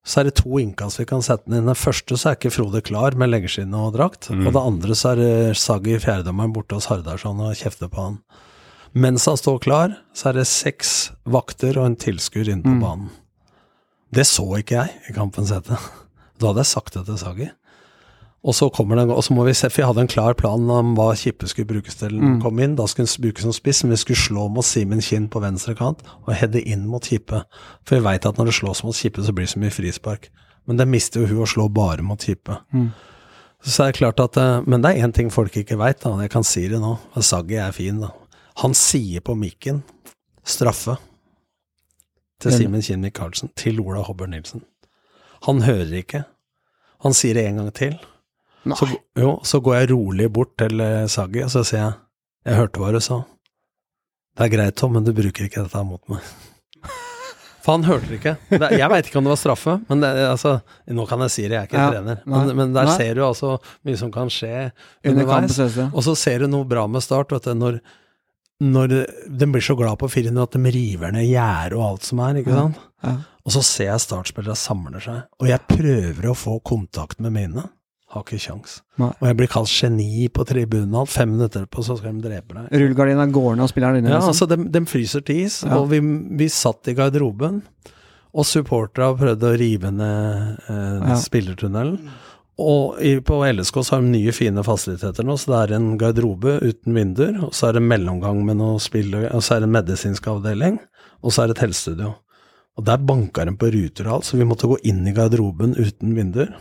Så 0.07 0.21
er 0.21 0.29
det 0.29 0.37
to 0.39 0.61
innkast 0.61 1.01
vi 1.01 1.07
kan 1.11 1.23
sette 1.27 1.49
den 1.49 1.59
inn. 1.59 1.67
Den 1.67 1.75
første 1.75 2.15
så 2.15 2.29
er 2.31 2.37
ikke 2.39 2.53
Frode 2.55 2.83
klar 2.87 3.17
med 3.19 3.33
leggerskinn 3.33 3.75
og 3.75 3.97
drakt. 3.97 4.29
Og 4.31 4.53
det 4.55 4.63
andre 4.63 4.95
så 4.95 5.15
er 5.17 5.55
Saggi, 5.59 5.97
fjerdedommeren, 5.99 6.53
borte 6.55 6.79
hos 6.79 6.87
Hardarson 6.87 7.41
og 7.41 7.57
kjefter 7.59 7.91
på 7.91 7.99
han. 8.05 8.21
Mens 8.95 9.27
han 9.27 9.37
står 9.41 9.59
klar, 9.65 9.97
så 10.15 10.29
er 10.31 10.39
det 10.39 10.47
seks 10.47 11.11
vakter 11.27 11.79
og 11.81 11.87
en 11.89 11.97
tilskuer 11.99 12.47
inne 12.53 12.63
på 12.63 12.77
banen. 12.85 13.11
Det 14.15 14.25
så 14.29 14.45
ikke 14.61 14.79
jeg 14.79 15.11
i 15.11 15.15
kampens 15.17 15.51
hete. 15.55 15.77
Da 16.39 16.51
hadde 16.51 16.63
jeg 16.63 16.71
sagt 16.71 16.95
det 16.97 17.07
til 17.09 17.19
Sagi. 17.19 17.51
Og 18.45 18.53
så 18.53 18.67
kommer 18.69 18.99
den, 19.01 19.09
og 19.11 19.23
så 19.25 19.33
må 19.33 19.47
vi 19.47 19.55
se, 19.57 19.71
for 19.73 19.81
jeg 19.81 19.89
hadde 19.89 20.03
en 20.05 20.11
klar 20.13 20.35
plan 20.37 20.67
om 20.71 20.91
hva 20.99 21.15
Kippe 21.17 21.49
skulle 21.49 21.67
brukes 21.71 21.95
til 21.97 22.13
Mm. 22.21 22.43
kom 22.43 22.59
inn. 22.61 22.75
Da 22.77 22.85
skulle 22.87 23.09
hun 23.09 23.23
brukes 23.25 23.43
som 23.47 23.53
spiss, 23.57 23.83
men 23.85 23.91
vi 23.95 23.97
skulle 23.97 24.21
slå 24.21 24.49
mot 24.53 24.65
Simen 24.65 25.01
Kinn 25.01 25.29
på 25.33 25.41
venstre 25.41 25.75
kant 25.75 26.03
og 26.27 26.35
heade 26.35 26.61
inn 26.61 26.87
mot 26.87 27.03
Kippe. 27.03 27.45
For 27.87 27.97
vi 27.97 28.05
veit 28.05 28.27
at 28.27 28.37
når 28.37 28.45
det 28.51 28.55
slås 28.55 28.85
mot 28.85 28.95
Kippe, 28.95 29.25
så 29.25 29.33
blir 29.33 29.47
det 29.47 29.55
så 29.55 29.59
mye 29.63 29.73
frispark. 29.73 30.29
Men 30.67 30.77
det 30.77 30.87
mister 30.89 31.21
jo 31.21 31.27
hun 31.27 31.43
å 31.47 31.49
slå 31.49 31.69
bare 31.73 32.03
mot 32.03 32.21
Kippe. 32.21 32.59
Så 33.65 33.81
er 33.87 33.93
det 33.93 33.99
klart 34.03 34.21
at, 34.21 34.37
eh, 34.37 34.61
Men 34.67 34.83
det 34.83 34.91
er 34.99 35.07
én 35.09 35.15
ting 35.15 35.31
folk 35.31 35.53
ikke 35.57 35.79
veit, 35.79 36.03
jeg 36.05 36.31
kan 36.31 36.45
si 36.45 36.69
det 36.69 36.81
nå. 36.81 36.99
Saggi 37.17 37.57
er 37.57 37.73
fin, 37.73 38.01
da. 38.01 38.11
Han 38.59 38.73
sier 38.75 39.21
på 39.21 39.35
mikken 39.35 39.83
straffe 40.45 40.99
til 42.43 42.55
Simen 42.55 42.83
Kinn 42.85 43.03
Michaelsen, 43.05 43.51
til 43.59 43.81
Ola 43.83 44.03
Hobber 44.07 44.29
Nilsen. 44.31 44.65
Han 45.47 45.63
hører 45.67 45.93
ikke. 46.01 46.25
Han 47.05 47.15
sier 47.17 47.37
det 47.37 47.47
en 47.49 47.61
gang 47.63 47.71
til. 47.77 47.99
Så, 48.65 48.89
jo, 49.21 49.35
så 49.45 49.61
går 49.61 49.75
jeg 49.77 49.91
rolig 49.93 50.31
bort 50.33 50.55
til 50.61 50.81
eh, 50.81 51.05
Saggi, 51.13 51.43
og 51.45 51.51
så 51.53 51.61
sier 51.69 51.83
jeg 51.83 51.93
Jeg 52.49 52.57
hørte 52.63 52.81
hva 52.81 52.93
du 52.95 53.01
sa. 53.05 53.19
Det 54.35 54.47
er 54.47 54.53
greit, 54.53 54.77
Tom, 54.81 54.95
men 54.97 55.05
du 55.05 55.13
bruker 55.17 55.47
ikke 55.47 55.63
dette 55.65 55.83
mot 55.87 56.01
meg. 56.13 56.25
For 57.65 57.77
han 57.79 57.85
hørte 57.87 58.11
det 58.11 58.19
ikke. 58.19 58.35
Det, 58.51 58.71
jeg 58.77 58.89
veit 58.93 59.07
ikke 59.09 59.21
om 59.21 59.25
det 59.29 59.33
var 59.33 59.41
straffe, 59.41 59.77
men 59.89 60.03
det, 60.05 60.11
altså, 60.29 60.59
nå 60.93 61.07
kan 61.09 61.23
jeg 61.25 61.33
si 61.33 61.45
det, 61.47 61.55
jeg 61.55 61.61
er 61.63 61.69
ikke 61.71 61.81
Ja, 61.81 61.87
trener. 61.95 62.19
Men, 62.29 62.51
men 62.59 62.75
der 62.77 62.91
nei. 62.91 62.97
ser 63.01 63.17
du 63.17 63.23
altså 63.25 63.55
mye 63.89 64.01
som 64.01 64.11
kan 64.13 64.33
skje 64.33 64.67
underveis. 65.09 65.61
Og 65.87 66.03
så 66.05 66.17
ser 66.21 66.45
du 66.45 66.51
noe 66.53 66.69
bra 66.69 66.85
med 66.91 67.05
Start, 67.05 67.33
vet 67.33 67.49
du, 67.49 67.55
når, 67.57 67.79
når 68.65 68.93
de 69.29 69.47
blir 69.53 69.63
så 69.65 69.77
glad 69.79 69.99
på 70.01 70.09
400 70.11 70.43
at 70.49 70.57
de 70.57 70.73
river 70.75 71.13
ned 71.15 71.27
gjerdet 71.29 71.77
og 71.79 71.85
alt 71.91 72.09
som 72.09 72.21
er, 72.25 72.41
ikke 72.41 72.55
sant? 72.57 72.79
Ja. 73.05 73.15
Og 73.45 73.53
så 73.53 73.61
ser 73.67 73.91
jeg 73.91 74.01
Start-spillere 74.01 74.57
samler 74.57 75.03
seg, 75.05 75.23
og 75.41 75.49
jeg 75.51 75.61
prøver 75.69 76.31
å 76.31 76.37
få 76.39 76.59
kontakt 76.65 77.19
med 77.21 77.35
mine. 77.37 77.67
Har 78.15 78.23
ikke 78.23 78.39
kjangs. 78.39 78.79
Og 79.03 79.25
jeg 79.27 79.37
blir 79.41 79.49
kalt 79.51 79.73
geni 79.75 80.29
på 80.33 80.45
tribunen, 80.47 80.95
alt 80.97 81.11
fem 81.11 81.33
minutter 81.35 81.65
etterpå 81.65 81.83
så 81.85 81.97
skal 81.99 82.15
de 82.15 82.29
drepe 82.29 82.55
deg. 82.55 82.69
Rullegardina 82.73 83.27
går 83.35 83.57
ned 83.59 83.65
og 83.67 83.73
spiller 83.73 83.93
den 83.97 84.05
inne. 84.05 84.13
Ja, 84.15 84.21
liksom. 84.23 84.33
altså, 84.33 84.49
de, 84.55 84.69
de 84.77 84.85
fryser 84.87 85.25
til 85.27 85.41
is, 85.49 85.57
Ja. 85.67 85.81
og 85.81 85.89
vi, 85.91 85.99
vi 86.39 86.47
satt 86.53 86.89
i 86.89 86.95
garderoben, 86.97 87.63
og 88.35 88.47
supporterne 88.49 89.19
prøvde 89.19 89.51
å 89.51 89.59
rive 89.59 89.91
ned 89.95 90.63
eh, 90.71 91.11
Ja. 91.11 91.19
spillertunnelen. 91.23 91.99
Og 92.61 93.01
på 93.27 93.39
LSK 93.51 93.81
så 93.83 93.97
har 93.97 94.03
de 94.05 94.13
nye, 94.13 94.33
fine 94.35 94.63
fasiliteter 94.63 95.27
nå, 95.27 95.35
så 95.41 95.51
det 95.51 95.61
er 95.61 95.73
en 95.79 95.89
garderobe 95.99 96.61
uten 96.63 96.95
vinduer, 96.95 97.41
og 97.49 97.55
så 97.57 97.69
er 97.69 97.79
det 97.79 97.87
mellomgang 97.87 98.45
med 98.47 98.61
noe 98.61 98.83
spill, 98.83 99.17
og 99.27 99.43
så 99.43 99.57
er 99.57 99.65
det 99.65 99.71
en 99.71 99.75
medisinsk 99.75 100.29
avdeling, 100.31 100.79
og 101.25 101.35
så 101.35 101.43
er 101.43 101.51
det 101.51 101.59
et 101.59 101.65
helsestudio. 101.67 102.13
Og 102.79 102.87
der 102.87 103.03
banka 103.03 103.45
de 103.47 103.55
på 103.59 103.71
ruter 103.75 104.09
og 104.09 104.19
alt, 104.19 104.29
så 104.29 104.39
vi 104.39 104.47
måtte 104.47 104.71
gå 104.71 104.79
inn 104.87 105.03
i 105.07 105.15
garderoben 105.15 105.75
uten 105.79 106.15
vinduer. 106.15 106.55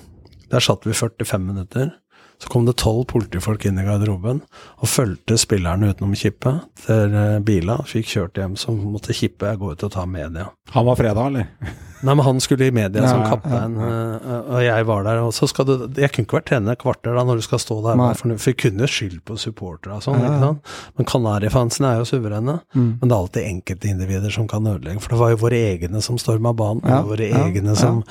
Der 0.53 0.61
satt 0.61 0.85
vi 0.85 0.93
45 0.93 1.41
minutter. 1.41 1.93
Så 2.41 2.49
kom 2.49 2.65
det 2.67 2.75
tolv 2.81 3.05
politifolk 3.07 3.65
inn 3.69 3.79
i 3.79 3.85
garderoben 3.85 4.41
og 4.43 4.89
fulgte 4.89 5.37
spillerne 5.39 5.93
utenom 5.93 6.15
kippet 6.17 6.65
til 6.83 7.15
eh, 7.15 7.39
bila. 7.45 7.77
Fikk 7.87 8.09
kjørt 8.09 8.41
hjem, 8.41 8.57
så 8.59 8.73
måtte 8.75 9.15
Kippe 9.15 9.53
gå 9.57 9.71
ut 9.71 9.85
og 9.87 9.93
ta 9.93 10.03
media. 10.09 10.49
Han 10.75 10.89
var 10.89 10.99
fredag, 10.99 11.29
eller? 11.29 11.92
Nei, 12.03 12.13
men 12.19 12.25
han 12.25 12.41
skulle 12.43 12.67
i 12.67 12.73
media 12.75 13.05
som 13.07 13.23
kaptein, 13.23 13.77
eh, 13.79 14.31
og 14.41 14.59
jeg 14.63 14.87
var 14.89 15.05
der. 15.07 15.21
Og 15.23 15.31
så 15.35 15.47
skal 15.47 15.67
du 15.67 15.73
Jeg 15.99 16.11
kunne 16.11 16.27
ikke 16.27 16.39
vært 16.39 16.49
trener 16.51 16.75
et 16.75 16.81
kvarter 16.81 17.15
da 17.15 17.23
når 17.27 17.39
du 17.39 17.45
skal 17.45 17.61
stå 17.63 17.79
der, 17.85 17.99
Nei. 17.99 18.11
for 18.19 18.35
vi 18.35 18.53
kunne 18.59 18.89
skyld 18.91 19.21
på 19.27 19.37
supportere 19.39 19.97
og 19.97 20.03
sånn, 20.05 20.19
ikke 20.19 20.39
sant. 20.41 20.73
Men 20.99 21.09
Kanarifansen 21.09 21.87
er 21.89 22.01
jo 22.01 22.07
suverene. 22.09 22.59
Mm. 22.75 22.89
Men 22.99 23.03
det 23.07 23.11
er 23.11 23.19
alltid 23.19 23.49
enkeltindivider 23.51 24.35
som 24.35 24.49
kan 24.51 24.67
ødelegge. 24.67 25.03
For 25.03 25.15
det 25.15 25.21
var 25.21 25.34
jo 25.34 25.41
våre 25.45 25.61
egne 25.73 26.03
som 26.03 26.19
storma 26.21 26.53
banen. 26.57 26.84
Ja, 26.84 27.01
og 27.01 27.13
våre 27.13 27.30
egne 27.43 27.77
som 27.80 28.03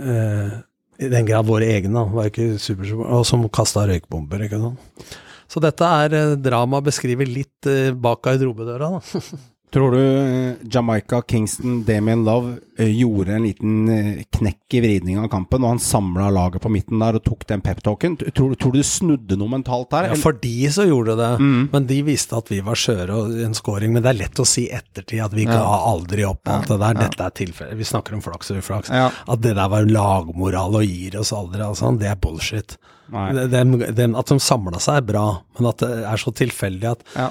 eh, 0.00 0.56
I 1.04 1.10
den 1.12 1.28
grad 1.28 1.48
våre 1.50 1.68
egne, 1.68 1.92
da, 1.98 2.06
var 2.08 2.30
ikke 2.30 2.54
supersuper, 2.62 3.12
og 3.18 3.26
som 3.28 3.44
kasta 3.52 3.84
røykbomber, 3.90 4.46
ikke 4.48 4.62
sant. 4.62 5.16
Så 5.50 5.60
dette 5.62 5.86
er 6.04 6.14
eh, 6.16 6.36
drama 6.40 6.80
beskriver 6.84 7.28
litt 7.28 7.68
eh, 7.68 7.92
bak 7.92 8.24
garderobedøra, 8.24 8.94
da. 8.96 9.20
Tror 9.74 9.90
du 9.90 9.98
eh, 10.00 10.52
Jamaica, 10.70 11.18
Kingston, 11.26 11.80
Damien 11.84 12.20
Love 12.24 12.52
eh, 12.78 12.92
gjorde 12.94 13.32
en 13.34 13.42
liten 13.42 13.88
eh, 13.90 14.20
knekk 14.36 14.76
i 14.78 14.80
vridningen 14.84 15.24
av 15.26 15.30
kampen, 15.32 15.64
og 15.66 15.72
han 15.72 15.80
samla 15.82 16.28
laget 16.30 16.62
på 16.62 16.70
midten 16.70 17.00
der 17.02 17.18
og 17.18 17.24
tok 17.26 17.42
den 17.50 17.62
peptalken? 17.64 18.14
Tror, 18.22 18.52
tror 18.54 18.70
du 18.70 18.78
det 18.78 18.86
snudde 18.86 19.34
noe 19.40 19.50
mentalt 19.50 19.90
der? 19.90 20.12
Ja, 20.12 20.18
for 20.20 20.36
de 20.38 20.52
så 20.70 20.86
gjorde 20.86 21.16
det, 21.18 21.30
men 21.72 21.88
de 21.90 21.96
visste 22.06 22.38
at 22.38 22.52
vi 22.54 22.60
var 22.62 22.78
skjøre 22.78 23.16
og 23.24 23.34
en 23.48 23.56
scoring. 23.58 23.96
Men 23.96 24.04
det 24.06 24.12
er 24.12 24.20
lett 24.20 24.42
å 24.42 24.46
si 24.46 24.68
ettertid 24.70 25.24
at 25.24 25.34
vi 25.34 25.48
ga 25.50 25.58
aldri 25.64 26.22
opp 26.28 26.46
alt 26.54 26.70
det 26.70 26.78
der. 26.84 27.00
Dette 27.00 27.26
er 27.26 27.34
tilfellet. 27.40 27.78
Vi 27.82 27.88
snakker 27.90 28.14
om 28.14 28.22
flaks 28.22 28.52
og 28.54 28.60
uflaks. 28.62 28.92
Ja. 28.94 29.08
At 29.26 29.42
det 29.42 29.56
der 29.58 29.72
var 29.74 29.90
lagmoral 29.90 30.78
og 30.78 30.86
gir 30.86 31.18
oss 31.18 31.34
aldri, 31.34 31.64
altså, 31.66 31.90
det 31.98 32.12
er 32.12 32.20
bullshit. 32.22 32.76
Dem- 33.10 33.80
dem- 33.90 34.14
at 34.22 34.30
de 34.30 34.38
samla 34.40 34.78
seg 34.80 35.02
er 35.02 35.08
bra, 35.10 35.26
men 35.58 35.68
at 35.74 35.82
det 35.82 35.90
er 36.14 36.22
så 36.22 36.30
tilfeldig 36.32 36.92
at 36.94 37.02
Ja. 37.18 37.26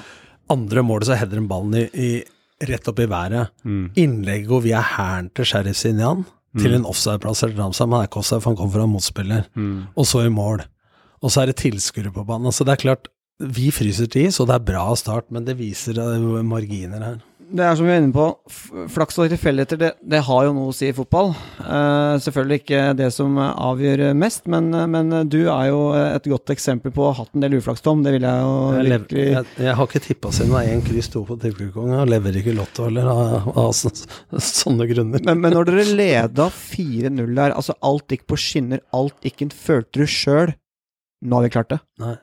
andre 0.52 0.84
målet 0.84 1.08
så 1.08 1.16
header 1.16 1.40
de 1.40 1.48
ballen 1.48 1.74
i, 1.80 1.88
i, 1.96 2.10
rett 2.68 2.88
opp 2.88 3.00
i 3.00 3.06
været. 3.10 3.50
Innlegget 3.96 4.48
går 4.48 4.60
vi 4.64 4.72
er 4.72 4.82
hæren 4.96 5.30
til 5.34 5.44
Sheriff 5.46 5.78
Sinjan, 5.78 6.24
til 6.58 6.74
en 6.74 6.84
offside-plass 6.86 7.42
eller 7.42 7.58
Ramsam, 7.62 7.92
han 7.92 8.00
er 8.00 8.06
ikke 8.08 8.20
offside, 8.22 8.40
for 8.40 8.50
han 8.50 8.56
kommer 8.56 8.72
fra 8.72 8.86
motspiller, 8.86 9.42
og 9.96 10.06
så 10.06 10.20
i 10.26 10.28
mål. 10.30 10.62
Og 11.22 11.30
så 11.32 11.40
er 11.42 11.46
det 11.46 11.56
tilskuere 11.56 12.12
på 12.12 12.24
banen. 12.24 12.52
Så 12.52 12.64
det 12.64 12.72
er 12.72 12.76
klart, 12.84 13.08
vi 13.40 13.70
fryser 13.70 14.06
til 14.06 14.26
is, 14.28 14.38
og 14.40 14.46
det 14.46 14.54
er 14.54 14.66
bra 14.72 14.94
start, 14.96 15.30
men 15.32 15.44
det 15.46 15.56
viser 15.58 15.98
eh, 15.98 16.42
marginer 16.44 17.02
her. 17.02 17.16
Det 17.44 17.64
er 17.64 17.76
som 17.76 17.86
vi 17.86 17.92
er 17.92 18.00
inne 18.00 18.14
på, 18.14 18.24
flaks 18.90 19.18
og 19.20 19.28
tilfeldigheter, 19.32 19.78
det, 19.80 19.90
det 20.00 20.20
har 20.26 20.46
jo 20.46 20.54
noe 20.56 20.70
å 20.70 20.74
si 20.74 20.88
i 20.88 20.94
fotball. 20.96 21.32
Uh, 21.60 22.16
selvfølgelig 22.22 22.58
ikke 22.62 22.80
det 22.98 23.08
som 23.14 23.36
avgjør 23.38 24.02
mest, 24.18 24.48
men, 24.50 24.70
men 24.90 25.12
du 25.30 25.42
er 25.42 25.68
jo 25.68 25.80
et 25.98 26.28
godt 26.30 26.54
eksempel 26.54 26.94
på 26.94 27.04
å 27.04 27.12
ha 27.12 27.18
hatt 27.20 27.36
en 27.36 27.44
del 27.44 27.58
uflaks, 27.58 27.84
Tom. 27.84 28.02
Det 28.06 28.14
vil 28.16 28.26
jeg 28.26 28.44
jo 28.46 28.56
Jeg, 28.78 28.90
virkelig 28.94 29.26
jeg, 29.26 29.50
jeg 29.68 29.78
har 29.78 29.90
ikke 29.90 30.04
tippa 30.08 30.32
siden 30.34 30.54
det 30.54 30.62
er 30.62 30.74
én 30.74 30.84
kryss 30.88 31.10
to 31.12 31.24
på 31.28 31.38
trippelkongen, 31.44 31.96
og 32.00 32.12
lever 32.12 32.40
ikke 32.40 32.56
lotto 32.56 32.88
heller 32.88 33.10
av, 33.12 33.48
av 33.52 33.72
sånne, 33.76 34.44
sånne 34.50 34.90
grunner. 34.90 35.24
men, 35.28 35.42
men 35.44 35.58
når 35.58 35.70
dere 35.70 35.88
leda 36.00 36.50
4-0 36.54 37.24
der, 37.34 37.54
altså 37.54 37.76
alt 37.84 38.14
gikk 38.14 38.28
på 38.30 38.40
skinner, 38.40 38.84
alt 38.96 39.18
gikk 39.26 39.44
inn, 39.44 39.54
følte 39.54 40.04
du 40.04 40.08
sjøl 40.10 40.54
Nå 41.24 41.38
har 41.38 41.46
vi 41.46 41.54
klart 41.54 41.70
det. 41.72 41.78
Nei. 42.02 42.18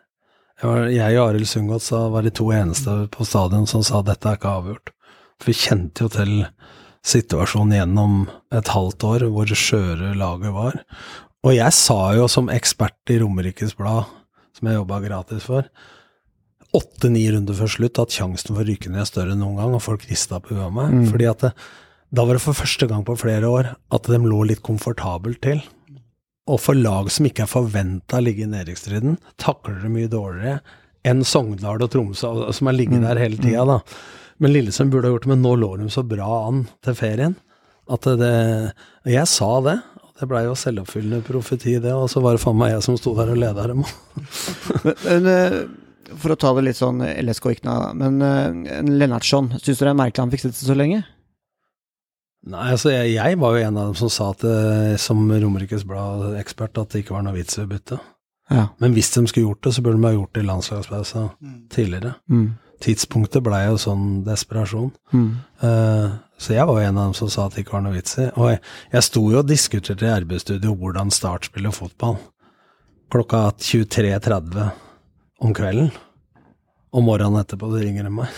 Jeg, 0.61 1.17
og 1.17 1.31
Arild 1.31 1.47
Sundgodt 1.49 1.87
var 2.13 2.21
de 2.21 2.31
to 2.37 2.51
eneste 2.53 2.93
på 3.09 3.25
stadion 3.25 3.65
som 3.69 3.81
sa 3.85 4.03
dette 4.05 4.29
er 4.29 4.37
ikke 4.37 4.51
avgjort. 4.59 4.91
For 5.41 5.49
vi 5.49 5.57
kjente 5.57 6.05
jo 6.05 6.11
til 6.13 6.33
situasjonen 7.07 7.79
gjennom 7.79 8.17
et 8.53 8.69
halvt 8.69 9.05
år 9.09 9.25
hvor 9.33 9.49
skjøre 9.57 10.13
laget 10.19 10.53
var. 10.53 10.77
Og 11.41 11.55
jeg 11.55 11.73
sa 11.73 12.13
jo 12.13 12.27
som 12.29 12.51
ekspert 12.53 13.09
i 13.09 13.17
Romerikes 13.23 13.73
Blad, 13.79 14.05
som 14.53 14.69
jeg 14.69 14.77
jobba 14.77 14.99
gratis 15.01 15.47
for, 15.49 15.65
åtte-ni 16.77 17.23
runder 17.33 17.57
før 17.57 17.71
slutt 17.73 17.99
at 17.99 18.13
sjansen 18.13 18.53
for 18.53 18.61
å 18.61 18.67
ryke 18.69 18.91
ned 18.91 19.01
er 19.01 19.09
større 19.09 19.33
enn 19.33 19.41
noen 19.41 19.57
gang, 19.57 19.73
og 19.75 19.81
folk 19.83 20.05
rista 20.07 20.37
på 20.39 20.53
huet 20.53 20.67
av 20.67 20.75
meg. 20.75 20.93
Fordi 21.09 21.27
at 21.31 21.47
det, 21.47 21.51
da 22.13 22.27
var 22.27 22.37
det 22.37 22.43
for 22.43 22.61
første 22.61 22.87
gang 22.91 23.03
på 23.07 23.17
flere 23.19 23.49
år 23.49 23.73
at 23.73 24.11
de 24.11 24.21
lå 24.21 24.43
litt 24.47 24.61
komfortabelt 24.63 25.41
til. 25.43 25.65
Og 26.51 26.61
for 26.61 26.77
lag 26.77 27.09
som 27.13 27.25
ikke 27.27 27.47
er 27.47 27.51
forventa 27.51 28.19
å 28.19 28.23
ligge 28.23 28.45
i 28.45 28.51
nedrykksstriden, 28.51 29.17
takler 29.41 29.81
det 29.81 29.91
mye 29.93 30.11
dårligere 30.11 30.61
enn 31.07 31.25
Sogndal 31.25 31.81
og 31.81 31.89
Tromsø, 31.89 32.29
som 32.53 32.69
har 32.69 32.77
ligget 32.77 33.01
der 33.01 33.19
hele 33.19 33.39
tida, 33.41 33.65
da. 33.65 33.79
Men 34.41 34.53
Lillesund 34.55 34.91
burde 34.91 35.09
ha 35.09 35.13
gjort 35.15 35.27
det, 35.27 35.33
men 35.35 35.43
nå 35.45 35.53
lå 35.61 35.75
de 35.77 35.87
så 35.93 36.03
bra 36.07 36.47
an 36.47 36.65
til 36.81 36.97
ferien 36.97 37.37
at 37.91 38.05
det 38.17 38.35
Jeg 39.09 39.27
sa 39.29 39.49
det, 39.65 39.77
det 40.19 40.27
blei 40.29 40.43
jo 40.45 40.57
selvoppfyllende 40.57 41.25
profeti, 41.25 41.75
det, 41.81 41.93
og 41.93 42.09
så 42.11 42.21
var 42.23 42.37
det 42.37 42.43
faen 42.43 42.59
meg 42.59 42.75
jeg 42.75 42.85
som 42.85 42.97
sto 42.99 43.13
der 43.17 43.31
og 43.33 43.39
leda 43.41 43.65
dem. 43.71 43.81
Men, 45.07 45.29
eh, 45.29 45.57
for 46.11 46.33
å 46.33 46.37
ta 46.39 46.51
det 46.57 46.65
litt 46.67 46.77
sånn 46.79 47.01
LSK 47.01 47.47
ikke 47.55 47.67
noe, 47.69 47.91
men 47.95 48.17
Lennartsson, 48.19 48.65
en 48.75 48.89
Lennartson, 48.99 49.45
syns 49.55 49.79
du 49.79 49.85
det 49.85 49.91
er 49.93 49.95
merkelig 49.95 50.25
han 50.25 50.33
fikk 50.33 50.43
sitte 50.43 50.65
så 50.67 50.75
lenge? 50.75 50.99
Nei, 52.51 52.65
altså 52.73 52.91
jeg, 52.91 53.13
jeg 53.15 53.37
var 53.39 53.55
jo 53.55 53.61
en 53.63 53.77
av 53.79 53.91
dem 53.91 53.99
som 53.99 54.11
sa 54.11 54.31
at 54.33 54.43
som 54.99 55.21
Romerikes 55.29 55.85
Blad-ekspert 55.87 56.81
at 56.81 56.91
det 56.91 57.05
ikke 57.05 57.15
var 57.15 57.23
noe 57.23 57.37
vits 57.37 57.55
i 57.55 57.63
å 57.63 57.69
bytte. 57.69 58.01
Ja. 58.51 58.65
Men 58.83 58.97
hvis 58.97 59.13
de 59.15 59.23
skulle 59.29 59.45
gjort 59.45 59.63
det, 59.63 59.73
så 59.77 59.85
burde 59.85 60.01
de 60.01 60.09
ha 60.09 60.13
gjort 60.17 60.35
det 60.35 60.43
i 60.43 60.49
landslagspausa 60.49 61.23
tidligere. 61.71 62.17
Mm. 62.27 62.49
Tidspunktet 62.81 63.43
blei 63.45 63.63
jo 63.67 63.77
sånn 63.81 64.21
desperasjon. 64.25 64.91
Mm. 65.13 65.31
Uh, 65.61 66.19
så 66.41 66.55
jeg 66.55 66.65
var 66.65 66.79
jo 66.79 66.89
en 66.89 66.97
av 66.97 67.09
dem 67.09 67.17
som 67.17 67.29
sa 67.29 67.45
at 67.45 67.55
det 67.55 67.63
ikke 67.65 67.77
var 67.77 67.85
noe 67.85 67.95
vits 67.95 68.17
i. 68.17 68.27
Og 68.33 68.49
jeg, 68.49 68.61
jeg 68.95 69.07
sto 69.07 69.25
jo 69.29 69.41
og 69.43 69.49
diskuterte 69.49 70.07
i 70.07 70.13
RB-studio 70.23 70.73
hvordan 70.79 71.13
Start 71.13 71.49
spiller 71.51 71.75
fotball. 71.75 72.17
Klokka 73.13 73.49
23.30 73.61 74.71
om 75.45 75.53
kvelden. 75.57 75.91
Og 76.91 77.05
morgenen 77.05 77.43
etterpå 77.43 77.69
så 77.71 77.81
ringer 77.83 78.07
de 78.07 78.13
meg. 78.13 78.31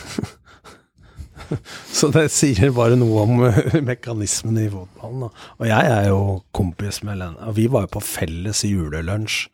så 1.97 2.09
det 2.13 2.27
sier 2.33 2.73
bare 2.75 2.97
noe 2.99 3.23
om 3.23 3.45
eh, 3.47 3.79
mekanismen 3.85 4.59
i 4.61 4.67
fotballen. 4.71 5.25
Da. 5.25 5.47
Og 5.59 5.69
jeg 5.69 5.93
er 5.95 6.09
jo 6.11 6.19
kompis 6.55 7.01
med 7.07 7.21
Lene. 7.21 7.47
Og 7.47 7.57
vi 7.57 7.69
var 7.71 7.87
jo 7.87 7.95
på 7.95 8.03
felles 8.05 8.63
julelunsj. 8.67 9.47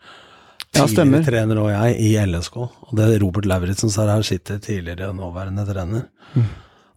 Ja. 0.78 0.86
Tidligere 0.86 1.26
trener 1.26 1.60
og 1.64 1.70
jeg 1.74 1.96
i 2.06 2.10
LSK. 2.30 2.58
Og 2.62 2.92
det 2.96 3.08
er 3.10 3.20
Robert 3.24 3.48
Lauritzen 3.50 3.90
som 3.92 4.06
er 4.06 4.14
her, 4.14 4.22
sitter 4.28 4.60
tidligere 4.64 5.10
nåværende 5.18 5.66
trener. 5.68 6.06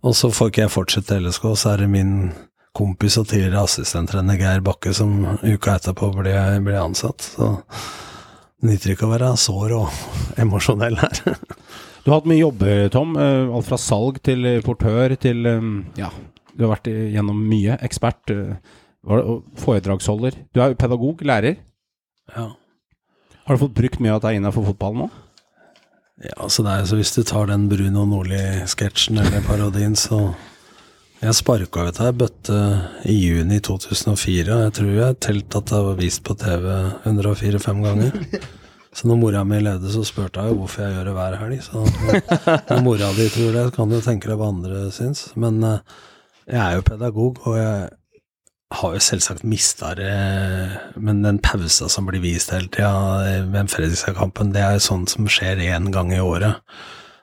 Og 0.02 0.14
så 0.18 0.28
får 0.34 0.50
ikke 0.50 0.64
jeg 0.66 0.72
fortsette 0.74 1.18
LSK, 1.22 1.46
så 1.56 1.72
er 1.72 1.82
det 1.84 1.88
min 1.90 2.32
kompis 2.76 3.16
og 3.20 3.26
tidligere 3.30 3.62
assistenttrener 3.66 4.38
Geir 4.40 4.62
Bakke 4.64 4.92
som 4.96 5.14
uka 5.42 5.74
etterpå 5.78 6.08
ble, 6.18 6.34
ble 6.64 6.76
ansatt. 6.80 7.24
Så 7.36 7.48
det 8.62 8.70
nytter 8.70 8.94
ikke 8.94 9.08
å 9.08 9.12
være 9.14 9.32
sår 9.40 9.74
og 9.80 10.02
emosjonell 10.44 10.96
her. 11.02 11.22
Du 12.04 12.10
har 12.10 12.18
hatt 12.20 12.28
mye 12.30 12.40
jobber, 12.42 12.86
Tom. 12.92 13.16
eh, 13.16 13.48
Alt 13.54 13.68
fra 13.68 13.78
salg 13.78 14.20
til 14.26 14.46
portør 14.66 15.16
til 15.22 15.46
eh, 15.46 15.68
Ja, 16.00 16.08
du 16.52 16.64
har 16.66 16.74
vært 16.76 16.88
gjennom 16.92 17.38
mye. 17.48 17.78
Ekspert. 17.86 18.30
eh, 18.34 18.56
Foredragsholder. 19.58 20.36
Du 20.54 20.60
er 20.62 20.72
jo 20.72 20.78
pedagog, 20.78 21.22
lærer. 21.26 21.56
Ja. 22.36 22.50
Har 23.44 23.54
du 23.54 23.62
fått 23.64 23.74
brukt 23.74 24.00
mye 24.02 24.14
av 24.14 24.22
dette 24.22 24.38
innafor 24.38 24.66
fotballen 24.70 25.04
nå? 25.04 25.10
Ja, 26.22 26.46
så 26.52 26.62
det 26.62 26.72
er 26.76 26.86
så 26.86 26.98
Hvis 27.00 27.14
du 27.16 27.22
tar 27.26 27.48
den 27.50 27.66
Bruno 27.70 28.04
Nordli-sketsjen 28.06 29.18
eller 29.18 29.42
parodien, 29.46 29.96
så 29.98 30.34
Jeg 31.22 31.34
sparka 31.38 31.84
ut 31.86 32.00
ei 32.02 32.10
bøtte 32.18 32.56
i 33.06 33.14
juni 33.14 33.60
2004, 33.62 34.56
og 34.56 34.62
jeg 34.64 34.72
tror 34.74 34.88
jeg 34.90 35.04
har 35.06 35.18
telt 35.22 35.54
at 35.54 35.70
det 35.70 35.82
var 35.86 35.98
vist 36.00 36.22
på 36.26 36.34
TV 36.34 36.64
104-5 37.06 37.82
ganger. 37.84 38.16
Så 38.92 39.06
når 39.08 39.20
mora 39.20 39.44
mi 39.46 39.60
levde, 39.62 39.88
så 39.88 40.02
spurte 40.04 40.42
jeg 40.42 40.50
jo 40.50 40.56
hvorfor 40.58 40.82
jeg 40.82 40.96
gjør 40.96 41.06
det 41.08 41.14
hver 41.16 41.36
helg. 41.40 41.62
Så 41.62 41.84
når 42.66 42.82
mora 42.84 43.12
di 43.16 43.28
tror 43.32 43.54
det, 43.54 43.62
kan 43.76 43.88
du 43.94 44.00
tenke 44.04 44.28
deg 44.28 44.40
hva 44.40 44.50
andre 44.50 44.82
syns. 44.92 45.28
Men 45.38 45.62
eh, 45.64 45.78
jeg 46.50 46.60
er 46.60 46.74
jo 46.76 46.84
pedagog, 46.90 47.38
og 47.46 47.56
jeg 47.56 47.86
har 48.78 48.96
jo 48.96 49.02
selvsagt 49.02 49.44
mista 49.48 49.92
det, 49.98 50.12
men 50.96 51.22
den 51.24 51.38
pausa 51.42 51.88
som 51.92 52.08
blir 52.08 52.22
vist 52.22 52.52
hele 52.54 52.70
tida 52.72 53.44
ved 53.52 53.70
Fredrikstad-kampen, 53.72 54.52
det 54.54 54.62
er 54.64 54.76
jo 54.76 54.84
sånn 54.88 55.06
som 55.10 55.28
skjer 55.30 55.62
én 55.68 55.90
gang 55.94 56.12
i 56.14 56.20
året. 56.22 56.60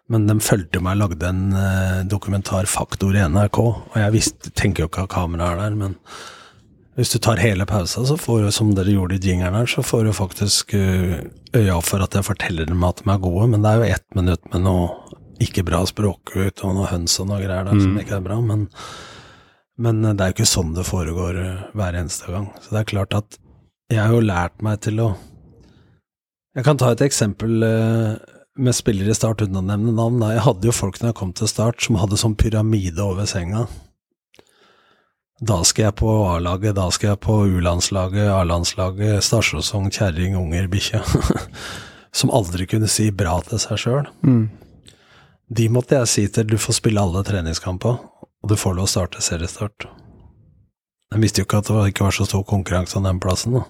Men 0.10 0.26
de 0.26 0.40
fulgte 0.42 0.82
meg 0.82 0.98
og 0.98 1.04
lagde 1.04 1.30
en 1.30 1.54
eh, 1.54 2.02
dokumentar, 2.10 2.66
Faktor, 2.70 3.14
i 3.14 3.26
NRK, 3.30 3.60
og 3.62 3.98
jeg 4.02 4.16
visste, 4.16 4.54
tenker 4.58 4.86
jo 4.86 4.90
ikke 4.90 5.06
at 5.06 5.14
kamera 5.14 5.52
er 5.54 5.60
der, 5.62 5.78
men 5.78 5.98
hvis 6.98 7.14
du 7.14 7.20
tar 7.24 7.40
hele 7.40 7.68
pausa, 7.70 8.02
så 8.04 8.18
får 8.20 8.42
du, 8.44 8.50
som 8.52 8.74
dere 8.76 8.92
gjorde 8.92 9.20
i 9.20 9.22
jingeren 9.24 9.56
her, 9.56 9.70
så 9.70 9.86
får 9.86 10.08
du 10.08 10.16
faktisk 10.18 10.74
eh, 10.76 11.22
øya 11.56 11.78
for 11.86 12.04
at 12.04 12.18
jeg 12.18 12.28
forteller 12.28 12.68
dem 12.68 12.84
at 12.84 13.04
de 13.04 13.14
er 13.14 13.22
gode, 13.24 13.52
men 13.54 13.64
det 13.64 13.72
er 13.72 13.80
jo 13.80 13.94
ett 13.96 14.18
minutt 14.18 14.50
med 14.52 14.66
noe 14.66 14.90
ikke 15.40 15.64
bra 15.64 15.86
språkut 15.88 16.66
og 16.68 16.76
noe 16.76 16.90
høns 16.90 17.16
og 17.22 17.30
noe 17.30 17.40
greier 17.40 17.70
der 17.70 17.80
som 17.80 17.96
ikke 18.02 18.18
er 18.18 18.26
bra, 18.26 18.42
men 18.44 18.66
men 19.80 20.04
eh, 20.06 20.16
det 20.16 20.26
er 20.26 20.32
jo 20.32 20.40
ikke 20.40 20.52
sånn 20.54 20.76
det 20.78 20.88
foregår 20.88 21.40
eh, 21.42 21.64
hver 21.78 21.98
eneste 22.00 22.32
gang. 22.34 22.50
Så 22.62 22.74
det 22.74 22.84
er 22.84 22.92
klart 22.94 23.18
at 23.18 23.40
jeg 23.90 24.04
har 24.04 24.14
jo 24.14 24.22
lært 24.22 24.60
meg 24.62 24.82
til 24.86 25.02
å 25.02 25.10
Jeg 26.58 26.66
kan 26.66 26.78
ta 26.82 26.92
et 26.92 27.02
eksempel 27.06 27.64
eh, 27.66 28.16
med 28.60 28.76
spillere 28.76 29.14
i 29.14 29.18
Start 29.18 29.42
uten 29.42 29.60
å 29.60 29.66
nevne 29.66 29.94
navn. 29.96 30.24
Jeg 30.34 30.46
hadde 30.46 30.68
jo 30.68 30.76
folk 30.76 31.00
når 31.00 31.14
jeg 31.14 31.20
kom 31.22 31.32
til 31.34 31.50
Start 31.50 31.82
som 31.86 32.00
hadde 32.02 32.20
sånn 32.20 32.38
pyramide 32.38 33.06
over 33.06 33.30
senga. 33.30 33.68
Da 35.40 35.62
skal 35.64 35.86
jeg 35.88 35.96
på 36.02 36.12
A-laget, 36.28 36.76
da 36.76 36.90
skal 36.92 37.14
jeg 37.14 37.22
på 37.24 37.38
U-landslaget, 37.48 38.28
A-landslaget, 38.34 39.24
stasjonsvogn, 39.24 39.88
kjerring, 39.96 40.36
unger, 40.36 40.68
bikkje. 40.68 41.00
som 42.20 42.34
aldri 42.36 42.68
kunne 42.68 42.90
si 42.92 43.08
bra 43.16 43.38
til 43.48 43.62
seg 43.62 43.80
sjøl. 43.80 44.10
Mm. 44.26 44.50
De 45.50 45.68
måtte 45.72 45.98
jeg 46.02 46.12
si 46.12 46.26
til 46.34 46.50
du 46.50 46.58
får 46.62 46.78
spille 46.82 47.02
alle 47.02 47.24
treningskamper, 47.26 48.02
og 48.44 48.52
du 48.52 48.56
får 48.60 48.78
lov 48.78 48.88
å 48.88 48.92
starte 48.92 49.24
seriestart. 49.24 49.88
Jeg 51.10 51.24
visste 51.24 51.42
jo 51.42 51.48
ikke 51.48 51.64
at 51.64 51.72
det 51.72 51.88
ikke 51.92 52.06
var 52.06 52.16
så 52.16 52.28
stor 52.30 52.44
konkurranse 52.48 52.98
om 53.00 53.08
den 53.08 53.20
plassen. 53.22 53.58
da. 53.58 53.64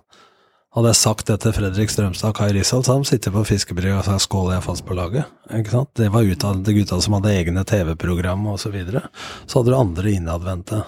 Hadde 0.75 0.91
jeg 0.91 0.99
sagt 0.99 1.29
det 1.31 1.39
til 1.41 1.53
Fredrik 1.55 1.89
Strømstad 1.89 2.29
og 2.29 2.37
Kai 2.37 2.51
Risholt, 2.53 2.85
så 2.85 2.93
hadde 2.93 3.07
de 3.07 3.09
sittet 3.09 3.33
på 3.33 3.45
fiskebrygga 3.47 4.01
og 4.01 4.05
sagt 4.05 4.25
skål, 4.27 4.51
jeg 4.53 4.65
fast 4.67 4.85
på 4.85 4.97
laget. 4.97 5.31
Ikke 5.55 5.73
sant? 5.73 5.89
Det 5.97 6.11
var 6.13 6.27
utdannede 6.27 6.75
gutta 6.75 6.99
som 7.01 7.15
hadde 7.17 7.31
egne 7.33 7.63
TV-program 7.65 8.43
og 8.51 8.59
så 8.61 8.69
videre. 8.73 9.07
Så 9.47 9.59
hadde 9.59 9.73
du 9.73 9.79
andre 9.79 10.13
innadvendte. 10.13 10.83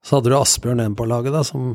Så 0.00 0.16
hadde 0.16 0.32
du 0.32 0.38
Asbjørn 0.38 0.80
en 0.86 0.96
på 0.96 1.04
laget, 1.10 1.34
da, 1.36 1.42
som 1.44 1.74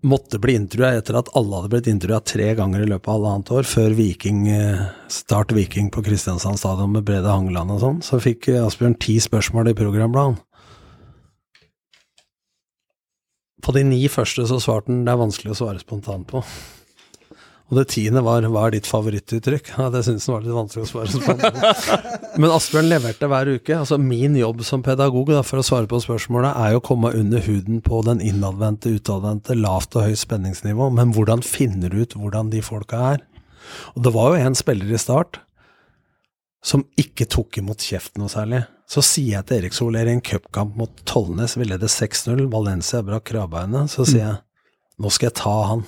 måtte 0.00 0.38
bli 0.38 0.54
intervjua 0.54 0.98
etter 0.98 1.18
at 1.18 1.30
alle 1.36 1.58
hadde 1.58 1.70
blitt 1.72 1.88
intervjua 1.90 2.20
tre 2.20 2.52
ganger 2.58 2.84
i 2.84 2.88
løpet 2.88 3.08
av 3.08 3.18
halvannet 3.18 3.52
år, 3.54 3.66
før 3.66 3.94
Viking, 3.98 4.48
eh, 4.48 4.84
Start 5.10 5.52
Viking 5.52 5.90
på 5.90 6.02
Kristiansand 6.06 6.60
stadion 6.60 6.92
med 6.92 7.06
Brede 7.08 7.30
Hangeland 7.30 7.74
og 7.74 7.80
sånn, 7.82 8.02
så 8.02 8.20
fikk 8.22 8.50
eh, 8.52 8.64
Asbjørn 8.64 8.98
ti 9.02 9.18
spørsmål 9.22 9.72
i 9.72 9.78
programbladet. 9.78 10.38
På 13.62 13.74
de 13.74 13.82
ni 13.84 14.04
første 14.08 14.46
så 14.46 14.60
svarte 14.62 14.92
han 14.92 15.04
det 15.04 15.12
er 15.12 15.20
vanskelig 15.20 15.52
å 15.52 15.58
svare 15.58 15.82
spontant 15.82 16.28
på. 16.30 16.44
Og 17.68 17.76
det 17.76 17.88
tiende 17.92 18.22
var 18.24 18.40
'hva 18.40 18.66
er 18.66 18.70
ditt 18.70 18.86
favorittuttrykk'? 18.88 19.74
Ja, 19.76 19.90
Det 19.90 20.04
syntes 20.04 20.26
han 20.26 20.34
var 20.36 20.42
litt 20.46 20.56
vanskelig 20.56 20.84
å 20.84 20.92
svare 20.92 21.20
på. 21.20 22.38
Men 22.40 22.50
Asbjørn 22.50 22.88
leverte 22.88 23.28
hver 23.28 23.50
uke. 23.58 23.76
Altså 23.76 23.98
Min 24.00 24.36
jobb 24.36 24.64
som 24.64 24.82
pedagog 24.82 25.28
da, 25.28 25.42
for 25.42 25.60
å 25.60 25.66
svare 25.66 25.86
på 25.86 26.00
spørsmålet, 26.00 26.56
er 26.56 26.72
jo 26.72 26.80
å 26.80 26.86
komme 26.88 27.12
under 27.12 27.40
huden 27.44 27.82
på 27.84 28.00
den 28.04 28.22
innadvendte, 28.24 28.94
utadvendte, 28.96 29.54
lavt 29.54 29.96
og 29.96 30.08
høyt 30.08 30.22
spenningsnivå. 30.22 30.88
Men 30.94 31.12
hvordan 31.12 31.44
finner 31.44 31.92
du 31.92 32.00
ut 32.06 32.16
hvordan 32.16 32.48
de 32.50 32.62
folka 32.64 32.96
er? 33.12 33.20
Og 33.96 34.02
det 34.02 34.14
var 34.14 34.32
jo 34.32 34.46
en 34.46 34.56
spiller 34.56 34.88
i 34.88 34.98
start 34.98 35.42
som 36.64 36.86
ikke 36.96 37.28
tok 37.28 37.60
imot 37.60 37.84
kjeft 37.84 38.16
noe 38.16 38.32
særlig. 38.32 38.64
Så 38.88 39.04
sier 39.04 39.36
jeg 39.36 39.46
til 39.46 39.60
Erik 39.60 39.76
Soler 39.76 40.08
i 40.08 40.16
en 40.16 40.24
cupkamp 40.24 40.76
mot 40.80 41.04
Tollnes, 41.04 41.58
vi 41.60 41.68
leder 41.68 41.90
6-0, 41.92 42.46
Valencia 42.48 43.02
brakk 43.04 43.28
kravbeinet, 43.28 43.92
så 43.92 44.08
sier 44.08 44.24
jeg 44.24 44.38
nå 44.98 45.12
skal 45.14 45.28
jeg 45.28 45.36
ta 45.38 45.56
han. 45.68 45.84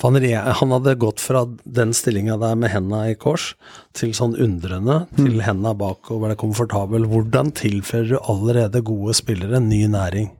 Han, 0.00 0.16
han 0.16 0.70
hadde 0.72 0.94
gått 0.96 1.20
fra 1.20 1.42
den 1.64 1.94
stillinga 1.96 2.38
der 2.40 2.54
med 2.56 2.72
henda 2.72 3.02
i 3.10 3.16
kors, 3.20 3.54
til 3.92 4.14
sånn 4.16 4.36
undrende, 4.40 5.02
til 5.18 5.42
henda 5.44 5.74
bak 5.76 6.08
og 6.10 6.22
ble 6.24 6.36
komfortabel. 6.40 7.04
Hvordan 7.10 7.52
tilfører 7.58 8.14
du 8.14 8.20
allerede 8.20 8.80
gode 8.86 9.16
spillere 9.18 9.60
ny 9.60 9.82
næring? 9.92 10.30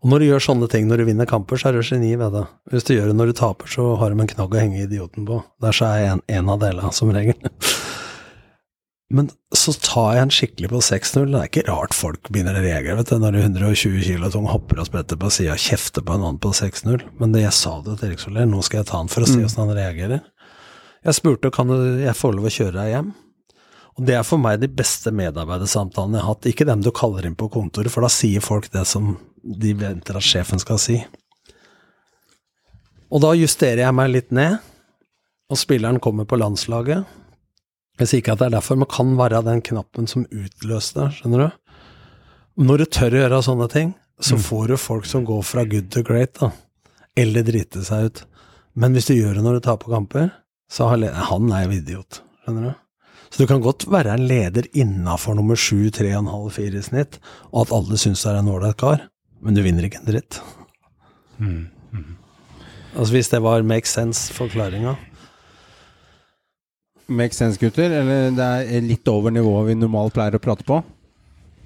Og 0.00 0.08
når 0.08 0.22
du 0.22 0.24
gjør 0.30 0.44
sånne 0.46 0.66
ting 0.72 0.86
når 0.88 1.02
du 1.02 1.08
vinner 1.10 1.28
kamper, 1.28 1.60
så 1.60 1.68
er 1.68 1.76
du 1.76 1.84
geni 1.84 2.14
ved 2.16 2.32
det. 2.32 2.46
Hvis 2.72 2.86
du 2.88 2.94
gjør 2.94 3.10
det 3.10 3.16
når 3.18 3.30
du 3.30 3.36
taper, 3.36 3.68
så 3.68 3.90
har 4.00 4.10
de 4.10 4.22
en 4.24 4.30
knagg 4.32 4.54
å 4.56 4.60
henge 4.62 4.86
idioten 4.86 5.26
på. 5.28 5.42
Der 5.60 5.76
så 5.76 5.90
er 5.90 5.98
jeg 6.00 6.14
en, 6.14 6.22
en 6.38 6.52
av 6.54 6.62
delene, 6.62 6.92
som 6.96 7.12
regel. 7.12 7.36
Men 9.10 9.30
så 9.56 9.72
tar 9.74 10.12
jeg 10.14 10.22
en 10.22 10.32
skikkelig 10.34 10.68
på 10.70 10.80
6-0. 10.86 11.24
Det 11.32 11.38
er 11.38 11.48
ikke 11.48 11.64
rart 11.66 11.96
folk 11.98 12.28
begynner 12.30 12.54
å 12.54 12.62
reagere 12.62 12.94
vet 13.00 13.10
du, 13.10 13.16
når 13.18 13.34
du 13.34 13.40
120 13.40 14.04
kilo 14.06 14.30
tung 14.30 14.46
hopper 14.46 14.78
og 14.78 14.86
spretter 14.86 15.18
på 15.18 15.32
sida 15.34 15.56
og 15.56 15.64
kjefter 15.64 16.04
på 16.06 16.14
en 16.14 16.26
annen 16.28 16.38
på 16.42 16.52
6-0. 16.54 17.02
Men 17.18 17.34
det 17.34 17.42
jeg 17.42 17.56
sa 17.58 17.72
det 17.82 17.96
til 17.98 18.12
Erik 18.12 18.22
Soler, 18.22 18.46
nå 18.46 18.62
skal 18.62 18.82
jeg 18.82 18.90
ta 18.92 19.00
han 19.00 19.10
for 19.10 19.26
å 19.26 19.30
se 19.30 19.40
hvordan 19.40 19.64
han 19.64 19.80
reagerer. 19.80 20.22
Jeg 21.08 21.16
spurte 21.16 21.50
kan 21.54 21.72
du, 21.72 21.76
jeg 22.04 22.14
får 22.14 22.36
lov 22.36 22.46
å 22.46 22.54
kjøre 22.54 22.76
deg 22.76 22.92
hjem. 22.94 23.10
Og 23.98 24.06
det 24.06 24.14
er 24.14 24.24
for 24.24 24.40
meg 24.40 24.60
de 24.62 24.70
beste 24.70 25.10
medarbeidersamtalene 25.16 26.20
jeg 26.20 26.24
har 26.24 26.34
hatt. 26.36 26.50
Ikke 26.52 26.68
dem 26.68 26.84
du 26.84 26.92
kaller 26.94 27.26
inn 27.26 27.38
på 27.38 27.50
kontoret, 27.52 27.90
for 27.90 28.06
da 28.06 28.12
sier 28.12 28.44
folk 28.44 28.70
det 28.70 28.86
som 28.88 29.16
de 29.42 29.74
venter 29.74 30.16
at 30.16 30.24
sjefen 30.24 30.62
skal 30.62 30.78
si. 30.80 31.00
Og 33.10 33.24
da 33.24 33.34
justerer 33.34 33.82
jeg 33.82 33.96
meg 33.96 34.12
litt 34.14 34.30
ned, 34.30 34.60
og 35.50 35.58
spilleren 35.58 35.98
kommer 35.98 36.28
på 36.30 36.38
landslaget. 36.38 37.18
Jeg 38.00 38.08
sier 38.08 38.22
ikke 38.22 38.32
at 38.32 38.40
det 38.40 38.46
er 38.48 38.56
derfor, 38.56 38.78
men 38.80 38.88
kan 38.88 39.12
være 39.18 39.42
den 39.44 39.60
knappen 39.60 40.08
som 40.08 40.24
utløste 40.32 41.02
det, 41.02 41.08
skjønner 41.18 41.42
du? 41.44 41.48
Når 42.64 42.80
du 42.80 42.86
tør 42.96 43.14
å 43.14 43.22
gjøre 43.22 43.40
sånne 43.44 43.68
ting, 43.72 43.94
så 44.20 44.36
får 44.40 44.72
du 44.72 44.76
folk 44.80 45.06
som 45.08 45.24
går 45.28 45.42
fra 45.44 45.64
good 45.68 45.90
to 45.92 46.02
great, 46.04 46.32
da. 46.40 46.50
Eller 47.20 47.44
drite 47.44 47.84
seg 47.84 48.08
ut. 48.08 48.22
Men 48.80 48.96
hvis 48.96 49.08
du 49.10 49.14
gjør 49.16 49.36
det 49.36 49.44
når 49.44 49.58
du 49.58 49.66
taper 49.68 49.92
kamper, 49.92 50.30
så 50.72 50.88
har 50.88 51.04
han 51.28 51.52
er 51.52 51.66
jo 51.66 51.76
idiot, 51.76 52.22
skjønner 52.44 52.70
du? 52.70 52.86
Så 53.30 53.44
du 53.44 53.46
kan 53.50 53.62
godt 53.62 53.84
være 53.86 54.16
en 54.16 54.24
leder 54.26 54.66
innafor 54.74 55.36
nummer 55.38 55.58
sju, 55.58 55.90
tre 55.94 56.08
og 56.16 56.24
en 56.24 56.32
halv, 56.32 56.48
fire 56.56 56.80
i 56.80 56.82
snitt, 56.82 57.20
og 57.52 57.66
at 57.66 57.74
alle 57.76 58.00
syns 58.00 58.24
du 58.24 58.30
er 58.32 58.40
en 58.40 58.50
ålreit 58.50 58.80
kar, 58.80 59.04
men 59.44 59.56
du 59.56 59.62
vinner 59.62 59.86
ikke 59.86 60.00
en 60.00 60.08
dritt. 60.08 60.40
Altså 62.96 63.12
hvis 63.14 63.30
det 63.30 63.42
var 63.44 63.62
make 63.62 63.88
sense, 63.88 64.32
forklaringa. 64.34 64.96
Make 67.10 67.34
sense, 67.36 67.58
gutter? 67.60 67.90
Eller 68.00 68.30
det 68.36 68.48
er 68.78 68.84
litt 68.86 69.08
over 69.10 69.32
nivået 69.34 69.72
vi 69.72 69.76
normalt 69.80 70.14
pleier 70.16 70.36
å 70.38 70.42
prate 70.42 70.66
på? 70.68 70.78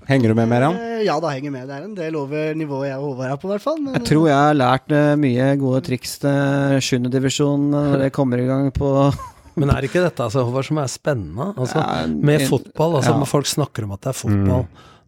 Henger 0.08 0.32
du 0.32 0.36
med, 0.36 0.48
Meran? 0.50 0.74
Eh, 0.76 1.02
Ja, 1.04 1.18
da 1.20 1.30
henger 1.32 1.48
jeg 1.50 1.52
med. 1.54 1.68
Det 1.68 1.76
er 1.76 1.84
en 1.84 1.94
del 1.96 2.16
over 2.16 2.54
nivået 2.56 2.88
jeg 2.90 2.96
og 2.98 3.10
Håvard 3.14 3.30
er 3.32 3.38
på, 3.40 3.48
i 3.48 3.52
hvert 3.54 3.64
fall. 3.64 3.78
Men 3.84 3.94
Jeg 3.98 4.06
tror 4.08 4.26
jeg 4.28 4.36
har 4.40 4.56
lært 4.56 4.92
eh, 4.96 5.12
mye 5.20 5.46
gode 5.60 5.80
triks 5.84 6.18
til 6.22 6.80
sjuendedivisjon 6.84 7.70
når 7.72 7.96
det 8.06 8.10
kommer 8.16 8.40
i 8.40 8.48
gang 8.48 8.70
på 8.76 8.90
Men 9.60 9.70
er 9.70 9.86
ikke 9.86 10.02
dette 10.02 10.24
altså, 10.24 10.42
Håvard, 10.48 10.66
som 10.66 10.80
er 10.82 10.88
spennende? 10.90 11.50
Altså, 11.54 11.78
Ja, 11.78 12.06
med 12.08 12.42
fotball, 12.50 12.96
altså 12.98 13.14
ja. 13.14 13.28
folk 13.30 13.46
snakker 13.46 13.84
om 13.86 13.92
at 13.94 14.02
det 14.02 14.10
er 14.10 14.18
fotball. 14.18 14.64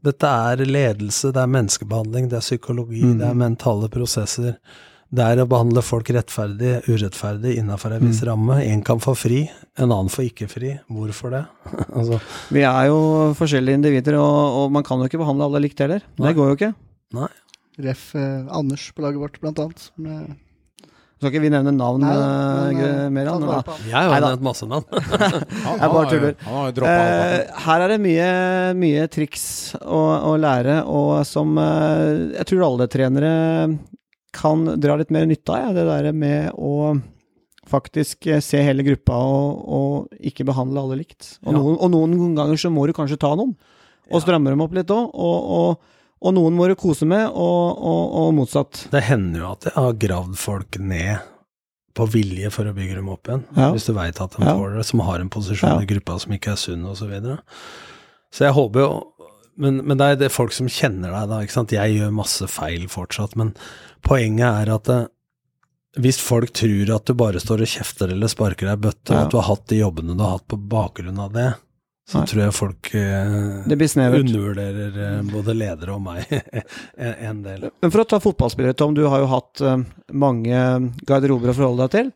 Dette 0.07 0.29
er 0.53 0.61
ledelse, 0.69 1.33
det 1.35 1.41
er 1.43 1.51
menneskebehandling, 1.51 2.29
det 2.31 2.37
er 2.39 2.45
psykologi, 2.45 3.01
det 3.19 3.27
er 3.27 3.35
mentale 3.41 3.89
prosesser. 3.91 4.55
Det 5.15 5.23
er 5.23 5.39
å 5.39 5.47
behandle 5.47 5.83
folk 5.87 6.09
rettferdig, 6.11 6.81
urettferdig, 6.91 7.53
innafor 7.61 7.95
en 7.95 8.09
viss 8.09 8.23
ramme. 8.27 8.57
En 8.67 8.81
kan 8.85 8.99
få 9.03 9.15
fri, 9.17 9.45
en 9.79 9.87
annen 9.93 10.11
får 10.11 10.25
ikke 10.33 10.49
fri. 10.51 10.73
Hvorfor 10.91 11.31
det? 11.37 11.45
altså, 11.97 12.19
Vi 12.55 12.65
er 12.67 12.89
jo 12.91 12.99
forskjellige 13.39 13.79
individer, 13.79 14.19
og, 14.19 14.65
og 14.65 14.75
man 14.75 14.87
kan 14.87 14.99
jo 14.99 15.07
ikke 15.11 15.21
behandle 15.23 15.47
alle 15.47 15.63
likt 15.63 15.79
heller. 15.85 16.03
Nei. 16.19 16.27
Det 16.33 16.35
går 16.41 16.51
jo 16.51 16.59
ikke. 16.59 16.73
nei. 17.21 17.31
Ref. 17.87 18.09
Eh, 18.17 18.43
Anders 18.57 18.89
på 18.97 19.05
laget 19.05 19.21
vårt, 19.23 19.39
blant 19.43 19.59
annet. 19.63 19.87
Eh, 20.01 20.91
Skal 21.17 21.31
ikke 21.31 21.43
vi 21.47 21.51
nevne 21.53 21.73
navn 21.77 22.03
nei, 22.03 22.13
eh, 22.13 22.21
men, 22.75 22.79
eh, 22.85 23.09
mer? 23.13 23.29
han. 23.31 23.45
Jeg 23.87 23.95
har 23.97 24.09
jo 24.11 24.27
nevnt 24.27 24.47
masse 24.49 24.67
navn. 24.69 24.85
Jeg 25.81 25.91
bare 25.93 26.07
tuller. 26.11 26.35
Eh, 26.91 27.37
her 27.69 27.85
er 27.87 27.93
det 27.95 28.01
mye, 28.05 28.31
mye 28.81 29.07
triks 29.13 29.47
å, 29.81 30.01
å 30.33 30.35
lære, 30.41 30.81
og 30.89 31.21
som 31.29 31.55
eh, 31.63 32.35
jeg 32.41 32.49
tror 32.51 32.67
alle 32.73 32.89
trenere 32.93 33.33
kan 34.33 34.65
dra 34.81 34.97
litt 34.97 35.11
mer 35.15 35.27
nytte 35.27 35.53
av. 35.55 35.69
Ja, 35.69 35.73
det 35.77 35.85
der 35.89 36.13
med 36.13 36.53
å 36.59 37.01
faktisk 37.67 38.27
eh, 38.31 38.41
se 38.45 38.61
hele 38.63 38.85
gruppa 38.87 39.17
og, 39.19 39.63
og 39.67 40.21
ikke 40.21 40.47
behandle 40.47 40.83
alle 40.83 41.01
likt. 41.03 41.39
Og, 41.45 41.53
Ja. 41.53 41.59
noen, 41.59 41.77
og 41.83 41.91
noen 41.91 42.35
ganger 42.39 42.57
så 42.61 42.71
må 42.71 42.87
du 42.87 42.93
kanskje 42.97 43.19
ta 43.19 43.35
noen, 43.35 43.57
og 44.11 44.23
stramme 44.23 44.51
dem 44.53 44.61
opp 44.63 44.75
litt 44.77 44.87
òg. 44.95 45.09
Og, 45.15 45.79
og, 46.23 46.35
noen 46.35 46.55
må 46.55 46.69
du 46.71 46.77
kose 46.79 47.07
med, 47.07 47.27
og, 47.35 48.29
motsatt. 48.35 48.87
Det 48.93 49.03
hender 49.09 49.41
jo 49.43 49.51
at 49.53 49.67
jeg 49.67 49.75
har 49.75 49.93
gravd 50.07 50.37
folk 50.39 50.79
ned 50.79 51.19
på 51.97 52.07
vilje 52.13 52.51
for 52.53 52.69
å 52.69 52.75
bygge 52.77 52.99
dem 52.99 53.09
opp 53.09 53.27
igjen. 53.27 53.43
Ja. 53.57 53.71
Hvis 53.73 53.87
du 53.89 53.95
veit 53.97 54.21
at 54.21 54.37
de 54.37 54.45
Ja. 54.45 54.55
får 54.55 54.77
det, 54.77 54.85
som 54.87 55.01
har 55.01 55.19
en 55.21 55.31
posisjon 55.33 55.71
Ja. 55.71 55.81
i 55.81 55.87
gruppa 55.87 56.21
som 56.21 56.33
ikke 56.33 56.53
er 56.53 56.57
sunn, 56.61 56.85
osv. 56.85 56.99
Så, 57.03 57.09
videre. 57.09 57.39
så 58.31 58.45
jeg 58.45 58.53
håper 58.53 58.81
jo 58.81 58.91
men, 59.57 59.83
men 59.89 59.99
det 60.01 60.07
er 60.13 60.19
det 60.21 60.33
folk 60.35 60.53
som 60.57 60.69
kjenner 60.71 61.13
deg, 61.15 61.29
da. 61.33 61.43
ikke 61.45 61.57
sant? 61.57 61.73
Jeg 61.77 61.97
gjør 61.99 62.15
masse 62.17 62.47
feil 62.53 62.87
fortsatt, 62.93 63.37
men 63.41 63.55
poenget 64.07 64.47
er 64.49 64.73
at 64.77 64.89
det, 64.91 64.99
hvis 66.03 66.19
folk 66.21 66.51
tror 66.53 66.91
at 66.99 67.09
du 67.09 67.15
bare 67.17 67.41
står 67.41 67.63
og 67.65 67.71
kjefter 67.73 68.11
eller 68.13 68.29
sparker 68.29 68.69
deg 68.69 68.77
i 68.77 68.85
bøtte, 68.89 69.15
Ja. 69.15 69.23
og 69.23 69.23
at 69.25 69.33
du 69.33 69.39
har 69.41 69.47
hatt 69.49 69.67
de 69.73 69.79
jobbene 69.81 70.17
du 70.19 70.21
har 70.25 70.35
hatt 70.39 70.49
på 70.53 70.59
bakgrunn 70.61 71.23
av 71.25 71.33
det, 71.33 71.47
så 72.07 72.21
Nei. 72.21 72.27
tror 72.31 72.43
jeg 72.45 72.55
folk 72.55 72.91
eh, 72.95 73.33
undervurderer 73.67 74.99
eh, 75.07 75.23
både 75.27 75.55
ledere 75.57 75.97
og 75.97 76.05
meg 76.05 76.29
en, 76.37 77.15
en 77.33 77.41
del. 77.43 77.65
Men 77.83 77.91
for 77.95 78.05
å 78.05 78.09
ta 78.13 78.21
fotballspillere, 78.23 78.77
Tom, 78.79 78.93
du 78.95 79.03
har 79.11 79.25
jo 79.25 79.31
hatt 79.33 79.63
eh, 79.65 79.81
mange 80.15 80.61
garderober 81.09 81.51
å 81.51 81.57
forholde 81.57 81.89
deg 81.89 81.97
til. 81.97 82.13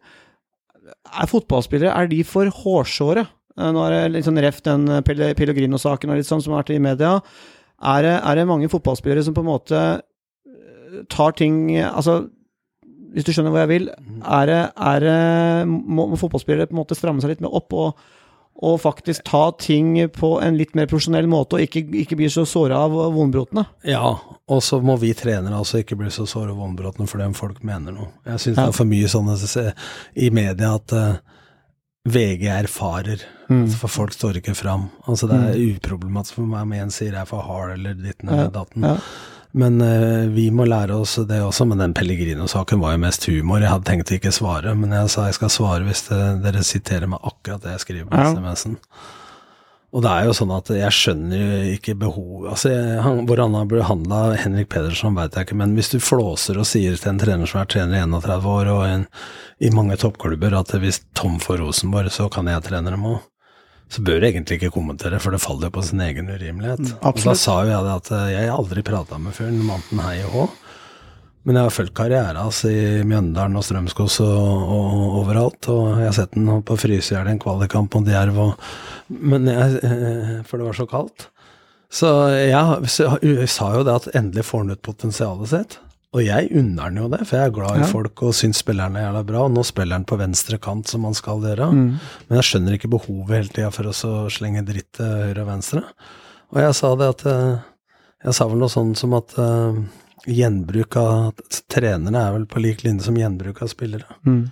Er 1.10 1.30
fotballspillere 1.32 1.90
er 1.96 2.06
de 2.12 2.20
for 2.28 2.52
hårsåre? 2.60 3.24
Eh, 3.58 3.70
Nå 3.74 3.82
er 3.86 3.96
det 3.96 4.02
litt 4.18 4.28
sånn 4.28 4.40
ref 4.42 4.60
den 4.66 4.88
eh, 4.88 5.00
Pelle- 5.06 5.32
Pellegrino-saken 5.38 6.10
og 6.12 6.20
litt 6.20 6.28
sånn 6.28 6.42
som 6.44 6.54
har 6.54 6.62
vært 6.62 6.74
i 6.76 6.82
media. 6.82 7.16
Er 7.80 8.02
det, 8.04 8.14
er 8.22 8.36
det 8.36 8.46
mange 8.50 8.68
fotballspillere 8.68 9.24
som 9.24 9.34
på 9.34 9.40
en 9.44 9.50
måte 9.50 9.80
eh, 9.80 11.02
tar 11.08 11.32
ting 11.38 11.70
Altså, 11.80 12.26
hvis 13.10 13.24
du 13.26 13.32
skjønner 13.34 13.50
hva 13.54 13.64
jeg 13.64 13.70
vil, 13.72 13.90
er 14.22 14.46
det, 14.46 14.60
er 14.76 15.00
det 15.02 15.18
må, 15.66 16.04
må 16.12 16.18
fotballspillere 16.20 16.68
på 16.70 16.76
en 16.76 16.82
måte 16.84 16.94
stramme 16.98 17.22
seg 17.24 17.32
litt 17.32 17.40
mer 17.42 17.54
opp 17.58 17.72
og, 17.74 18.02
og 18.60 18.76
faktisk 18.82 19.24
ta 19.26 19.46
ting 19.58 19.96
på 20.14 20.34
en 20.44 20.58
litt 20.60 20.76
mer 20.78 20.86
profesjonell 20.90 21.26
måte, 21.30 21.56
og 21.56 21.64
ikke, 21.64 21.80
ikke 22.04 22.18
bli 22.20 22.28
så 22.30 22.44
såra 22.46 22.82
av 22.84 22.92
vondbrotene? 23.16 23.64
Ja, 23.88 24.12
og 24.46 24.60
så 24.62 24.78
må 24.84 24.94
vi 25.00 25.10
trenere 25.16 25.56
altså 25.58 25.80
ikke 25.80 25.96
bli 25.98 26.10
så 26.14 26.26
såra 26.28 26.52
av 26.52 26.60
vondbrotene 26.60 27.08
fordi 27.10 27.26
om 27.32 27.34
folk 27.38 27.64
mener 27.66 27.96
noe. 27.96 28.10
Jeg 28.28 28.44
syns 28.44 28.60
Ja. 28.60 28.66
det 28.68 28.74
er 28.74 28.78
for 28.78 28.90
mye 28.92 29.10
sånne 29.10 29.66
i 30.14 30.30
media 30.36 30.74
at 30.76 30.92
eh, 31.00 31.16
VG 32.08 32.46
erfarer, 32.48 33.20
Mm. 33.50 33.66
for 33.74 33.88
folk 33.90 34.12
står 34.14 34.36
ikke 34.38 34.54
fram. 34.54 34.88
Altså 35.08 35.26
det 35.28 35.36
er 35.36 35.58
uproblematisk 35.74 36.34
for 36.38 36.46
meg 36.46 36.62
om 36.62 36.72
en 36.72 36.90
sier 36.94 37.10
jeg 37.12 37.20
er 37.20 37.26
for 37.26 37.42
hard 37.42 37.72
eller 37.74 37.94
ditten 37.98 38.28
eller 38.30 38.50
datten. 38.54 38.82
Ja. 38.86 38.96
Men 39.52 39.80
uh, 39.82 40.28
vi 40.30 40.44
må 40.54 40.64
lære 40.70 40.94
oss 40.94 41.16
det 41.26 41.40
også, 41.42 41.66
men 41.66 41.78
den 41.82 41.92
Pellegrino-saken 41.92 42.78
var 42.80 42.92
jo 42.94 42.98
mest 43.02 43.26
humor. 43.26 43.58
Jeg 43.60 43.68
hadde 43.72 43.84
tenkt 43.90 44.12
å 44.12 44.14
ikke 44.20 44.30
svare, 44.32 44.76
men 44.78 44.92
jeg 44.94 45.10
sa 45.10 45.24
jeg 45.26 45.34
skal 45.34 45.50
svare 45.50 45.82
hvis 45.88 46.04
det, 46.08 46.20
dere 46.44 46.62
siterer 46.62 47.10
meg 47.10 47.18
akkurat 47.26 47.60
det 47.66 47.72
jeg 47.74 47.80
skriver 47.80 48.06
på 48.12 48.16
Ja. 48.22 48.30
SMS-en. 48.32 48.76
Og 49.90 50.04
det 50.04 50.10
er 50.10 50.28
jo 50.28 50.34
sånn 50.38 50.52
at 50.54 50.68
jeg 50.70 50.94
skjønner 50.94 51.40
jo 51.40 51.72
ikke 51.74 51.96
behov 51.98 52.44
altså 52.52 52.70
jeg, 52.70 52.98
han, 53.02 53.24
Hvor 53.26 53.40
han 53.42 53.56
har 53.58 53.70
behandla 53.72 54.20
Henrik 54.38 54.68
Pedersen, 54.70 55.16
veit 55.18 55.34
jeg 55.34 55.48
ikke, 55.48 55.58
men 55.58 55.74
hvis 55.74 55.90
du 55.90 55.98
flåser 55.98 56.60
og 56.62 56.68
sier 56.70 56.94
til 56.94 57.10
en 57.10 57.18
trener 57.18 57.50
som 57.50 57.62
er 57.62 57.70
trener 57.70 57.98
i 57.98 58.04
31 58.04 58.46
år 58.54 58.70
og 58.70 58.84
en, 58.86 59.08
i 59.58 59.72
mange 59.74 59.98
toppklubber 59.98 60.54
at 60.60 60.76
hvis 60.78 61.02
Tom 61.18 61.40
får 61.42 61.64
Rosenborg, 61.64 62.12
så 62.14 62.28
kan 62.30 62.48
jeg 62.50 62.62
trene 62.68 62.94
dem 62.94 63.08
òg, 63.16 63.18
så 63.90 64.04
bør 64.06 64.22
du 64.22 64.28
egentlig 64.28 64.60
ikke 64.60 64.74
kommentere, 64.76 65.18
for 65.18 65.34
det 65.34 65.42
faller 65.42 65.66
jo 65.66 65.74
på 65.74 65.82
sin 65.88 66.02
egen 66.06 66.30
urimelighet. 66.30 66.94
og 67.02 67.22
da 67.26 67.34
sa 67.34 67.56
jo 67.64 67.72
jeg 67.72 67.86
det 67.88 67.96
at 67.96 68.10
jeg 68.30 68.52
aldri 68.54 68.86
prata 68.86 69.18
med 69.18 69.34
fyren, 69.34 69.58
Manten 69.66 70.02
Hei 70.06 70.20
og 70.28 70.36
Hå. 70.36 70.50
Men 71.48 71.56
jeg 71.56 71.64
har 71.64 71.72
fulgt 71.72 71.94
karrieren 71.96 72.36
hans 72.36 72.58
i 72.68 73.00
Mjøndalen 73.08 73.56
og 73.56 73.64
Strømskos 73.64 74.18
og, 74.20 74.64
og 74.76 75.18
overalt. 75.22 75.68
Og 75.72 75.84
jeg 75.96 76.08
har 76.10 76.16
sett 76.18 76.34
den 76.36 76.48
på 76.68 76.76
Frysehjell 76.76 77.30
i 77.30 77.32
en 77.34 77.40
kvalikkamp 77.40 77.96
mot 77.96 78.10
Jerv, 78.12 78.40
men 79.08 79.48
jeg, 79.48 79.78
eh, 79.86 80.34
for 80.48 80.60
det 80.60 80.66
var 80.68 80.76
så 80.76 80.86
kaldt. 80.90 81.30
Så 81.90 82.10
jeg, 82.36 82.90
så 82.92 83.14
jeg 83.24 83.48
sa 83.50 83.70
jo 83.74 83.86
det 83.88 83.94
at 84.02 84.10
endelig 84.20 84.44
får 84.46 84.62
han 84.66 84.74
ut 84.76 84.82
potensialet 84.86 85.50
sitt. 85.50 85.78
Og 86.10 86.24
jeg 86.26 86.50
unner 86.58 86.88
han 86.88 86.98
jo 86.98 87.08
det, 87.10 87.20
for 87.26 87.38
jeg 87.38 87.48
er 87.48 87.54
glad 87.54 87.76
i 87.78 87.82
Ja. 87.84 87.86
folk 87.86 88.20
og 88.26 88.34
syns 88.34 88.58
spillerne 88.60 88.98
er 88.98 89.04
jævla 89.08 89.22
bra. 89.26 89.44
Og 89.46 89.52
nå 89.54 89.62
spiller 89.66 89.94
han 89.96 90.04
på 90.10 90.18
venstre 90.18 90.58
kant, 90.58 90.88
som 90.90 91.04
han 91.06 91.14
skal 91.14 91.40
gjøre. 91.46 91.68
Mm. 91.70 91.96
Men 92.28 92.40
jeg 92.40 92.48
skjønner 92.48 92.76
ikke 92.76 92.90
behovet 92.90 93.36
hele 93.36 93.48
tida 93.54 93.70
for 93.74 93.86
å 93.90 93.94
så 93.94 94.12
slenge 94.30 94.64
dritt 94.66 94.90
til 94.98 95.06
høyre 95.06 95.44
og 95.44 95.50
venstre. 95.54 95.84
Og 96.50 96.60
jeg 96.66 96.74
sa 96.82 96.92
det 96.98 97.08
at 97.14 97.26
eh, 97.30 97.58
Jeg 98.26 98.34
sa 98.36 98.46
vel 98.50 98.58
noe 98.60 98.68
sånn 98.68 98.90
som 98.98 99.14
at 99.16 99.32
eh, 99.40 99.78
gjenbruk 100.26 100.96
av 101.00 101.32
trenerne 101.72 102.18
er 102.26 102.32
vel 102.38 102.46
på 102.50 102.60
lik 102.62 102.84
linje 102.84 103.02
som 103.06 103.16
gjenbruk 103.16 103.62
av 103.62 103.68
spillere. 103.72 104.04
Mm. 104.26 104.50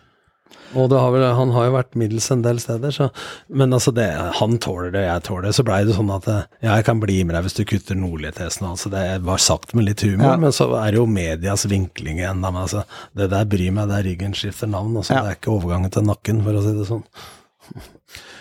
Og 0.76 0.88
det 0.90 0.98
har 1.00 1.12
vel, 1.12 1.22
han 1.36 1.50
har 1.52 1.64
jo 1.68 1.72
vært 1.74 1.94
middels 1.96 2.26
en 2.32 2.42
del 2.44 2.58
steder, 2.60 2.90
så 2.92 3.06
Men 3.48 3.72
altså, 3.72 3.92
det, 3.92 4.06
han 4.36 4.58
tåler 4.58 4.90
det, 4.92 5.02
jeg 5.06 5.22
tåler 5.24 5.42
det. 5.48 5.54
Så 5.56 5.64
blei 5.64 5.84
det 5.84 5.94
sånn 5.96 6.10
at 6.12 6.28
eh, 6.28 6.42
ja, 6.64 6.74
jeg 6.76 6.84
kan 6.84 7.00
bli 7.00 7.22
med 7.24 7.34
deg 7.36 7.44
hvis 7.46 7.56
du 7.56 7.64
kutter 7.68 7.96
Nordli-testen. 7.96 8.66
Altså, 8.68 8.90
det 8.92 9.22
var 9.24 9.38
sagt 9.40 9.72
med 9.74 9.84
litt 9.88 10.00
humor, 10.04 10.34
Ja. 10.34 10.36
men 10.36 10.52
så 10.52 10.68
er 10.76 10.92
det 10.92 11.00
jo 11.00 11.06
medias 11.06 11.64
vinkling 11.68 12.20
igjen. 12.20 12.40
Da, 12.44 12.50
men 12.52 12.62
altså, 12.66 12.84
det 13.16 13.30
der 13.32 13.44
bryr 13.48 13.72
meg, 13.72 13.88
det 13.88 13.96
er 14.00 14.08
ryggen 14.10 14.34
skifter 14.36 14.68
navn. 14.68 14.96
Altså, 14.96 15.14
Ja. 15.16 15.22
Det 15.24 15.30
er 15.32 15.40
ikke 15.40 15.56
overgangen 15.56 15.90
til 15.92 16.02
nakken, 16.08 16.42
for 16.44 16.52
å 16.52 16.62
si 16.64 16.76
det 16.76 16.86
sånn. 16.88 17.04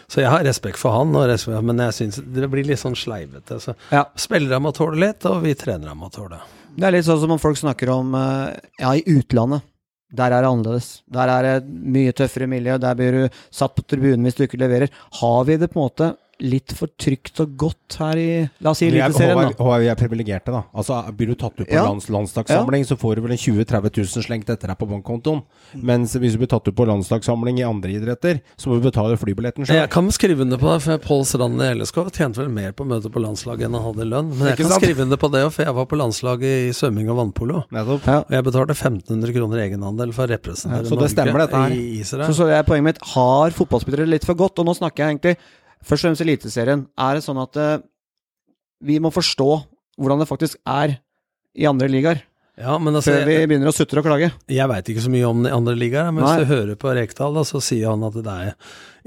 Så 0.08 0.22
jeg 0.24 0.30
har 0.32 0.44
respekt 0.48 0.80
for 0.80 0.92
han, 0.96 1.16
og 1.20 1.28
respekt, 1.28 1.64
men 1.68 1.78
jeg 1.84 1.96
syns 1.98 2.22
det 2.24 2.48
blir 2.52 2.64
litt 2.68 2.80
sånn 2.80 2.96
sleivete. 2.96 3.60
Så 3.60 3.76
Ja. 3.92 4.06
spillerne 4.16 4.62
må 4.64 4.72
tåle 4.76 4.96
litt, 5.00 5.26
og 5.26 5.44
vi 5.44 5.54
trenere 5.56 5.96
må 5.96 6.08
tåle. 6.12 6.40
Det 6.40 6.67
er 6.86 6.94
litt 6.94 7.08
sånn 7.08 7.22
som 7.24 7.34
om 7.34 7.42
folk 7.42 7.58
snakker 7.58 7.90
om 7.90 8.14
eh, 8.18 8.54
Ja, 8.84 8.94
i 8.94 9.02
utlandet. 9.10 9.66
Der 10.14 10.32
er 10.32 10.44
det 10.44 10.50
annerledes. 10.50 11.02
Der 11.12 11.28
er 11.28 11.44
det 11.44 11.56
mye 11.68 12.14
tøffere 12.16 12.48
miljø. 12.48 12.78
Der 12.80 12.96
blir 12.96 13.16
du 13.16 13.40
satt 13.52 13.74
på 13.76 13.84
tribunen 13.84 14.24
hvis 14.24 14.38
du 14.38 14.46
ikke 14.46 14.60
leverer. 14.62 14.94
Har 15.20 15.42
vi 15.50 15.58
det 15.60 15.68
på 15.74 15.82
en 15.82 15.88
måte 15.88 16.12
litt 16.40 16.72
for 16.78 16.88
trygt 17.02 17.40
og 17.42 17.56
godt 17.58 17.96
her 17.98 18.20
i 18.22 18.26
La 18.62 18.70
oss 18.70 18.78
si 18.82 18.86
er, 18.88 18.94
Eliteserien, 18.94 19.54
da. 19.58 19.78
Vi 19.82 19.88
er 19.90 19.96
privilegerte, 19.98 20.52
da. 20.54 20.64
Altså, 20.78 21.00
Blir 21.18 21.32
du 21.32 21.36
tatt 21.36 21.56
ut 21.60 21.66
på 21.68 21.74
Ja. 21.74 21.84
lands, 21.88 22.10
landslagssamling, 22.14 22.86
så 22.86 22.98
får 23.00 23.16
du 23.16 23.22
vel 23.26 23.32
en 23.34 23.38
20 23.42 23.66
000-30 23.66 23.98
000 23.98 24.24
slengt 24.28 24.50
etter 24.54 24.68
deg 24.70 24.78
på 24.78 24.86
bankkontoen. 24.92 25.42
Mens 25.82 26.14
hvis 26.16 26.34
du 26.34 26.38
blir 26.44 26.48
tatt 26.52 26.68
ut 26.68 26.76
på 26.78 26.86
landslagssamling 26.86 27.58
i 27.60 27.66
andre 27.66 27.90
idretter, 27.98 28.42
så 28.58 28.70
må 28.70 28.78
du 28.78 28.86
betale 28.90 29.18
flybilletten 29.18 29.66
sjøl. 29.66 29.80
Jeg 29.82 29.90
kan 29.90 30.12
skrive 30.12 30.42
under 30.46 30.58
på 30.62 30.70
det, 30.76 30.82
for 30.86 30.98
Pål 31.08 31.26
Strand 31.26 31.62
i 31.62 31.72
LSK 31.74 31.98
tjente 32.14 32.38
vel 32.44 32.50
mer 32.54 32.72
på 32.78 32.86
å 32.86 32.90
møte 32.94 33.10
på 33.12 33.22
landslaget 33.24 33.66
enn 33.68 33.74
han 33.80 33.88
hadde 33.90 34.06
i 34.06 34.10
lønn. 34.12 34.30
Men 34.38 34.48
jeg 34.52 34.58
Ikke 34.58 34.64
kan 34.68 34.72
sant? 34.78 34.84
skrive 34.86 35.02
under 35.08 35.18
på 35.18 35.32
det 35.34 35.44
òg, 35.48 35.52
for 35.58 35.64
jeg 35.66 35.74
var 35.82 35.86
på 35.90 35.98
landslaget 35.98 36.70
i 36.70 36.72
svømming 36.78 37.10
og 37.10 37.18
vannpolo. 37.24 37.64
Nettopp. 37.74 38.06
Ja. 38.06 38.20
Og 38.22 38.32
jeg 38.38 38.44
betalte 38.52 38.78
1500 38.78 39.34
kroner 39.34 39.58
egenandel 39.66 40.14
for 40.14 40.28
å 40.28 40.32
representere 40.38 40.84
Ja, 40.86 40.90
så 40.90 41.00
det 41.02 41.10
stemmer, 41.12 41.40
dette 41.48 41.56
her. 41.66 41.72
i 41.72 42.00
Israel. 42.02 42.30
Så, 42.30 42.44
så 42.46 42.50
er 42.54 42.62
poenget 42.64 42.84
mitt 42.94 43.02
har 43.16 43.50
fotballspillere 43.58 44.08
litt 44.08 44.26
for 44.26 44.36
godt? 44.36 44.60
Og 44.60 44.66
nå 44.70 44.76
snakker 44.78 45.04
jeg 45.08 45.18
egentlig 45.18 45.38
først 45.88 46.04
og 46.04 46.10
fremst 46.12 46.24
Eliteserien. 46.26 46.86
Er 47.00 47.18
det 47.18 47.26
sånn 47.26 47.40
at 47.42 47.58
uh, 47.60 47.78
vi 48.86 49.00
må 49.02 49.12
forstå 49.14 49.52
hvordan 49.98 50.22
det 50.22 50.30
faktisk 50.30 50.60
er 50.70 51.00
i 51.58 51.66
andre 51.66 51.88
ligaer, 51.90 52.20
Ja, 52.58 52.76
men 52.82 52.96
altså, 52.96 53.14
før 53.14 53.26
vi 53.26 53.38
begynner 53.50 53.70
å 53.70 53.74
sutre 53.74 54.02
og 54.02 54.06
klage? 54.06 54.32
jeg 54.50 54.70
veit 54.70 54.88
ikke 54.90 55.02
så 55.06 55.10
mye 55.14 55.26
om 55.30 55.44
de 55.46 55.52
andre 55.54 55.74
ligaene, 55.78 56.12
men 56.14 56.24
Nei. 56.24 56.36
hvis 56.38 56.46
du 56.46 56.54
hører 56.54 56.78
på 56.78 56.94
Rekdal, 56.94 57.34
da, 57.38 57.44
så 57.46 57.62
sier 57.62 57.92
han 57.92 58.06
at 58.06 58.18
det 58.18 58.34
er 58.34 58.54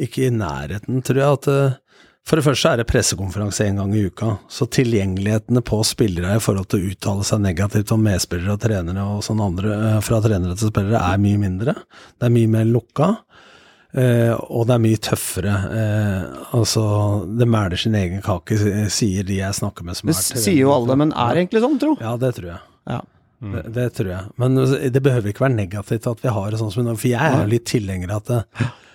ikke 0.07 0.27
i 0.27 0.33
nærheten, 0.35 1.01
tror 1.07 1.19
jeg, 1.23 1.39
at 1.39 1.49
eh, 1.51 1.79
For 2.27 2.37
det 2.39 2.45
første 2.45 2.71
er 2.71 2.77
det 2.83 2.87
pressekonferanse 2.91 3.65
én 3.67 3.79
gang 3.81 3.95
i 3.97 4.05
uka, 4.07 4.37
så 4.51 4.67
tilgjengelighetene 4.71 5.63
på 5.67 5.79
spillere 5.89 6.37
i 6.37 6.43
forhold 6.43 6.69
til 6.71 6.83
å 6.83 6.91
uttale 6.93 7.25
seg 7.27 7.41
negativt 7.43 7.95
om 7.95 8.03
medspillere 8.05 8.55
og 8.55 8.61
trenere 8.63 9.07
og 9.17 9.23
sånn 9.27 9.41
andre, 9.43 9.73
eh, 9.79 10.01
fra 10.05 10.21
trenere 10.23 10.59
til 10.59 10.71
spillere, 10.71 11.01
er 11.01 11.23
mye 11.23 11.41
mindre. 11.41 11.75
Det 12.19 12.29
er 12.29 12.35
mye 12.35 12.51
mer 12.59 12.67
lukka. 12.71 13.13
Eh, 13.91 14.33
og 14.55 14.69
det 14.69 14.75
er 14.77 14.83
mye 14.85 14.99
tøffere. 15.03 15.55
Eh, 15.77 16.43
altså, 16.59 16.83
det 17.39 17.49
mæler 17.51 17.81
sin 17.81 17.97
egen 17.99 18.23
kake, 18.25 18.59
sier 18.93 19.27
de 19.27 19.41
jeg 19.41 19.57
snakker 19.59 19.87
med 19.87 19.99
som 19.99 20.11
Det 20.11 20.19
er 20.19 20.45
sier 20.45 20.61
jo 20.63 20.75
alle, 20.75 20.99
men 21.01 21.15
er 21.15 21.35
det 21.35 21.47
egentlig 21.47 21.65
sånn, 21.65 21.81
tro? 21.83 21.97
Ja, 22.03 22.15
det 22.21 22.35
tror 22.39 22.53
jeg. 22.53 22.61
Ja. 22.91 23.01
Det, 23.41 23.65
det 23.73 23.87
tror 23.97 24.13
jeg. 24.13 24.31
Men 24.43 24.61
det 24.93 25.01
behøver 25.01 25.33
ikke 25.33 25.47
være 25.47 25.57
negativt 25.57 26.07
at 26.11 26.23
vi 26.23 26.33
har 26.37 26.53
det 26.53 26.61
sånn 26.61 26.73
som 26.75 26.85
i 26.85 26.91
dag, 26.91 27.01
for 27.01 27.09
jeg 27.09 27.35
er 27.35 27.41
jo 27.41 27.51
litt 27.55 27.67
tilhenger 27.71 28.13
av 28.13 28.23
at 28.23 28.33
det, 28.35 28.71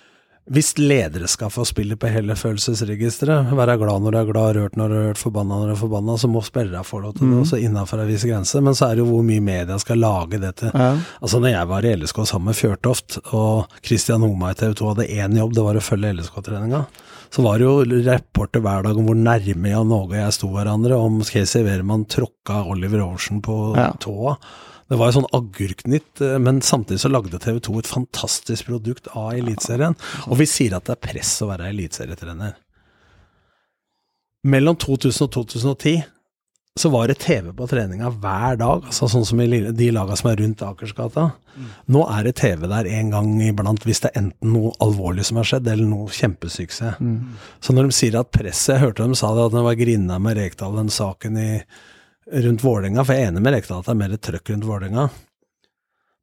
hvis 0.45 0.75
ledere 0.77 1.25
skal 1.31 1.49
få 1.49 1.63
spille 1.65 1.95
på 1.97 2.09
hele 2.13 2.35
følelsesregisteret, 2.37 3.49
være 3.57 3.77
glad 3.81 4.03
når 4.03 4.13
du 4.13 4.17
er 4.19 4.27
glad, 4.29 4.55
rørt 4.59 4.75
når 4.77 4.91
du 4.91 4.95
er 4.99 5.07
rørt, 5.07 5.17
forbanna 5.21 5.57
når 5.57 5.71
du 5.71 5.73
er 5.73 5.79
forbanna, 5.79 6.17
så 6.21 6.29
må 6.29 6.43
spillere 6.45 6.83
få 6.85 6.99
lov 7.01 7.15
til 7.17 7.31
det, 7.31 7.39
også 7.41 7.59
innafor 7.65 8.03
en 8.03 8.11
viss 8.11 8.25
grense. 8.29 8.61
Men 8.61 8.77
så 8.77 8.89
er 8.91 8.95
det 8.99 9.01
jo 9.05 9.07
hvor 9.09 9.25
mye 9.25 9.41
media 9.41 9.77
skal 9.81 9.97
lage 10.03 10.37
det 10.43 10.51
til. 10.61 10.69
Ja. 10.75 10.91
Altså 11.21 11.39
når 11.41 11.49
jeg 11.55 11.71
var 11.71 11.87
i 11.89 11.95
LSK 11.97 12.21
sammen 12.29 12.51
med 12.51 12.59
Fjørtoft, 12.59 13.17
og 13.33 13.73
Christian 13.85 14.21
Homa 14.21 14.51
i 14.53 14.59
TV 14.59 14.75
2 14.77 14.91
hadde 14.93 15.07
én 15.17 15.39
jobb, 15.41 15.55
det 15.57 15.65
var 15.65 15.79
å 15.81 15.83
følge 15.87 16.13
LSK-treninga, 16.19 16.83
så 17.33 17.41
var 17.43 17.57
det 17.59 17.65
jo 17.65 18.03
rapporter 18.05 18.61
hver 18.63 18.85
dag 18.85 19.01
om 19.01 19.09
hvor 19.09 19.17
nærme 19.17 19.73
Jan 19.73 19.91
Åge 19.97 20.13
og 20.13 20.21
jeg 20.21 20.37
sto 20.37 20.51
hverandre, 20.53 20.95
om 21.01 21.17
Casey 21.25 21.65
Wehrmann 21.65 22.05
tråkka 22.05 22.61
Oliver 22.69 23.01
Ocean 23.09 23.41
på 23.43 23.57
Ja. 23.75 23.89
tåa. 23.99 24.37
Det 24.85 24.97
var 24.99 25.09
jo 25.09 25.17
sånn 25.19 25.31
agurknytt, 25.33 26.21
eh, 26.21 26.37
men 26.41 26.61
samtidig 26.61 27.01
så 27.01 27.09
lagde 27.09 27.39
TV 27.41 27.59
2 27.67 27.79
et 27.81 27.89
fantastisk 27.89 28.67
produkt 28.69 29.09
av 29.13 29.33
Eliteserien. 29.33 29.97
Og 30.29 30.37
vi 30.41 30.49
sier 30.49 30.75
at 30.77 30.85
det 30.85 30.97
er 30.97 31.07
press 31.07 31.31
å 31.41 31.49
være 31.49 31.71
eliteserietrener. 31.73 32.53
Mellom 34.45 34.77
2000 34.77 35.25
og 35.25 35.31
2010 35.33 36.03
så 36.77 36.89
var 36.91 37.07
det 37.07 37.21
TV 37.23 37.53
på 37.55 37.65
treninga 37.71 38.09
hver 38.19 38.57
dag, 38.59 38.83
altså 38.83 39.07
sånn 39.07 39.23
som 39.25 39.39
i 39.39 39.47
de 39.47 39.85
laga 39.95 40.17
som 40.19 40.29
er 40.29 40.41
rundt 40.41 40.61
Akersgata. 40.61 41.29
Nå 41.87 42.01
er 42.11 42.27
det 42.27 42.35
TV 42.41 42.67
der 42.67 42.89
en 42.97 43.13
gang 43.13 43.29
iblant 43.41 43.87
hvis 43.87 44.03
det 44.03 44.11
er 44.11 44.25
enten 44.25 44.51
noe 44.51 44.73
alvorlig 44.83 45.23
som 45.25 45.39
har 45.39 45.47
skjedd, 45.47 45.69
eller 45.71 45.87
noe 45.87 46.11
kjempesuksess. 46.11 46.99
Så 47.63 47.73
når 47.73 47.87
de 47.87 47.95
sier 47.95 48.19
at 48.19 48.31
presset 48.35 48.75
Jeg 48.75 48.83
hørte 48.83 49.07
de 49.07 49.15
sa 49.15 49.31
det 49.33 49.45
at 49.47 49.55
de 49.55 49.63
var 49.63 49.79
grinda 49.79 50.19
med 50.19 50.35
Rekdal 50.37 50.75
den 50.75 50.91
saken 50.91 51.39
i, 51.39 51.49
rundt 52.31 52.63
Vålerenga, 52.65 53.03
for 53.05 53.13
jeg 53.15 53.25
er 53.27 53.31
enig 53.31 53.43
med 53.45 53.53
Rekdal 53.55 53.81
at 53.83 53.89
det 53.89 53.93
er 53.95 53.99
mer 54.01 54.15
trøkk 54.17 54.51
rundt 54.53 54.67
Vålerenga. 54.69 55.09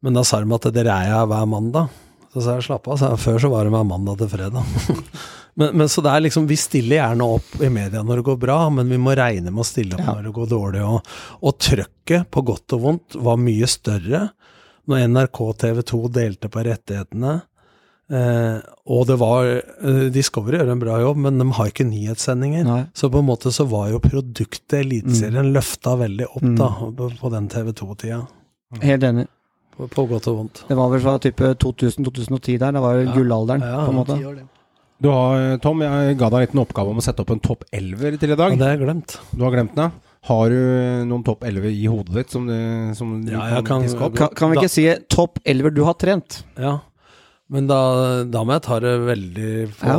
Men 0.03 0.17
da 0.19 0.25
sa 0.27 0.41
de 0.43 0.57
at 0.57 0.73
dere 0.75 0.97
er 0.97 1.13
her 1.15 1.29
hver 1.31 1.47
mandag. 1.47 1.93
Så 2.33 2.43
sa 2.43 2.57
jeg 2.57 2.65
slapp 2.67 2.89
av, 2.89 2.97
sa 2.99 3.13
jeg. 3.13 3.21
Før 3.23 3.39
så 3.45 3.51
var 3.53 3.69
det 3.69 3.75
hver 3.75 3.87
mandag 3.87 4.19
til 4.23 4.31
fredag. 4.33 4.65
men, 5.61 5.77
men 5.79 5.91
så 5.93 6.03
det 6.03 6.15
er 6.15 6.25
liksom, 6.25 6.49
vi 6.51 6.57
stiller 6.59 6.97
gjerne 6.99 7.29
opp 7.37 7.55
i 7.63 7.69
media 7.71 8.03
når 8.03 8.23
det 8.23 8.27
går 8.31 8.41
bra, 8.47 8.59
men 8.73 8.91
vi 8.91 8.99
må 8.99 9.15
regne 9.19 9.53
med 9.53 9.63
å 9.63 9.69
stille 9.69 9.95
opp 9.99 10.03
Ja. 10.03 10.17
når 10.17 10.27
det 10.31 10.35
går 10.41 10.51
dårlig. 10.51 10.83
Og, 10.89 11.13
og 11.45 11.59
trøkket, 11.61 12.27
på 12.33 12.45
godt 12.51 12.75
og 12.79 12.83
vondt, 12.87 13.19
var 13.23 13.39
mye 13.39 13.69
større 13.71 14.25
når 14.91 15.07
NRK 15.13 15.39
TV 15.63 15.83
2 15.93 16.01
delte 16.17 16.51
på 16.51 16.65
rettighetene. 16.67 17.37
Eh, 18.13 18.59
og 18.93 19.07
det 19.09 19.17
var 19.23 19.47
eh, 19.49 20.09
Discovery 20.13 20.59
gjør 20.61 20.73
en 20.75 20.81
bra 20.83 20.99
jobb, 21.01 21.17
men 21.25 21.39
de 21.41 21.47
har 21.57 21.71
ikke 21.71 21.87
nyhetssendinger. 21.89 22.65
Nei. 22.69 22.81
Så 22.99 23.09
på 23.13 23.23
en 23.23 23.29
måte 23.31 23.53
så 23.55 23.65
var 23.71 23.89
jo 23.95 24.03
produktet 24.05 24.83
Eliteserien 24.83 25.53
løfta 25.55 25.95
veldig 26.03 26.27
opp 26.29 26.43
Mm. 26.43 26.57
da, 26.59 26.69
på, 26.99 27.09
på 27.23 27.31
den 27.33 27.49
TV 27.49 27.73
2-tida. 27.73 28.21
Helt 28.83 29.03
enig. 29.09 29.27
På, 29.77 29.87
på 29.89 30.05
godt 30.11 30.27
og 30.29 30.37
vondt. 30.43 30.65
Det 30.69 30.77
var 30.77 30.91
vel 30.93 31.01
fra 31.01 31.15
type 31.25 31.55
2000-2010 31.65 32.59
der. 32.61 32.73
Det 32.77 32.83
var 32.85 32.99
jo 32.99 33.07
Ja. 33.07 33.13
gullalderen, 33.17 33.63
Ja, 33.65 33.87
på 33.87 33.91
en 33.95 34.01
måte. 34.03 34.47
Du 35.03 35.09
har, 35.11 35.57
Tom, 35.59 35.81
jeg 35.83 36.17
ga 36.21 36.29
deg 36.31 36.37
en 36.37 36.47
liten 36.47 36.61
oppgave 36.63 36.93
om 36.93 37.01
å 37.01 37.03
sette 37.03 37.25
opp 37.25 37.31
en 37.35 37.41
topp 37.43 37.65
elver 37.73 38.19
til 38.21 38.31
i 38.31 38.37
dag. 38.39 38.53
Ja, 38.53 38.57
det 38.61 38.67
har 38.69 38.77
jeg 38.77 38.85
glemt. 38.87 39.17
Du 39.35 39.43
har 39.43 39.51
glemt 39.57 39.75
den? 39.75 39.89
ja? 39.89 40.09
Har 40.29 40.53
du 40.53 41.05
noen 41.09 41.25
topp 41.27 41.43
elleve 41.49 41.73
i 41.75 41.87
hodet 41.91 42.15
ditt 42.15 42.31
som 42.31 42.45
du, 42.47 42.55
som 42.95 43.17
du 43.25 43.33
Ja, 43.33 43.49
kan, 43.57 43.65
kan- 43.67 43.83
diske 43.83 44.05
opp? 44.07 44.15
Kan, 44.15 44.29
kan 44.39 44.53
vi 44.53 44.61
ikke 44.61 44.71
si 44.71 44.85
topp 45.11 45.41
elver 45.45 45.75
du 45.75 45.83
har 45.83 45.95
trent? 45.99 46.45
Ja. 46.61 46.77
Men 47.53 47.67
da, 47.69 47.79
da 48.33 48.43
må 48.49 48.55
jeg 48.57 48.65
ta 48.65 48.79
det 48.81 48.93
veldig 49.05 49.53
på, 49.77 49.97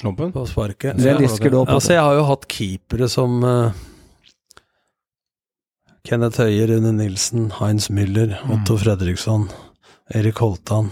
Slumpen? 0.00 0.30
på 0.32 0.46
sparket. 0.48 0.96
Det 0.96 1.18
lisker 1.20 1.52
du 1.52 1.58
opp. 1.60 1.68
Altså, 1.74 1.92
jeg 1.98 2.04
har 2.06 2.16
jo 2.16 2.24
hatt 2.30 2.46
keepere 2.48 3.08
som 3.12 3.42
uh, 3.44 3.76
Kenneth 6.08 6.40
Høie, 6.40 6.64
Rune 6.70 6.94
Nilsen, 6.96 7.50
Heinz 7.58 7.90
Müller, 7.92 8.32
Otto 8.54 8.78
Fredriksson, 8.80 9.48
Erik 10.16 10.40
Holtan 10.40 10.88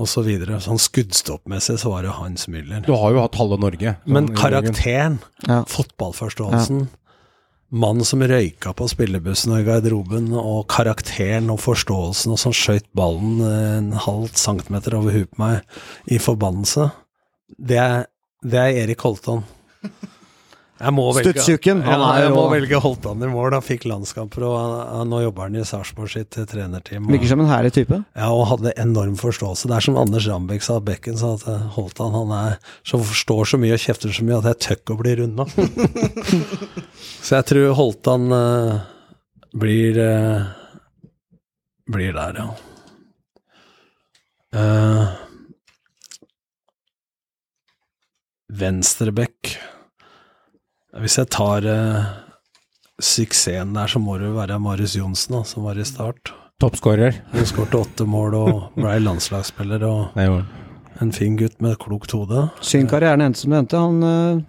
og 0.00 0.08
Så 0.08 0.22
videre. 0.24 0.56
sånn 0.64 0.80
skuddstoppmessig 0.80 1.76
så 1.78 1.90
var 1.92 2.06
det 2.06 2.14
Heinz 2.16 2.46
Müller. 2.50 2.80
Du 2.86 2.94
har 2.96 3.12
jo 3.12 3.20
hatt 3.20 3.36
halve 3.38 3.58
Norge. 3.60 3.92
sånn 4.02 4.12
Men 4.16 4.30
karakteren, 4.34 5.18
Ja. 5.46 5.62
fotballforståelsen 5.68 6.88
Mannen 7.72 8.04
som 8.04 8.20
røyka 8.20 8.74
på 8.76 8.86
spillebussen 8.90 9.54
og 9.54 9.62
i 9.62 9.64
garderoben, 9.64 10.26
og 10.36 10.66
karakteren 10.68 11.48
og 11.54 11.60
forståelsen, 11.64 12.34
og 12.34 12.40
som 12.40 12.52
skøyt 12.52 12.84
ballen 12.96 13.40
eh, 13.40 13.76
en 13.78 13.92
halv 13.96 14.34
centimeter 14.36 14.98
over 14.98 15.16
huet 15.16 15.30
på 15.32 15.40
meg 15.40 16.12
i 16.12 16.20
forbannelse, 16.20 16.90
det 17.56 17.80
er, 17.80 18.04
det 18.44 18.60
er 18.60 18.82
Erik 18.82 19.04
Holtan. 19.06 19.46
Jeg 20.82 20.94
må 20.96 21.04
velge, 21.14 21.30
Stutsuken, 21.36 21.82
han 21.86 22.00
ja, 22.00 22.06
er 22.10 22.24
jeg 22.24 22.32
må 22.34 22.42
velge 22.50 22.78
Holtan 22.82 23.22
i 23.22 23.28
mål. 23.30 23.54
Han 23.54 23.62
fikk 23.62 23.84
landskamper, 23.86 24.42
og 24.48 25.04
nå 25.06 25.20
jobber 25.22 25.46
han 25.46 25.58
i 25.60 25.66
Sarpsborg 25.66 26.10
sitt 26.10 26.38
eh, 26.40 26.46
trenerteam. 26.48 27.06
Virker 27.06 27.30
som 27.30 27.42
en 27.44 27.50
herlig 27.52 27.70
type. 27.76 28.00
ja, 28.02 28.30
og 28.34 28.48
hadde 28.50 28.72
enorm 28.82 29.14
forståelse. 29.20 29.70
Det 29.70 29.76
er 29.76 29.86
som 29.86 29.98
Anders 30.00 30.26
Rambekk 30.26 30.66
sa, 30.66 30.80
Bekken 30.82 31.20
sa 31.20 31.36
at 31.36 31.46
eh, 31.46 31.68
Holtan 31.76 32.16
han 32.16 32.34
er 32.34 32.56
så 32.88 32.98
forstår 32.98 33.52
så 33.52 33.60
mye 33.62 33.76
og 33.76 33.84
kjefter 33.84 34.10
så 34.10 34.26
mye 34.26 34.40
at 34.40 34.48
jeg 34.50 34.60
tør 34.66 34.96
å 34.96 34.98
bli 35.04 35.14
runda. 35.20 35.46
så 37.26 37.38
jeg 37.38 37.48
tror 37.52 37.76
Holtan 37.78 38.26
uh, 38.34 38.82
blir 39.54 40.00
uh, 40.02 40.50
Blir 41.92 42.14
der, 42.14 42.38
ja. 42.38 42.48
Uh, 44.52 45.06
Venstrebekk 48.52 49.54
Hvis 51.00 51.16
jeg 51.16 51.30
tar 51.32 51.64
eh, 51.64 52.08
suksessen 53.00 53.72
der, 53.76 53.88
så 53.88 54.00
må 54.02 54.18
det 54.20 54.32
være 54.34 54.58
Marius 54.60 54.96
Johnsen, 54.98 55.38
da, 55.38 55.42
som 55.48 55.64
var 55.64 55.80
i 55.80 55.86
start. 55.88 56.34
Toppskårer. 56.60 57.22
Han 57.32 57.48
skårte 57.48 57.80
åtte 57.80 58.06
mål 58.06 58.36
og 58.38 58.50
ble 58.76 58.98
landslagsspiller 59.02 59.82
og 59.88 60.18
Det 60.18 60.28
en 61.02 61.10
fin 61.10 61.34
gutt 61.40 61.56
med 61.64 61.74
et 61.74 61.80
klokt 61.82 62.12
hode. 62.14 62.44
Synd 62.62 62.90
karrieren 62.92 63.24
endte 63.24 63.40
som 63.40 63.54
det 63.54 63.62
endte. 63.64 63.80
Han 63.80 64.02
eh, 64.06 64.42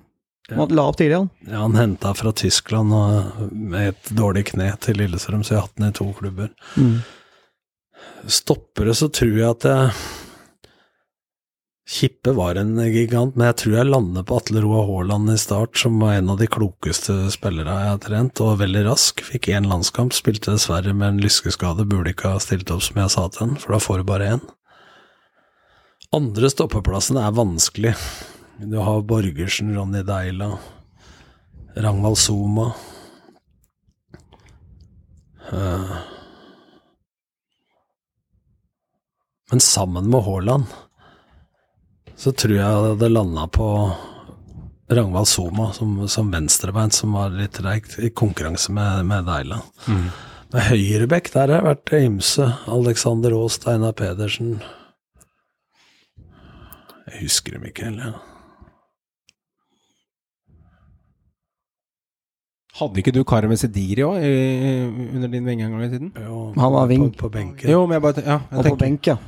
han 0.52 0.76
la 0.76 0.84
opp 0.92 0.98
tidlig, 1.00 1.16
han. 1.16 1.30
Ja, 1.48 1.62
han 1.64 1.78
henta 1.80 2.12
fra 2.14 2.34
Tyskland 2.36 2.92
og 2.94 3.52
med 3.52 3.94
et 3.94 4.12
dårlig 4.12 4.50
kne 4.52 4.74
til 4.84 5.00
Lillestrøm, 5.00 5.44
så 5.44 5.56
jeg 5.56 5.62
har 5.62 5.70
hatt 5.70 5.80
den 5.80 5.88
i 5.88 5.96
to 5.96 6.10
klubber. 6.18 6.52
Stoppere 8.28 8.96
så 8.98 9.08
tror 9.08 9.32
jeg 9.32 9.48
at 9.48 9.68
jeg 9.70 9.96
Kippe 11.84 12.32
var 12.32 12.56
en 12.56 12.78
gigant, 12.80 13.36
men 13.36 13.50
jeg 13.50 13.58
tror 13.60 13.74
jeg 13.76 13.88
lander 13.90 14.24
på 14.24 14.38
Atle 14.40 14.62
Roa 14.64 14.86
Haaland 14.88 15.34
i 15.34 15.36
start, 15.40 15.76
som 15.76 15.98
var 16.00 16.16
en 16.16 16.30
av 16.32 16.38
de 16.40 16.48
klokeste 16.48 17.16
spillere 17.34 17.74
jeg 17.76 17.90
har 17.92 18.00
trent, 18.06 18.40
og 18.40 18.62
veldig 18.62 18.86
rask. 18.88 19.20
Fikk 19.28 19.50
én 19.52 19.68
landskamp, 19.68 20.16
spilte 20.16 20.54
dessverre 20.56 20.94
med 20.96 21.10
en 21.10 21.20
lyskeskade, 21.26 21.84
burde 21.92 22.14
ikke 22.16 22.32
ha 22.32 22.40
stilt 22.44 22.72
opp 22.72 22.86
som 22.88 23.02
jeg 23.02 23.12
sa 23.12 23.26
til 23.28 23.44
han, 23.44 23.58
for 23.60 23.76
da 23.76 23.82
får 23.84 24.00
du 24.00 24.08
bare 24.08 24.30
én. 24.38 24.46
Andre 26.16 26.52
stoppeplassen 26.54 27.20
er 27.20 27.36
vanskelig. 27.36 27.92
Du 28.64 28.78
har 28.80 29.04
Borgersen, 29.10 29.76
Ronny 29.76 30.06
Deila, 30.08 30.54
Ragnvald 31.76 32.20
Soma. 32.22 32.70
Eh. 35.52 35.94
Men 39.52 39.60
sammen 39.60 40.08
med 40.10 40.24
Haaland 40.24 40.72
så 42.24 42.32
tror 42.32 42.56
jeg 42.56 42.98
det 43.02 43.10
landa 43.12 43.48
på 43.52 43.66
Ragnvald 44.94 45.28
Soma 45.28 45.74
som, 45.76 45.96
som 46.08 46.30
venstrebeint, 46.32 46.96
som 46.96 47.16
var 47.18 47.34
litt 47.36 47.58
treigt, 47.58 47.98
i 48.00 48.14
konkurranse 48.16 48.72
med, 48.72 49.04
med 49.10 49.26
Deila. 49.28 49.58
Med 50.54 50.68
høyrebekk 50.70 51.32
der 51.34 51.52
har 51.52 51.60
jeg 51.60 51.68
vært 51.68 51.94
ymse. 52.00 52.48
Alexander 52.72 53.36
Aas, 53.36 53.58
Steinar 53.60 53.96
Pedersen 53.98 54.54
Jeg 57.10 57.26
husker 57.26 57.58
dem 57.58 57.68
ikke 57.68 57.90
heller. 57.90 58.16
Hadde 62.80 63.04
ikke 63.04 63.14
du 63.14 63.22
Karme 63.28 63.60
Sediri 63.60 64.02
òg 64.08 64.24
under 64.24 65.30
din 65.30 65.46
vinge 65.46 65.68
en 65.68 65.76
gang 65.76 65.84
i 65.86 65.92
tiden? 65.92 66.16
Jo, 66.24 66.48
Han 66.56 66.74
var 66.74 66.88
ving. 66.90 67.06
På, 67.12 67.28
på 67.28 67.36
benken. 67.36 67.70
Jo, 67.70 67.84
men 67.86 68.00
jeg 68.00 68.08
bare 68.08 68.24
ja, 68.24 68.40
jeg 68.48 68.64
Og 68.64 68.72
på 68.72 68.80
benk, 68.82 69.12
ja. 69.12 69.20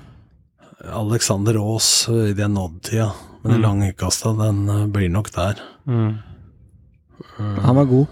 Alexander 0.94 1.58
Aas 1.62 2.08
i 2.10 2.34
den 2.34 2.58
odd-tida, 2.58 3.12
men 3.42 3.54
de 3.54 3.62
lange 3.62 3.94
kasta, 3.94 4.34
den 4.34 4.70
eh, 4.70 4.86
blir 4.88 5.10
nok 5.10 5.32
der. 5.36 5.62
Han 7.38 7.76
var 7.76 7.86
god. 7.86 8.06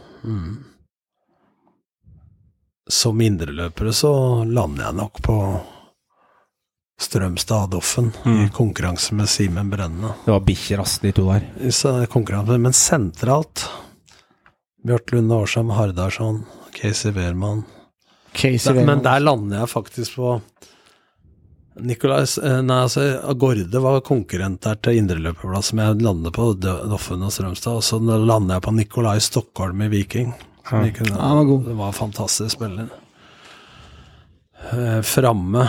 Som 2.89 3.21
indreløpere 3.21 3.93
så 3.95 4.13
lander 4.43 4.85
jeg 4.87 4.99
nok 4.99 5.21
på 5.23 5.37
Strømstad 7.01 7.69
Doffen 7.73 8.11
i 8.25 8.49
konkurranse 8.53 9.15
med 9.15 9.29
Simen 9.29 9.69
Brenne. 9.69 10.13
Det 10.25 10.31
var 10.31 10.43
bikkjer, 10.45 10.83
ass, 10.83 10.99
de 11.03 11.11
to 11.15 11.25
der. 11.31 11.47
Er 11.59 12.57
men 12.57 12.73
sentralt 12.73 13.65
Bjarte 14.83 15.15
Lunde 15.15 15.35
Årsheim, 15.35 15.69
Hardarson, 15.69 16.43
Casey 16.75 17.11
Wehrmann. 17.11 17.63
Casey 18.33 18.73
Wehrmann. 18.73 18.85
men 18.85 19.03
der 19.03 19.19
lander 19.19 19.59
jeg 19.63 19.69
faktisk 19.69 20.15
på 20.15 20.41
Nikolai 21.81 22.21
eh, 22.43 22.59
Nei, 22.61 22.79
altså, 22.85 23.03
Agorde 23.25 23.81
var 23.81 24.01
konkurrent 24.05 24.61
der 24.65 24.77
til 24.83 24.99
indreløperplass, 25.01 25.71
som 25.71 25.81
jeg 25.81 26.01
lander 26.05 26.33
på 26.35 26.51
Doffen 26.61 27.25
og 27.25 27.33
Strømstad. 27.33 27.79
Og 27.79 27.85
så 27.85 27.99
lander 28.01 28.57
jeg 28.57 28.65
på 28.67 28.75
Nicolai 28.77 29.17
Stockholm 29.23 29.81
i 29.85 29.89
Viking. 29.93 30.33
Som 30.69 30.85
Kunne, 30.95 31.17
Ja, 31.17 31.33
var 31.35 31.49
god. 31.49 31.65
Det 31.65 31.77
var 31.79 31.97
fantastisk 31.97 32.55
spiller. 32.55 32.87
Eh, 34.71 35.01
Framme 35.01 35.67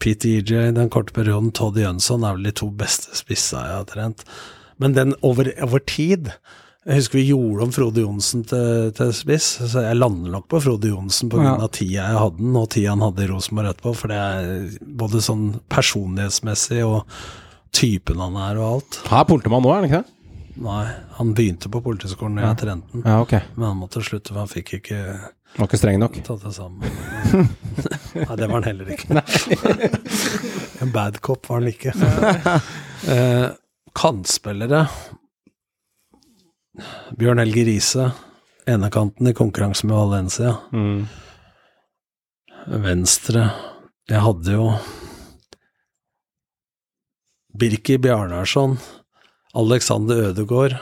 Pete 0.00 0.30
EJ, 0.38 0.72
den 0.72 0.88
korte 0.88 1.12
perioden, 1.12 1.50
Todd 1.52 1.76
Jønsson 1.76 2.24
er 2.24 2.38
vel 2.38 2.48
de 2.48 2.54
to 2.56 2.70
beste 2.72 3.12
spissa 3.18 3.66
jeg 3.66 3.80
har 3.82 3.88
trent. 3.90 4.24
Men 4.80 4.94
den 4.96 5.12
over, 5.20 5.50
over 5.60 5.82
tid 5.84 6.30
Jeg 6.88 6.96
husker 6.96 7.18
vi 7.20 7.26
gjorde 7.28 7.64
om 7.66 7.72
Frode 7.76 8.00
Johnsen 8.00 8.40
til, 8.48 8.86
til 8.96 9.10
spiss, 9.12 9.48
så 9.68 9.82
jeg 9.84 9.98
lander 9.98 10.32
nok 10.32 10.46
på 10.48 10.62
Frode 10.64 10.88
Johnsen 10.88 11.28
pga. 11.28 11.42
Ja. 11.60 11.66
tida 11.68 12.06
jeg 12.06 12.20
hadde 12.22 12.40
den, 12.40 12.54
og 12.56 12.70
tida 12.72 12.94
han 12.94 13.04
hadde 13.04 13.26
i 13.26 13.28
Rosenborg 13.28 13.74
etterpå. 13.74 13.92
For 14.00 14.12
det 14.12 14.20
er 14.20 14.78
både 15.02 15.20
sånn 15.24 15.42
personlighetsmessig 15.68 16.80
og 16.86 17.18
typen 17.76 18.22
han 18.24 18.38
er 18.40 18.62
og 18.62 18.78
alt. 18.78 19.00
Han 19.10 19.20
er 19.20 19.28
politimann 19.28 19.66
nå, 19.66 19.74
er 19.74 19.82
han 19.82 19.90
ikke 19.90 20.00
det? 20.00 20.16
Nei, 20.60 20.80
han 21.18 21.34
begynte 21.36 21.70
på 21.72 21.84
Politiskolen 21.84 22.40
da 22.40 22.48
jeg 22.48 22.60
trente 22.64 22.96
den, 22.96 23.04
Ja, 23.06 23.20
okay. 23.22 23.44
men 23.54 23.68
han 23.70 23.78
måtte 23.80 24.02
slutte, 24.04 24.32
for 24.32 24.42
han 24.42 24.50
fikk 24.50 24.74
ikke 24.80 24.98
Var 25.60 25.68
ikke 25.68 25.78
streng 25.80 26.00
nok. 26.00 26.16
tatt 26.26 26.42
det 26.42 26.52
sammen. 26.56 26.98
Nei, 28.24 28.34
det 28.40 28.48
var 28.50 28.56
han 28.56 28.66
heller 28.66 28.90
ikke. 28.96 29.20
en 30.84 30.92
bad 30.96 31.20
cop 31.24 31.48
var 31.48 31.60
han 31.60 31.70
ikke. 31.70 31.92
eh, 33.14 33.48
kantspillere 33.96 34.84
Bjørn 37.18 37.40
Helge 37.42 37.64
Riise, 37.66 38.10
enekanten 38.70 39.26
i 39.30 39.34
konkurranse 39.34 39.88
med 39.88 39.96
Valencia. 39.98 40.54
Venstre 42.70 43.46
Jeg 44.10 44.20
hadde 44.20 44.52
jo 44.52 44.66
Birki 47.56 47.96
Bjarnarsson, 47.98 48.76
Alexander 49.58 50.28
Ødegaard 50.28 50.76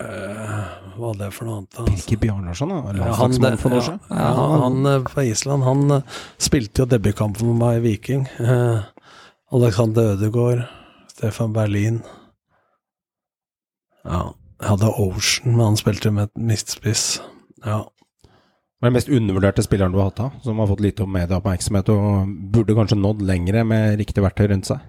uh, 0.00 0.62
Hva 0.94 1.02
var 1.02 1.18
det 1.18 1.28
for 1.34 1.48
noe 1.48 1.58
annet? 1.58 1.74
da? 1.76 1.84
Birke 1.90 2.16
Bjarnarsson, 2.22 2.72
da. 2.72 2.94
Ja, 2.96 3.10
han, 3.18 3.36
år 3.36 3.84
siden. 3.84 4.00
ja, 4.08 4.30
han, 4.38 4.64
han 4.64 4.92
eh, 4.94 5.02
på 5.10 5.26
Island, 5.26 5.66
han 5.66 5.98
eh, 5.98 6.22
spilte 6.40 6.84
jo 6.84 6.88
debutkampen 6.88 7.52
med 7.52 7.60
meg 7.60 7.80
i 7.80 7.84
Viking. 7.90 8.24
Uh, 8.40 8.80
Alexander 9.52 10.14
Ødegaard, 10.14 10.64
Stefan 11.12 11.52
Berlin. 11.52 12.00
Ja, 14.04 14.20
jeg 14.60 14.68
hadde 14.68 14.92
Ocean, 15.00 15.56
men 15.56 15.64
han 15.70 15.80
spilte 15.80 16.12
med 16.14 16.32
midtspiss. 16.36 17.20
Ja. 17.64 17.82
Hva 18.80 18.88
er 18.88 18.92
den 18.92 18.96
mest 18.96 19.12
undervurderte 19.12 19.64
spilleren 19.64 19.92
du 19.92 19.98
har 20.00 20.08
hatt 20.08 20.20
da? 20.20 20.30
Som 20.44 20.60
har 20.60 20.68
fått 20.70 20.80
lite 20.84 21.04
medieoppmerksomhet 21.04 21.90
og 21.92 22.30
burde 22.52 22.76
kanskje 22.78 22.96
nådd 23.00 23.20
lengre 23.28 23.64
med 23.68 23.98
riktig 24.00 24.24
verktøy 24.24 24.46
rundt 24.52 24.70
seg? 24.70 24.80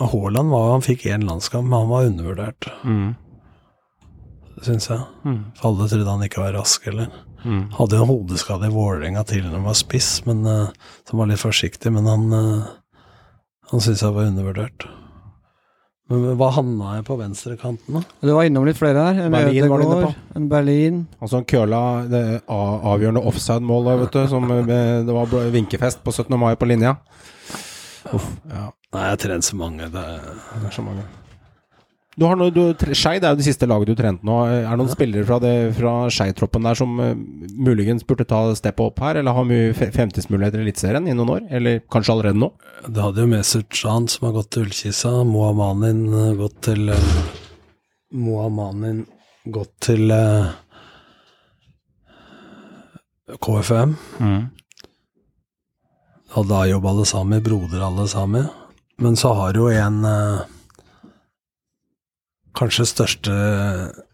Haaland 0.00 0.50
var, 0.50 0.72
han 0.72 0.82
fikk 0.82 1.06
én 1.06 1.22
landskamp, 1.28 1.68
men 1.68 1.84
han 1.84 1.92
var 1.92 2.08
undervurdert, 2.08 2.66
syns 4.66 4.88
jeg. 4.90 5.04
For 5.54 5.68
alle 5.70 5.86
trodde 5.92 6.10
han 6.10 6.26
ikke 6.26 6.42
var 6.42 6.56
rask, 6.58 6.88
eller. 6.90 7.12
Hadde 7.76 8.00
jo 8.00 8.02
en 8.02 8.10
hodeskade 8.10 8.66
i 8.66 8.74
Vålerenga 8.74 9.22
tidligere 9.22 9.52
når 9.52 9.60
han 9.60 9.68
var 9.70 9.78
spiss, 9.78 10.10
men 10.26 10.42
uh, 10.42 10.72
som 11.06 11.20
var 11.22 11.30
litt 11.30 11.42
forsiktig, 11.42 11.92
men 11.94 12.08
han 12.10 12.26
uh, 12.34 12.66
Han 13.70 13.82
syns 13.82 14.02
jeg 14.02 14.14
var 14.14 14.28
undervurdert. 14.30 14.84
Men 16.06 16.36
hva 16.38 16.48
havna 16.54 16.92
jeg 17.00 17.04
på 17.08 17.16
venstrekanten, 17.18 17.96
da? 17.96 18.00
Du 18.22 18.30
var 18.30 18.46
innom 18.46 18.62
litt 18.68 18.78
flere 18.78 19.08
her. 19.08 19.24
En 19.26 19.32
Berlin 19.34 19.66
var 19.72 19.80
du 19.82 19.84
inne 19.88 19.96
på. 20.04 20.10
en 20.38 20.48
Berlin. 20.52 21.00
Altså 21.18 21.40
han 21.40 21.46
køla 21.50 21.80
det 22.12 22.24
avgjørende 22.46 23.24
offside-målet, 23.26 24.04
vet 24.04 24.14
du. 24.14 24.20
Som 24.30 24.46
eh, 24.54 24.62
det 25.02 25.16
var 25.16 25.34
vinkefest 25.50 26.04
på 26.06 26.14
17. 26.14 26.38
mai 26.38 26.54
på 26.54 26.68
linja. 26.70 26.94
Uff, 28.14 28.28
ja. 28.52 28.68
Nei, 28.94 29.02
jeg 29.02 29.16
har 29.16 29.22
trent 29.24 29.44
så 29.48 29.58
mange. 29.58 29.88
Det, 29.90 30.04
Det 30.62 30.68
er 30.70 30.76
så 30.78 30.84
mange. 30.86 31.02
Du 32.16 32.24
har 32.24 32.38
noe, 32.40 32.48
du, 32.48 32.62
Scheid 32.96 33.24
er 33.26 33.34
jo 33.34 33.38
det 33.42 33.44
siste 33.44 33.66
laget 33.68 33.90
du 33.90 33.94
trente 33.98 34.24
nå. 34.24 34.36
Er 34.48 34.70
det 34.70 34.78
noen 34.80 34.88
spillere 34.88 35.26
fra, 35.28 35.36
det- 35.42 35.74
fra 35.76 35.90
Skeid-troppen 36.08 36.64
der 36.64 36.78
som 36.78 36.94
uh, 36.96 37.10
muligens 37.60 38.06
burde 38.08 38.24
ta 38.24 38.38
steppet 38.56 38.86
opp 38.86 39.02
her, 39.04 39.18
eller 39.20 39.36
har 39.36 39.44
mye 39.44 39.74
fremtidsmuligheter 39.76 40.62
i 40.62 40.64
Eliteserien 40.64 41.08
i 41.10 41.12
noen 41.18 41.34
år? 41.34 41.42
Eller 41.58 41.82
kanskje 41.92 42.14
allerede 42.14 42.40
nå? 42.40 42.48
det 42.88 43.02
hadde 43.04 43.20
jo 43.20 43.28
Mesut 43.34 43.68
Can 43.74 44.06
som 44.08 44.28
har 44.30 44.36
gått 44.38 44.48
til 44.54 44.64
Ullkisa, 44.64 45.12
Moamanin 45.28 46.00
uh, 46.14 46.32
gått 46.40 46.56
til 46.70 46.88
uh, 46.88 47.12
Moamanin 48.16 49.04
gått 49.52 49.74
til 49.90 50.08
uh, 50.10 50.54
KFM. 53.44 53.92
Hadde 56.36 56.60
Ayob 56.64 56.86
Alesami, 56.86 57.40
broder 57.44 57.84
Alesami. 57.90 58.42
Men 59.04 59.16
så 59.20 59.32
har 59.36 59.52
jo 59.58 59.66
en 59.68 59.98
eh, 60.08 60.40
Kanskje 62.56 62.86
største 62.88 63.34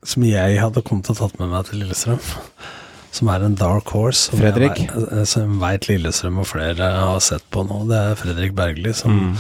som 0.03 0.25
jeg 0.27 0.57
hadde 0.59 0.83
kommet 0.87 1.11
å 1.13 1.15
tatt 1.19 1.37
med 1.39 1.53
meg 1.53 1.69
til 1.69 1.83
Lillestrøm. 1.83 2.19
Som 3.13 3.29
er 3.29 3.45
en 3.45 3.55
dark 3.61 3.91
horse. 3.93 4.31
Som 4.31 4.41
Fredrik? 4.41 4.79
Jeg, 4.83 5.03
eh, 5.13 5.25
som 5.29 5.59
veit 5.61 5.87
Lillestrøm 5.91 6.41
og 6.43 6.49
flere 6.49 6.89
har 6.97 7.21
sett 7.21 7.45
på 7.53 7.63
nå. 7.69 7.83
Det 7.91 7.99
er 8.01 8.19
Fredrik 8.19 8.55
Bergli, 8.59 8.95
som 8.97 9.37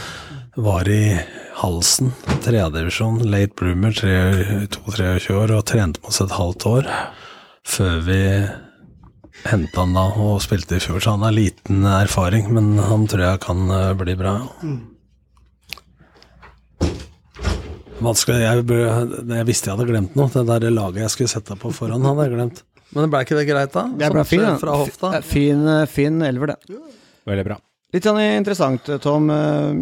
var 0.61 0.89
i 0.93 1.17
Halsen, 1.63 2.13
tredjedivisjon, 2.45 3.23
late 3.33 3.55
bloomer, 3.57 3.93
tre- 3.97 4.67
22-23 4.69 5.35
år, 5.41 5.55
og 5.57 5.65
trente 5.69 6.01
med 6.03 6.09
oss 6.13 6.21
et 6.25 6.35
halvt 6.37 6.67
år 6.69 6.89
før 7.65 8.01
vi 8.05 8.21
henta 9.49 9.81
han 9.81 9.95
da 9.97 10.05
og 10.21 10.41
spilte 10.45 10.77
i 10.77 10.83
fjor. 10.83 11.01
Så 11.01 11.15
han 11.17 11.25
har 11.27 11.35
liten 11.35 11.85
erfaring, 11.89 12.51
men 12.53 12.77
han 12.79 13.07
tror 13.11 13.25
jeg 13.25 13.41
kan 13.47 13.65
eh, 13.71 13.93
bli 13.99 14.15
bra. 14.21 14.37
Vanskelig, 18.03 18.43
jeg, 18.43 18.65
jeg 18.67 19.47
visste 19.49 19.71
jeg 19.71 19.77
hadde 19.77 19.89
glemt 19.89 20.17
noe. 20.19 20.31
Det 20.33 20.45
der 20.49 20.71
laget 20.75 21.05
jeg 21.05 21.13
skulle 21.15 21.33
sette 21.33 21.57
på 21.61 21.73
forhånd, 21.75 22.07
hadde 22.09 22.27
jeg 22.29 22.35
glemt. 22.37 22.63
Men 22.93 23.13
ble 23.13 23.23
ikke 23.25 23.39
det 23.39 23.47
greit, 23.49 23.73
da? 23.73 23.87
Det 23.99 24.09
ble 24.13 24.25
fin, 24.29 24.47
Fra 24.61 24.79
hofta? 24.83 25.13
Fin, 25.25 25.63
eh, 25.69 25.85
fin 25.89 26.19
elver, 26.27 26.53
det. 26.53 26.81
Veldig 27.29 27.45
bra. 27.47 27.57
Litt 27.93 28.09
sånn 28.09 28.21
interessant, 28.25 28.91
Tom. 29.05 29.31
Eh, 29.33 29.79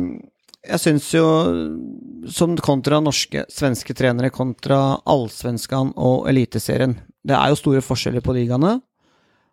Jeg 0.70 0.76
syns 0.82 1.06
jo, 1.14 1.24
som 2.28 2.52
kontra 2.60 2.98
norske, 3.00 3.46
svenske 3.48 3.94
trenere 3.96 4.28
kontra 4.30 5.00
allsvenskan 5.08 5.94
og 5.96 6.26
Eliteserien 6.28 6.98
Det 7.24 7.32
er 7.32 7.48
jo 7.48 7.56
store 7.56 7.80
forskjeller 7.80 8.20
på 8.20 8.34
ligaene. 8.36 8.74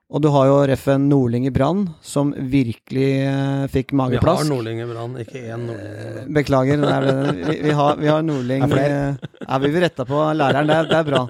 Og 0.08 0.22
du 0.24 0.30
har 0.32 0.46
jo 0.48 0.60
Reffen 0.70 1.10
Nordling 1.12 1.50
i 1.50 1.52
Brann, 1.52 1.82
som 2.00 2.30
virkelig 2.32 3.08
eh, 3.28 3.64
fikk 3.68 3.90
Vi 3.92 3.98
har 3.98 4.00
mageplask. 4.06 4.48
Nordling 4.48 4.80
i 4.80 4.86
Brann, 4.88 5.18
ikke 5.20 5.42
én 5.52 5.66
Nordling 5.68 5.98
i 5.98 6.14
Brann. 6.14 6.30
Beklager. 6.38 6.78
Det 6.80 6.92
er, 6.96 7.08
det. 7.08 7.34
vi, 7.50 7.56
vi, 7.66 7.74
har, 7.76 7.98
vi 8.00 8.08
har 8.08 8.22
Nordling 8.24 8.64
Det 8.72 8.78
er 8.86 8.94
eh, 8.96 9.26
Ja, 9.42 9.58
vi 9.66 9.72
vil 9.74 9.84
rette 9.84 10.06
på 10.08 10.22
læreren. 10.40 10.70
Det 10.72 10.78
er, 10.78 10.88
det 10.88 11.00
er 11.02 11.10
bra. 11.10 11.24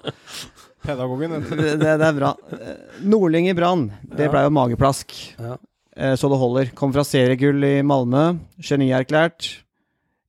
Pedagogen. 0.86 1.34
Det, 1.50 1.72
det, 1.82 1.96
det 2.04 2.06
er 2.12 2.20
bra. 2.20 2.30
Eh, 2.54 2.76
Nordling 3.10 3.50
i 3.50 3.56
Brann, 3.58 3.88
det 4.14 4.28
Ja. 4.28 4.34
ble 4.36 4.46
jo 4.46 4.54
mageplask. 4.60 5.16
Ja. 5.42 5.58
Eh, 5.98 6.14
Så 6.22 6.30
det 6.30 6.38
holder. 6.44 6.70
Kom 6.78 6.94
fra 6.94 7.02
seriegull 7.08 7.66
i 7.66 7.76
Malmö, 7.82 8.28
genierklært. 8.62 9.56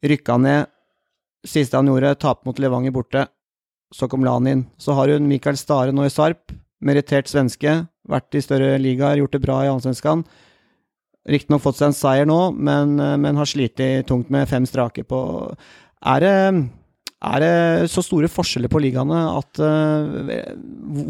Rykka 0.08 0.38
ned. 0.40 0.72
Siste 1.44 1.76
han 1.76 1.86
gjorde, 1.92 2.16
tape 2.18 2.48
mot 2.48 2.56
Levanger 2.58 2.96
borte. 2.96 3.26
Så 3.92 4.08
kom 4.08 4.24
Lan 4.24 4.48
inn. 4.48 4.64
Så 4.80 4.96
har 4.96 5.12
hun 5.12 5.28
Mikael 5.28 5.56
Stare 5.60 5.92
nå 5.92 6.08
i 6.08 6.12
Sarp. 6.12 6.48
Merittert 6.80 7.28
svenske. 7.28 7.76
Vært 8.09 8.35
i 8.39 8.40
større 8.44 8.78
ligaer, 8.80 9.20
gjort 9.20 9.36
det 9.36 9.43
bra 9.44 9.60
i 9.66 9.68
allsvenskan. 9.72 10.24
Riktignok 11.28 11.60
fått 11.66 11.76
seg 11.80 11.90
en 11.90 11.97
seier 11.98 12.28
nå, 12.28 12.40
men, 12.56 12.98
eh, 13.01 13.16
men 13.20 13.36
har 13.36 13.48
slitt 13.48 13.76
tungt 14.09 14.30
med 14.32 14.48
fem 14.48 14.64
strake 14.66 15.05
på 15.05 15.22
Er 16.06 16.20
det 16.24 16.35
er 17.18 17.40
det 17.43 17.89
så 17.90 17.98
store 18.06 18.28
forskjeller 18.30 18.70
på 18.70 18.78
ligaene 18.78 19.18
at 19.35 19.59
eh, 19.59 20.52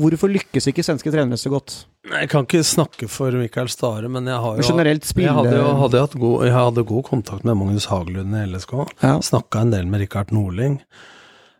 Hvorfor 0.01 0.31
lykkes 0.33 0.71
ikke 0.71 0.81
svenske 0.87 1.13
trenere 1.13 1.37
så 1.37 1.51
godt? 1.53 1.75
Jeg 2.09 2.31
kan 2.33 2.47
ikke 2.49 2.63
snakke 2.65 3.09
for 3.13 3.31
Mikael 3.37 3.69
Stare, 3.69 4.09
men 4.09 4.25
jeg 4.27 4.41
har 4.41 4.57
jo 4.57 4.65
generelt 4.71 5.05
spille- 5.05 5.29
Jeg 5.29 5.37
hadde 5.37 5.59
jo 5.59 5.75
hadde 5.83 6.01
jeg 6.01 6.21
god, 6.23 6.45
jeg 6.49 6.55
hadde 6.57 6.87
god 6.89 7.05
kontakt 7.05 7.45
med 7.45 7.59
Magnus 7.61 7.87
Hagelund 7.93 8.33
i 8.35 8.47
LSK. 8.49 8.73
Ja. 9.03 9.19
Snakka 9.21 9.61
en 9.61 9.71
del 9.77 9.85
med 9.87 10.01
Rikard 10.01 10.33
Nordling. 10.33 10.81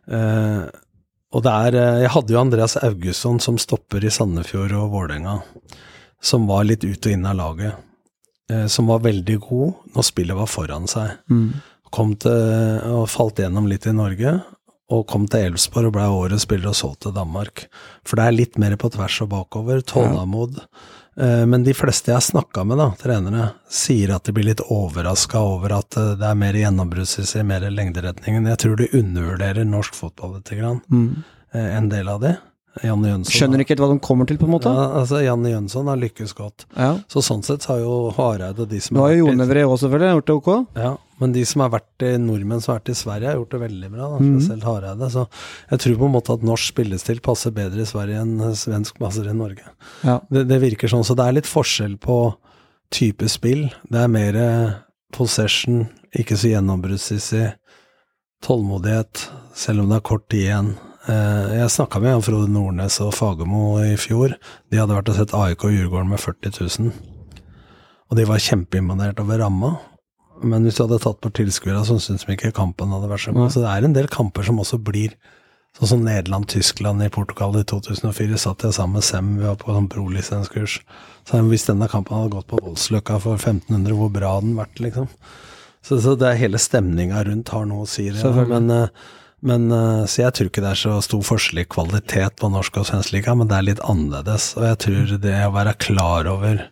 Eh, 0.09 0.65
og 1.35 1.43
det 1.45 1.53
er 1.53 1.77
eh, 1.77 2.01
Jeg 2.05 2.13
hadde 2.15 2.33
jo 2.33 2.41
Andreas 2.41 2.77
Augusson 2.81 3.39
som 3.43 3.59
stopper 3.61 4.05
i 4.05 4.13
Sandefjord 4.13 4.73
og 4.77 4.93
Vålerenga, 4.95 5.39
som 6.21 6.47
var 6.49 6.65
litt 6.67 6.83
ut 6.83 7.05
og 7.05 7.11
inn 7.13 7.27
av 7.29 7.37
laget. 7.39 7.85
Eh, 8.49 8.65
som 8.67 8.89
var 8.89 9.03
veldig 9.05 9.37
god 9.45 9.91
når 9.95 10.07
spillet 10.07 10.39
var 10.39 10.49
foran 10.49 10.89
seg. 10.89 11.19
Kom 11.93 12.13
til, 12.21 12.33
og 12.93 13.09
falt 13.09 13.41
gjennom 13.41 13.65
litt 13.69 13.87
i 13.89 13.93
Norge, 13.97 14.35
og 14.93 15.05
kom 15.09 15.25
til 15.29 15.51
Elfsborg 15.51 15.89
og 15.89 15.95
ble 15.95 16.05
årets 16.09 16.45
spiller 16.45 16.71
og 16.71 16.77
solgt 16.77 17.03
til 17.05 17.13
Danmark. 17.13 17.67
For 18.05 18.17
det 18.17 18.25
er 18.25 18.37
litt 18.37 18.57
mer 18.61 18.75
på 18.77 18.89
tvers 18.93 19.21
og 19.25 19.31
bakover, 19.33 19.81
Tålmodighet. 19.85 20.65
Eh, 20.65 20.97
Men 21.19 21.63
de 21.65 21.73
fleste 21.75 22.11
jeg 22.13 22.15
har 22.15 22.23
snakka 22.23 22.63
med, 22.65 22.77
da, 22.79 22.89
trenere, 23.01 23.49
sier 23.69 24.13
at 24.15 24.23
de 24.23 24.31
blir 24.37 24.45
litt 24.47 24.61
overraska 24.71 25.41
over 25.43 25.73
at 25.79 25.97
eh, 25.99 26.13
det 26.19 26.27
er 26.29 26.37
mer 26.39 26.53
gjennombruddssissig, 26.55 27.43
mer 27.45 27.65
lengderetningen. 27.69 28.47
Jeg 28.53 28.61
tror 28.63 28.77
de 28.79 28.87
undervurderer 29.01 29.67
norsk 29.67 29.97
fotball 29.99 30.37
litt, 30.37 30.53
grann. 30.55 30.79
Mm. 30.89 31.23
en 31.53 31.89
del 31.89 32.07
av 32.07 32.21
de. 32.23 32.35
Janne 32.85 33.09
Jønsson 33.09 33.33
Skjønner 33.33 33.63
ikke 33.63 33.75
hva 33.81 33.87
de 33.91 33.99
kommer 34.05 34.27
til, 34.29 34.37
på 34.39 34.45
en 34.47 34.53
måte. 34.53 34.71
Ja, 34.71 34.83
altså 35.01 35.19
Janne 35.25 35.49
Jønsson 35.51 35.87
har 35.89 35.97
lykkes 35.99 36.31
godt. 36.37 36.65
Ja. 36.77 36.91
Så 37.11 37.23
sånn 37.25 37.41
sett 37.43 37.65
har 37.67 37.81
jo 37.81 37.95
Hareide 38.15 38.63
og 38.63 38.69
de 38.71 38.79
som 38.79 38.95
Du 38.95 39.01
har 39.03 39.11
jo 39.17 39.25
vært 39.25 39.33
i- 39.33 39.35
Jon 39.35 39.43
Evre 39.47 39.63
òg, 39.67 39.75
selvfølgelig. 39.81 40.11
Gjort 40.15 40.29
det 40.29 40.35
ok? 40.37 40.49
ja, 40.79 40.91
men 41.19 41.31
de 41.35 41.43
som 41.45 41.61
har 41.61 41.69
vært 41.73 42.03
i 42.07 42.17
nordmenn 42.17 42.61
som 42.61 42.73
har 42.73 42.79
vært 42.79 42.89
i 42.93 42.97
Sverige, 42.99 43.27
har 43.27 43.35
gjort 43.39 43.51
det 43.55 43.59
veldig 43.61 43.89
bra. 43.91 44.09
Da, 44.09 44.19
Mhm. 44.19 44.39
spesielt 44.39 44.63
Hareide. 44.63 45.09
Så 45.11 45.27
jeg 45.71 45.79
tror 45.79 45.97
på 45.97 46.05
en 46.05 46.13
måte 46.15 46.33
at 46.33 46.41
norsk 46.47 46.73
spillestil 46.73 47.19
passer 47.21 47.51
bedre 47.51 47.81
i 47.81 47.89
Sverige 47.89 48.21
enn 48.21 48.37
svensk 48.55 48.97
passer 48.99 49.27
i 49.29 49.33
Norge. 49.33 49.63
Ja. 50.03 50.19
Det, 50.31 50.47
det 50.47 50.61
virker 50.61 50.87
sånn, 50.87 51.03
så 51.05 51.15
det 51.15 51.25
er 51.27 51.33
litt 51.33 51.45
forskjell 51.49 51.97
på 51.99 52.35
type 52.91 53.27
spill. 53.29 53.69
Det 53.89 53.99
er 53.99 54.07
mer 54.07 54.83
possession, 55.11 55.89
ikke 56.15 56.37
så 56.37 56.49
gjennombruddssissig, 56.55 57.53
tålmodighet, 58.41 59.27
selv 59.53 59.81
om 59.83 59.89
det 59.89 59.97
er 59.99 60.07
kort 60.07 60.27
tid 60.29 60.45
igjen. 60.47 60.69
Eh, 61.09 61.57
Jeg 61.59 61.69
snakka 61.73 61.99
med 62.01 62.11
Jan 62.13 62.21
Frode 62.21 62.49
Nordnes 62.49 62.99
og 63.01 63.13
Fagermo 63.13 63.79
i 63.83 63.95
fjor. 63.97 64.35
De 64.71 64.77
hadde 64.77 64.95
vært 64.95 65.09
og 65.09 65.15
sett 65.15 65.33
AIK 65.33 65.63
og 65.65 65.71
Djurgården 65.73 66.09
med 66.09 66.19
40 66.19 66.51
000. 66.79 66.91
Og 68.11 68.17
de 68.17 68.25
var 68.25 68.37
kjempeimponert 68.41 69.19
over 69.19 69.37
ramma. 69.43 69.77
Men 70.43 70.63
hvis 70.65 70.77
du 70.77 70.85
hadde 70.85 71.01
tatt 71.03 71.19
på 71.23 71.31
tilskuerne, 71.39 71.81
så 71.87 71.97
syns 72.01 72.25
de 72.25 72.35
ikke 72.35 72.53
kampen 72.55 72.93
hadde 72.95 73.09
vært 73.11 73.25
så 73.25 73.35
god. 73.35 73.51
Så 73.53 73.63
det 73.63 73.73
er 73.73 73.87
en 73.87 73.97
del 73.97 74.09
kamper 74.11 74.47
som 74.47 74.61
også 74.61 74.81
blir 74.81 75.17
Sånn 75.77 75.91
som 75.91 76.01
Nederland-Tyskland 76.03 77.03
i 77.05 77.11
Portugal 77.13 77.53
i 77.55 77.61
2004 77.63 78.39
satt 78.41 78.65
jeg 78.65 78.75
sammen 78.75 78.97
med 78.97 79.05
Sem, 79.05 79.27
vi 79.37 79.45
var 79.45 79.59
på 79.61 79.71
sånn 79.71 79.87
prolisenskurs. 79.91 80.79
Så 81.29 81.41
hvis 81.45 81.67
denne 81.69 81.87
kampen 81.87 82.17
hadde 82.17 82.33
gått 82.33 82.49
på 82.49 82.59
Voldsløkka 82.59 83.19
for 83.23 83.37
1500, 83.37 83.93
hvor 83.95 84.09
bra 84.11 84.33
hadde 84.33 84.49
den 84.49 84.57
vært, 84.57 84.81
liksom? 84.81 85.07
Så, 85.85 86.01
så 86.03 86.15
det 86.19 86.27
er 86.27 86.41
hele 86.41 86.59
stemninga 86.59 87.21
rundt 87.27 87.53
har 87.53 87.69
noe 87.69 87.85
å 87.85 87.87
si. 87.87 88.09
Ja. 88.09 88.33
Men, 88.49 88.67
eh, 88.73 89.13
men 89.45 89.69
eh, 89.71 90.03
Så 90.09 90.25
jeg 90.25 90.35
tror 90.35 90.49
ikke 90.49 90.65
det 90.65 90.73
er 90.73 90.81
så 90.81 90.97
stor 91.05 91.21
forskjell 91.29 91.63
i 91.63 91.69
kvalitet 91.69 92.41
på 92.41 92.49
norsk 92.51 92.81
og 92.81 92.89
svensk 92.89 93.13
liga, 93.15 93.37
men 93.37 93.47
det 93.47 93.59
er 93.59 93.69
litt 93.69 93.85
annerledes. 93.85 94.51
Og 94.59 94.67
jeg 94.67 94.81
tror 94.83 95.15
det 95.23 95.37
å 95.45 95.55
være 95.55 95.77
klar 95.79 96.27
over 96.33 96.65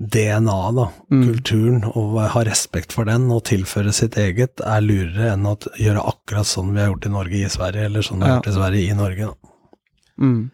DNA, 0.00 0.70
da, 0.76 0.88
Mm. 1.10 1.22
kulturen, 1.26 1.84
og 1.96 2.20
ha 2.30 2.42
respekt 2.44 2.92
for 2.92 3.04
den 3.04 3.30
og 3.34 3.44
tilføre 3.44 3.92
sitt 3.92 4.14
eget, 4.16 4.60
er 4.64 4.80
lurere 4.80 5.32
enn 5.32 5.44
å 5.46 5.56
gjøre 5.76 6.04
akkurat 6.06 6.46
sånn 6.46 6.72
vi 6.72 6.80
har 6.80 6.92
gjort 6.92 7.06
i 7.06 7.08
Norge 7.10 7.32
i 7.44 7.48
Sverige, 7.48 7.84
eller 7.86 8.00
sånn 8.02 8.18
vi 8.20 8.26
har 8.26 8.28
Ja. 8.28 8.36
gjort 8.40 8.46
i 8.46 8.56
Sverige 8.58 8.90
i 8.90 8.94
Norge. 8.94 9.26
Da. 9.26 9.34
Mm. 10.20 10.50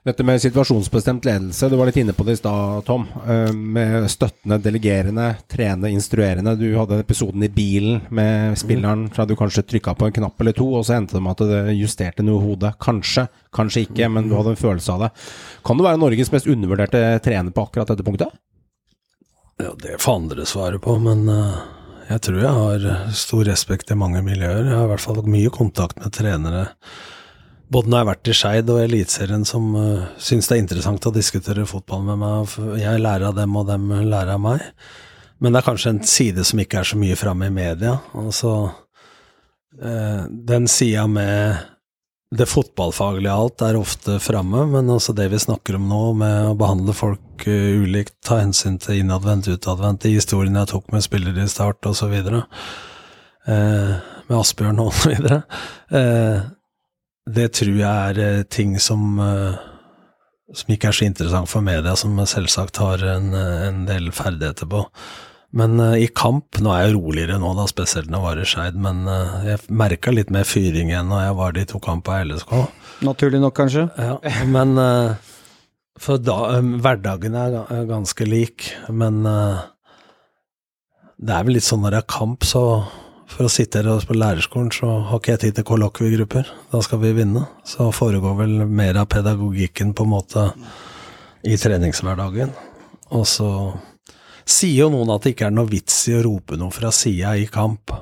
Dette 0.00 0.24
med 0.24 0.40
situasjonsbestemt 0.40 1.26
ledelse, 1.28 1.68
du 1.68 1.74
var 1.76 1.90
litt 1.90 1.98
inne 2.00 2.14
på 2.16 2.24
det 2.24 2.32
i 2.32 2.38
stad, 2.40 2.86
Tom. 2.86 3.02
Eh, 3.28 3.52
Med 3.52 4.06
støttende, 4.08 4.56
delegerende, 4.64 5.34
trene, 5.48 5.90
instruerende. 5.92 6.54
Du 6.56 6.70
hadde 6.78 7.02
episoden 7.02 7.44
i 7.44 7.50
bilen 7.52 8.00
med 8.08 8.56
spilleren 8.58 9.10
fra 9.12 9.26
du 9.28 9.34
kanskje 9.36 9.66
trykka 9.68 9.94
på 9.94 10.08
en 10.08 10.16
knapp 10.16 10.40
eller 10.40 10.56
to, 10.56 10.70
og 10.78 10.86
så 10.88 10.96
endte 10.96 11.18
det 11.18 11.22
med 11.26 11.36
at 11.36 11.52
det 11.52 11.76
justerte 11.76 12.24
noe 12.24 12.40
i 12.40 12.46
hodet. 12.48 12.72
Kanskje, 12.80 13.26
kanskje 13.52 13.84
ikke, 13.84 14.08
men 14.08 14.30
du 14.30 14.38
hadde 14.38 14.54
en 14.56 14.62
følelse 14.62 14.96
av 14.96 15.04
det. 15.04 15.10
Kan 15.68 15.76
du 15.76 15.84
være 15.84 16.00
Norges 16.00 16.32
mest 16.32 16.48
undervurderte 16.48 17.04
trener 17.20 17.52
på 17.52 17.68
akkurat 17.68 17.92
dette 17.92 18.06
punktet? 18.06 18.32
Ja, 19.60 19.74
det 19.76 20.00
får 20.00 20.16
andre 20.22 20.48
svare 20.48 20.80
på, 20.80 20.96
men 21.04 21.28
eh, 21.28 21.62
jeg 22.08 22.24
tror 22.24 22.40
jeg 22.40 22.56
har 22.56 22.90
stor 23.12 23.44
respekt 23.52 23.92
i 23.92 24.00
mange 24.00 24.24
miljøer. 24.24 24.64
Jeg 24.64 24.78
har 24.80 24.88
i 24.88 24.94
hvert 24.96 25.04
fall 25.04 25.20
mye 25.28 25.52
kontakt 25.52 26.00
med 26.00 26.16
trenere, 26.16 26.70
både 27.70 27.90
når 27.90 27.96
jeg 27.96 28.04
har 28.04 28.10
vært 28.10 28.30
i 28.30 28.36
Skeid 28.36 28.72
og 28.72 28.82
Eliteserien, 28.82 29.46
som 29.48 29.70
uh, 29.76 30.10
syns 30.20 30.50
det 30.50 30.56
er 30.56 30.62
interessant 30.64 31.06
å 31.06 31.14
diskutere 31.14 31.68
fotball 31.70 32.04
med 32.08 32.20
meg. 32.20 32.54
Jeg 32.80 33.02
lærer 33.02 33.30
av 33.30 33.38
dem, 33.38 33.56
og 33.56 33.68
dem 33.70 33.88
lærer 34.10 34.34
av 34.34 34.42
meg. 34.42 34.64
Men 35.40 35.54
det 35.54 35.60
er 35.60 35.68
kanskje 35.70 35.94
en 35.94 36.04
side 36.04 36.44
som 36.44 36.60
ikke 36.60 36.82
er 36.82 36.90
så 36.90 36.98
mye 37.00 37.18
framme 37.18 37.48
i 37.48 37.54
media. 37.54 37.96
Altså, 38.18 38.54
uh, 39.80 40.22
den 40.28 40.68
sida 40.70 41.06
med 41.10 41.68
det 42.30 42.46
fotballfaglige 42.46 43.32
alt 43.34 43.62
er 43.66 43.78
ofte 43.78 44.20
framme, 44.22 44.66
men 44.70 44.90
også 44.90 45.14
det 45.18 45.30
vi 45.32 45.40
snakker 45.42 45.78
om 45.78 45.88
nå, 45.90 46.04
med 46.20 46.52
å 46.52 46.58
behandle 46.58 46.94
folk 46.94 47.46
uh, 47.46 47.82
ulikt, 47.86 48.18
ta 48.26 48.42
hensyn 48.42 48.78
til 48.82 49.04
innadvendt, 49.04 49.50
utadvendt, 49.50 50.04
de 50.04 50.18
historiene 50.18 50.62
jeg 50.62 50.74
tok 50.74 50.94
med 50.94 51.06
spillere 51.06 51.46
i 51.46 51.50
start 51.50 51.90
osv., 51.90 52.18
Uh, 53.48 53.96
med 54.28 54.36
Asbjørn 54.36 54.80
og 54.82 54.92
så 54.94 55.10
videre, 55.10 55.38
eh, 55.96 56.42
det 57.28 57.50
tror 57.58 57.74
jeg 57.76 58.12
er 58.12 58.20
eh, 58.24 58.44
ting 58.48 58.78
som 58.80 59.18
eh, 59.22 59.66
som 60.50 60.72
ikke 60.74 60.88
er 60.90 60.96
så 60.96 61.06
interessant 61.06 61.46
for 61.46 61.62
media, 61.62 61.92
som 61.94 62.16
selvsagt 62.26 62.80
har 62.82 63.04
en, 63.06 63.34
eh, 63.38 63.66
en 63.68 63.84
del 63.86 64.10
ferdigheter 64.10 64.66
på. 64.70 64.84
Men 65.54 65.78
i 65.98 66.06
kamp, 66.06 66.58
nå 66.62 66.70
er 66.70 66.84
jeg 66.84 66.94
roligere 66.94 67.38
nå, 67.42 67.52
da, 67.58 67.66
spesielt 67.66 68.06
når 68.10 68.18
jeg 68.18 68.26
var 68.26 68.38
i 68.38 68.44
Skeid, 68.46 68.76
men 68.78 69.00
jeg 69.42 69.58
merka 69.74 70.12
litt 70.14 70.30
mer 70.30 70.46
fyring 70.46 70.92
igjen 70.92 71.10
når 71.10 71.24
jeg 71.24 71.36
var 71.40 71.56
de 71.56 71.64
to 71.72 71.80
kampene 71.82 72.20
i 72.22 72.28
LSK. 72.28 72.52
Naturlig 73.02 73.40
nok, 73.42 73.56
kanskje. 73.58 73.88
Ja, 73.98 74.20
men 74.46 74.78
For 75.98 76.22
da, 76.22 76.60
hverdagen 76.62 77.34
er 77.34 77.82
ganske 77.90 78.28
lik, 78.30 78.70
men 78.94 79.26
det 81.18 81.34
er 81.34 81.42
vel 81.48 81.58
litt 81.58 81.66
sånn 81.66 81.82
når 81.82 81.96
det 81.96 82.02
er 82.04 82.12
kamp, 82.14 82.46
så 82.46 82.62
for 83.30 83.46
å 83.46 83.52
sitte 83.52 83.80
her 83.80 84.06
på 84.06 84.16
lærerskolen, 84.16 84.70
så 84.74 84.90
har 85.08 85.20
ikke 85.20 85.34
jeg 85.36 85.42
tid 85.44 85.58
til 85.58 85.66
kollokviegrupper. 85.70 86.48
Da 86.72 86.80
skal 86.84 87.00
vi 87.04 87.12
vinne. 87.16 87.44
Så 87.66 87.90
foregår 87.94 88.36
vel 88.42 88.56
mer 88.66 88.98
av 89.00 89.08
pedagogikken 89.12 89.94
på 89.94 90.06
en 90.06 90.12
måte 90.12 90.46
i 91.46 91.56
treningshverdagen. 91.60 92.52
Og 93.16 93.26
så 93.28 93.50
sier 94.50 94.84
jo 94.84 94.92
noen 94.92 95.12
at 95.14 95.24
det 95.24 95.34
ikke 95.34 95.48
er 95.48 95.56
noe 95.56 95.70
vits 95.70 96.02
i 96.10 96.16
å 96.18 96.24
rope 96.26 96.58
noe 96.58 96.74
fra 96.74 96.92
sida 96.94 97.36
i 97.38 97.48
kamp. 97.50 97.92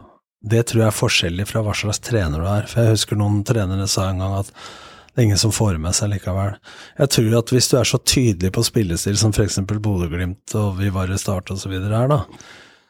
det 0.49 0.63
tror 0.71 0.85
jeg 0.85 0.89
er 0.89 0.95
forskjellig 0.95 1.45
fra 1.51 1.61
hva 1.67 1.73
slags 1.75 1.99
trener 1.99 2.41
du 2.41 2.47
er. 2.47 2.69
For 2.71 2.81
jeg 2.83 2.95
husker 2.95 3.19
noen 3.19 3.43
trenere 3.45 3.89
sa 3.91 4.09
en 4.09 4.23
gang 4.23 4.37
at 4.39 4.53
det 4.55 5.25
er 5.25 5.27
ingen 5.27 5.41
som 5.41 5.53
får 5.53 5.81
med 5.83 5.97
seg 5.99 6.13
likevel. 6.13 6.55
Jeg 7.01 7.11
tror 7.11 7.37
at 7.41 7.53
hvis 7.53 7.69
du 7.69 7.75
er 7.77 7.89
så 7.91 7.99
tydelig 7.99 8.53
på 8.55 8.63
spillestil 8.63 9.19
som 9.19 9.35
f.eks. 9.35 9.59
Bodø-Glimt 9.67 10.55
og 10.61 10.79
vi 10.79 10.93
var 10.95 11.11
i 11.11 11.19
start 11.19 11.51
osv. 11.51 11.75
her, 11.75 12.07
da. 12.13 12.23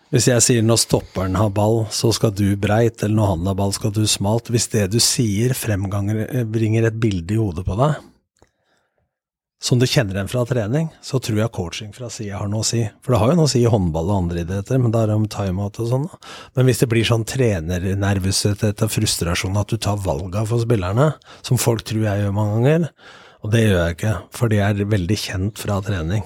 Hvis 0.09 0.25
jeg 0.31 0.41
sier 0.41 0.63
når 0.65 0.79
stopperen 0.81 1.35
har 1.37 1.51
ball, 1.53 1.83
så 1.93 2.09
skal 2.17 2.33
du 2.33 2.55
breit, 2.57 3.03
eller 3.03 3.17
når 3.19 3.33
han 3.35 3.49
har 3.51 3.57
ball, 3.59 3.75
skal 3.77 3.93
du 3.93 4.07
smalt. 4.09 4.49
Hvis 4.49 4.71
det 4.73 4.87
du 4.95 4.97
sier 5.05 5.53
fremganger, 5.53 6.47
bringer 6.49 6.87
et 6.89 6.97
bilde 6.97 7.37
i 7.37 7.41
hodet 7.41 7.67
på 7.67 7.77
deg, 7.77 7.99
som 9.61 9.81
du 9.81 9.85
kjenner 9.91 10.15
igjen 10.15 10.31
fra 10.31 10.45
trening, 10.47 10.89
så 11.03 11.19
tror 11.21 11.43
jeg 11.43 11.53
coaching 11.53 11.91
fra 11.93 12.09
sida 12.15 12.39
har 12.39 12.49
noe 12.49 12.63
å 12.63 12.67
si. 12.67 12.85
For 13.03 13.13
det 13.13 13.21
har 13.21 13.33
jo 13.33 13.39
noe 13.41 13.51
å 13.51 13.53
si 13.53 13.61
i 13.65 13.69
håndball 13.69 14.09
og 14.09 14.21
andre 14.23 14.45
idretter, 14.47 14.81
men 14.81 14.95
da 14.95 15.03
er 15.03 15.11
det 15.11 15.19
om 15.19 15.29
timeout 15.29 15.81
og 15.83 15.91
sånn. 15.91 16.09
Men 16.55 16.69
hvis 16.71 16.81
det 16.81 16.89
blir 16.93 17.09
sånn 17.09 17.27
trenernervøshet 17.29 18.65
og 18.71 18.95
frustrasjon 18.95 19.61
at 19.61 19.75
du 19.75 19.77
tar 19.83 19.99
valga 20.07 20.47
for 20.49 20.63
spillerne, 20.63 21.11
som 21.45 21.61
folk 21.61 21.85
tror 21.91 22.07
jeg 22.07 22.23
gjør 22.23 22.37
mange 22.39 22.57
ganger, 22.63 22.89
og 23.43 23.53
det 23.53 23.65
gjør 23.67 23.81
jeg 23.83 23.99
ikke, 23.99 24.17
for 24.41 24.55
det 24.55 24.63
er 24.65 24.85
veldig 24.95 25.21
kjent 25.27 25.61
fra 25.67 25.83
trening. 25.85 26.25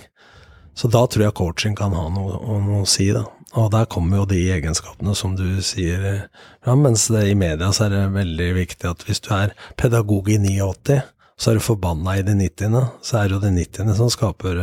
Så 0.77 0.93
da 0.93 1.03
tror 1.09 1.27
jeg 1.27 1.37
coaching 1.41 1.75
kan 1.77 1.97
ha 1.97 2.07
noe, 2.13 2.37
noe 2.63 2.85
å 2.85 2.89
si, 2.89 3.11
da. 3.17 3.25
Og 3.53 3.69
der 3.73 3.89
kommer 3.91 4.23
jo 4.23 4.29
de 4.31 4.41
egenskapene 4.55 5.13
som 5.17 5.35
du 5.37 5.45
sier 5.65 6.05
eh, 6.09 6.45
fram, 6.65 6.85
mens 6.87 7.09
det, 7.13 7.27
i 7.29 7.37
media 7.37 7.69
så 7.75 7.87
er 7.87 7.97
det 7.97 8.05
veldig 8.15 8.49
viktig 8.57 8.89
at 8.89 9.05
hvis 9.05 9.21
du 9.25 9.33
er 9.37 9.53
pedagog 9.81 10.31
i 10.33 10.39
89, 10.41 11.03
så 11.37 11.51
er 11.51 11.59
du 11.59 11.65
forbanna 11.65 12.17
i 12.17 12.25
de 12.25 12.37
90., 12.39 12.79
så 13.05 13.19
er 13.21 13.29
det 13.29 13.37
jo 13.37 13.43
de 13.43 13.53
90. 13.59 13.93
som 13.99 14.09
skaper 14.13 14.63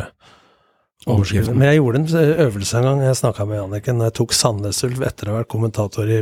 overskriften. 1.05 1.57
Men 1.57 1.69
jeg 1.69 1.81
gjorde 1.81 2.01
en 2.01 2.41
øvelse 2.47 2.77
en 2.79 2.89
gang, 2.89 3.05
jeg 3.05 3.21
snakka 3.21 3.45
med 3.45 3.59
Janniken, 3.59 4.01
og 4.01 4.09
jeg 4.09 4.17
tok 4.19 4.35
Sandnes 4.37 4.83
Ulf 4.87 5.05
etter 5.05 5.29
å 5.29 5.35
ha 5.35 5.43
vært 5.43 5.53
kommentator 5.53 6.09
i, 6.09 6.19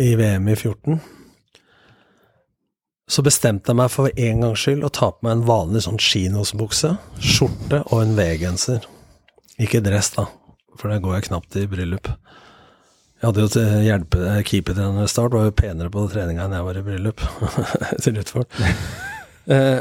i 0.00 0.10
VM 0.18 0.48
i 0.48 0.56
14. 0.56 1.00
Så 3.08 3.24
bestemte 3.24 3.72
jeg 3.72 3.80
meg 3.80 3.92
for 3.92 4.12
en 4.12 4.42
gangs 4.44 4.64
skyld 4.64 4.84
å 4.84 4.92
ta 4.92 5.12
på 5.12 5.24
meg 5.24 5.36
en 5.36 5.46
vanlig 5.48 5.84
sånn 5.84 6.00
kinosbukse, 6.00 6.94
skjorte 7.24 7.84
og 7.88 8.02
en 8.02 8.16
V-genser. 8.16 8.84
Ikke 9.58 9.80
dress, 9.82 10.12
da, 10.14 10.28
for 10.78 10.92
der 10.92 11.02
går 11.04 11.18
jeg 11.18 11.26
knapt 11.28 11.58
i 11.60 11.66
bryllup. 11.70 12.08
Jeg 13.18 13.26
hadde 13.26 13.42
jo 13.44 13.50
til 13.50 13.70
hjelpe 13.82 14.32
keepertrener 14.46 15.04
i 15.04 15.10
start, 15.10 15.34
var 15.34 15.48
jo 15.48 15.54
penere 15.58 15.90
på 15.90 16.04
treninga 16.12 16.44
enn 16.46 16.54
jeg 16.54 16.66
var 16.68 16.78
i 16.78 16.82
bryllup. 16.86 17.22
til 18.02 18.18
Rutvold. 18.20 18.58
Eh, 19.48 19.78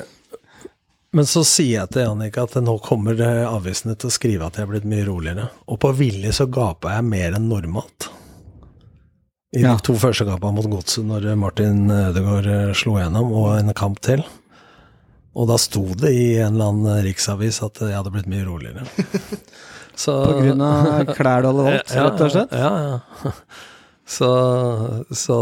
men 1.12 1.26
så 1.28 1.42
sier 1.44 1.82
jeg 1.82 1.90
til 1.92 2.06
Jannika 2.06 2.46
at 2.48 2.54
nå 2.64 2.78
kommer 2.80 3.20
avisene 3.20 3.98
til 4.00 4.08
å 4.08 4.14
skrive 4.16 4.48
at 4.48 4.56
jeg 4.56 4.64
er 4.64 4.70
blitt 4.70 4.86
mye 4.88 5.04
roligere. 5.10 5.50
Og 5.68 5.76
på 5.84 5.90
vilje 5.98 6.32
så 6.38 6.46
gapa 6.48 6.94
jeg 6.94 7.04
mer 7.04 7.36
enn 7.36 7.50
normalt. 7.52 8.08
I 9.52 9.66
Ja. 9.66 9.74
de 9.76 9.84
to 9.84 9.98
første 10.00 10.24
kampene 10.24 10.56
mot 10.56 10.70
Godset, 10.72 11.04
når 11.04 11.28
Martin 11.36 11.92
Ødegaard 11.92 12.48
eh, 12.48 12.72
slo 12.80 12.96
gjennom, 12.96 13.28
og 13.36 13.58
en 13.58 13.74
kamp 13.76 14.00
til. 14.08 14.24
Og 15.36 15.52
da 15.52 15.58
sto 15.60 15.84
det 16.00 16.14
i 16.16 16.26
en 16.40 16.56
eller 16.56 16.72
annen 16.72 17.04
riksavis 17.06 17.60
at 17.68 17.84
jeg 17.84 17.92
hadde 17.98 18.16
blitt 18.16 18.32
mye 18.32 18.48
roligere. 18.48 18.88
Så, 19.98 20.14
På 20.28 20.38
grunn 20.44 20.62
av 20.62 21.10
klær 21.18 21.42
du 21.42 21.50
hadde 21.50 21.66
valgt, 21.72 21.96
rett 21.98 22.22
og 22.28 22.36
slett? 22.36 22.54
Ja, 22.54 22.76
ja. 22.92 23.34
Så, 24.08 24.28
så 25.12 25.36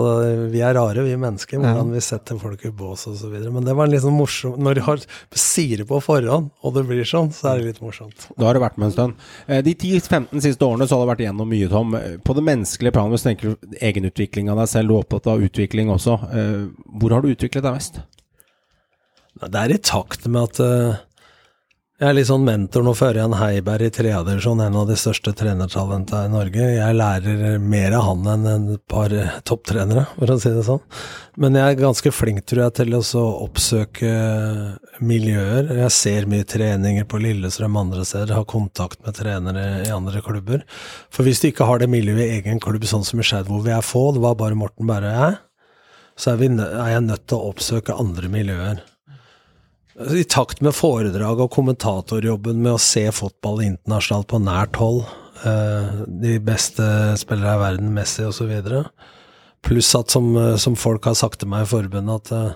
vi 0.49 0.57
er 0.65 0.73
rare, 0.73 1.03
vi 1.06 1.11
mennesker, 1.22 1.60
hvordan 1.61 1.91
vi 1.94 1.99
setter 2.02 2.40
folk 2.41 2.64
i 2.65 2.72
bås 2.73 3.03
og 3.11 3.14
så 3.19 3.27
videre. 3.30 3.52
Men 3.53 3.61
det 3.68 3.76
var 3.77 3.91
liksom 3.91 4.15
morsomt. 4.18 4.57
Når 4.57 4.80
du 4.80 4.82
har, 4.88 5.03
sier 5.38 5.84
det 5.84 5.86
på 5.91 5.99
forhånd, 6.02 6.48
og 6.65 6.73
det 6.73 6.82
blir 6.90 7.06
sånn, 7.06 7.30
så 7.30 7.52
er 7.52 7.61
det 7.61 7.68
litt 7.76 7.84
morsomt. 7.86 8.26
Da 8.34 8.48
har 8.48 8.57
det 8.57 8.64
vært 8.64 8.80
med 8.82 8.88
en 8.88 8.95
stund. 8.95 9.22
Eh, 9.45 9.61
De 9.68 9.76
10-15 9.77 10.41
siste 10.48 10.65
årene 10.65 10.88
så 10.90 10.98
har 10.98 11.06
det 11.06 11.11
vært 11.11 11.22
igjennom 11.27 11.53
mye, 11.53 11.69
Tom. 11.69 11.94
Eh, 11.99 12.18
På 12.26 12.34
det 12.40 12.45
menneskelige 12.49 12.95
planet, 12.98 13.14
hvis 13.14 13.27
du 13.27 13.30
tenker 13.30 13.77
egenutvikling 13.91 14.49
av 14.49 14.64
deg 14.64 14.72
selv, 14.73 14.90
du 14.90 14.95
er 14.98 15.03
opptatt 15.06 15.30
av 15.36 15.45
utvikling 15.45 15.94
også. 15.94 16.18
Eh, 16.34 16.65
Hvor 16.98 17.14
har 17.14 17.22
du 17.22 17.30
utviklet 17.36 17.68
deg 17.69 17.77
mest? 17.77 18.02
Det 19.45 19.61
er 19.61 19.76
i 19.77 19.82
takt 19.94 20.26
med 20.26 20.41
at 20.41 21.06
jeg 21.95 22.09
er 22.09 22.15
litt 22.17 22.27
sånn 22.27 22.43
mentor 22.43 22.84
nå 22.84 22.91
for 22.91 23.13
Ørjan 23.13 23.38
Heiberg 23.39 23.88
i 23.88 23.91
tredjedivisjon, 23.95 24.59
en 24.65 24.73
av 24.81 24.89
de 24.89 24.97
største 24.99 25.31
trenertalentene 25.39 26.27
i 26.27 26.31
Norge. 26.34 26.63
Jeg 26.76 26.97
lærer 26.99 27.59
mer 27.63 27.93
av 27.95 28.09
han 28.09 28.26
enn 28.34 28.47
en 28.51 28.65
par 28.91 29.13
topptrenere, 29.47 30.03
for 30.17 30.34
å 30.34 30.35
si 30.43 30.51
det 30.51 30.65
sånn. 30.67 30.81
Men 31.39 31.55
jeg 31.55 31.72
er 31.72 31.80
ganske 31.80 32.11
flink, 32.11 32.41
tror 32.51 32.65
jeg, 32.65 32.73
til 32.81 32.97
å 32.99 33.23
oppsøke 33.45 34.11
miljøer. 34.99 35.72
Jeg 35.85 35.93
ser 35.95 36.27
mye 36.31 36.47
treninger 36.51 37.07
på 37.07 37.22
Lillestrøm 37.23 37.80
andre 37.80 38.03
steder, 38.03 38.35
har 38.35 38.49
kontakt 38.51 38.99
med 39.07 39.15
trenere 39.15 39.85
i 39.85 39.93
andre 39.95 40.19
klubber. 40.26 40.65
For 41.15 41.23
hvis 41.23 41.39
du 41.39 41.47
ikke 41.47 41.69
har 41.69 41.80
det 41.80 41.88
miljøet 41.93 42.26
i 42.26 42.41
egen 42.41 42.59
klubb, 42.59 42.84
sånn 42.91 43.07
som 43.07 43.23
i 43.23 43.27
Skeid, 43.27 43.47
hvor 43.47 43.63
vi 43.63 43.72
er 43.72 43.88
få, 43.88 44.09
det 44.17 44.26
var 44.26 44.35
bare 44.43 44.59
Morten 44.59 44.91
Berre 44.91 45.15
og 45.15 45.23
jeg, 45.23 45.39
så 46.19 46.34
er, 46.34 46.43
vi, 46.43 46.51
er 46.59 46.91
jeg 46.91 47.07
nødt 47.07 47.26
til 47.27 47.39
å 47.39 47.53
oppsøke 47.53 47.95
andre 48.03 48.31
miljøer. 48.35 48.84
I 49.95 50.26
takt 50.27 50.59
med 50.59 50.76
foredrag 50.76 51.39
og 51.39 51.53
kommentatorjobben 51.55 52.57
med 52.59 52.73
å 52.76 52.81
se 52.84 53.05
fotball 53.15 53.61
internasjonalt 53.63 54.27
på 54.27 54.41
nært 54.43 54.76
hold, 54.76 55.05
eh, 55.47 56.01
de 56.19 56.34
beste 56.43 56.84
spillere 57.15 57.53
i 57.55 57.61
verden, 57.61 57.93
Messi 57.95 58.26
osv., 58.27 58.51
pluss 59.63 59.93
at 59.95 60.11
som, 60.11 60.35
eh, 60.35 60.57
som 60.57 60.76
folk 60.76 61.05
har 61.05 61.15
sagt 61.15 61.39
til 61.39 61.47
meg 61.47 61.63
i 61.63 61.72
forbundet, 61.72 62.27
at 62.27 62.31
eh, 62.35 62.53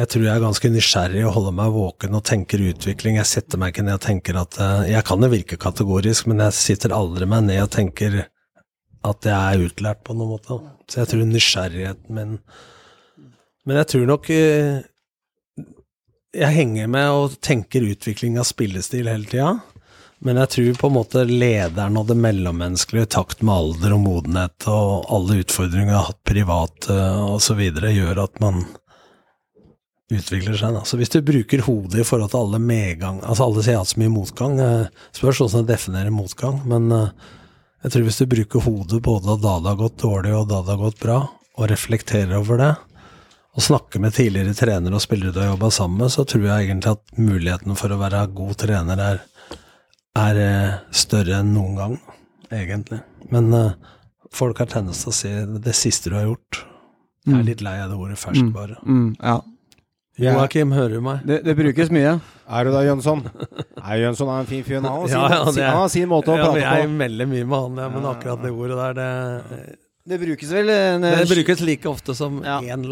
jeg 0.00 0.08
tror 0.08 0.24
jeg 0.24 0.34
er 0.34 0.46
ganske 0.46 0.70
nysgjerrig 0.72 1.26
og 1.26 1.34
holder 1.34 1.52
meg 1.52 1.76
våken 1.76 2.16
og 2.16 2.24
tenker 2.24 2.64
utvikling. 2.72 3.20
Jeg 3.20 3.26
setter 3.28 3.60
meg 3.60 3.74
ikke 3.74 3.84
ned 3.84 3.94
og 3.94 4.00
tenker 4.00 4.40
at 4.40 4.56
Jeg 4.88 5.04
kan 5.04 5.22
jo 5.22 5.28
virke 5.28 5.56
kategorisk, 5.56 6.26
men 6.26 6.40
jeg 6.40 6.52
sitter 6.52 6.90
aldri 6.90 7.26
meg 7.26 7.44
ned 7.44 7.62
og 7.62 7.70
tenker 7.70 8.26
at 9.04 9.22
jeg 9.22 9.30
er 9.36 9.68
utlært 9.68 10.02
på 10.02 10.16
noen 10.16 10.32
måte. 10.34 10.58
Så 10.88 11.04
jeg 11.04 11.12
tror 11.12 11.28
nysgjerrigheten 11.28 12.10
min 12.10 12.40
Men 13.64 13.76
jeg 13.76 13.86
tror 13.86 14.06
nok 14.06 14.26
jeg 16.34 16.56
henger 16.56 16.90
med 16.90 17.10
og 17.14 17.38
tenker 17.44 17.86
utvikling 17.86 18.38
av 18.40 18.48
spillestil 18.48 19.08
hele 19.10 19.28
tida. 19.30 19.54
Men 20.24 20.38
jeg 20.40 20.52
tror 20.54 20.78
på 20.80 20.88
en 20.88 20.96
måte 20.96 21.24
lederen 21.28 21.98
og 22.00 22.08
det 22.08 22.16
mellommenneskelige 22.16 23.08
i 23.08 23.10
takt 23.16 23.42
med 23.44 23.54
alder 23.54 23.96
og 23.96 24.00
modenhet 24.06 24.66
og 24.72 25.10
alle 25.12 25.42
utfordringer 25.42 25.92
jeg 25.92 25.98
har 25.98 26.08
hatt 26.08 26.22
privat 26.24 26.88
uh, 26.88 27.34
osv., 27.34 27.60
gjør 27.60 28.22
at 28.22 28.40
man 28.40 28.62
utvikler 30.14 30.56
seg. 30.56 30.78
Da. 30.78 30.84
Så 30.88 30.96
hvis 31.00 31.12
du 31.12 31.20
bruker 31.24 31.64
hodet 31.66 32.00
i 32.00 32.06
forhold 32.06 32.32
til 32.32 32.44
alle 32.44 32.60
medgang 32.62 33.22
Altså 33.24 33.46
alle 33.46 33.62
sier 33.64 33.74
jeg 33.74 33.80
har 33.80 33.86
hatt 33.86 33.92
så 33.94 34.00
mye 34.00 34.14
motgang. 34.14 34.56
Uh, 34.60 35.06
spørs 35.16 35.42
hvordan 35.42 35.64
jeg 35.64 35.70
definerer 35.74 36.14
motgang. 36.14 36.62
Men 36.72 36.88
uh, 36.94 37.30
jeg 37.84 37.92
tror 37.92 38.08
hvis 38.08 38.22
du 38.22 38.26
bruker 38.32 38.64
hodet 38.64 39.04
både 39.04 39.38
da 39.44 39.58
det 39.60 39.72
har 39.74 39.80
gått 39.82 40.00
dårlig 40.00 40.32
og 40.38 40.48
da 40.48 40.62
det 40.64 40.72
har 40.72 40.84
gått 40.86 41.02
bra, 41.04 41.20
og 41.54 41.68
reflekterer 41.70 42.32
over 42.38 42.58
det, 42.58 42.72
og 43.54 43.62
snakker 43.62 44.02
med 44.02 44.14
tidligere 44.16 44.54
trenere 44.58 44.98
og 44.98 45.02
spillere 45.04 45.30
du 45.34 45.38
har 45.40 45.52
jobba 45.52 45.70
sammen 45.70 46.02
med, 46.02 46.10
så 46.10 46.24
tror 46.26 46.42
jeg 46.48 46.66
egentlig 46.68 46.90
at 46.96 47.18
muligheten 47.18 47.78
for 47.78 47.94
å 47.94 48.00
være 48.00 48.24
god 48.34 48.54
trener 48.64 49.02
er, 49.04 49.20
er 50.18 50.40
eh, 50.42 50.76
større 50.90 51.38
enn 51.38 51.52
noen 51.54 51.76
gang, 51.78 51.96
egentlig. 52.50 52.98
Men 53.30 53.50
uh, 53.54 53.72
folk 54.34 54.58
har 54.58 54.70
tendens 54.72 55.04
til 55.04 55.12
å 55.12 55.16
si 55.16 55.32
det 55.64 55.74
siste 55.78 56.10
du 56.10 56.18
har 56.18 56.26
gjort. 56.26 56.64
Jeg 57.24 57.38
er 57.38 57.46
litt 57.46 57.62
lei 57.64 57.78
av 57.80 57.92
det 57.94 57.96
ordet 57.96 58.18
ferskvare. 58.20 58.80
Mm, 58.84 59.14
ja. 59.22 59.38
Joakim, 60.20 60.70
hører 60.74 60.98
du 60.98 61.02
meg? 61.02 61.22
Det, 61.26 61.40
det 61.46 61.54
brukes 61.58 61.88
mye. 61.94 62.18
Er 62.44 62.66
du 62.66 62.70
da, 62.74 62.82
Jønsson? 62.86 63.24
Nei, 63.80 63.94
Jønsson 64.02 64.28
er 64.30 64.42
en 64.42 64.50
fin 64.50 64.66
fyr. 64.66 64.76
Han 64.82 64.90
har 64.90 65.08
sin, 65.54 65.62
Ja, 65.62 65.70
ja, 65.78 65.86
sin 65.90 66.10
måte 66.10 66.34
å 66.34 66.36
Ja, 66.38 66.50
prate 66.50 66.60
jeg 66.62 66.90
på. 66.90 66.92
melder 67.00 67.30
mye 67.30 67.46
med 67.48 67.56
han, 67.64 67.80
ja, 67.82 67.88
men 67.94 68.06
akkurat 68.10 68.44
det 68.44 68.52
ordet 68.54 68.76
der, 68.82 69.00
det, 69.00 69.64
Det 70.04 70.18
brukes 70.20 70.50
vel 70.52 70.68
en, 70.68 71.00
det 71.00 71.28
brukes 71.30 71.60
like 71.64 71.88
ofte 71.88 72.12
som 72.14 72.42
Ja. 72.44 72.58
én. 72.60 72.84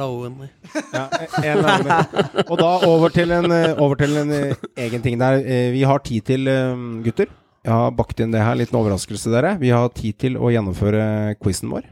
Ja, 0.94 1.09
en 1.44 1.59
eller. 1.59 2.06
Og 2.48 2.56
da 2.59 2.70
over 2.89 3.10
til 3.12 3.30
en, 3.30 3.51
eh, 3.52 3.74
over 3.76 3.97
til 4.01 4.16
en 4.16 4.30
eh, 4.32 4.55
egen 4.78 5.02
ting 5.02 5.18
der. 5.20 5.43
Eh, 5.44 5.72
Vi 5.72 5.82
har 5.84 5.98
tid 5.98 6.24
til, 6.24 6.48
eh, 6.48 6.74
gutter. 7.05 7.26
Jeg 7.64 7.72
har 7.72 7.90
bakt 7.90 8.18
inn 8.20 8.30
det 8.32 8.40
her. 8.40 8.55
Liten 8.56 8.78
overraskelse, 8.80 9.30
dere. 9.30 9.59
Vi 9.60 9.68
har 9.68 9.89
tid 9.90 10.16
til 10.18 10.34
å 10.40 10.48
gjennomføre 10.51 11.36
quizen 11.39 11.68
vår. 11.70 11.82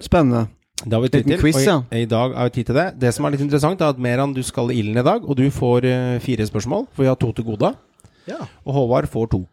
Spennende. 0.00 0.48
Det 0.82 0.92
har 0.94 1.02
vi 1.02 1.08
tid 1.10 1.26
til. 1.26 1.38
quiz, 1.38 1.68
og 1.68 1.84
i. 1.92 2.02
I 2.02 2.06
dag 2.06 2.34
har 2.34 2.48
vi 2.48 2.50
tid 2.50 2.66
til 2.66 2.74
det. 2.74 2.98
Det 2.98 3.12
som 3.14 3.26
er 3.26 3.30
litt 3.32 3.40
interessant, 3.42 3.80
er 3.82 3.90
at 3.90 3.98
Meran, 3.98 4.32
du 4.32 4.42
skal 4.42 4.70
i 4.70 4.80
ilden 4.80 4.96
i 4.96 5.02
dag, 5.04 5.20
og 5.28 5.36
du 5.36 5.50
får 5.50 5.84
eh, 5.84 6.18
fire 6.18 6.46
spørsmål. 6.48 6.88
For 6.96 7.02
vi 7.02 7.08
har 7.08 7.16
to 7.16 7.30
til 7.32 7.44
gode. 7.44 7.74
Ja. 8.26 8.40
Og 8.64 8.72
Håvard 8.74 9.06
får 9.06 9.28
to. 9.30 9.46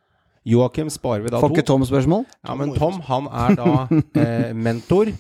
Joakim 0.47 0.89
sparer 0.93 1.25
vi 1.25 1.31
da 1.33 1.41
Får 1.43 1.51
to. 1.51 1.55
ikke 1.57 1.67
Tom 1.67 1.83
spørsmål? 1.87 2.25
Ja, 2.47 2.55
men 2.55 2.73
Tom, 2.77 3.01
han 3.07 3.27
er 3.27 3.55
da 3.59 3.71
eh, 3.91 4.51
mentor, 4.55 5.11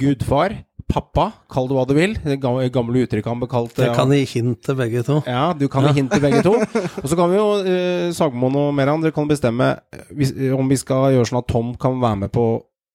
gudfar, 0.00 0.56
pappa, 0.90 1.28
kall 1.52 1.68
det 1.70 1.76
hva 1.76 1.84
du 1.88 1.94
vil. 1.96 2.14
Det 2.24 2.36
gamle, 2.42 3.04
uttrykket 3.04 3.30
han 3.30 3.40
ble 3.42 3.48
kalt. 3.52 3.78
Jeg 3.80 3.94
kan 3.96 4.10
gi 4.12 4.24
hint 4.34 4.60
til 4.66 4.76
begge 4.78 5.04
to. 5.06 5.20
ja, 5.28 5.46
du 5.56 5.66
kan 5.72 5.86
gi 5.88 5.94
hint 6.00 6.12
til 6.12 6.22
begge 6.24 6.42
to. 6.44 6.54
Og 7.02 7.08
så 7.10 7.16
kan 7.18 7.30
vi 7.32 7.38
jo, 7.38 7.48
eh, 7.62 8.10
Sagmoen 8.16 8.58
og 8.60 8.74
Meran, 8.76 9.02
dere 9.04 9.14
kan 9.14 9.30
bestemme 9.30 9.76
eh, 9.94 10.06
hvis, 10.18 10.34
om 10.56 10.68
vi 10.70 10.78
skal 10.80 11.12
gjøre 11.14 11.30
sånn 11.30 11.42
at 11.44 11.50
Tom 11.54 11.74
kan 11.80 12.00
være 12.02 12.24
med 12.26 12.34
på 12.34 12.48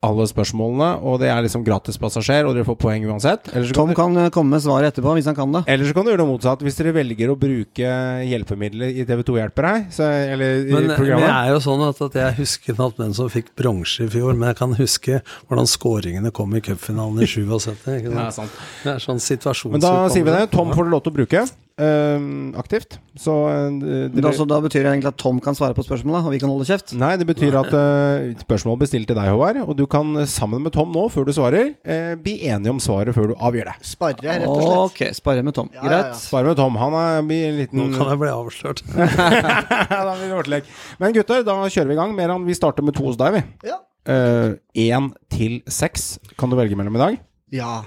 alle 0.06 0.24
spørsmålene, 0.30 0.90
og 1.04 1.18
det 1.20 1.28
er 1.28 1.42
liksom 1.44 1.64
gratis 1.68 1.98
passasjer, 2.00 2.46
og 2.48 2.54
dere 2.56 2.64
får 2.64 2.78
poeng 2.80 3.04
uansett. 3.12 3.50
Kan 3.52 3.66
Tom 3.76 3.90
kan, 3.92 4.14
kan 4.16 4.22
eh, 4.22 4.30
komme 4.32 4.56
med 4.56 4.64
svaret 4.64 4.94
etterpå, 4.94 5.12
hvis 5.18 5.28
han 5.28 5.36
kan 5.36 5.52
det. 5.52 5.64
eller 5.68 5.90
så 5.90 5.96
kan 5.98 6.06
du 6.08 6.12
gjøre 6.14 6.22
det 6.24 6.28
motsatt. 6.30 6.64
Hvis 6.64 6.78
dere 6.80 6.94
velger 6.96 7.34
å 7.34 7.36
bruke 7.40 7.90
hjelpemidler 8.30 8.94
i 8.96 9.04
TV2 9.10 9.36
Hjelper 9.42 9.68
deg, 9.68 9.90
så, 9.98 10.08
eller 10.08 10.62
i 10.64 10.72
Men, 10.72 10.88
men 10.88 11.20
det 11.20 11.32
er 11.34 11.52
jo 11.52 11.60
sånn 11.68 11.84
at, 11.90 12.00
at 12.08 12.16
jeg 12.22 12.38
husker 12.40 12.78
knapt 12.80 13.02
hvem 13.04 13.14
som 13.18 13.28
fikk 13.34 13.52
bronse 13.60 14.08
i 14.08 14.12
fjor, 14.16 14.32
men 14.40 14.54
jeg 14.54 14.60
kan 14.62 14.78
huske 14.80 15.20
hvordan 15.50 15.68
skåringene 15.68 16.32
kom 16.32 16.56
i 16.56 16.64
cupfinalen 16.64 17.20
i 17.20 17.28
77. 17.36 17.76
Ikke 18.00 18.14
Ja, 18.16 18.30
sant? 18.32 18.54
sant. 18.54 18.62
Det 18.86 18.94
er 18.96 19.04
sånn 19.04 19.20
situasjons... 19.20 19.74
Men 19.76 19.84
da 19.84 19.98
sier 20.14 20.24
vi 20.24 20.32
det. 20.32 20.46
Tom 20.56 20.72
får 20.76 20.88
du 20.88 20.96
lov 20.96 21.04
til 21.04 21.12
å 21.12 21.20
bruke 21.20 21.44
eh, 21.82 22.26
aktivt. 22.60 22.98
Så 23.20 23.34
eh, 23.50 23.66
det, 23.82 23.94
dere, 24.14 24.24
da, 24.28 24.32
så 24.36 24.46
da 24.48 24.60
betyr 24.64 24.86
det 24.86 24.92
egentlig 24.94 25.10
at 25.12 25.18
Tom 25.22 25.40
kan 25.44 25.58
svare 25.58 25.76
på 25.76 25.84
spørsmålet, 25.86 26.28
og 26.28 26.36
vi 26.36 26.40
kan 26.42 26.52
holde 26.52 26.68
kjeft? 26.68 26.94
Nei, 27.00 27.12
det 27.20 27.28
betyr 27.30 27.58
at 27.60 27.72
uh, 27.74 28.30
spørsmål 28.44 28.80
bestilt 28.84 29.10
til 29.10 29.18
deg, 29.18 29.32
Håvard. 29.34 29.62
Og 29.66 29.76
du 29.80 29.86
kan 29.90 30.14
eh, 30.22 30.28
sammen 30.30 30.64
med 30.66 30.76
Tom 30.76 30.94
nå, 30.96 31.08
før 31.14 31.28
du 31.28 31.34
svarer, 31.36 31.74
uh, 31.84 32.14
bli 32.22 32.38
enige 32.50 32.74
om 32.76 32.82
svaret 32.84 33.16
før 33.18 33.32
du 33.32 33.36
avgjør 33.36 33.72
det. 33.72 33.76
Sparre, 33.92 34.20
rett 34.24 34.48
og 34.48 34.62
slett. 34.62 34.80
Ok, 34.86 35.04
sparre 35.18 35.46
med 35.46 35.58
Tom. 35.58 35.72
Ja, 35.76 35.82
ja, 35.82 35.86
ja. 35.86 35.92
Greit. 35.92 36.24
Svare 36.24 36.52
med 36.52 36.60
Tom. 36.60 36.80
Han 36.80 36.98
er 37.02 37.22
blir 37.30 37.46
en 37.50 37.60
liten 37.60 37.82
Nå 37.82 37.90
kan 37.96 38.14
jeg 38.14 38.24
bli 38.24 38.34
avslørt. 38.34 38.84
da 38.90 40.02
blir 40.16 40.26
det 40.26 40.34
ordentlig. 40.36 40.64
Men 41.02 41.16
gutter, 41.16 41.46
da 41.48 41.62
kjører 41.66 41.94
vi 41.94 41.98
i 41.98 42.02
gang. 42.04 42.18
Meran, 42.18 42.48
vi 42.48 42.58
starter 42.58 42.86
med 42.86 42.98
to 42.98 43.08
hos 43.10 43.20
deg, 43.20 43.40
vi. 43.40 43.72
Ja. 43.72 43.82
Én 44.10 45.12
til 45.30 45.60
seks 45.70 46.16
kan 46.40 46.50
du 46.50 46.58
velge 46.58 46.78
mellom 46.80 46.96
i 46.98 47.08
dag. 47.08 47.24
ja. 47.60 47.80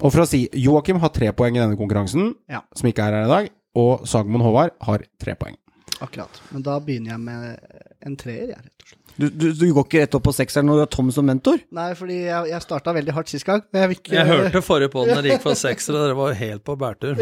Og 0.00 0.12
for 0.14 0.22
å 0.22 0.28
si 0.30 0.44
Joakim 0.54 1.00
har 1.02 1.10
tre 1.14 1.32
poeng 1.32 1.56
i 1.56 1.62
denne 1.62 1.76
konkurransen, 1.78 2.34
Ja. 2.48 2.62
som 2.74 2.88
ikke 2.90 3.06
er 3.08 3.18
her 3.18 3.24
i 3.24 3.32
dag. 3.34 3.50
Og 3.78 4.06
Sagmoen 4.06 4.42
Håvard 4.42 4.70
har 4.86 5.02
tre 5.20 5.34
poeng. 5.34 5.56
Akkurat. 6.00 6.30
Men 6.52 6.62
da 6.62 6.78
begynner 6.78 7.10
jeg 7.16 7.20
med 7.20 7.58
en 8.06 8.14
treer, 8.16 8.48
jeg, 8.52 8.58
rett 8.62 8.82
og 8.84 8.86
slett. 8.88 9.04
Du, 9.18 9.24
du, 9.34 9.48
du 9.50 9.64
går 9.74 9.82
ikke 9.88 10.00
rett 10.04 10.14
opp 10.14 10.22
på 10.28 10.32
sekseren 10.36 10.68
når 10.68 10.76
du 10.78 10.80
har 10.84 10.90
Tom 10.94 11.08
som 11.10 11.26
mentor? 11.26 11.58
Nei, 11.74 11.88
fordi 11.98 12.20
jeg, 12.28 12.50
jeg 12.52 12.62
starta 12.62 12.92
veldig 12.94 13.14
hardt 13.16 13.32
sist 13.32 13.42
gang. 13.48 13.64
Men 13.74 13.82
jeg 13.82 13.96
ikke 13.96 14.12
Jeg 14.14 14.28
hørte 14.28 14.60
forrige 14.62 14.92
på 14.92 15.02
når 15.08 15.22
det 15.26 15.32
gikk 15.32 15.42
for 15.42 15.58
sekser, 15.58 15.96
og 15.98 16.04
dere 16.06 16.14
var 16.20 16.30
jo 16.30 16.36
helt 16.38 16.62
på 16.68 16.76
bærtur. 16.78 17.18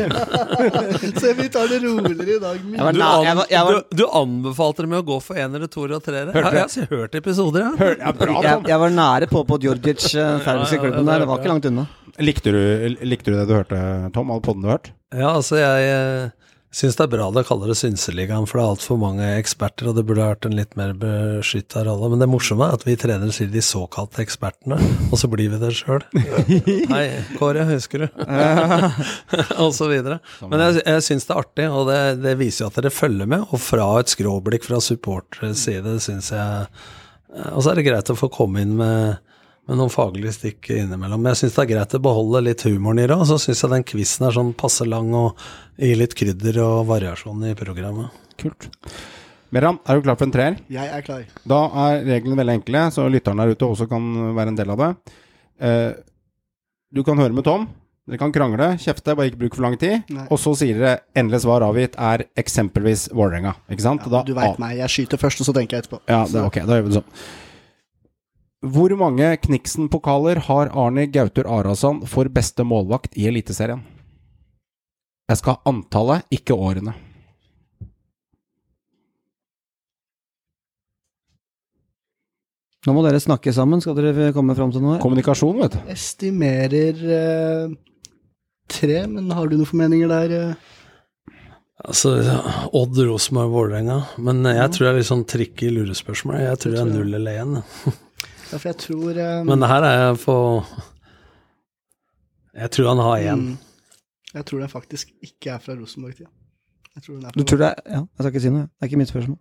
Så 1.22 1.32
vi 1.38 1.48
tar 1.48 1.68
det 1.72 1.78
roligere 1.86 2.36
i 2.36 2.38
dag. 2.42 2.60
Jeg 2.76 2.84
var 2.84 2.92
Du, 2.92 3.00
an, 3.00 3.36
var- 3.40 3.46
jeg 3.50 3.64
var- 3.64 3.80
du, 3.88 3.96
du 3.96 4.04
anbefalte 4.20 4.84
dem 4.84 4.90
med 4.92 5.00
å 5.00 5.06
gå 5.08 5.18
for 5.24 5.40
enere, 5.40 5.68
toere 5.72 5.96
og 5.96 6.04
treere. 6.04 6.34
Hørte 6.36 6.52
Ja, 6.52 6.66
jeg 6.68 6.84
har 6.90 6.96
hørt 7.00 7.14
episoder, 7.22 7.60
ja. 7.64 7.72
Hør, 7.80 7.96
ja, 8.04 8.12
bra, 8.12 8.42
Jeg, 8.42 8.52
Tom. 8.52 8.68
jeg 8.74 8.78
var 8.84 8.90
nære 9.00 9.30
på 9.32 9.44
på 9.48 9.58
Djordjic 9.64 10.04
uh, 10.14 10.20
Ja, 10.20 10.28
ja, 10.36 10.64
klubben 10.76 11.00
det 11.00 11.06
der, 11.06 11.14
er 11.16 11.24
det 11.24 11.28
var 11.32 11.38
ikke 11.40 11.48
langt 11.54 11.64
unna. 11.72 11.86
Likte 12.18 12.52
du, 12.52 12.60
likte 13.04 13.30
du 13.30 13.36
det 13.36 13.46
du 13.48 13.54
hørte, 13.58 13.78
Tom? 14.14 14.30
All 14.32 14.40
podden 14.40 14.64
du 14.64 14.70
har 14.70 14.78
hørt? 14.78 14.92
Ja, 15.12 15.34
altså 15.34 15.58
jeg 15.60 15.88
eh, 15.90 16.46
syns 16.74 16.96
det 16.96 17.04
er 17.04 17.10
bra 17.12 17.26
det 17.34 17.44
kaller 17.48 17.70
det 17.70 17.76
Synseligaen, 17.76 18.46
for 18.48 18.58
det 18.58 18.64
er 18.64 18.72
altfor 18.72 18.98
mange 19.00 19.26
eksperter, 19.36 19.90
og 19.90 19.98
det 19.98 20.04
burde 20.08 20.24
vært 20.24 20.48
en 20.48 20.56
litt 20.56 20.72
mer 20.80 20.94
beskytta 20.96 21.84
rolle. 21.86 22.08
Men 22.12 22.24
det 22.24 22.30
morsomme 22.32 22.68
er 22.68 22.78
at 22.78 22.86
vi 22.88 22.96
trenere 23.00 23.34
sier 23.36 23.50
de 23.52 23.62
såkalte 23.64 24.22
ekspertene, 24.24 24.80
og 25.10 25.20
så 25.20 25.30
blir 25.32 25.52
vi 25.52 25.60
det 25.60 25.74
sjøl. 25.76 26.06
Hei, 26.94 27.04
Kåre, 27.36 27.66
husker 27.68 28.06
du? 28.06 28.08
og 29.62 29.76
så 29.76 29.90
videre. 29.92 30.20
Men 30.48 30.64
jeg, 30.64 30.80
jeg 30.86 31.06
syns 31.10 31.28
det 31.28 31.36
er 31.36 31.44
artig, 31.44 31.68
og 31.68 31.92
det, 31.92 32.00
det 32.24 32.36
viser 32.40 32.64
jo 32.64 32.72
at 32.72 32.80
dere 32.80 32.94
følger 32.94 33.28
med. 33.28 33.44
Og 33.50 33.60
fra 33.60 33.90
et 34.00 34.12
skråblikk 34.16 34.64
fra 34.68 34.80
supporters 34.84 35.68
side, 35.68 35.98
syns 36.00 36.32
jeg 36.32 36.66
Og 37.52 37.60
så 37.60 37.72
er 37.74 37.76
det 37.76 37.88
greit 37.90 38.12
å 38.12 38.16
få 38.16 38.32
komme 38.32 38.64
inn 38.64 38.76
med 38.80 39.25
med 39.66 39.80
noen 39.80 39.90
faglige 39.92 40.32
stikk 40.36 40.70
innimellom. 40.74 41.20
Men 41.22 41.34
jeg 41.34 41.42
syns 41.44 41.56
det 41.58 41.64
er 41.64 41.70
greit 41.72 41.96
å 41.98 42.02
beholde 42.02 42.42
litt 42.46 42.64
humoren 42.68 43.02
i 43.02 43.06
det, 43.08 43.16
og 43.18 43.26
så 43.28 43.38
syns 43.42 43.64
jeg 43.64 43.72
den 43.72 43.86
quizen 43.86 44.28
er 44.28 44.36
sånn 44.36 44.52
passe 44.58 44.86
lang 44.86 45.12
og 45.16 45.40
gir 45.80 45.98
litt 45.98 46.14
krydder 46.18 46.60
og 46.64 46.86
variasjon 46.90 47.46
i 47.50 47.54
programmet. 47.58 48.14
Kult. 48.40 48.68
Meran, 49.54 49.78
er 49.86 49.98
du 49.98 50.04
klar 50.06 50.18
for 50.18 50.26
en 50.26 50.34
treer? 50.34 50.60
Jeg 50.72 50.90
er 50.92 51.02
klar. 51.06 51.24
Da 51.48 51.62
er 51.86 52.04
reglene 52.06 52.38
veldig 52.38 52.58
enkle, 52.60 52.84
så 52.94 53.06
lytterne 53.10 53.46
der 53.46 53.56
ute 53.56 53.68
også 53.70 53.88
kan 53.90 54.06
være 54.36 54.52
en 54.52 54.58
del 54.58 54.72
av 54.74 54.82
det. 54.82 54.92
Eh, 55.62 55.90
du 56.94 57.02
kan 57.06 57.18
høre 57.18 57.34
med 57.34 57.46
Tom. 57.46 57.66
Dere 58.06 58.20
kan 58.20 58.30
krangle, 58.30 58.68
kjefte, 58.78 59.16
bare 59.18 59.32
ikke 59.32 59.40
bruk 59.40 59.56
for 59.58 59.64
lang 59.66 59.74
tid. 59.82 60.04
Nei. 60.14 60.28
Og 60.30 60.38
så 60.38 60.52
sier 60.54 60.78
dere 60.78 61.00
endelig 61.18 61.40
svar 61.42 61.64
avgitt 61.66 61.96
er 61.98 62.22
eksempelvis 62.38 63.08
Vålerenga. 63.10 63.56
Ikke 63.66 63.82
sant? 63.82 64.06
Ja, 64.06 64.20
du 64.22 64.30
veit 64.36 64.60
meg. 64.62 64.76
Jeg 64.78 64.94
skyter 64.94 65.18
først, 65.18 65.42
og 65.42 65.48
så 65.48 65.54
tenker 65.56 65.74
jeg 65.78 65.86
etterpå. 65.86 65.98
Ja, 66.06 66.20
det 66.30 66.44
ok. 66.46 66.60
Da 66.68 66.78
gjør 66.78 66.86
vi 66.86 66.92
det 66.92 67.00
sånn. 67.00 67.10
Hvor 68.72 68.92
mange 68.98 69.28
Kniksen-pokaler 69.44 70.40
har 70.48 70.70
Arne 70.74 71.06
Gautur 71.12 71.46
Arason 71.58 72.00
for 72.08 72.28
beste 72.32 72.64
målvakt 72.66 73.16
i 73.20 73.26
Eliteserien? 73.30 73.82
Jeg 75.26 75.40
skal 75.40 75.56
ha 75.56 75.70
antallet, 75.72 76.24
ikke 76.34 76.54
årene. 76.54 76.94
Nå 82.86 82.94
må 82.94 83.02
dere 83.02 83.18
snakke 83.18 83.50
sammen, 83.54 83.80
skal 83.82 83.96
dere 83.98 84.28
komme 84.34 84.54
fram 84.54 84.70
til 84.70 84.84
noe 84.84 84.94
her? 84.94 85.02
Kommunikasjon, 85.02 85.58
vet 85.58 85.74
du. 85.74 85.78
Estimerer 85.90 87.00
eh, 87.16 87.74
tre, 88.70 89.00
men 89.10 89.32
har 89.34 89.50
du 89.50 89.56
noen 89.58 89.66
formeninger 89.72 90.12
der? 90.12 90.34
eh? 90.38 90.72
Altså, 91.86 92.14
Odd, 92.78 93.02
Rosenborg, 93.10 93.50
Vålerenga. 93.52 93.98
Men 94.22 94.46
jeg 94.48 94.70
tror 94.72 94.86
det 94.86 94.92
er 94.92 94.98
litt 95.00 95.10
sånn 95.10 95.26
trikk 95.28 95.66
i 95.66 95.72
lurespørsmål. 95.74 96.38
Jeg 96.46 96.62
tror 96.62 96.76
det 96.76 96.84
er 96.84 96.92
null 96.94 97.18
eller 97.18 97.42
én. 97.42 97.58
Ja, 98.52 98.58
for 98.58 98.68
jeg 98.70 98.78
tror 98.78 99.18
um, 99.40 99.46
Men 99.50 99.60
det 99.64 99.68
her 99.68 99.82
er 99.88 99.96
jeg 100.06 100.18
på 100.22 100.36
Jeg 102.56 102.70
tror 102.76 102.88
han 102.92 103.02
har 103.04 103.24
én. 103.34 103.42
mm, 103.42 103.58
Jeg 104.34 104.44
tror 104.48 104.60
det 104.62 104.70
faktisk 104.70 105.10
ikke 105.22 105.50
er 105.56 105.58
fra 105.64 105.74
Rosenborg-tida. 105.76 106.30
Tror 107.04 107.20
Du 107.36 107.42
tror 107.44 107.58
det 107.60 107.66
er 107.68 107.82
Ja, 107.92 108.00
jeg 108.00 108.18
skal 108.24 108.30
ikke 108.32 108.40
si 108.46 108.50
noe. 108.54 108.68
Det 108.72 108.86
er 108.86 108.88
ikke 108.90 109.00
mitt 109.02 109.10
spørsmål. 109.12 109.38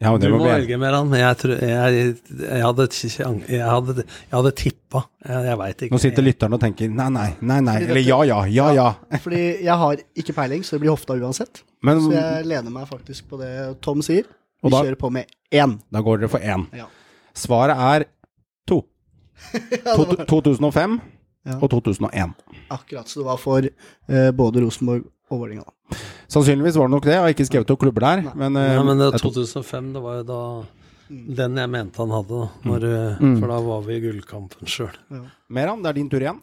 Ja, 0.00 0.10
men 0.14 0.20
Du 0.22 0.30
må 0.32 0.38
velge 0.46 0.78
mer 0.80 0.94
han, 0.96 1.10
jeg, 1.12 1.36
tror, 1.36 1.58
jeg, 1.60 1.96
jeg 2.40 2.62
hadde, 2.64 2.86
jeg 2.88 3.66
hadde, 3.68 3.94
jeg 4.06 4.32
hadde 4.32 4.52
tippa. 4.56 5.02
Jeg, 5.28 5.42
jeg 5.50 5.58
veit 5.60 5.82
ikke. 5.84 5.92
Nå 5.92 6.00
sitter 6.00 6.24
lytteren 6.24 6.56
og 6.56 6.60
tenker 6.62 6.88
nei, 6.88 7.08
nei, 7.12 7.26
nei, 7.44 7.58
nei. 7.66 7.74
Eller 7.84 8.00
ja, 8.06 8.22
ja, 8.24 8.38
ja, 8.48 8.70
ja. 8.78 8.86
Fordi 9.20 9.42
jeg 9.60 9.76
har 9.82 10.00
ikke 10.22 10.32
peiling, 10.38 10.64
så 10.64 10.78
det 10.78 10.86
blir 10.86 10.94
hofta 10.94 11.18
uansett. 11.20 11.60
Men 11.84 12.00
Så 12.00 12.14
jeg 12.16 12.48
lener 12.48 12.72
meg 12.72 12.88
faktisk 12.88 13.28
på 13.28 13.38
det 13.42 13.52
Tom 13.84 14.00
sier. 14.02 14.24
Vi 14.64 14.72
da- 14.72 14.80
kjører 14.82 14.98
på 15.04 15.12
med 15.12 15.28
én. 15.52 15.76
da 15.92 16.00
går 16.00 16.24
dere 16.24 16.32
for 16.32 16.40
én. 16.40 16.64
Ja. 16.76 16.88
Svaret 17.40 17.76
er 17.90 18.06
to. 18.68 18.82
To, 19.96 20.04
2005 20.28 21.00
Ja. 21.48 21.54
og 21.56 21.70
2001. 21.72 22.34
Akkurat. 22.70 23.08
Så 23.08 23.22
det 23.22 23.24
var 23.30 23.38
for 23.40 23.64
uh, 23.64 24.30
både 24.36 24.60
Rosenborg 24.60 25.06
og 25.32 25.38
Vålerenga. 25.40 25.64
da. 25.64 25.96
Sannsynligvis 26.30 26.76
var 26.76 26.90
det 26.90 26.92
nok 26.98 27.06
det. 27.08 27.14
Jeg 27.16 27.22
har 27.24 27.32
ikke 27.32 27.46
skrevet 27.48 27.70
noen 27.72 27.80
klubber 27.80 28.04
der. 28.04 28.20
Men, 28.36 28.58
uh, 28.60 28.66
Ja, 28.76 28.82
men 28.84 29.00
det, 29.00 29.08
jeg 29.14 29.22
2005, 29.24 29.88
det 29.96 30.02
var 30.04 30.18
jo 30.20 30.26
da 30.28 30.40
den 31.40 31.56
jeg 31.58 31.70
mente 31.72 31.98
han 32.04 32.12
hadde, 32.14 32.42
da. 32.42 32.68
Når, 32.68 32.84
Mm. 33.24 33.38
For 33.40 33.48
da 33.50 33.56
var 33.64 33.80
vi 33.88 33.96
i 33.96 34.02
gullkampen 34.04 34.68
sjøl. 34.70 34.92
Meran, 35.50 35.80
det 35.82 35.88
er 35.90 35.96
din 35.98 36.10
tur 36.12 36.20
igjen. 36.22 36.38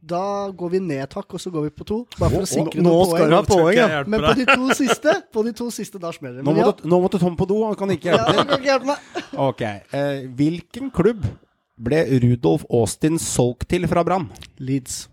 Da 0.00 0.50
går 0.54 0.70
vi 0.76 0.78
ned 0.80 1.08
takk, 1.10 1.26
og 1.34 1.40
så 1.42 1.50
går 1.50 1.66
vi 1.66 1.70
på 1.74 1.84
to. 1.88 1.98
Bare 2.20 2.30
for 2.30 2.46
å 2.46 2.48
sikre 2.48 2.82
nå 2.84 2.90
noen 2.92 3.08
skal 3.10 3.18
poeng. 3.18 3.30
du 3.30 3.34
ha 3.34 3.42
poeng, 3.48 3.78
ja. 3.78 4.02
Men 4.06 4.22
på 4.22 4.34
de 4.38 4.46
to 4.46 4.76
siste, 4.78 5.14
på 5.34 5.42
de 5.48 5.52
to 5.58 5.66
siste, 5.74 5.98
da 5.98 6.12
smeller 6.14 6.38
det. 6.38 6.44
Nå 6.46 6.54
ja, 6.54 6.68
måtte, 6.70 6.86
nå 6.88 7.00
måtte 7.02 7.18
Tom 7.22 7.34
på 7.38 7.48
do, 7.50 7.58
han 7.66 7.74
kan 7.78 7.90
ikke 7.90 8.12
ja, 8.12 8.20
hjelpe 8.20 8.30
til. 8.36 8.46
kan 8.46 8.62
ikke 8.62 8.70
hjelpe 8.70 8.90
meg. 8.92 8.98
Ok. 9.48 9.62
Eh, 9.64 10.22
hvilken 10.38 10.92
klubb 10.94 11.26
ble 11.88 12.00
Rudolf 12.24 12.64
Austin 12.74 13.18
solgt 13.22 13.68
til 13.70 13.86
fra 13.90 14.02
Brann? 14.06 14.28
Leeds. 14.62 15.08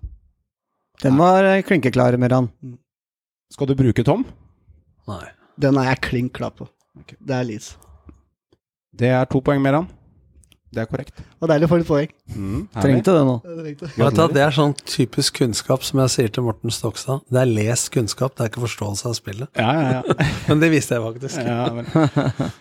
Den 1.01 1.17
var 1.19 1.45
eh, 1.49 1.63
klinkeklar, 1.65 2.15
Meran. 2.21 2.51
Skal 3.53 3.69
du 3.69 3.75
bruke 3.77 4.05
Tom? 4.05 4.23
Nei. 5.09 5.25
Den 5.61 5.77
er 5.81 5.91
jeg 5.93 6.01
klink 6.07 6.33
klar 6.37 6.53
på. 6.55 6.69
Det 7.19 7.35
er 7.35 7.45
Leeds. 7.47 7.73
Det 8.95 9.09
er 9.11 9.25
to 9.29 9.41
poeng, 9.43 9.61
Meran. 9.65 9.89
Det 10.75 10.81
er 10.83 10.89
korrekt. 10.89 11.21
Og 11.39 11.47
deilig 11.47 11.67
å 11.67 11.71
få 11.71 11.77
litt 11.79 11.87
poeng. 11.87 12.09
Mm. 12.35 12.65
Trengte 12.75 13.13
det 13.15 13.21
nå. 13.27 13.35
Det 13.45 13.73
du, 13.79 13.85
hva, 13.95 14.09
det 14.33 14.41
er 14.43 14.55
sånn 14.55 14.73
typisk 14.83 15.37
kunnskap, 15.39 15.85
som 15.87 16.01
jeg 16.03 16.11
sier 16.11 16.33
til 16.35 16.43
Morten 16.43 16.73
Stokstad. 16.73 17.23
Det 17.31 17.39
er 17.39 17.47
lest 17.47 17.91
kunnskap, 17.93 18.35
det 18.35 18.43
er 18.43 18.51
ikke 18.51 18.65
forståelse 18.65 19.07
av 19.07 19.15
spillet. 19.15 19.49
Ja, 19.55 19.69
ja, 19.77 20.01
ja. 20.01 20.17
Men 20.49 20.63
det 20.63 20.71
visste 20.73 20.97
jeg 20.97 21.05
faktisk. 21.05 21.39
ja. 21.39 22.51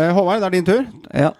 Eh, 0.00 0.12
Håvard, 0.16 0.40
det 0.40 0.48
er 0.48 0.56
din 0.56 0.68
tur. 0.70 0.86
Ja. 1.12 1.34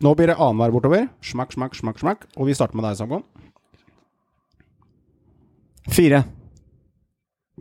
Nå 0.00 0.14
blir 0.16 0.30
det 0.30 0.38
annenhver 0.38 0.72
bortover. 0.72 1.08
Smakk, 1.26 1.52
smakk, 1.52 1.76
smakk, 1.76 2.00
smakk. 2.00 2.24
Og 2.38 2.48
vi 2.48 2.56
starter 2.56 2.78
med 2.78 2.86
deg, 2.88 2.96
Samgon. 3.00 3.26
Fire. 5.92 6.22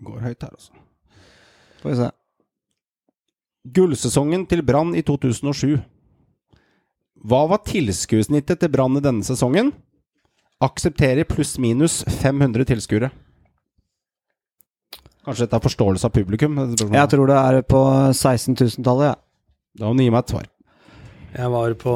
Går 0.06 0.24
høyt 0.30 0.48
her, 0.48 0.54
altså. 0.54 0.72
Får 1.82 1.92
vi 1.92 2.00
se. 2.00 2.10
Gullsesongen 3.76 4.46
til 4.48 4.64
Brann 4.64 4.94
i 4.96 5.04
2007. 5.04 5.78
Hva 7.26 7.48
var 7.50 7.64
tilskuersnittet 7.66 8.60
til 8.62 8.70
Brann 8.74 8.98
i 9.00 9.04
denne 9.04 9.26
sesongen? 9.26 9.72
Aksepterer 10.64 11.26
pluss-minus 11.30 12.02
500 12.22 12.66
tilskuere. 12.70 13.10
Kanskje 15.28 15.44
dette 15.46 15.58
er 15.60 15.66
forståelse 15.66 16.08
av 16.08 16.14
publikum? 16.16 16.56
Jeg 16.94 17.10
tror 17.12 17.28
det 17.30 17.38
er 17.40 17.58
på 17.68 17.82
16 18.16 18.56
000-tallet, 18.56 19.10
ja. 19.12 19.16
Da 19.78 19.90
må 19.90 19.98
du 20.00 20.06
gi 20.06 20.14
meg 20.14 20.24
et 20.24 20.32
svar. 20.34 20.46
Jeg 21.38 21.52
var 21.54 21.74
på 21.78 21.96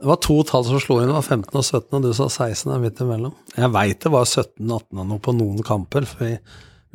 Det 0.00 0.08
var 0.08 0.16
to 0.24 0.34
tall 0.48 0.64
som 0.64 0.80
slo 0.80 0.96
inn, 1.00 1.10
det 1.12 1.16
var 1.16 1.24
15 1.28 1.54
og 1.60 1.64
17, 1.64 1.94
og 1.98 2.02
du 2.02 2.10
sa 2.16 2.26
16 2.32 2.72
er 2.72 2.80
midt 2.82 3.00
imellom. 3.04 3.34
Jeg 3.52 3.68
veit 3.72 4.00
det 4.00 4.10
var 4.12 4.24
17-18 4.24 4.96
og 4.96 5.06
noe 5.12 5.20
på 5.20 5.34
noen 5.36 5.60
kamper, 5.64 6.06
for 6.08 6.24
vi, 6.24 6.38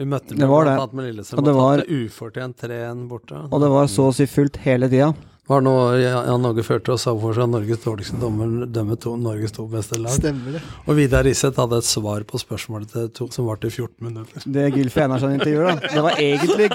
vi 0.02 0.07
møtte 0.10 0.34
Det 0.38 0.49
var 0.49 0.65
det. 0.65 0.76
med 0.98 1.06
Lillestrøm 1.11 1.38
Og 1.40 1.45
det 1.45 1.53
var- 1.56 1.84
ufortjent 1.86 2.57
3-1 2.65 3.07
borte. 3.07 3.44
Og 3.53 3.61
det 3.61 3.69
var 3.69 3.86
så 3.94 4.10
å 4.10 4.14
si 4.14 4.26
fullt 4.26 4.57
hele 4.65 4.90
tida. 4.90 5.11
Var 5.46 5.62
nå 5.62 5.72
Jan 6.02 6.42
Norge 6.42 6.64
førte 6.66 6.90
og 6.96 6.98
sa 6.98 7.12
for 7.22 7.36
seg 7.38 7.44
at 7.46 7.52
Norges 7.54 7.82
dårligste 7.84 8.18
dommer 8.18 8.64
dømmer 8.74 8.98
to 8.98 9.12
Norges 9.22 9.52
to 9.54 9.68
beste 9.70 10.00
lag. 10.02 10.16
Stemmer 10.16 10.56
det. 10.58 10.62
Og 10.90 10.98
Vidar 10.98 11.22
Riseth 11.28 11.60
hadde 11.62 11.78
et 11.84 11.86
svar 11.86 12.24
på 12.26 12.40
spørsmålet 12.42 12.90
til 12.96 13.12
to, 13.14 13.28
som 13.36 13.46
varte 13.46 13.70
i 13.70 13.74
14 13.76 14.08
minutter. 14.08 14.48
Det 14.56 14.64
Gylfi 14.74 15.04
Einarsson-intervjuet, 15.04 15.84
da. 15.84 15.92
Det 15.94 16.04
var 16.08 16.18
egentlig 16.24 16.70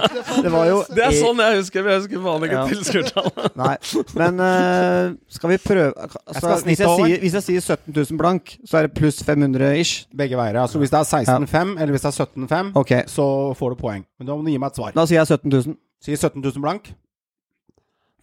Det 0.45 0.53
var 0.55 0.69
jo 0.71 0.79
Det 0.87 1.03
er 1.09 1.17
sånn 1.19 1.43
jeg 1.43 1.59
husker 1.59 1.91
Jeg 1.91 2.05
husker 2.05 2.23
faen 2.29 2.47
ikke 2.47 2.61
Ja. 2.61 2.63
tilskuertallet. 2.71 3.59
Nei, 3.59 3.75
men 4.23 4.41
uh, 4.47 5.19
skal 5.35 5.55
vi 5.57 5.59
prøve 5.67 5.91
altså, 6.07 6.23
skal 6.39 6.65
hvis, 6.71 6.85
jeg 6.87 6.95
sier, 7.03 7.19
hvis 7.27 7.37
jeg 7.41 7.47
sier 7.49 7.67
17 7.75 7.91
000 7.99 8.23
blank, 8.23 8.55
så 8.71 8.79
er 8.79 8.87
det 8.87 8.95
pluss 9.01 9.19
500 9.27 9.75
ish. 9.83 10.07
Begge 10.15 10.39
veier. 10.39 10.63
Altså 10.63 10.79
Hvis 10.79 10.95
det 10.95 11.03
er 11.03 11.11
16-5, 11.27 11.75
eller 11.75 11.91
hvis 11.99 12.07
det 12.07 12.15
er 12.15 12.19
17-5, 12.47 12.73
Ok, 12.85 12.95
så 13.11 13.27
får 13.59 13.75
du 13.75 13.83
poeng. 13.83 14.07
Men 14.23 14.31
da 14.31 14.39
må 14.39 14.47
du 14.47 14.55
gi 14.55 14.59
meg 14.63 14.71
et 14.71 14.79
svar. 14.79 14.95
da 14.95 15.07
sier 15.11 15.25
jeg 15.25 15.27
17 15.43 15.51
000. 15.59 15.81
Sier 16.01 16.17
17 16.17 16.39
000 16.41 16.63
blank. 16.65 16.95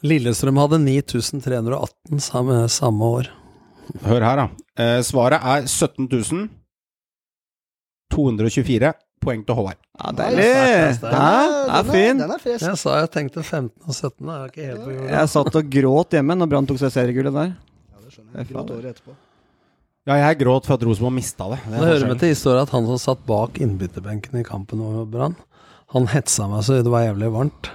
Lillestrøm 0.05 0.59
hadde 0.61 0.77
9318 0.83 2.21
samme, 2.21 2.61
samme 2.69 3.11
år. 3.17 3.31
Hør 4.05 4.21
her, 4.21 4.43
da. 4.43 4.47
Eh, 4.77 5.01
svaret 5.05 5.41
er 5.41 5.65
17 5.65 6.07
224 8.13 8.93
poeng 9.23 9.43
til 9.45 9.57
Håvard. 9.57 9.79
Ja, 9.97 10.11
deilig! 10.15 10.47
sterkt, 10.47 10.99
sterkt. 10.99 11.13
Det 11.13 11.77
er 11.77 11.83
den 11.83 11.91
fin. 11.91 12.19
Den 12.21 12.33
er 12.35 12.43
fresk. 12.43 12.65
Jeg 12.67 12.81
sa 12.83 12.97
jeg 13.01 13.11
tenkte 13.15 13.43
15 13.43 13.71
og 13.87 13.93
17. 13.95 14.27
Jeg 14.27 14.35
er 14.37 14.51
ikke 14.51 14.67
helt 14.67 14.83
på 14.83 14.91
jorda. 14.93 15.13
Jeg 15.15 15.31
satt 15.33 15.59
og 15.61 15.71
gråt 15.77 16.17
hjemme 16.17 16.37
når 16.37 16.51
Brann 16.51 16.69
tok 16.69 16.81
seg 16.83 16.93
seriegullet 16.93 17.35
der. 17.35 17.55
Ja, 17.57 18.03
det 18.03 18.13
skjønner 18.13 18.37
jeg. 18.37 18.49
Gråt 18.53 18.75
året 18.77 18.91
etterpå. 18.93 19.17
Ja, 20.07 20.15
jeg 20.21 20.39
gråt 20.39 20.69
for 20.69 20.77
at 20.77 20.85
Rosenborg 20.87 21.17
mista 21.17 21.49
det. 21.51 21.59
Det 21.65 21.73
er 21.73 21.81
Det 21.81 21.87
hører 21.91 22.11
med 22.13 22.21
til 22.21 22.31
historien 22.31 22.63
at 22.63 22.71
han 22.71 22.85
som 22.87 22.99
satt 23.01 23.25
bak 23.27 23.57
innbytterbenken 23.59 24.39
i 24.39 24.45
kampen 24.47 24.79
over 24.85 25.09
Brann, 25.11 25.35
han 25.93 26.07
hetsa 26.11 26.49
meg 26.51 26.65
så 26.67 26.81
det 26.83 26.91
var 26.91 27.05
jævlig 27.05 27.29
varmt. 27.31 27.69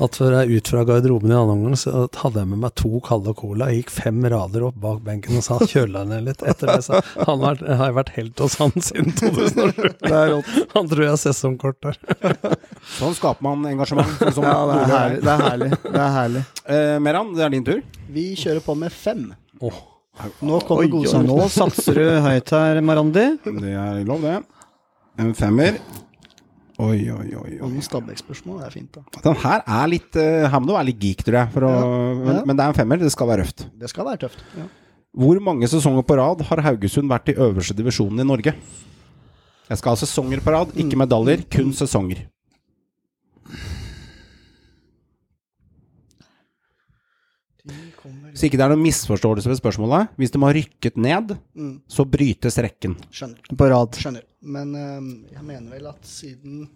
At 0.00 0.14
før 0.16 0.36
jeg 0.38 0.60
ut 0.60 0.68
fra 0.70 0.84
garderoben 0.86 1.32
i 1.32 1.34
annen 1.34 1.50
omgang, 1.56 1.74
så 1.76 2.06
hadde 2.20 2.40
jeg 2.40 2.48
med 2.48 2.60
meg 2.62 2.72
to 2.78 3.00
kalde 3.04 3.34
cola. 3.36 3.66
Jeg 3.68 3.82
gikk 3.82 3.92
fem 3.96 4.22
rader 4.30 4.64
opp 4.68 4.78
bak 4.80 5.02
benken 5.04 5.36
og 5.40 5.44
sa 5.44 5.58
'kjøl 5.58 5.98
deg 5.98 6.06
ned 6.12 6.24
litt'. 6.28 6.44
Etter 6.48 6.70
det 6.70 6.78
så 6.86 7.02
han 7.26 7.44
har, 7.44 7.60
jeg 7.60 7.78
har 7.82 7.92
vært 7.98 8.14
helt 8.14 8.40
hos 8.40 8.56
han 8.62 8.72
siden 8.78 9.12
2007. 9.18 9.98
Det 10.06 10.14
er 10.14 10.32
rått. 10.36 10.54
Han 10.76 10.88
tror 10.88 11.04
jeg 11.04 11.12
har 11.12 11.20
sesongkort 11.24 11.80
der. 11.84 12.00
Sånn 13.00 13.18
skaper 13.18 13.44
man 13.50 13.68
engasjement. 13.74 14.16
Sånn 14.22 14.38
som 14.38 14.48
Ja, 14.48 14.56
det 14.70 14.80
er 14.80 14.94
herlig. 14.94 15.20
Det 15.20 15.34
er 15.34 15.44
herlig. 15.44 15.70
Det 15.84 16.02
er 16.06 16.16
herlig. 16.16 16.44
Eh, 16.64 16.96
Meran, 17.04 17.36
det 17.36 17.44
er 17.44 17.56
din 17.58 17.68
tur. 17.68 17.84
Vi 18.08 18.28
kjører 18.38 18.64
på 18.64 18.78
med 18.78 18.94
fem. 18.94 19.28
Oh. 19.60 19.84
Nå 20.40 20.62
kommer 20.66 20.88
oi, 20.88 21.04
nå 21.26 21.42
satser 21.52 21.98
du 22.00 22.06
høyt 22.24 22.50
her, 22.54 22.80
Marandi. 22.82 23.30
Det 23.44 23.74
er 23.76 24.04
lov, 24.08 24.24
det. 24.24 24.40
En 25.18 25.34
femmer. 25.36 25.76
Oi, 26.78 27.08
oi, 27.10 27.30
oi. 27.34 27.54
oi. 27.56 27.56
Noen 27.58 27.82
Stabæk-spørsmål 27.82 28.60
er 28.62 28.70
fint, 28.70 28.94
da. 28.94 29.22
Den 29.24 29.38
her 29.42 29.64
er 29.66 29.88
litt 29.90 30.14
uh, 30.14 30.58
må 30.60 30.68
du 30.68 30.76
være 30.76 30.86
litt 30.92 31.00
geek, 31.02 31.24
tror 31.26 31.40
jeg. 31.40 31.50
Å, 31.58 31.70
Ja, 31.74 31.88
Men, 32.22 32.36
men 32.46 32.58
det 32.58 32.62
er 32.64 32.70
en 32.70 32.76
femmer. 32.76 33.00
Det 33.02 33.10
skal 33.10 33.30
være 33.32 33.42
røft. 33.42 33.64
Det 33.80 33.90
skal 33.90 34.06
være 34.06 34.22
tøft. 34.26 34.44
Ja. 34.54 34.68
Hvor 35.18 35.40
mange 35.42 35.66
sesonger 35.70 36.04
på 36.06 36.18
rad 36.20 36.44
har 36.46 36.62
Haugesund 36.68 37.10
vært 37.10 37.32
i 37.32 37.34
øverste 37.34 37.74
divisjonen 37.74 38.22
i 38.22 38.28
Norge? 38.28 38.54
Jeg 39.68 39.80
skal 39.80 39.96
ha 39.96 39.98
sesonger 40.00 40.40
på 40.44 40.54
rad, 40.54 40.70
ikke 40.78 41.00
medaljer. 41.00 41.42
Kun 41.50 41.74
sesonger. 41.76 42.22
Hvis 48.38 48.52
ikke 48.52 48.58
det 48.60 48.68
er 48.68 48.70
noen 48.70 48.84
misforståelse 48.86 49.50
ved 49.50 49.58
spørsmålet 49.58 50.12
Hvis 50.14 50.30
de 50.30 50.38
har 50.38 50.54
rykket 50.54 50.96
ned, 50.96 51.32
Mm. 51.58 51.80
så 51.90 52.04
brytes 52.06 52.54
rekken. 52.62 52.94
Skjønner. 53.10 53.56
På 53.58 53.66
rad. 53.66 53.98
Skjønner. 53.98 54.22
Men 54.46 54.68
um, 54.78 55.08
jeg 55.26 55.42
mener 55.42 55.72
vel 55.74 55.88
at 55.90 56.06
siden 56.06 56.68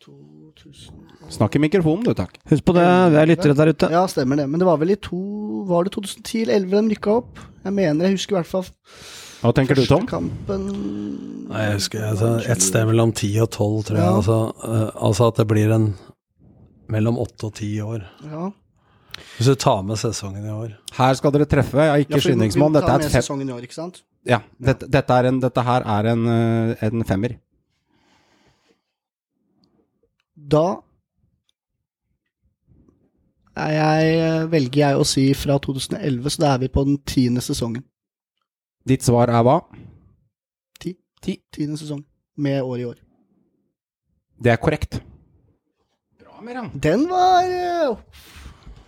2000 0.00 1.28
Snakk 1.28 1.58
i 1.58 1.60
mikrofonen, 1.60 2.06
du, 2.06 2.14
takk. 2.16 2.38
Husk 2.48 2.64
på 2.64 2.72
det, 2.72 2.86
vi 3.12 3.18
er 3.20 3.28
lyttere 3.28 3.56
der 3.58 3.74
ute. 3.74 3.90
Ja, 3.92 4.06
stemmer 4.08 4.40
det. 4.40 4.46
Men 4.48 4.62
det 4.62 4.68
var 4.70 4.78
vel 4.80 4.94
i 4.94 4.96
to 4.96 5.20
Var 5.68 5.84
det 5.84 5.92
2010 5.98 6.46
eller 6.46 6.64
2011 6.64 6.88
de 6.88 6.94
rykka 6.94 7.16
opp? 7.20 7.42
Jeg 7.66 7.76
mener, 7.76 8.08
jeg 8.08 8.16
husker 8.16 8.32
i 8.32 8.38
hvert 8.40 8.48
fall 8.48 8.70
Hva 9.42 9.52
tenker 9.56 9.76
du, 9.76 9.84
Tom? 9.84 10.06
kampen 10.08 10.64
Nei, 11.50 11.66
jeg 11.66 11.76
husker 11.76 12.06
altså, 12.08 12.32
et 12.54 12.64
sted 12.64 12.88
mellom 12.88 13.12
10 13.12 13.36
og 13.44 13.50
12, 13.50 13.84
tror 13.90 14.00
jeg. 14.00 14.06
Ja. 14.06 14.16
Altså, 14.16 14.40
eh, 14.64 14.90
altså 15.10 15.28
at 15.28 15.40
det 15.42 15.46
blir 15.50 15.72
en 15.76 15.86
mellom 16.90 17.18
8 17.20 17.48
og 17.50 17.54
10 17.58 17.70
år. 17.84 18.04
Ja. 18.30 18.48
Hvis 19.40 19.48
du 19.48 19.56
tar 19.56 19.78
med 19.88 19.96
sesongen 19.96 20.44
i 20.44 20.50
år. 20.52 20.72
Her 20.92 21.14
skal 21.16 21.32
dere 21.32 21.46
treffe. 21.48 21.78
Jeg 21.80 21.88
er 21.88 22.02
ikke 22.04 22.18
ja, 22.18 22.24
skyndingsmann. 22.26 22.74
Dette 22.76 22.92
er 22.92 23.04
et 23.06 23.14
fem... 23.24 23.52
år? 23.54 24.00
Ja, 24.28 24.38
dette, 24.60 24.84
dette, 24.92 25.16
er 25.16 25.28
en, 25.30 25.38
dette 25.40 25.62
her 25.64 25.86
er 25.88 26.08
en, 26.10 26.26
eh, 26.28 26.82
en 26.84 27.04
femmer. 27.08 27.38
Da 30.36 30.64
er 33.56 33.72
jeg, 33.78 34.50
velger 34.52 34.82
jeg 34.82 34.98
å 35.00 35.06
si 35.08 35.24
fra 35.32 35.56
2011, 35.64 36.34
så 36.34 36.42
da 36.44 36.50
er 36.52 36.60
vi 36.66 36.68
på 36.74 36.84
den 36.90 36.98
tiende 37.08 37.40
sesongen. 37.44 37.86
Ditt 38.92 39.08
svar 39.08 39.32
er 39.32 39.46
hva? 39.46 39.56
Ti. 40.84 40.92
Ti. 41.24 41.38
Tiende 41.48 41.80
sesong. 41.80 42.04
Med 42.36 42.60
år 42.60 42.84
i 42.84 42.86
år. 42.90 43.00
Det 44.36 44.52
er 44.52 44.60
korrekt. 44.60 45.00
Bra, 46.20 46.44
Meran. 46.44 46.68
Den 46.76 47.08
var 47.08 47.48
eh, 47.48 48.36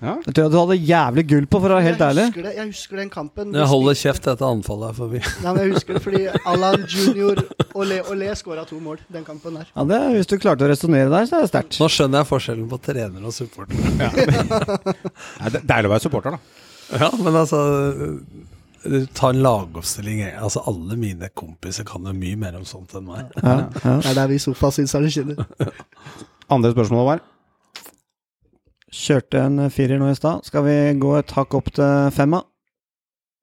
Ja. 0.02 0.16
Det 0.24 0.32
tror 0.34 0.46
jeg 0.48 0.50
du 0.50 0.56
hadde 0.58 0.76
jævlig 0.82 1.22
gull 1.30 1.44
på, 1.46 1.58
for 1.62 1.70
å 1.70 1.76
være 1.78 1.86
helt 1.86 2.00
jeg 2.02 2.12
ærlig. 2.12 2.24
Husker 2.32 2.46
det, 2.48 2.52
jeg 2.56 2.70
husker 2.72 3.00
den 3.02 3.10
kampen. 3.12 3.52
Jeg 3.54 3.68
holder 3.70 3.98
kjeft 4.00 4.24
etter 4.32 4.46
anfallet 4.48 4.88
er 4.88 4.96
forbi. 4.98 5.20
Nei, 5.44 5.52
men 5.52 5.60
jeg 5.62 5.74
husker 5.76 5.98
det 5.98 6.02
fordi 6.02 6.22
Allan 6.52 6.86
junior 6.90 7.42
og 7.68 7.84
Le, 7.86 8.00
og 8.02 8.18
Le 8.18 8.32
skåra 8.38 8.66
to 8.66 8.80
mål 8.82 8.98
den 9.14 9.26
kampen 9.28 9.60
der. 9.60 9.68
Ja, 9.70 9.86
det, 9.92 10.00
Hvis 10.16 10.32
du 10.32 10.36
klarte 10.42 10.66
å 10.66 10.72
resonnere 10.72 11.06
der, 11.12 11.28
så 11.30 11.38
er 11.38 11.46
det 11.46 11.52
sterkt. 11.52 11.78
Nå 11.78 11.90
skjønner 11.92 12.24
jeg 12.24 12.30
forskjellen 12.32 12.66
på 12.72 12.80
trener 12.82 13.30
og 13.30 13.36
supporter. 13.36 13.78
Ja. 14.02 14.10
det 15.54 15.62
er 15.62 15.70
deilig 15.70 15.92
å 15.92 15.94
være 15.94 16.04
supporter, 16.08 16.34
da. 16.34 16.58
Ja, 16.92 17.08
men 17.22 17.38
altså 17.38 17.62
Ta 19.14 19.28
en 19.30 19.38
lagoppstilling. 19.44 20.24
Altså, 20.34 20.64
alle 20.66 20.96
mine 20.98 21.28
kompiser 21.38 21.86
kan 21.86 22.02
jo 22.02 22.14
mye 22.16 22.38
mer 22.40 22.56
om 22.58 22.64
sånt 22.66 22.96
enn 22.98 23.06
meg. 23.06 23.28
Ja, 23.38 23.68
ja. 23.78 23.92
Det 24.02 24.10
er 24.10 24.16
der 24.18 24.32
vi 24.32 24.40
i 24.40 24.42
sofasynserne 24.42 25.12
skinner. 25.14 25.44
Andre 26.50 26.72
spørsmål 26.74 27.06
var 27.06 27.22
Kjørte 28.92 29.40
en 29.40 29.70
firer 29.72 29.96
nå 30.00 30.10
i 30.12 30.16
stad. 30.16 30.44
Skal 30.44 30.66
vi 30.66 30.74
gå 31.00 31.14
et 31.16 31.32
hakk 31.32 31.54
opp 31.56 31.70
til 31.72 32.10
femma? 32.12 32.42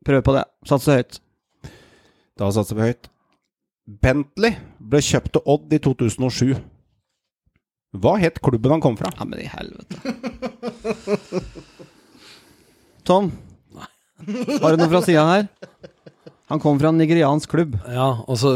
Prøv 0.05 0.21
på 0.25 0.35
det. 0.35 0.43
Satse 0.69 0.97
høyt. 0.99 1.17
Da 2.37 2.51
satser 2.53 2.77
vi 2.77 2.91
høyt. 2.91 3.09
Bentley 4.03 4.59
ble 4.77 5.01
kjøpt 5.01 5.33
til 5.33 5.47
Odd 5.49 5.73
i 5.73 5.79
2007. 5.81 6.53
Hva 7.97 8.13
het 8.21 8.37
klubben 8.45 8.75
han 8.75 8.83
kom 8.83 8.97
fra? 8.99 9.09
Ja, 9.17 9.25
men 9.25 9.41
i 9.41 9.49
helvete. 9.49 9.97
Tom, 13.09 13.31
har 14.21 14.75
du 14.75 14.83
noe 14.83 14.91
fra 14.91 15.01
sida 15.01 15.23
her? 15.31 15.47
Han 16.53 16.61
kom 16.61 16.77
fra 16.81 16.91
en 16.93 17.01
nigeriansk 17.01 17.49
klubb. 17.49 17.79
Ja, 17.89 18.11
og 18.29 18.37
så 18.41 18.53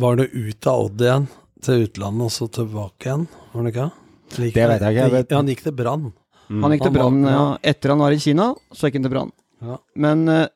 var 0.00 0.16
det 0.16 0.30
ut 0.32 0.70
av 0.70 0.86
Odd 0.86 1.04
igjen, 1.04 1.28
til 1.64 1.84
utlandet, 1.84 2.30
og 2.30 2.32
så 2.32 2.48
tilbake 2.52 3.10
igjen. 3.10 3.28
Var 3.52 3.68
det 3.68 3.74
ikke? 3.74 3.90
Det 4.34 4.50
vet 4.50 4.56
jeg 4.56 4.80
ikke, 4.80 5.00
jeg 5.00 5.12
vet- 5.12 5.32
han 5.36 5.46
gikk 5.52 5.62
til 5.66 5.76
Brann. 5.76 6.12
Han 6.48 6.72
gikk 6.74 6.82
til 6.86 6.94
Brann 6.94 7.22
ja. 7.24 7.44
etter 7.62 7.94
han 7.94 8.02
var 8.02 8.12
i 8.12 8.18
Kina, 8.20 8.54
så 8.72 8.88
gikk 8.88 8.98
han 8.98 9.06
til 9.06 9.12
Brann. 9.14 9.32
Ja. 9.64 9.76
Men 9.96 10.28
uh, 10.28 10.46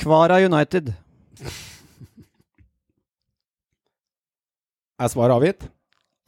Kvara 0.00 0.40
United. 0.44 0.92
Er 5.00 5.10
svaret 5.10 5.34
avgitt? 5.34 5.64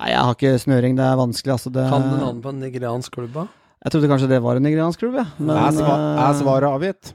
Nei, 0.02 0.10
jeg 0.10 0.20
har 0.26 0.34
ikke 0.34 0.58
snøring, 0.60 0.96
det 0.98 1.04
er 1.06 1.16
vanskelig, 1.16 1.52
altså. 1.54 1.70
Det, 1.72 1.84
Kan 1.88 2.02
du 2.10 2.16
navnet 2.18 2.42
på 2.44 2.50
en 2.52 2.58
nigeriansk 2.60 3.14
klubb, 3.14 3.32
da? 3.36 3.46
jeg 3.86 3.92
trodde 3.94 4.08
kanskje 4.10 4.28
det 4.32 4.40
var 4.42 4.58
en 4.58 4.64
nigeriansk 4.66 4.98
klubb, 5.00 5.14
ja. 5.20 5.26
Men 5.38 5.54
er, 5.56 5.70
sva 5.76 5.94
er 5.94 6.24
eh, 6.24 6.38
svaret 6.40 6.68
avgitt? 6.68 7.12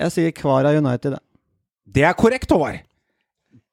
jeg 0.00 0.12
sier 0.12 0.32
Kvara 0.36 0.70
United. 0.76 1.16
Det 1.88 2.04
er 2.04 2.14
korrekt, 2.16 2.52
Håvard! 2.52 2.82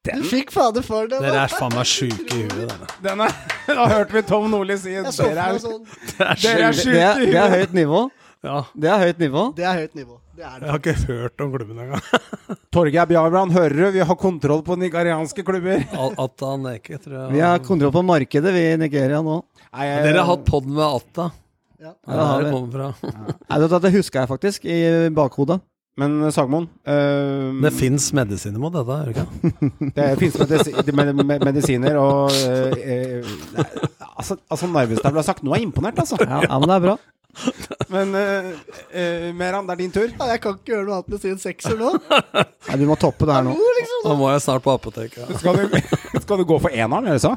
Du 0.04 0.24
fikk 0.28 0.50
fader 0.52 0.84
for 0.84 1.08
det! 1.08 1.20
Dere 1.24 1.46
er 1.46 1.52
faen 1.54 1.72
meg 1.78 1.88
sjuke 1.88 2.26
i 2.36 2.42
huet, 2.44 2.58
dere. 2.68 2.88
Denne, 3.06 3.28
da 3.78 3.86
hørte 3.88 4.18
vi 4.18 4.24
Tom 4.28 4.50
Nordli 4.52 4.76
si 4.82 4.92
dere 4.98 5.08
er, 5.08 5.60
sånn. 5.64 5.86
dere 6.18 6.34
er 6.34 6.42
Det, 6.44 6.58
det, 6.60 6.74
sjuke 6.82 6.98
er, 7.00 7.22
huet. 7.22 7.32
det 7.32 7.40
er 7.40 7.54
høyt 7.56 7.78
nivå. 7.78 8.02
Ja, 8.44 8.58
Det 8.76 8.90
er 8.92 9.00
høyt 9.06 9.22
nivå. 9.24 9.44
Det 9.56 9.64
er 9.64 9.78
høyt 9.80 9.94
nivå. 9.96 10.18
Det 10.36 10.44
er 10.44 10.64
jeg 10.66 10.72
har 10.74 10.80
ikke 10.82 10.94
hørt 11.08 11.44
om 11.46 11.54
klubben 11.54 11.80
engang. 11.86 12.04
Torgeir 12.76 13.08
Bjarbrand, 13.08 13.54
hører 13.56 13.78
du? 13.80 13.86
Vi 13.96 14.04
har 14.10 14.18
kontroll 14.20 14.64
på 14.68 14.76
nigerianske 14.82 15.46
klubber. 15.48 15.86
Al- 15.96 16.18
Atta 16.26 16.50
Neke, 16.60 17.00
tror 17.00 17.16
jeg. 17.22 17.32
Vi 17.38 17.44
har 17.46 17.64
kontroll 17.64 17.94
på 17.96 18.04
markedet, 18.04 18.52
vi 18.58 18.66
i 18.74 18.78
Nigeria 18.82 19.22
nå. 19.24 19.38
Nei, 19.70 19.86
jeg- 19.88 20.04
Dere 20.10 20.20
har 20.26 20.32
hatt 20.34 20.44
pod 20.50 20.68
med 20.68 20.84
Atta. 20.84 21.30
Ja. 21.80 21.94
Det 21.96 22.18
Ja, 22.20 22.26
det- 22.36 22.44
det 22.44 22.52
kommer 22.52 22.72
fra. 22.76 23.38
Nei, 23.48 23.80
Det 23.88 23.94
husker 23.96 24.20
jeg 24.26 24.32
faktisk 24.36 24.66
i 24.68 24.82
bakhodet. 25.16 25.62
Men 26.00 26.32
Sagmoen 26.34 26.66
eh, 26.90 27.52
Det 27.62 27.72
fins 27.78 28.08
medisiner 28.18 28.62
mot 28.62 28.74
dette, 28.74 28.96
gjør 28.98 29.12
det 29.12 29.14
ikke? 29.14 29.72
Det 29.98 30.08
fins 30.22 30.38
medisi 30.42 30.74
med, 30.98 31.12
med, 31.22 31.44
medisiner 31.46 32.00
og 32.02 32.34
eh, 32.34 32.78
eh, 32.82 33.34
nei, 33.54 33.66
Altså, 34.14 34.38
altså 34.50 34.70
Narvestad 34.70 35.14
ble 35.14 35.26
sagt 35.26 35.44
Nå 35.46 35.54
er 35.54 35.62
jeg 35.62 35.68
imponert, 35.70 36.00
altså. 36.02 36.18
Ja, 36.22 36.42
ja 36.46 36.58
men 36.62 36.70
det 36.70 36.78
er 36.80 36.86
bra. 36.88 36.96
Men 37.94 38.16
eh, 38.16 38.50
eh, 38.94 39.28
Meran, 39.34 39.66
det 39.66 39.74
er 39.74 39.80
din 39.82 39.94
tur. 39.94 40.06
Ja, 40.06 40.28
Jeg 40.34 40.42
kan 40.44 40.58
ikke 40.58 40.74
gjøre 40.76 40.86
noe 40.86 41.00
annet 41.00 41.10
enn 41.10 41.18
å 41.18 41.22
si 41.24 41.32
en 41.34 41.42
sekser 41.42 41.78
nå. 41.80 41.94
Nei, 42.70 42.78
du 42.78 42.86
må 42.90 42.98
toppe 43.02 43.28
det 43.30 43.38
her 43.38 43.46
nå. 43.48 43.56
Nå 44.06 44.16
må 44.20 44.30
jeg 44.34 44.44
snart 44.46 44.66
på 44.66 44.74
apoteket. 44.74 45.34
Skal 45.42 45.58
du, 45.64 45.80
skal 46.20 46.42
du 46.42 46.46
gå 46.50 46.60
for 46.62 46.74
eneren, 46.74 47.10
er 47.10 47.18
det 47.18 47.24
så? 47.26 47.34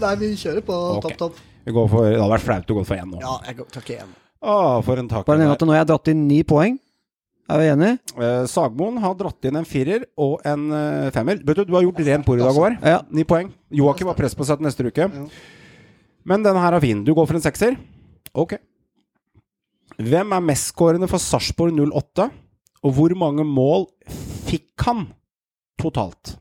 Nei, 0.00 0.12
vi 0.20 0.34
kjører 0.38 0.64
på 0.68 0.80
okay. 0.98 1.16
topp, 1.16 1.38
topp. 1.38 1.46
Vi 1.64 1.76
går 1.76 1.88
for, 1.92 2.08
det 2.08 2.20
hadde 2.20 2.32
vært 2.32 2.46
flaut 2.46 2.74
å 2.74 2.78
gå 2.78 2.84
for 2.88 3.00
én 3.00 3.08
nå. 3.12 3.22
Ja, 3.24 3.38
jeg 3.48 3.58
går- 3.60 3.72
tar 3.72 3.84
ikke 3.86 4.02
én. 4.04 4.12
Å, 4.38 4.58
for 4.86 5.00
en 5.00 5.08
tak. 5.10 5.24
Bare 5.26 5.40
nevn 5.40 5.56
at 5.56 5.64
nå 5.64 5.74
har 5.74 5.82
jeg 5.82 5.90
dratt 5.90 6.12
inn 6.12 6.28
ni 6.28 6.42
poeng. 6.46 6.78
Er 7.48 7.60
vi 7.62 7.68
enig? 7.72 7.90
Eh, 8.20 8.42
Sagmoen 8.50 8.98
har 9.00 9.14
dratt 9.16 9.46
inn 9.48 9.56
en 9.56 9.64
firer 9.68 10.02
og 10.20 10.42
en 10.46 10.66
eh, 10.76 11.10
femmer. 11.14 11.38
Vet 11.48 11.56
du, 11.62 11.64
du 11.70 11.76
har 11.78 11.86
gjort 11.86 12.00
rent 12.04 12.26
bord 12.26 12.40
i 12.40 12.44
dag, 12.44 12.52
Håvard. 12.56 12.76
Ja. 12.84 12.98
Ni 13.08 13.24
poeng. 13.24 13.48
Joakim 13.72 14.10
har 14.10 14.18
press 14.18 14.36
på 14.36 14.44
seg 14.44 14.60
til 14.60 14.68
neste 14.68 14.84
uke. 14.84 15.06
Men 16.28 16.44
denne 16.44 16.60
her 16.60 16.76
er 16.76 16.84
fin. 16.84 17.00
Du 17.06 17.14
går 17.16 17.28
for 17.30 17.38
en 17.38 17.44
sekser? 17.44 17.78
Ok. 18.36 18.58
Hvem 19.98 20.34
er 20.36 20.44
mestskårende 20.44 21.08
for 21.10 21.22
Sarpsborg 21.24 21.72
08? 21.88 22.28
Og 22.84 22.92
hvor 22.94 23.14
mange 23.18 23.46
mål 23.48 23.88
fikk 24.48 24.84
han 24.84 25.06
totalt? 25.80 26.36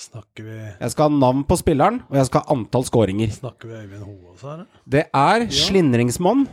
Snakker 0.00 0.44
vi, 0.46 0.58
Jeg 0.80 0.92
skal 0.94 1.10
ha 1.10 1.16
navn 1.20 1.42
på 1.44 1.56
spilleren, 1.60 1.98
og 2.08 2.16
jeg 2.16 2.28
skal 2.30 2.40
ha 2.44 2.54
antall 2.54 2.84
skåringer. 2.88 3.32
snakker 3.34 3.68
vi 3.68 3.80
Øyvind 3.82 4.04
Hoaas 4.06 4.44
her? 4.44 4.52
eller? 4.54 4.68
Det 4.88 5.02
er 5.12 5.48
slindringsmonn 5.52 6.46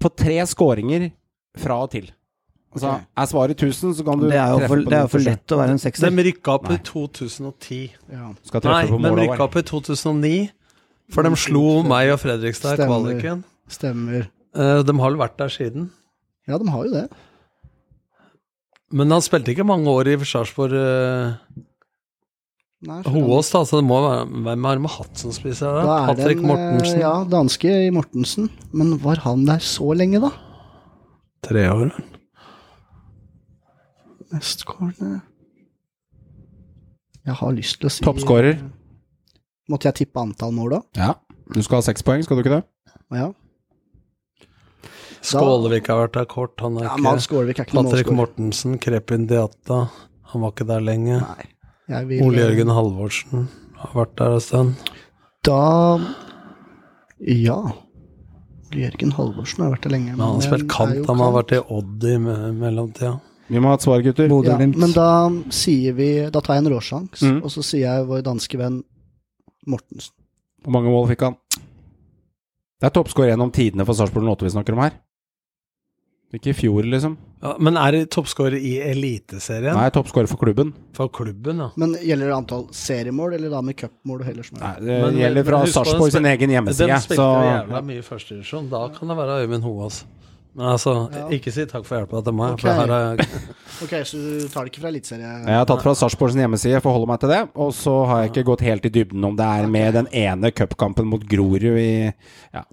på 0.00 0.10
tre 0.12 0.36
skåringer 0.44 1.06
fra 1.60 1.80
og 1.84 1.90
til. 1.94 2.10
Altså, 2.76 2.90
okay. 2.92 3.04
Er 3.16 3.28
svaret 3.30 3.62
1000, 3.62 3.94
så 3.96 4.04
kan 4.04 4.20
du 4.20 4.26
Det 4.28 4.36
er 4.36 4.50
jo 4.52 4.58
treffe 4.60 4.68
for, 4.68 4.92
er 4.92 5.04
jo 5.06 5.12
for 5.14 5.24
lett 5.24 5.54
å 5.54 5.58
være 5.62 5.76
en 5.76 5.80
sekser. 5.80 6.12
De 6.12 6.24
rykka 6.28 6.56
opp 6.58 6.66
i 6.74 6.76
2010. 6.84 7.78
Ja. 8.12 8.32
Nei, 8.66 8.80
på 8.90 8.98
men 9.00 9.16
rykka 9.16 9.46
opp 9.46 9.56
i 9.56 9.64
2009. 9.64 10.34
For 11.14 11.24
de 11.24 11.38
slo 11.38 11.62
meg 11.86 12.10
og 12.12 12.20
Fredrikstad 12.20 12.82
i 12.82 12.88
kvaliken. 12.88 13.44
Stemmer. 13.70 14.26
Eh, 14.56 14.82
De 14.84 14.96
har 14.98 15.14
vel 15.14 15.20
vært 15.20 15.38
der 15.40 15.52
siden. 15.54 15.88
Ja, 16.46 16.58
de 16.58 16.68
har 16.70 16.84
jo 16.84 16.92
det. 16.92 17.06
Men 18.94 19.10
han 19.10 19.24
spilte 19.24 19.50
ikke 19.54 19.66
mange 19.66 19.90
år 19.90 20.12
i 20.12 20.18
Sarpsborg 20.22 20.74
uh, 20.76 21.34
for 23.02 23.16
Hoaas, 23.16 23.50
da. 23.50 23.64
Så 23.66 23.80
det 23.80 23.86
må 23.88 23.98
være 24.04 24.26
Hvem 24.46 24.68
har 24.68 24.78
de 24.78 24.90
hatt 24.98 25.22
som 25.22 25.34
spiser 25.34 25.80
der? 25.80 25.88
er 25.88 26.12
det 26.12 26.22
Patrick 26.22 26.42
eh, 26.42 26.46
Mortensen. 26.50 27.00
Ja, 27.02 27.14
danske 27.30 27.72
i 27.86 27.92
Mortensen. 27.94 28.50
Men 28.76 28.98
var 29.02 29.24
han 29.24 29.46
der 29.48 29.64
så 29.64 29.90
lenge, 29.96 30.20
da? 30.22 30.30
Tre 31.46 31.62
år. 31.70 31.92
Mestskårende 34.32 35.20
Jeg 37.26 37.34
har 37.38 37.52
lyst 37.54 37.78
til 37.80 37.88
å 37.88 37.92
si 37.94 38.04
Toppskårer. 38.06 38.58
Måtte 39.70 39.88
jeg 39.88 39.98
tippe 40.02 40.22
antall 40.22 40.52
mål, 40.54 40.76
da? 40.76 40.80
Ja. 40.98 41.12
Du 41.54 41.62
skal 41.62 41.80
ha 41.80 41.86
seks 41.86 42.02
poeng, 42.06 42.22
skal 42.26 42.38
du 42.38 42.42
ikke 42.44 42.56
det? 42.56 42.62
Ja. 43.14 43.28
Skålevik 45.26 45.88
har 45.90 46.04
vært 46.04 46.18
der 46.18 46.26
kort. 46.30 46.54
Han 46.62 46.78
er 46.78 46.86
ja 46.86 46.94
ikke 46.98 47.24
Skålevik 47.24 47.58
er 47.62 47.66
ikke 47.66 47.82
Patrick. 47.82 48.10
Mortensen, 48.14 48.76
Krepin 48.82 49.26
Diata. 49.30 49.86
Han 50.32 50.44
var 50.44 50.54
ikke 50.54 50.66
der 50.68 50.84
lenge. 50.86 51.18
Vil, 51.86 52.22
Ole 52.26 52.42
Jørgen 52.44 52.70
Halvorsen 52.74 53.48
har 53.80 53.94
vært 53.94 54.14
der 54.18 54.36
en 54.36 54.42
stund. 54.42 54.92
Da 55.46 55.62
Ja. 57.22 57.58
Jørgen 58.76 59.12
Halvorsen 59.16 59.64
har 59.64 59.72
vært 59.74 59.86
der 59.86 59.94
lenge. 59.94 60.12
Men 60.16 60.20
han 60.24 60.34
har 60.40 60.44
spilt 60.46 60.66
er 60.66 60.70
kant. 60.72 61.06
Han 61.10 61.22
har 61.22 61.32
vært 61.38 61.54
i 61.56 61.60
Odd 61.76 62.04
i 62.04 62.16
mellomtida. 62.18 63.14
Vi 63.48 63.60
må 63.62 63.70
ha 63.70 63.74
et 63.78 63.84
svar, 63.86 64.02
gutter. 64.02 64.26
Ja, 64.44 64.56
Men 64.58 64.92
da 64.92 65.08
sier 65.54 65.94
vi 65.94 66.08
Da 66.34 66.40
tar 66.42 66.56
jeg 66.56 66.64
en 66.64 66.72
råsjans, 66.72 67.22
Mm. 67.22 67.42
og 67.44 67.50
så 67.50 67.62
sier 67.62 67.86
jeg 67.86 68.06
vår 68.08 68.22
danske 68.26 68.58
venn 68.58 68.82
Mortensen. 69.66 70.12
Hvor 70.64 70.72
mange 70.72 70.90
mål 70.90 71.08
fikk 71.08 71.22
han? 71.22 71.36
Det 72.80 72.86
er 72.90 72.90
toppskårer 72.90 73.30
gjennom 73.32 73.52
tidene 73.52 73.86
for 73.86 73.94
Sarpsborg 73.94 74.26
08 74.26 74.42
vi 74.44 74.50
snakker 74.50 74.72
om 74.74 74.82
her. 74.82 74.92
Ikke 76.36 76.52
i 76.52 76.56
fjor, 76.56 76.84
liksom. 76.92 77.16
Ja, 77.42 77.54
men 77.62 77.76
er 77.80 77.94
det 77.94 78.02
toppskårer 78.12 78.56
i 78.58 78.74
Eliteserien? 78.84 79.76
Nei, 79.76 79.86
toppskårer 79.94 80.28
for 80.28 80.40
klubben. 80.40 80.72
For 80.96 81.08
klubben, 81.12 81.60
ja. 81.62 81.68
Men 81.80 81.94
gjelder 82.00 82.30
det 82.32 82.36
antall 82.36 82.66
seriemål, 82.74 83.36
eller 83.38 83.52
da 83.52 83.60
med 83.64 83.76
cupmål 83.80 84.20
og 84.22 84.28
heller 84.28 84.46
sånn? 84.48 84.60
Nei, 84.60 84.74
det 84.80 84.98
Men- 85.04 85.18
gjelder 85.20 85.44
fra 85.48 85.60
Sarpsborg 85.66 86.12
sin 86.12 86.26
egen 86.32 86.50
hjemmeside. 86.50 86.88
Den 86.92 87.00
spilte 87.04 87.22
Så 87.22 87.28
jævla 87.46 87.82
mye 87.84 87.98
i 87.98 88.06
førstedivisjon. 88.06 88.68
Da 88.70 88.88
kan 88.88 89.08
det 89.08 89.16
være 89.16 89.42
Øyvind 89.46 89.62
Hoas. 89.64 90.04
Men 90.56 90.66
altså, 90.72 90.92
ikke 91.30 91.52
si 91.52 91.66
takk 91.68 91.84
for 91.84 91.98
hjelpa 92.00 92.22
til 92.24 92.32
meg. 92.32 92.52
Ok. 92.56 92.60
For 92.60 92.72
her 92.72 92.88
er 92.88 93.16
Ok, 93.84 93.90
så 94.08 94.16
du 94.16 94.48
tar 94.48 94.64
det 94.64 94.72
ikke 94.72 94.80
fra 94.80 94.88
eliteserie? 94.88 95.44
jeg 95.44 95.52
har 95.60 95.66
tatt 95.68 95.82
fra 95.84 95.92
Sarpsborg 95.94 96.32
sin 96.32 96.40
hjemmeside, 96.40 96.80
forholder 96.80 97.06
meg 97.10 97.20
til 97.20 97.28
det. 97.28 97.40
Og 97.54 97.72
så 97.76 98.06
har 98.08 98.22
jeg 98.22 98.32
ikke 98.32 98.46
gått 98.48 98.64
helt 98.64 98.86
i 98.88 98.88
dybden 98.88 99.24
om 99.28 99.36
det 99.36 99.44
er 99.44 99.66
med 99.68 99.92
den 99.98 100.08
ene 100.16 100.50
cupkampen 100.50 101.04
mot 101.04 101.20
Grorud 101.28 101.62
i 101.76 102.12
Ja. 102.54 102.64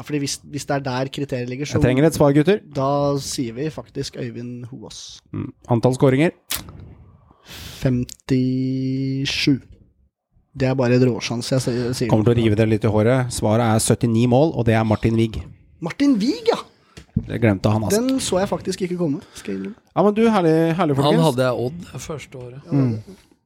Ja, 0.00 0.04
fordi 0.08 0.22
hvis, 0.22 0.38
hvis 0.48 0.64
det 0.64 0.78
er 0.78 0.84
der 0.86 1.08
kriteriet 1.12 1.50
ligger, 1.50 1.68
så 1.68 1.76
Jeg 1.76 1.82
trenger 1.84 2.06
et 2.08 2.14
svar, 2.16 2.32
gutter. 2.32 2.60
da 2.74 3.18
sier 3.20 3.52
vi 3.52 3.66
faktisk 3.68 4.16
Øyvind 4.16 4.64
Hoaas. 4.70 5.20
Mm. 5.36 5.50
Antall 5.68 5.92
skåringer? 5.98 6.30
57. 7.82 9.60
Det 10.56 10.68
er 10.70 10.74
bare 10.74 10.96
en 10.96 11.04
råsjanse 11.10 11.52
jeg 11.60 11.60
sier. 11.98 12.08
Kommer 12.08 12.24
til 12.30 12.32
å 12.32 12.38
rive 12.40 12.56
dere 12.56 12.72
litt 12.72 12.84
i 12.88 12.90
håret. 12.90 13.28
Svaret 13.34 13.60
er 13.68 13.76
79 14.08 14.24
mål, 14.32 14.54
og 14.56 14.64
det 14.70 14.74
er 14.80 14.88
Martin 14.88 15.20
Wiig. 15.20 15.36
Martin 15.84 16.16
Wiig, 16.20 16.48
ja! 16.48 16.56
Det 17.20 17.36
glemte 17.42 17.68
han, 17.68 17.84
altså. 17.84 18.00
Den 18.00 18.20
så 18.24 18.40
jeg 18.40 18.48
faktisk 18.48 18.86
ikke 18.86 18.96
komme. 18.96 19.20
Skal 19.36 19.58
jeg. 19.58 19.74
Ja, 19.92 20.00
men 20.06 20.14
du, 20.16 20.22
herlig, 20.32 20.56
herlig 20.78 20.96
Han 20.96 21.20
hadde 21.26 21.44
jeg 21.44 21.66
Odd 21.66 21.84
det 21.92 22.00
første 22.08 22.40
året. 22.40 22.60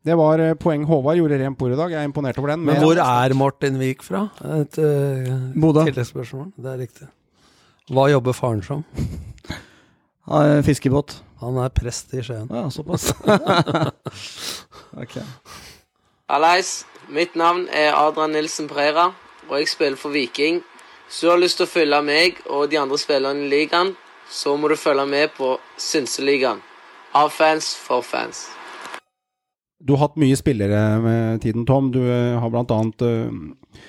Det 0.04 0.14
var 0.20 0.40
eh, 0.44 0.54
poeng 0.60 0.84
Håvard 0.84 1.16
gjorde 1.16 1.38
rent 1.40 1.58
bord 1.58 1.72
i 1.72 1.78
dag. 1.78 1.92
Jeg 1.94 2.02
er 2.02 2.08
imponert 2.08 2.38
over 2.38 2.52
den. 2.52 2.64
Men 2.66 2.80
hvor 2.82 2.98
er 3.00 3.34
Martin 3.34 3.78
Wiik 3.80 4.02
fra? 4.04 4.26
Et 4.60 4.78
uh, 4.78 5.30
Bodø. 5.56 5.84
tilleggsspørsmål. 5.88 6.50
Det 6.60 6.72
er 6.72 6.82
riktig. 6.82 7.08
Hva 7.88 8.08
jobber 8.12 8.36
faren 8.36 8.60
som? 8.64 8.84
Fiskebåt. 10.68 11.16
Han 11.40 11.56
er 11.60 11.72
prest 11.72 12.12
i 12.16 12.22
Skien. 12.24 12.48
Ja, 12.52 12.68
såpass. 12.72 13.12
ok. 15.02 15.16
Hallais, 16.28 16.86
mitt 17.08 17.36
navn 17.36 17.66
er 17.72 17.96
Adrian 17.96 18.32
Nilsen 18.32 18.68
Preira, 18.68 19.10
og 19.48 19.58
jeg 19.58 19.68
spiller 19.68 20.00
for 20.00 20.12
Viking. 20.12 20.62
Hvis 21.06 21.20
du 21.20 21.28
har 21.28 21.40
lyst 21.40 21.60
til 21.60 21.68
å 21.68 21.72
følge 21.72 22.00
meg 22.04 22.40
og 22.48 22.70
de 22.72 22.80
andre 22.80 22.98
spillerne 23.00 23.44
i 23.44 23.50
ligaen, 23.52 23.92
så 24.30 24.56
må 24.56 24.68
du 24.72 24.76
følge 24.80 25.04
med 25.06 25.32
på 25.36 25.54
Synseligaen. 25.76 26.60
Av 27.14 27.28
fans 27.30 27.74
for 27.76 28.02
fans. 28.02 28.46
Du 29.82 29.94
har 29.94 30.06
hatt 30.06 30.20
mye 30.20 30.36
spillere 30.38 30.84
med 31.02 31.42
tiden, 31.44 31.66
Tom. 31.68 31.90
Du 31.94 32.00
eh, 32.04 32.38
har 32.40 32.52
blant 32.52 32.72
annet 32.72 33.04
eh, 33.04 33.82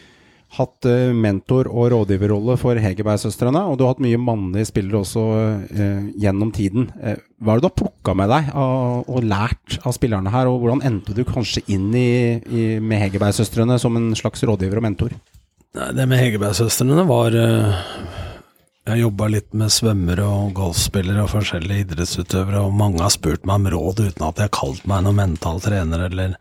hatt 0.55 0.87
uh, 0.87 1.11
mentor- 1.15 1.67
og 1.67 1.89
rådgiverrolle 1.91 2.55
for 2.59 2.79
Hegerberg-søstrene, 2.79 3.59
og 3.67 3.77
du 3.77 3.85
har 3.85 3.95
hatt 3.95 4.03
mye 4.03 4.19
mannlige 4.21 4.69
spillere 4.69 5.01
også 5.01 5.23
uh, 5.67 6.05
gjennom 6.21 6.53
tiden. 6.55 6.89
Uh, 6.95 7.17
hva 7.43 7.55
er 7.55 7.59
det 7.59 7.65
du 7.65 7.69
har 7.69 7.77
plukka 7.81 8.15
med 8.17 8.31
deg 8.31 8.51
av, 8.55 9.03
og 9.03 9.27
lært 9.27 9.79
av 9.83 9.95
spillerne 9.97 10.31
her, 10.33 10.49
og 10.49 10.61
hvordan 10.63 10.83
endte 10.87 11.15
du 11.17 11.25
kanskje 11.27 11.65
inn 11.75 11.89
i, 11.91 12.09
i, 12.47 12.67
med 12.79 13.03
Hegerberg-søstrene 13.03 13.79
som 13.81 13.97
en 13.99 14.13
slags 14.17 14.45
rådgiver 14.47 14.79
og 14.79 14.87
mentor? 14.87 15.17
Nei, 15.75 15.89
det 15.97 16.07
med 16.07 16.21
Hegerberg-søstrene 16.23 17.03
var 17.09 17.35
eh, 17.35 17.89
Jeg 18.85 19.01
jobba 19.01 19.27
litt 19.33 19.47
med 19.57 19.71
svømmere 19.73 20.27
og 20.29 20.51
golfspillere 20.59 21.23
og 21.23 21.31
forskjellige 21.31 21.87
idrettsutøvere, 21.87 22.59
og 22.67 22.75
mange 22.77 23.01
har 23.01 23.09
spurt 23.09 23.47
meg 23.49 23.63
om 23.63 23.71
råd 23.73 24.01
uten 24.03 24.25
at 24.27 24.37
jeg 24.37 24.45
har 24.45 24.53
kalt 24.53 24.83
meg 24.85 25.01
noen 25.07 25.17
mental 25.17 25.57
trener 25.63 26.03
eller 26.05 26.35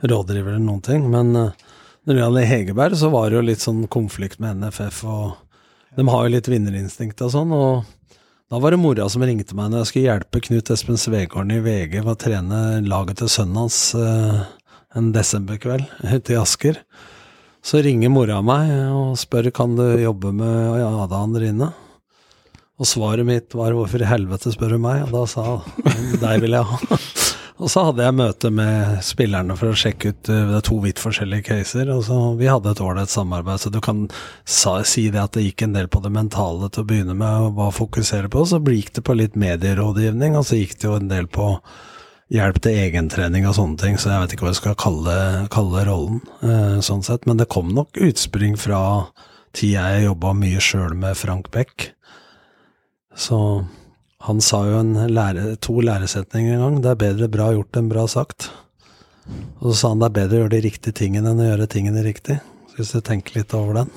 rådgiver 0.00 0.54
eller 0.54 0.62
noen 0.64 0.80
ting. 0.86 1.04
Men 1.12 1.36
eh, 1.36 1.66
når 2.08 2.16
det 2.16 2.22
gjaldt 2.22 2.48
Hegerberg, 2.48 2.96
så 2.96 3.10
var 3.12 3.28
det 3.28 3.36
jo 3.36 3.42
litt 3.44 3.64
sånn 3.66 3.82
konflikt 3.92 4.40
med 4.40 4.62
NFF, 4.62 5.02
og 5.04 5.98
de 5.98 6.06
har 6.08 6.24
jo 6.24 6.32
litt 6.32 6.48
vinnerinstinkt 6.48 7.20
og 7.26 7.34
sånn. 7.36 7.52
og 7.52 8.16
da 8.48 8.58
var 8.60 8.72
det 8.72 8.80
mora 8.80 9.10
som 9.12 9.22
ringte 9.24 9.56
meg 9.56 9.68
når 9.68 9.84
jeg 9.84 9.90
skulle 9.90 10.08
hjelpe 10.08 10.42
Knut 10.48 10.72
Espen 10.72 10.98
Svegården 11.00 11.54
i 11.58 11.60
VG 11.64 12.00
med 12.00 12.14
å 12.14 12.20
trene 12.20 12.62
laget 12.84 13.20
til 13.20 13.30
sønnen 13.36 13.62
hans 13.66 13.78
eh, 13.96 14.42
en 14.96 15.12
desemberkveld 15.12 15.92
ute 16.08 16.32
i 16.34 16.40
Asker. 16.40 16.80
Så 17.60 17.84
ringer 17.84 18.12
mora 18.12 18.40
meg 18.44 18.72
og 18.96 19.14
spør 19.20 19.52
kan 19.54 19.76
du 19.76 19.84
jobbe 20.00 20.32
med 20.40 20.80
Ada 20.88 21.20
Andrine. 21.20 21.72
Og 22.82 22.88
svaret 22.88 23.26
mitt 23.26 23.54
var 23.54 23.70
'hvorfor 23.70 24.02
i 24.02 24.10
helvete 24.10 24.50
spør 24.50 24.74
du 24.74 24.78
meg?' 24.82 25.04
Og 25.06 25.12
da 25.14 25.26
sa 25.26 25.42
hun 25.62 26.18
'deg 26.18 26.40
vil 26.42 26.58
jeg 26.58 26.64
ha'. 26.64 26.98
Og 27.62 27.70
så 27.70 27.84
hadde 27.86 28.02
jeg 28.02 28.16
møte 28.18 28.50
med 28.50 29.04
spillerne 29.06 29.54
for 29.54 29.70
å 29.70 29.76
sjekke 29.78 30.10
ut 30.10 30.30
uh, 30.32 30.48
Det 30.50 30.56
er 30.58 30.64
to 30.66 30.78
vidt 30.82 30.98
forskjellige 30.98 31.46
caser. 31.46 31.92
Og 31.94 32.02
så 32.08 32.16
Vi 32.40 32.50
hadde 32.50 32.72
et 32.72 32.82
ålreit 32.82 33.12
samarbeid, 33.12 33.60
så 33.62 33.70
du 33.70 33.78
kan 33.80 34.08
sa, 34.44 34.82
si 34.82 35.10
det 35.14 35.22
at 35.22 35.36
det 35.36 35.44
gikk 35.46 35.62
en 35.62 35.76
del 35.78 35.86
på 35.86 36.02
det 36.02 36.10
mentale 36.10 36.68
til 36.72 36.82
å 36.82 36.88
begynne 36.88 37.14
med, 37.14 37.46
og 37.46 37.56
bare 37.60 37.76
fokusere 37.76 38.32
på. 38.32 38.42
Så 38.48 38.58
gikk 38.58 38.92
det 38.98 39.06
på 39.06 39.14
litt 39.14 39.38
medierådgivning, 39.38 40.34
og 40.34 40.48
så 40.48 40.58
gikk 40.58 40.74
det 40.80 40.88
jo 40.88 40.98
en 40.98 41.12
del 41.12 41.30
på 41.30 41.54
hjelp 42.32 42.58
til 42.64 42.78
egentrening 42.80 43.46
og 43.46 43.54
sånne 43.58 43.78
ting, 43.78 43.98
så 44.00 44.10
jeg 44.10 44.22
vet 44.22 44.34
ikke 44.34 44.46
hva 44.46 44.54
jeg 44.54 44.62
skal 44.62 44.78
kalle, 44.80 45.16
kalle 45.52 45.84
rollen, 45.86 46.22
eh, 46.42 46.78
sånn 46.82 47.04
sett. 47.04 47.28
Men 47.28 47.38
det 47.38 47.50
kom 47.52 47.74
nok 47.76 48.00
utspring 48.00 48.56
fra 48.58 48.82
tida 49.52 49.90
jeg 49.92 50.06
jobba 50.08 50.32
mye 50.34 50.62
sjøl 50.64 50.96
med 50.96 51.18
Frank 51.20 51.52
Beck. 51.52 51.92
Så 53.18 53.38
han 54.22 54.40
sa 54.44 54.62
jo 54.68 54.82
lære, 55.10 55.56
to 55.58 55.80
læresetninger 55.82 56.54
en 56.54 56.62
gang. 56.62 56.82
Det 56.82 56.92
er 56.92 57.00
bedre 57.00 57.30
bra 57.32 57.50
gjort 57.56 57.78
enn 57.78 57.90
bra 57.90 58.06
sagt. 58.10 58.50
Og 59.60 59.72
så 59.72 59.78
sa 59.78 59.92
han 59.92 60.02
det 60.02 60.10
er 60.10 60.18
bedre 60.20 60.36
å 60.36 60.42
gjøre 60.44 60.54
de 60.56 60.62
riktige 60.68 60.98
tingene 61.02 61.32
enn 61.32 61.42
å 61.42 61.48
gjøre 61.48 61.70
tingene 61.70 62.04
riktig. 62.06 62.38
Så 62.70 62.78
hvis 62.78 62.94
du 62.94 63.02
tenker 63.04 63.40
litt 63.40 63.54
over 63.56 63.82
den. 63.82 63.90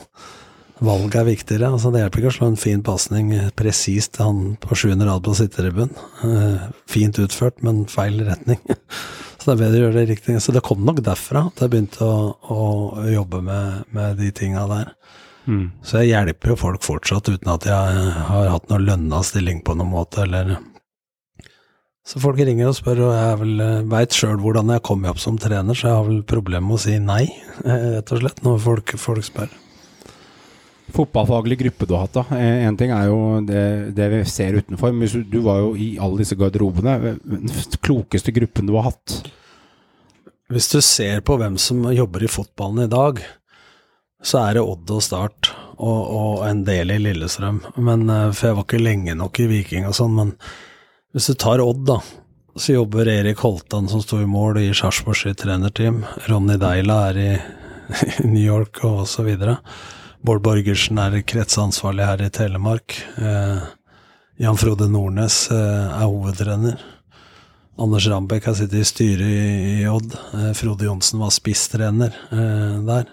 valget 0.84 1.16
er 1.22 1.28
viktigere. 1.30 1.70
Altså, 1.72 1.92
det 1.92 2.02
hjelper 2.02 2.22
ikke 2.22 2.32
å 2.34 2.38
slå 2.38 2.48
en 2.52 2.60
fin 2.60 2.82
pasning 2.84 3.30
presist 3.56 4.18
til 4.18 4.26
han 4.28 4.42
på 4.62 4.76
sjuende 4.76 5.08
rad 5.08 5.24
på 5.24 5.36
sitteribben. 5.38 5.94
Eh, 6.28 6.66
fint 6.92 7.20
utført, 7.22 7.62
men 7.64 7.86
feil 7.92 8.20
retning. 8.28 8.60
Så 9.40 9.52
det 9.52 9.56
er 9.56 9.62
bedre 9.62 9.78
å 9.80 9.86
gjøre 9.86 10.00
det 10.02 10.10
riktig. 10.10 10.36
Så 10.42 10.52
det 10.56 10.66
kom 10.66 10.82
nok 10.84 11.04
derfra 11.06 11.46
at 11.52 11.62
jeg 11.62 11.72
begynte 11.72 12.02
å, 12.04 12.34
å 12.50 13.06
jobbe 13.14 13.44
med, 13.46 13.86
med 13.96 14.18
de 14.20 14.32
tinga 14.36 14.66
der. 14.72 14.92
Så 15.86 16.02
jeg 16.02 16.14
hjelper 16.14 16.54
jo 16.54 16.60
folk 16.60 16.86
fortsatt 16.86 17.30
uten 17.30 17.52
at 17.54 17.68
jeg 17.70 18.14
har 18.30 18.48
hatt 18.50 18.72
noe 18.72 18.82
lønna 18.82 19.22
stilling 19.26 19.62
på 19.66 19.76
noen 19.78 19.94
måte, 19.94 20.24
eller 20.26 20.58
Så 22.06 22.22
folk 22.22 22.38
ringer 22.38 22.70
og 22.70 22.78
spør, 22.78 23.00
og 23.08 23.14
jeg 23.18 23.38
vel 23.42 23.62
veit 23.90 24.14
sjøl 24.14 24.38
hvordan 24.42 24.74
jeg 24.76 24.84
kom 24.86 25.06
opp 25.10 25.22
som 25.22 25.40
trener, 25.42 25.74
så 25.74 25.88
jeg 25.88 25.96
har 26.00 26.10
vel 26.10 26.20
problemer 26.30 26.68
med 26.68 26.78
å 26.78 26.84
si 26.84 26.98
nei, 27.02 27.24
eh, 27.66 27.86
rett 27.98 28.12
og 28.14 28.22
slett, 28.22 28.44
når 28.46 28.60
folk, 28.62 28.98
folk 29.02 29.26
spør. 29.26 29.54
Fotballfaglig 30.94 31.58
gruppe 31.64 31.88
du 31.90 31.96
har 31.96 32.06
hatt, 32.06 32.14
da. 32.14 32.38
Én 32.38 32.68
En 32.70 32.78
ting 32.78 32.92
er 32.94 33.08
jo 33.10 33.42
det, 33.42 33.96
det 33.98 34.10
vi 34.12 34.20
ser 34.30 34.60
utenfor, 34.62 34.94
men 34.94 35.10
du, 35.10 35.24
du 35.24 35.40
var 35.42 35.64
jo 35.64 35.74
i 35.74 35.96
alle 35.98 36.22
disse 36.22 36.38
garderobene. 36.38 37.16
Den 37.26 37.50
klokeste 37.82 38.34
gruppen 38.36 38.70
du 38.70 38.76
har 38.78 38.92
hatt. 38.92 39.18
Hvis 40.54 40.70
du 40.70 40.78
ser 40.86 41.24
på 41.26 41.40
hvem 41.42 41.58
som 41.58 41.82
jobber 41.90 42.24
i 42.24 42.30
fotballen 42.30 42.86
i 42.86 42.92
dag, 42.92 43.24
så 44.26 44.42
er 44.42 44.58
det 44.58 44.66
Odd 44.66 44.92
og 44.96 45.04
Start 45.06 45.52
og, 45.76 46.02
og 46.02 46.46
en 46.48 46.64
del 46.66 46.94
i 46.96 47.00
Lillestrøm. 47.04 47.62
Men, 47.78 48.08
eh, 48.10 48.30
for 48.34 48.50
jeg 48.50 48.58
var 48.58 48.68
ikke 48.68 48.82
lenge 48.82 49.18
nok 49.18 49.42
i 49.44 49.50
Viking 49.52 49.90
og 49.90 49.98
sånn, 49.98 50.16
men 50.18 50.32
hvis 51.16 51.30
du 51.32 51.38
tar 51.40 51.64
Odd, 51.64 51.84
da, 51.88 52.00
så 52.56 52.78
jobber 52.78 53.10
Erik 53.12 53.44
Holtan 53.44 53.90
som 53.92 54.02
sto 54.04 54.22
i 54.24 54.30
mål 54.30 54.62
i 54.64 54.70
Sarpsborg 54.76 55.20
sitt 55.20 55.44
trenerteam. 55.44 56.02
Ronny 56.30 56.58
Deila 56.60 57.02
er 57.12 57.22
i, 57.22 57.30
i 58.24 58.28
New 58.28 58.44
York 58.44 58.82
og 58.88 59.06
så 59.12 59.28
videre. 59.28 59.60
Bård 60.26 60.42
Borgersen 60.42 60.98
er 60.98 61.20
kretsansvarlig 61.22 62.08
her 62.08 62.26
i 62.26 62.32
Telemark. 62.34 62.98
Eh, 63.22 63.66
Jan 64.42 64.58
Frode 64.58 64.88
Nordnes 64.90 65.46
eh, 65.54 65.88
er 66.00 66.08
hovedtrener. 66.10 66.82
Anders 67.80 68.08
Rambekk 68.08 68.48
har 68.50 68.56
sittet 68.58 68.82
i 68.82 68.88
styret 68.88 69.28
i, 69.28 69.82
i 69.84 69.88
Odd. 69.92 70.16
Eh, 70.34 70.52
Frode 70.58 70.88
Johnsen 70.88 71.22
var 71.22 71.36
spisstrener 71.36 72.16
eh, 72.32 72.80
der. 72.88 73.12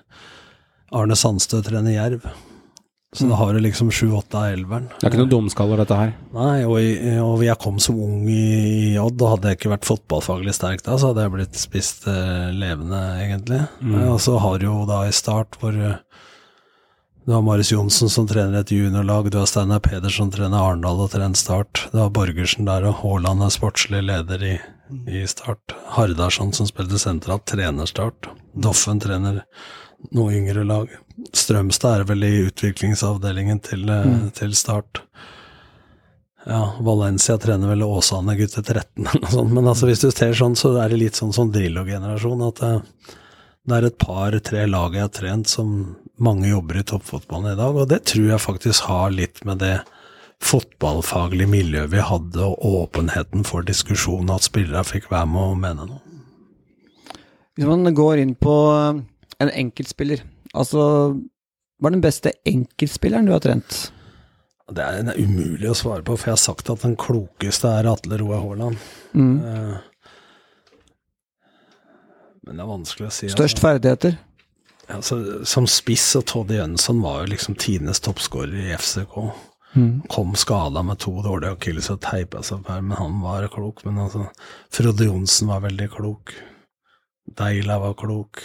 Arne 0.93 1.16
Sandstø 1.16 1.62
trener 1.64 1.97
Jerv. 1.97 2.27
Så 3.12 3.27
da 3.28 3.36
har 3.36 3.52
du 3.52 3.60
liksom 3.60 3.90
sju-åtte 3.93 4.39
av 4.40 4.55
elveren. 4.55 4.86
Det 4.89 5.05
er 5.05 5.10
ikke 5.10 5.19
noen 5.20 5.32
dumskaller, 5.35 5.82
dette 5.82 5.97
her. 5.98 6.14
Nei, 6.32 6.62
og, 6.64 6.78
og 7.27 7.43
jeg 7.44 7.60
kom 7.60 7.77
som 7.85 7.98
ung 8.01 8.23
i, 8.24 8.94
Odd, 8.97 9.20
og 9.20 9.35
hadde 9.35 9.51
jeg 9.51 9.59
ikke 9.59 9.73
vært 9.74 9.89
fotballfaglig 9.89 10.55
sterk 10.56 10.85
da, 10.86 10.97
så 10.97 11.10
hadde 11.10 11.27
jeg 11.27 11.35
blitt 11.35 11.59
spist 11.60 12.09
eh, 12.09 12.48
levende, 12.56 13.02
egentlig. 13.20 13.60
Mm. 13.85 13.98
og 14.14 14.16
så 14.24 14.39
har 14.40 14.56
du 14.62 14.64
jo 14.70 14.78
da 14.89 15.02
i 15.05 15.12
start 15.12 15.60
hvor 15.60 15.77
eh, 15.77 15.98
du 17.27 17.35
har 17.36 17.44
Marius 17.44 17.74
Johnsen 17.74 18.09
som 18.10 18.24
trener 18.27 18.62
et 18.62 18.73
juniorlag, 18.73 19.28
du 19.31 19.36
har 19.39 19.47
Steinar 19.47 19.85
Pedersen 19.85 20.24
som 20.24 20.32
trener 20.32 20.59
Arendal 20.59 21.05
og 21.05 21.12
trener 21.12 21.39
Start. 21.39 21.85
Du 21.93 22.01
har 22.01 22.10
Borgersen 22.10 22.66
der, 22.66 22.89
og 22.89 22.97
Haaland 23.05 23.44
er 23.44 23.52
sportslig 23.55 24.01
leder 24.09 24.43
i, 24.43 24.56
i 25.06 25.23
Start. 25.31 25.77
Hardarson 25.94 26.51
som 26.56 26.66
spilte 26.66 26.98
sentralt, 26.98 27.44
trener 27.47 27.86
Start. 27.86 28.27
Doffen 28.59 28.98
trener 29.05 29.44
noe 30.10 30.34
yngre 30.34 30.64
lag. 30.66 30.90
Strømstad 31.32 32.00
er 32.00 32.08
vel 32.08 32.26
i 32.26 32.32
utviklingsavdelingen 32.48 33.62
til, 33.64 33.86
mm. 33.86 34.30
til 34.38 34.54
Start. 34.58 35.02
Ja, 36.46 36.72
Valencia 36.82 37.36
trener 37.38 37.70
vel 37.70 37.84
Åsane 37.86 38.34
gutter 38.36 38.62
13 38.62 39.06
eller 39.06 39.22
noe 39.22 39.32
sånt. 39.36 39.54
Men 39.54 39.70
altså, 39.70 39.88
hvis 39.90 40.02
du 40.02 40.10
ser 40.10 40.34
sånn, 40.36 40.58
så 40.58 40.74
er 40.82 40.92
det 40.92 41.02
litt 41.04 41.18
sånn 41.18 41.34
som 41.34 41.52
Drillo-generasjon. 41.54 42.46
At 42.48 42.62
det, 42.62 42.72
det 43.68 43.78
er 43.78 43.88
et 43.88 43.98
par-tre 44.02 44.66
lag 44.70 44.96
jeg 44.96 45.06
har 45.06 45.14
trent 45.14 45.50
som 45.50 45.74
mange 46.22 46.50
jobber 46.50 46.80
i 46.80 46.86
toppfotballen 46.86 47.54
i 47.54 47.58
dag. 47.58 47.78
Og 47.78 47.90
det 47.90 48.02
tror 48.10 48.32
jeg 48.34 48.46
faktisk 48.46 48.88
har 48.90 49.14
litt 49.14 49.44
med 49.48 49.62
det 49.62 49.76
fotballfaglige 50.42 51.50
miljøet 51.50 51.92
vi 51.92 52.02
hadde, 52.02 52.42
og 52.42 52.64
åpenheten 52.82 53.46
for 53.46 53.62
diskusjon, 53.66 54.30
at 54.34 54.48
spillere 54.48 54.82
fikk 54.86 55.06
være 55.12 55.28
med 55.30 55.52
og 55.52 55.60
mene 55.62 55.86
noe. 55.86 56.02
Hvis 57.52 57.68
man 57.68 57.86
går 57.94 58.22
inn 58.22 58.32
på 58.40 58.56
eh, 58.72 59.02
en 59.47 59.55
enkeltspiller, 59.66 60.23
altså 60.52 60.82
Hva 61.82 61.90
er 61.90 61.97
den 61.97 62.05
beste 62.05 62.32
enkeltspilleren 62.47 63.27
du 63.27 63.32
har 63.35 63.43
trent? 63.43 63.78
Det 64.73 64.82
er, 64.85 65.01
det 65.05 65.14
er 65.16 65.24
umulig 65.24 65.69
å 65.69 65.77
svare 65.77 66.05
på, 66.06 66.14
for 66.16 66.31
jeg 66.31 66.36
har 66.36 66.43
sagt 66.43 66.70
at 66.70 66.85
den 66.85 66.94
klokeste 66.97 67.69
er 67.69 67.89
Atle 67.90 68.19
Roar 68.20 68.40
Haaland. 68.44 68.85
Mm. 69.12 69.32
Eh, 69.43 69.81
Men 72.47 72.59
det 72.59 72.64
er 72.64 72.70
vanskelig 72.70 73.09
å 73.09 73.14
si. 73.14 73.31
Størst 73.32 73.59
altså. 73.59 73.66
ferdigheter? 73.66 74.16
Altså, 74.93 75.19
som 75.48 75.66
spiss 75.70 76.09
og 76.19 76.24
Toddy 76.31 76.56
Jønsson 76.59 77.02
var 77.02 77.23
jo 77.23 77.32
liksom 77.32 77.59
tidenes 77.60 78.02
toppskårer 78.02 78.56
i 78.64 78.73
FCK. 78.78 79.19
Mm. 79.74 80.02
Kom 80.12 80.35
skada 80.36 80.82
med 80.85 81.01
to 81.01 81.14
dårlige 81.24 81.55
akilles 81.56 81.89
og 81.93 82.01
teipa 82.05 82.43
seg 82.44 82.60
opp 82.60 82.73
her, 82.73 82.82
men 82.85 82.98
han 82.98 83.20
var 83.24 83.47
klok. 83.52 83.85
Men 83.89 84.02
altså, 84.06 84.27
Frode 84.74 85.06
Johnsen 85.09 85.52
var 85.52 85.62
veldig 85.64 85.89
klok. 85.94 86.35
Deila 87.39 87.78
var 87.81 87.94
klok. 87.98 88.43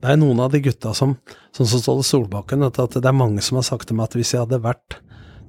Det 0.00 0.08
er 0.08 0.18
noen 0.20 0.40
av 0.40 0.52
de 0.52 0.62
gutta 0.64 0.94
som 0.96 1.18
Sånn 1.56 1.68
som 1.68 1.82
Ståle 1.82 2.04
Solbakken, 2.06 2.62
at 2.64 2.78
det 2.94 3.04
er 3.04 3.16
mange 3.16 3.42
som 3.44 3.58
har 3.58 3.66
sagt 3.66 3.88
til 3.90 3.98
meg 3.98 4.08
at 4.08 4.16
hvis 4.16 4.32
jeg 4.32 4.44
hadde 4.44 4.62
vært 4.62 5.00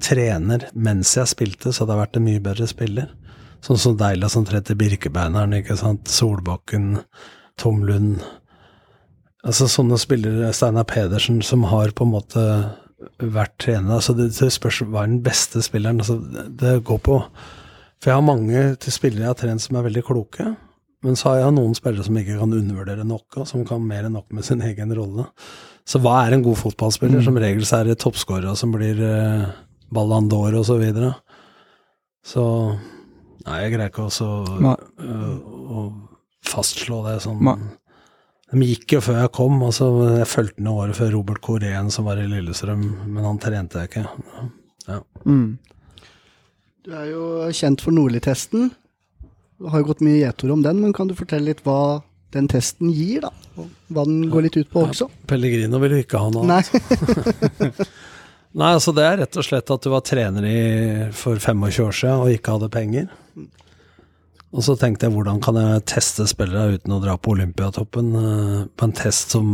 trener 0.02 0.66
mens 0.74 1.14
jeg 1.14 1.30
spilte, 1.30 1.70
så 1.70 1.84
hadde 1.84 1.94
jeg 1.94 2.02
vært 2.02 2.18
en 2.18 2.26
mye 2.26 2.42
bedre 2.44 2.68
spiller. 2.68 3.12
Sånn 3.62 3.80
som 3.80 3.98
Deila 4.00 4.30
som 4.34 4.46
trente 4.50 4.74
Birkebeineren, 4.78 5.54
ikke 5.60 5.78
sant. 5.78 6.10
Solbakken, 6.10 7.04
Tom 7.62 7.84
Lund. 7.86 8.24
Altså 9.46 9.68
sånne 9.70 10.00
spillere, 10.02 10.50
Steinar 10.58 10.88
Pedersen, 10.90 11.42
som 11.46 11.68
har 11.70 11.94
på 11.94 12.08
en 12.08 12.16
måte 12.16 12.46
vært 13.22 13.56
trener. 13.62 14.00
Altså 14.00 14.18
det, 14.18 14.32
det 14.38 14.50
spørs 14.54 14.82
hva 14.88 15.06
er 15.06 15.14
den 15.14 15.22
beste 15.26 15.62
spilleren. 15.66 16.02
Altså 16.02 16.18
det, 16.50 16.80
går 16.86 17.02
på 17.06 17.22
For 18.02 18.10
jeg 18.10 18.18
har 18.18 18.26
mange 18.26 18.66
til 18.82 18.94
spillere 18.94 19.28
jeg 19.28 19.34
har 19.36 19.42
trent 19.44 19.64
som 19.64 19.78
er 19.78 19.88
veldig 19.90 20.06
kloke. 20.10 20.52
Men 21.02 21.18
så 21.18 21.32
har 21.32 21.42
jeg 21.42 21.56
noen 21.58 21.74
spillere 21.78 22.06
som 22.06 22.18
ikke 22.20 22.38
kan 22.38 22.54
undervurdere 22.54 23.06
nok, 23.08 23.42
og 23.42 23.50
som 23.50 23.66
kan 23.66 23.82
mer 23.82 24.06
enn 24.06 24.16
nok 24.20 24.28
med 24.38 24.46
sin 24.46 24.62
egen 24.62 24.94
rolle. 24.98 25.26
Så 25.88 26.02
hva 26.04 26.20
er 26.22 26.36
en 26.36 26.46
god 26.46 26.60
fotballspiller? 26.60 27.24
Som 27.26 27.40
regel 27.42 27.66
så 27.66 27.80
er 27.80 27.90
det 27.90 28.00
toppskårere 28.04 28.54
som 28.60 28.74
blir 28.76 29.02
eh, 29.02 29.48
Ballon 29.94 30.30
d'Or 30.30 30.60
og 30.60 30.68
så 30.68 30.78
videre. 30.82 31.16
Så 32.22 32.46
Nei, 33.42 33.64
jeg 33.64 33.72
greier 33.74 33.90
ikke 33.90 34.04
også 34.06 34.26
å, 34.30 34.74
øh, 35.02 35.38
å 35.74 35.86
fastslå 36.46 37.00
det 37.08 37.16
sånn. 37.24 37.40
Nei. 37.48 37.56
De 38.52 38.68
gikk 38.68 38.98
jo 38.98 39.00
før 39.02 39.22
jeg 39.22 39.32
kom. 39.34 39.56
altså 39.64 39.88
Jeg 40.20 40.28
fulgte 40.30 40.66
noen 40.66 40.84
året 40.84 41.00
før 41.00 41.14
Robert 41.16 41.42
Korén, 41.42 41.90
som 41.94 42.06
var 42.06 42.20
i 42.20 42.28
Lillestrøm, 42.30 42.84
men 43.08 43.26
han 43.26 43.40
trente 43.42 43.82
jeg 43.82 43.90
ikke. 43.90 44.06
Ja. 44.90 45.00
Mm. 45.26 45.58
Du 46.86 46.94
er 46.98 47.08
jo 47.10 47.24
kjent 47.56 47.82
for 47.82 47.96
Nordli-testen. 47.96 48.72
Du 49.62 49.68
har 49.70 49.84
jo 49.84 49.92
gått 49.92 50.02
mye 50.02 50.24
gjetord 50.24 50.56
om 50.56 50.64
den, 50.66 50.80
men 50.82 50.94
kan 50.98 51.10
du 51.10 51.14
fortelle 51.14 51.52
litt 51.52 51.62
hva 51.68 52.02
den 52.34 52.48
testen 52.50 52.90
gir, 52.96 53.28
da? 53.28 53.30
Og 53.60 53.68
hva 53.94 54.06
den 54.08 54.24
går 54.32 54.48
litt 54.48 54.58
ut 54.58 54.70
på 54.72 54.88
også? 54.88 55.06
Pellegrino 55.30 55.78
vil 55.84 55.98
jo 55.98 56.00
ikke 56.02 56.22
ha 56.22 56.32
noe 56.34 56.48
Nei. 56.50 56.64
Nei, 58.60 58.72
altså 58.74 58.92
det 58.96 59.04
er 59.06 59.20
rett 59.22 59.38
og 59.38 59.46
slett 59.48 59.70
at 59.72 59.86
du 59.86 59.92
var 59.94 60.02
trener 60.04 60.48
i, 60.48 60.62
for 61.16 61.38
25 61.40 61.86
år 61.86 61.94
siden 61.96 62.24
og 62.24 62.34
ikke 62.34 62.56
hadde 62.58 62.72
penger. 62.74 63.06
Og 64.52 64.66
så 64.66 64.76
tenkte 64.80 65.08
jeg 65.08 65.16
hvordan 65.16 65.40
kan 65.44 65.60
jeg 65.62 65.86
teste 65.88 66.26
spillere 66.28 66.80
uten 66.80 66.98
å 66.98 67.00
dra 67.04 67.16
på 67.16 67.36
Olympiatoppen? 67.38 68.10
eh, 68.20 68.58
på 68.76 68.90
en 68.90 68.96
test 68.98 69.32
som 69.38 69.54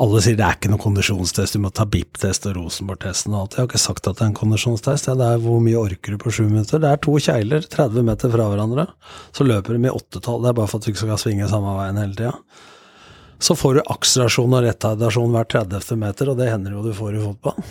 alle 0.00 0.22
sier 0.24 0.36
det 0.38 0.44
er 0.46 0.56
ikke 0.56 0.70
noen 0.72 0.80
kondisjonstest, 0.80 1.56
du 1.56 1.60
må 1.60 1.70
ta 1.74 1.84
BIP-test 1.88 2.46
og 2.48 2.56
Rosenborg-testen 2.56 3.34
og 3.34 3.42
alt. 3.42 3.56
Jeg 3.56 3.60
har 3.60 3.68
ikke 3.68 3.82
sagt 3.82 4.08
at 4.08 4.16
det 4.16 4.24
er 4.24 4.30
en 4.30 4.38
kondisjonstest, 4.38 5.10
det 5.20 5.26
er 5.28 5.42
hvor 5.42 5.60
mye 5.64 5.80
orker 5.80 6.14
du 6.14 6.20
på 6.22 6.32
sju 6.32 6.46
minutter. 6.46 6.80
Det 6.80 6.88
er 6.88 7.02
to 7.04 7.16
kjegler 7.20 7.66
30 7.68 8.06
meter 8.08 8.32
fra 8.32 8.48
hverandre, 8.48 8.86
så 9.36 9.44
løper 9.44 9.76
de 9.76 9.90
i 9.90 9.92
åttetall. 9.92 10.40
Det 10.40 10.52
er 10.52 10.58
bare 10.62 10.72
for 10.72 10.80
at 10.80 10.88
du 10.88 10.92
ikke 10.94 11.04
skal 11.04 11.20
svinge 11.20 11.50
samme 11.50 11.76
veien 11.76 12.00
hele 12.00 12.16
tida. 12.16 12.32
Så 13.42 13.56
får 13.58 13.74
du 13.74 13.86
akselerasjon 13.90 14.56
og 14.56 14.64
retardasjon 14.64 15.32
hver 15.34 15.48
30. 15.58 15.96
meter, 16.00 16.30
og 16.30 16.40
det 16.40 16.50
hender 16.52 16.76
jo 16.76 16.84
du 16.86 16.92
får 16.96 17.18
i 17.18 17.24
fotball. 17.24 17.64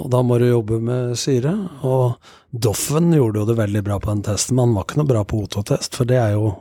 Og 0.00 0.10
da 0.10 0.20
må 0.26 0.38
du 0.40 0.48
jobbe 0.48 0.80
med 0.82 1.14
syre. 1.18 1.52
Og 1.86 2.14
Doffen 2.50 3.12
gjorde 3.14 3.42
jo 3.42 3.48
det 3.50 3.58
veldig 3.58 3.82
bra 3.86 3.98
på 4.02 4.10
den 4.12 4.24
testen, 4.26 4.56
men 4.56 4.70
han 4.70 4.76
var 4.78 4.86
ikke 4.86 5.00
noe 5.02 5.10
bra 5.10 5.24
på 5.28 5.44
O2-test, 5.44 5.98
for 5.98 6.08
det 6.08 6.18
er 6.22 6.36
jo 6.38 6.52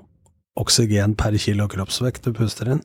oksygen 0.60 1.16
per 1.18 1.38
kilo 1.42 1.70
kroppsvekt 1.70 2.28
du 2.28 2.34
puster 2.38 2.76
inn. 2.76 2.82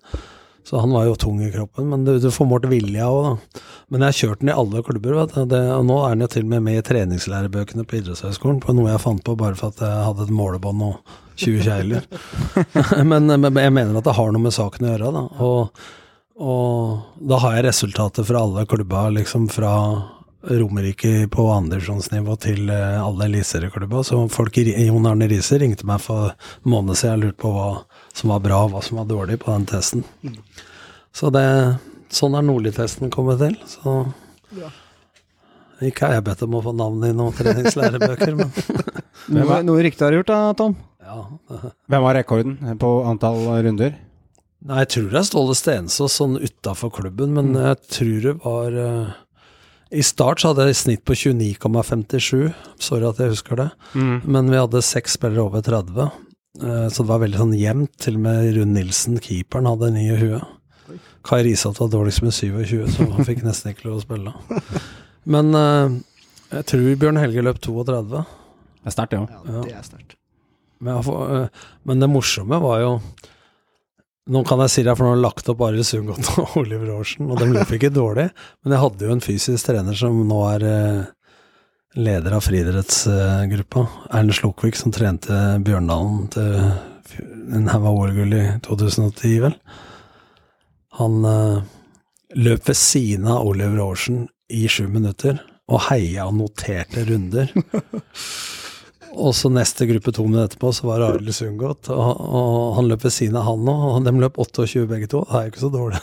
Så 0.68 0.80
han 0.82 0.92
var 0.92 1.06
jo 1.08 1.14
tung 1.16 1.38
i 1.40 1.48
kroppen, 1.52 1.86
men 1.88 2.02
du, 2.04 2.18
du 2.20 2.28
får 2.28 2.44
målt 2.44 2.66
vilja 2.68 3.06
òg, 3.08 3.22
da. 3.24 3.60
Men 3.88 4.02
jeg 4.04 4.12
har 4.12 4.16
kjørt 4.18 4.42
den 4.42 4.50
i 4.52 4.56
alle 4.60 4.82
klubber, 4.84 5.14
vet 5.16 5.32
du. 5.32 5.46
Det, 5.48 5.60
og 5.72 5.86
nå 5.88 5.94
er 6.04 6.12
den 6.12 6.24
jo 6.26 6.28
til 6.34 6.44
og 6.44 6.50
med 6.50 6.66
med 6.66 6.76
i 6.76 6.82
treningslærebøkene 6.84 7.86
på 7.88 7.96
idrettshøyskolen, 8.02 8.58
på 8.60 8.74
noe 8.76 8.90
jeg 8.90 9.00
fant 9.00 9.24
på 9.24 9.36
bare 9.40 9.56
for 9.56 9.72
at 9.72 9.80
jeg 9.80 10.02
hadde 10.10 10.26
et 10.26 10.34
målebånd 10.36 10.84
og 10.84 11.16
20 11.40 11.64
kjegler. 11.64 12.04
men, 13.14 13.32
men 13.32 13.62
jeg 13.64 13.76
mener 13.78 13.96
at 13.96 14.10
det 14.10 14.16
har 14.18 14.34
noe 14.34 14.44
med 14.44 14.56
saken 14.58 14.84
å 14.84 14.92
gjøre, 14.92 15.14
da. 15.16 15.24
Og, 15.48 15.82
og 16.52 17.24
da 17.32 17.40
har 17.46 17.56
jeg 17.56 17.68
resultater 17.70 18.28
fra 18.28 18.44
alle 18.44 18.68
klubber, 18.68 19.08
liksom 19.16 19.48
fra 19.54 19.72
Romerike 20.48 21.28
på 21.32 21.48
andredivisjonsnivå 21.50 22.36
til 22.44 22.68
eh, 22.70 23.00
alle 23.02 23.26
eliteserieklubber. 23.26 24.04
Så 24.06 24.20
folk 24.30 24.60
i 24.60 24.68
Jon 24.86 25.08
Arne 25.08 25.26
Riise 25.32 25.58
ringte 25.58 25.88
meg 25.88 26.04
for 26.04 26.30
en 26.30 26.70
måned 26.70 27.00
siden 27.00 27.18
og 27.18 27.24
lurte 27.24 27.42
på 27.42 27.50
hva 27.56 27.70
som 28.18 28.32
var 28.34 28.42
bra 28.44 28.64
og 28.66 28.72
hva 28.74 28.82
som 28.84 28.98
var 29.00 29.06
dårlig 29.10 29.38
på 29.44 29.52
den 29.54 29.66
testen. 29.70 30.02
Så 31.14 31.30
det, 31.34 31.44
sånn 32.14 32.34
er 32.38 32.44
Nordli-testen 32.46 33.12
kommet 33.14 33.38
til. 33.42 33.54
Så 33.70 33.94
Ikke 35.86 36.08
har 36.08 36.16
jeg 36.18 36.26
bedt 36.26 36.42
om 36.46 36.56
å 36.58 36.62
få 36.64 36.72
navn 36.74 37.04
i 37.06 37.12
noen 37.14 37.36
treningslærebøker, 37.38 38.34
men 38.38 38.50
Noe, 39.34 39.58
noe 39.66 39.82
riktig 39.84 40.00
har 40.06 40.14
du 40.14 40.20
gjort 40.22 40.30
da, 40.32 40.38
Tom? 40.56 40.74
ja. 41.04 41.18
Hvem 41.88 42.04
var 42.04 42.16
rekorden 42.16 42.76
på 42.80 42.88
antall 43.06 43.42
runder? 43.64 43.94
Nei, 44.68 44.80
jeg 44.82 44.88
tror 44.94 45.08
det 45.12 45.18
er 45.20 45.26
Ståle 45.28 45.54
Stensås 45.54 46.16
sånn 46.18 46.34
utafor 46.40 46.90
klubben, 46.96 47.34
men 47.36 47.52
jeg 47.54 47.76
tror 47.94 48.16
det 48.24 48.32
var 48.42 48.78
eh, 48.82 49.12
I 50.00 50.02
start 50.04 50.40
så 50.42 50.50
hadde 50.50 50.66
jeg 50.70 50.78
snitt 50.80 51.04
på 51.06 51.14
29,57. 51.16 52.48
Sorry 52.82 53.06
at 53.08 53.20
jeg 53.22 53.34
husker 53.36 53.60
det. 53.60 53.68
Men 53.94 54.50
vi 54.50 54.58
hadde 54.58 54.82
seks 54.84 55.14
spillere 55.18 55.44
over 55.46 55.62
30. 55.64 56.08
eh, 56.62 56.86
så 56.88 57.04
det 57.04 57.10
var 57.10 57.22
veldig 57.24 57.40
sånn 57.42 57.56
jevnt. 57.58 57.94
Til 58.02 58.18
og 58.18 58.24
med 58.26 58.52
Rune 58.56 58.76
Nilsen, 58.76 59.18
keeperen, 59.24 59.68
hadde 59.70 59.92
ni 59.94 60.06
i 60.08 60.18
huet. 60.20 60.54
Kai 61.28 61.42
Risat 61.44 61.80
var 61.82 61.90
dårligst 61.92 62.22
med 62.24 62.32
27, 62.32 62.86
så 62.94 63.08
han 63.12 63.26
fikk 63.26 63.42
nesten 63.44 63.74
ikke 63.74 63.88
lov 63.88 63.98
å 63.98 64.04
spille. 64.06 64.34
Men 65.32 65.52
eh, 65.56 65.98
jeg 66.54 66.68
tror 66.70 67.00
Bjørn 67.02 67.20
Helge 67.20 67.44
løp 67.44 67.58
32. 67.64 68.22
Det 68.78 68.88
er 68.88 68.94
sterkt, 68.94 69.18
ja. 69.18 69.26
Ja, 69.28 69.64
det 69.66 69.74
er 69.76 69.84
sterkt. 69.84 70.14
Men, 70.80 71.02
øh, 71.02 71.64
men 71.82 72.00
det 72.00 72.06
morsomme 72.06 72.60
var 72.62 72.78
jo 72.78 72.90
Nå 74.30 74.44
kan 74.46 74.60
jeg 74.62 74.70
si 74.70 74.82
det, 74.84 74.92
for 74.94 75.02
nå 75.02 75.08
har 75.10 75.16
jeg 75.16 75.24
lagt 75.24 75.48
opp 75.48 75.62
Arild 75.64 75.86
Sundgodt 75.88 76.26
og 76.38 76.56
Oliver 76.60 76.90
Aarsen, 76.92 77.30
og 77.32 77.40
de 77.40 77.46
løp 77.48 77.70
ikke 77.72 77.88
dårlig. 77.88 78.26
Men 78.60 78.74
jeg 78.74 78.82
hadde 78.82 79.06
jo 79.06 79.14
en 79.14 79.22
fysisk 79.24 79.70
trener 79.70 79.96
som 79.96 80.18
nå 80.28 80.40
er 80.50 80.66
leder 81.96 82.36
av 82.36 82.44
friidrettsgruppa. 82.44 83.86
Erlend 84.10 84.34
Slokvik, 84.34 84.76
som 84.76 84.92
trente 84.92 85.34
Bjørndalen 85.64 86.28
til 86.34 86.54
en 87.56 87.68
haug 87.72 87.86
OL-gull 87.88 88.34
i 88.36 88.44
2010, 88.66 89.34
vel. 89.46 89.54
Han 90.98 91.24
øh, 91.24 91.60
løp 92.36 92.68
ved 92.68 92.76
siden 92.76 93.28
av 93.30 93.46
Oliver 93.46 93.84
Aarsen 93.86 94.26
i 94.48 94.66
sju 94.68 94.88
minutter, 94.92 95.40
og 95.68 95.84
heia 95.88 96.28
noterte 96.32 97.04
runder. 97.08 97.52
Og 99.16 99.32
så 99.36 99.48
neste 99.52 99.86
gruppe 99.88 100.12
to 100.14 100.24
minutter 100.26 100.48
etterpå, 100.50 100.72
så 100.76 100.86
var 100.88 101.04
Arild 101.06 101.32
Sundgodt. 101.34 101.88
Og, 101.94 102.20
og 102.20 102.76
han 102.78 102.88
løp 102.90 103.02
ved 103.06 103.14
siden 103.14 103.38
av 103.40 103.44
han 103.48 103.70
òg, 103.70 103.84
og 103.88 104.06
de 104.06 104.12
løp 104.20 104.40
28 104.42 104.86
begge 104.90 105.08
to. 105.10 105.18
Det 105.28 105.38
er 105.38 105.46
jo 105.46 105.52
ikke 105.54 105.64
så 105.64 105.72
dårlig. 105.74 106.00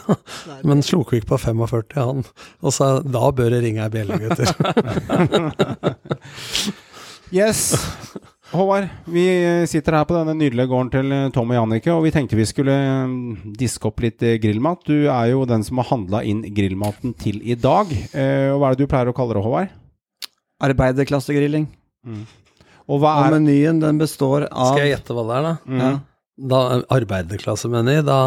Men 0.70 0.78
Slokvik 0.86 1.26
på 1.30 1.36
45, 1.42 1.96
han. 2.00 2.26
Og 2.66 2.72
sa 2.76 2.86
da 3.02 3.26
bør 3.36 3.50
det 3.54 3.64
ringe 3.66 3.82
ei 3.86 3.94
bjelle, 3.94 4.14
gutter. 4.26 4.46
Yes. 7.34 7.74
Håvard, 8.54 8.86
vi 9.10 9.24
sitter 9.68 9.96
her 9.98 10.06
på 10.08 10.14
denne 10.14 10.36
nydelige 10.38 10.70
gården 10.70 10.92
til 10.94 11.10
eh, 11.12 11.24
Tom 11.34 11.50
og 11.50 11.58
Jannicke, 11.58 11.90
og 11.92 12.04
vi 12.06 12.12
tenkte 12.14 12.38
vi 12.38 12.46
skulle 12.48 12.76
mm, 13.10 13.56
diske 13.58 13.90
opp 13.90 14.04
litt 14.06 14.22
eh, 14.24 14.38
grillmat. 14.40 14.86
Du 14.86 15.10
er 15.10 15.32
jo 15.32 15.42
den 15.50 15.66
som 15.66 15.82
har 15.82 15.90
handla 15.90 16.22
inn 16.24 16.44
grillmaten 16.56 17.16
til 17.20 17.42
i 17.42 17.58
dag. 17.58 17.90
Eh, 18.14 18.54
og 18.54 18.62
hva 18.62 18.70
er 18.70 18.78
det 18.78 18.86
du 18.86 18.92
pleier 18.92 19.10
å 19.10 19.16
kalle 19.18 19.34
det, 19.36 19.42
Håvard? 19.44 19.74
Arbeiderklassegrilling. 20.70 21.66
Og 22.86 23.02
hva 23.02 23.16
Og 23.20 23.28
er 23.28 23.40
menyen 23.40 23.82
den 23.82 24.00
består 24.02 24.48
av 24.52 24.74
Skal 24.74 24.86
jeg 24.86 24.96
gjette 24.98 25.16
hva 25.18 25.26
det 25.28 25.38
er, 25.38 25.46
da? 25.48 25.54
Mm. 25.66 25.80
ja, 25.82 25.92
Da 26.52 26.64
Arbeiderklassemeny, 26.94 28.02
da 28.06 28.20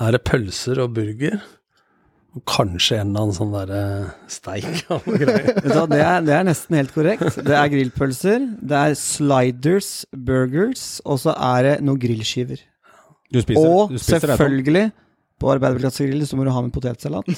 er 0.00 0.14
det 0.16 0.22
pølser 0.24 0.80
og 0.84 0.94
burger. 0.96 1.40
Og 2.30 2.44
kanskje 2.46 3.00
en 3.00 3.10
eller 3.10 3.24
annen 3.24 3.34
sånn 3.34 3.50
derre 3.52 3.82
steik 4.30 4.84
og 4.94 5.06
greier. 5.10 5.56
Det, 5.90 5.98
er, 5.98 6.20
det 6.22 6.34
er 6.36 6.44
nesten 6.46 6.76
helt 6.78 6.92
korrekt. 6.94 7.40
Det 7.42 7.56
er 7.58 7.70
grillpølser, 7.72 8.44
det 8.62 8.76
er 8.78 8.94
sliders, 8.98 9.88
burgers, 10.14 10.84
og 11.02 11.18
så 11.24 11.34
er 11.34 11.66
det 11.66 11.72
noen 11.82 11.98
grillskiver. 12.00 12.62
Du 13.34 13.40
spiser, 13.42 13.66
og 13.66 13.90
du 13.90 13.98
spiser 13.98 14.30
det, 14.30 14.36
selvfølgelig, 14.38 14.84
på 15.40 15.50
arbeiderklassegrill 15.56 16.22
så 16.28 16.38
må 16.38 16.46
du 16.46 16.52
ha 16.54 16.62
med 16.62 16.72
potetsalat. 16.74 17.28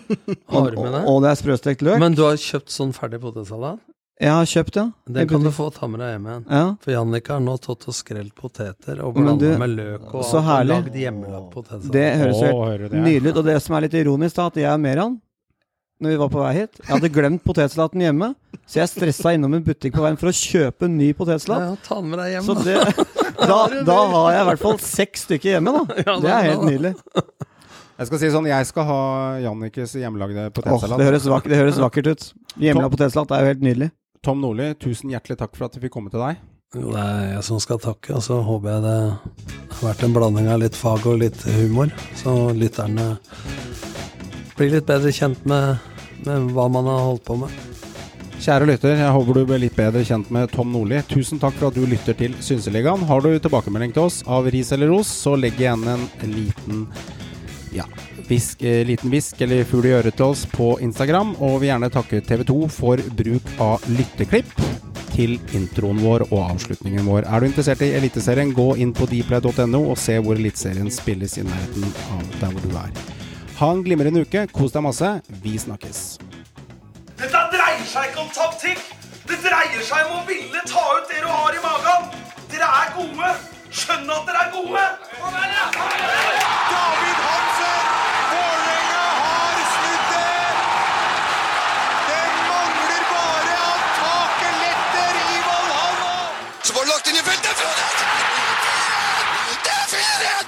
og, 0.56 0.74
og. 0.74 0.98
Og 0.98 1.22
det 1.22 1.30
er 1.30 1.38
sprøstekt 1.38 1.86
løk. 1.86 2.02
Men 2.02 2.18
du 2.18 2.24
har 2.26 2.38
kjøpt 2.40 2.74
sånn 2.74 2.94
ferdig 2.96 3.22
potetsalat? 3.22 3.78
Jeg 4.20 4.32
har 4.36 4.44
kjøpt, 4.50 4.76
ja. 4.76 4.82
Den 5.08 5.28
kan 5.30 5.44
du 5.46 5.48
få 5.56 5.70
ta 5.72 5.86
med 5.88 6.02
deg 6.02 6.10
hjem 6.12 6.26
igjen. 6.28 6.42
Ja, 6.52 6.64
For 6.84 6.92
Jannicke 6.92 7.32
har 7.32 7.40
nå 7.40 7.54
tatt 7.64 7.86
og 7.88 7.94
skrelt 7.96 8.34
poteter 8.36 9.00
og 9.00 9.14
blanda 9.16 9.54
med 9.62 9.72
løk 9.78 10.10
og, 10.12 10.20
så 10.28 10.42
og 10.42 10.66
lagd 10.68 10.98
hjemmelagd 11.00 11.46
potetsalat. 11.54 11.92
det 11.94 12.06
høres 12.20 12.42
det? 12.42 13.00
nydelig 13.00 13.32
ut. 13.32 13.38
Og 13.40 13.46
det 13.48 13.56
som 13.64 13.76
er 13.78 13.86
litt 13.86 13.96
ironisk, 13.96 14.36
da, 14.36 14.46
at 14.52 14.58
jeg 14.60 14.68
og 14.74 14.82
Meran, 14.84 15.14
når 16.00 16.12
vi 16.14 16.18
var 16.20 16.30
på 16.32 16.40
vei 16.40 16.50
hit 16.56 16.78
Jeg 16.80 16.88
hadde 16.94 17.08
glemt 17.12 17.42
potetsalaten 17.44 18.00
hjemme, 18.04 18.30
så 18.68 18.82
jeg 18.82 18.88
stressa 18.92 19.32
innom 19.36 19.56
en 19.56 19.64
butikk 19.64 19.96
på 19.96 20.04
veien 20.04 20.16
for 20.20 20.30
å 20.30 20.36
kjøpe 20.36 20.84
en 20.88 20.98
ny 21.00 21.10
potetsalat. 21.16 21.64
Ja, 21.64 21.78
ta 21.88 21.98
den 22.00 22.10
med 22.12 22.20
deg 22.20 22.34
hjem, 22.34 22.44
Så 22.44 22.56
da. 22.56 22.64
det, 22.64 23.06
da, 23.50 23.58
da 23.88 23.96
har 24.14 24.32
jeg 24.36 24.42
i 24.44 24.48
hvert 24.50 24.62
fall 24.66 24.78
seks 24.84 25.24
stykker 25.28 25.56
hjemme, 25.56 25.74
da. 25.80 26.04
Det 26.20 26.32
er 26.36 26.46
helt 26.50 26.66
nydelig. 26.68 26.92
Jeg 28.00 28.08
skal 28.08 28.20
si 28.22 28.30
sånn, 28.32 28.46
jeg 28.48 28.68
skal 28.68 28.86
ha 28.88 29.00
Jannikes 29.44 29.92
hjemmelagde 30.00 30.46
Åh, 30.48 30.70
Oh, 30.72 30.84
det, 30.96 31.04
høres 31.04 31.26
vak 31.28 31.48
det 31.52 31.56
høres 31.60 31.80
vakkert 31.80 32.12
ut. 32.14 32.28
Hjemmelagd 32.60 32.94
potetsalat 32.96 33.34
er 33.36 33.44
jo 33.44 33.50
helt 33.54 33.64
nydelig. 33.64 33.90
Tom 34.20 34.42
Nordli, 34.42 34.74
tusen 34.76 35.08
hjertelig 35.14 35.38
takk 35.40 35.54
for 35.56 35.64
at 35.64 35.76
vi 35.78 35.86
fikk 35.86 35.94
komme 35.94 36.10
til 36.12 36.20
deg. 36.20 36.40
Jo, 36.76 36.90
Det 36.92 37.00
er 37.00 37.22
jeg 37.32 37.44
som 37.46 37.60
skal 37.62 37.78
takke, 37.80 38.12
og 38.18 38.22
så 38.22 38.36
håper 38.44 38.68
jeg 38.74 38.82
det 38.84 38.96
har 39.72 39.80
vært 39.86 40.02
en 40.04 40.12
blanding 40.12 40.50
av 40.52 40.60
litt 40.60 40.76
fag 40.76 41.06
og 41.08 41.22
litt 41.22 41.40
humor. 41.56 41.88
Så 42.20 42.34
lytterne 42.52 43.14
blir 44.58 44.74
litt 44.74 44.86
bedre 44.90 45.08
kjent 45.10 45.40
med, 45.48 45.80
med 46.26 46.52
hva 46.52 46.68
man 46.68 46.90
har 46.92 47.00
holdt 47.06 47.24
på 47.30 47.38
med. 47.40 47.56
Kjære 48.40 48.68
lytter, 48.68 49.00
jeg 49.00 49.16
håper 49.16 49.40
du 49.40 49.42
ble 49.48 49.58
litt 49.64 49.80
bedre 49.80 50.04
kjent 50.04 50.28
med 50.32 50.52
Tom 50.52 50.68
Nordli. 50.72 51.00
Tusen 51.08 51.40
takk 51.40 51.56
for 51.56 51.70
at 51.70 51.80
du 51.80 51.88
lytter 51.88 52.16
til 52.16 52.36
Synseligaen. 52.44 53.08
Har 53.08 53.24
du 53.24 53.32
tilbakemelding 53.32 53.96
til 53.96 54.04
oss 54.04 54.20
av 54.28 54.52
ris 54.52 54.72
eller 54.76 54.92
ros, 54.92 55.08
så 55.08 55.32
legg 55.40 55.56
igjen 55.60 55.88
en 55.88 56.06
liten 56.28 56.84
ja, 57.72 57.88
visk, 58.30 58.62
eh, 58.62 58.84
liten 58.86 59.10
bisk 59.10 59.40
eller 59.40 59.64
fugl 59.68 59.90
i 59.90 59.94
øret 59.98 60.16
til 60.16 60.30
oss 60.30 60.46
på 60.46 60.76
Instagram. 60.80 61.34
Og 61.40 61.60
vil 61.60 61.70
gjerne 61.70 61.90
takke 61.92 62.22
TV 62.24 62.44
2 62.48 62.60
for 62.70 63.02
bruk 63.18 63.54
av 63.60 63.84
lytteklipp 63.90 64.52
til 65.10 65.36
introen 65.56 66.00
vår 66.00 66.24
og 66.30 66.38
avslutningen 66.54 67.06
vår. 67.06 67.26
Er 67.26 67.40
du 67.40 67.46
interessert 67.50 67.82
i 67.84 67.92
Eliteserien, 67.98 68.54
gå 68.54 68.76
inn 68.80 68.94
på 68.96 69.08
dplay.no 69.10 69.82
og 69.90 69.98
se 69.98 70.16
hvor 70.22 70.38
Eliteserien 70.38 70.90
spilles 70.94 71.36
i 71.38 71.44
nærheten 71.46 71.90
av 72.16 72.22
der 72.40 72.54
hvor 72.54 72.64
du 72.64 72.76
er. 72.78 72.92
Ha 73.60 73.70
en 73.74 73.82
glimrende 73.84 74.22
uke, 74.24 74.46
kos 74.54 74.72
deg 74.72 74.86
masse. 74.86 75.10
Vi 75.42 75.58
snakkes. 75.60 76.00
Dette 77.20 77.42
dreier 77.52 77.84
seg 77.84 78.08
ikke 78.08 78.24
om 78.24 78.30
taktikk. 78.32 78.80
Det 79.28 79.36
dreier 79.44 79.82
seg 79.84 80.08
om 80.08 80.22
å 80.22 80.26
ville 80.30 80.62
ta 80.70 80.84
ut 80.96 81.12
det 81.12 81.20
du 81.20 81.28
har 81.28 81.52
i 81.52 81.60
magen. 81.66 82.08
Dere 82.50 82.70
er 82.80 82.94
gode. 82.96 83.34
Skjønn 83.70 84.08
at 84.10 84.30
dere 84.30 84.46
er 84.46 84.50
gode. 84.56 84.86
David 86.70 87.20
Hansen! 87.26 87.69
skuddskjøtet 97.30 97.56
fra 97.56 97.70
nett! 97.78 97.98
Det 99.64 99.70
er 99.70 99.86
4-1! 99.92 100.46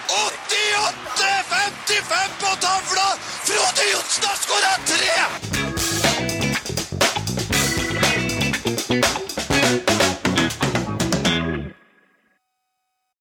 88-55 1.19 2.35
på 2.41 2.51
tavla! 2.67 3.09
Frode 3.47 3.85
Johnsen 3.93 4.25
har 4.27 4.37
skåra 4.43 4.75
tre! 4.91 6.32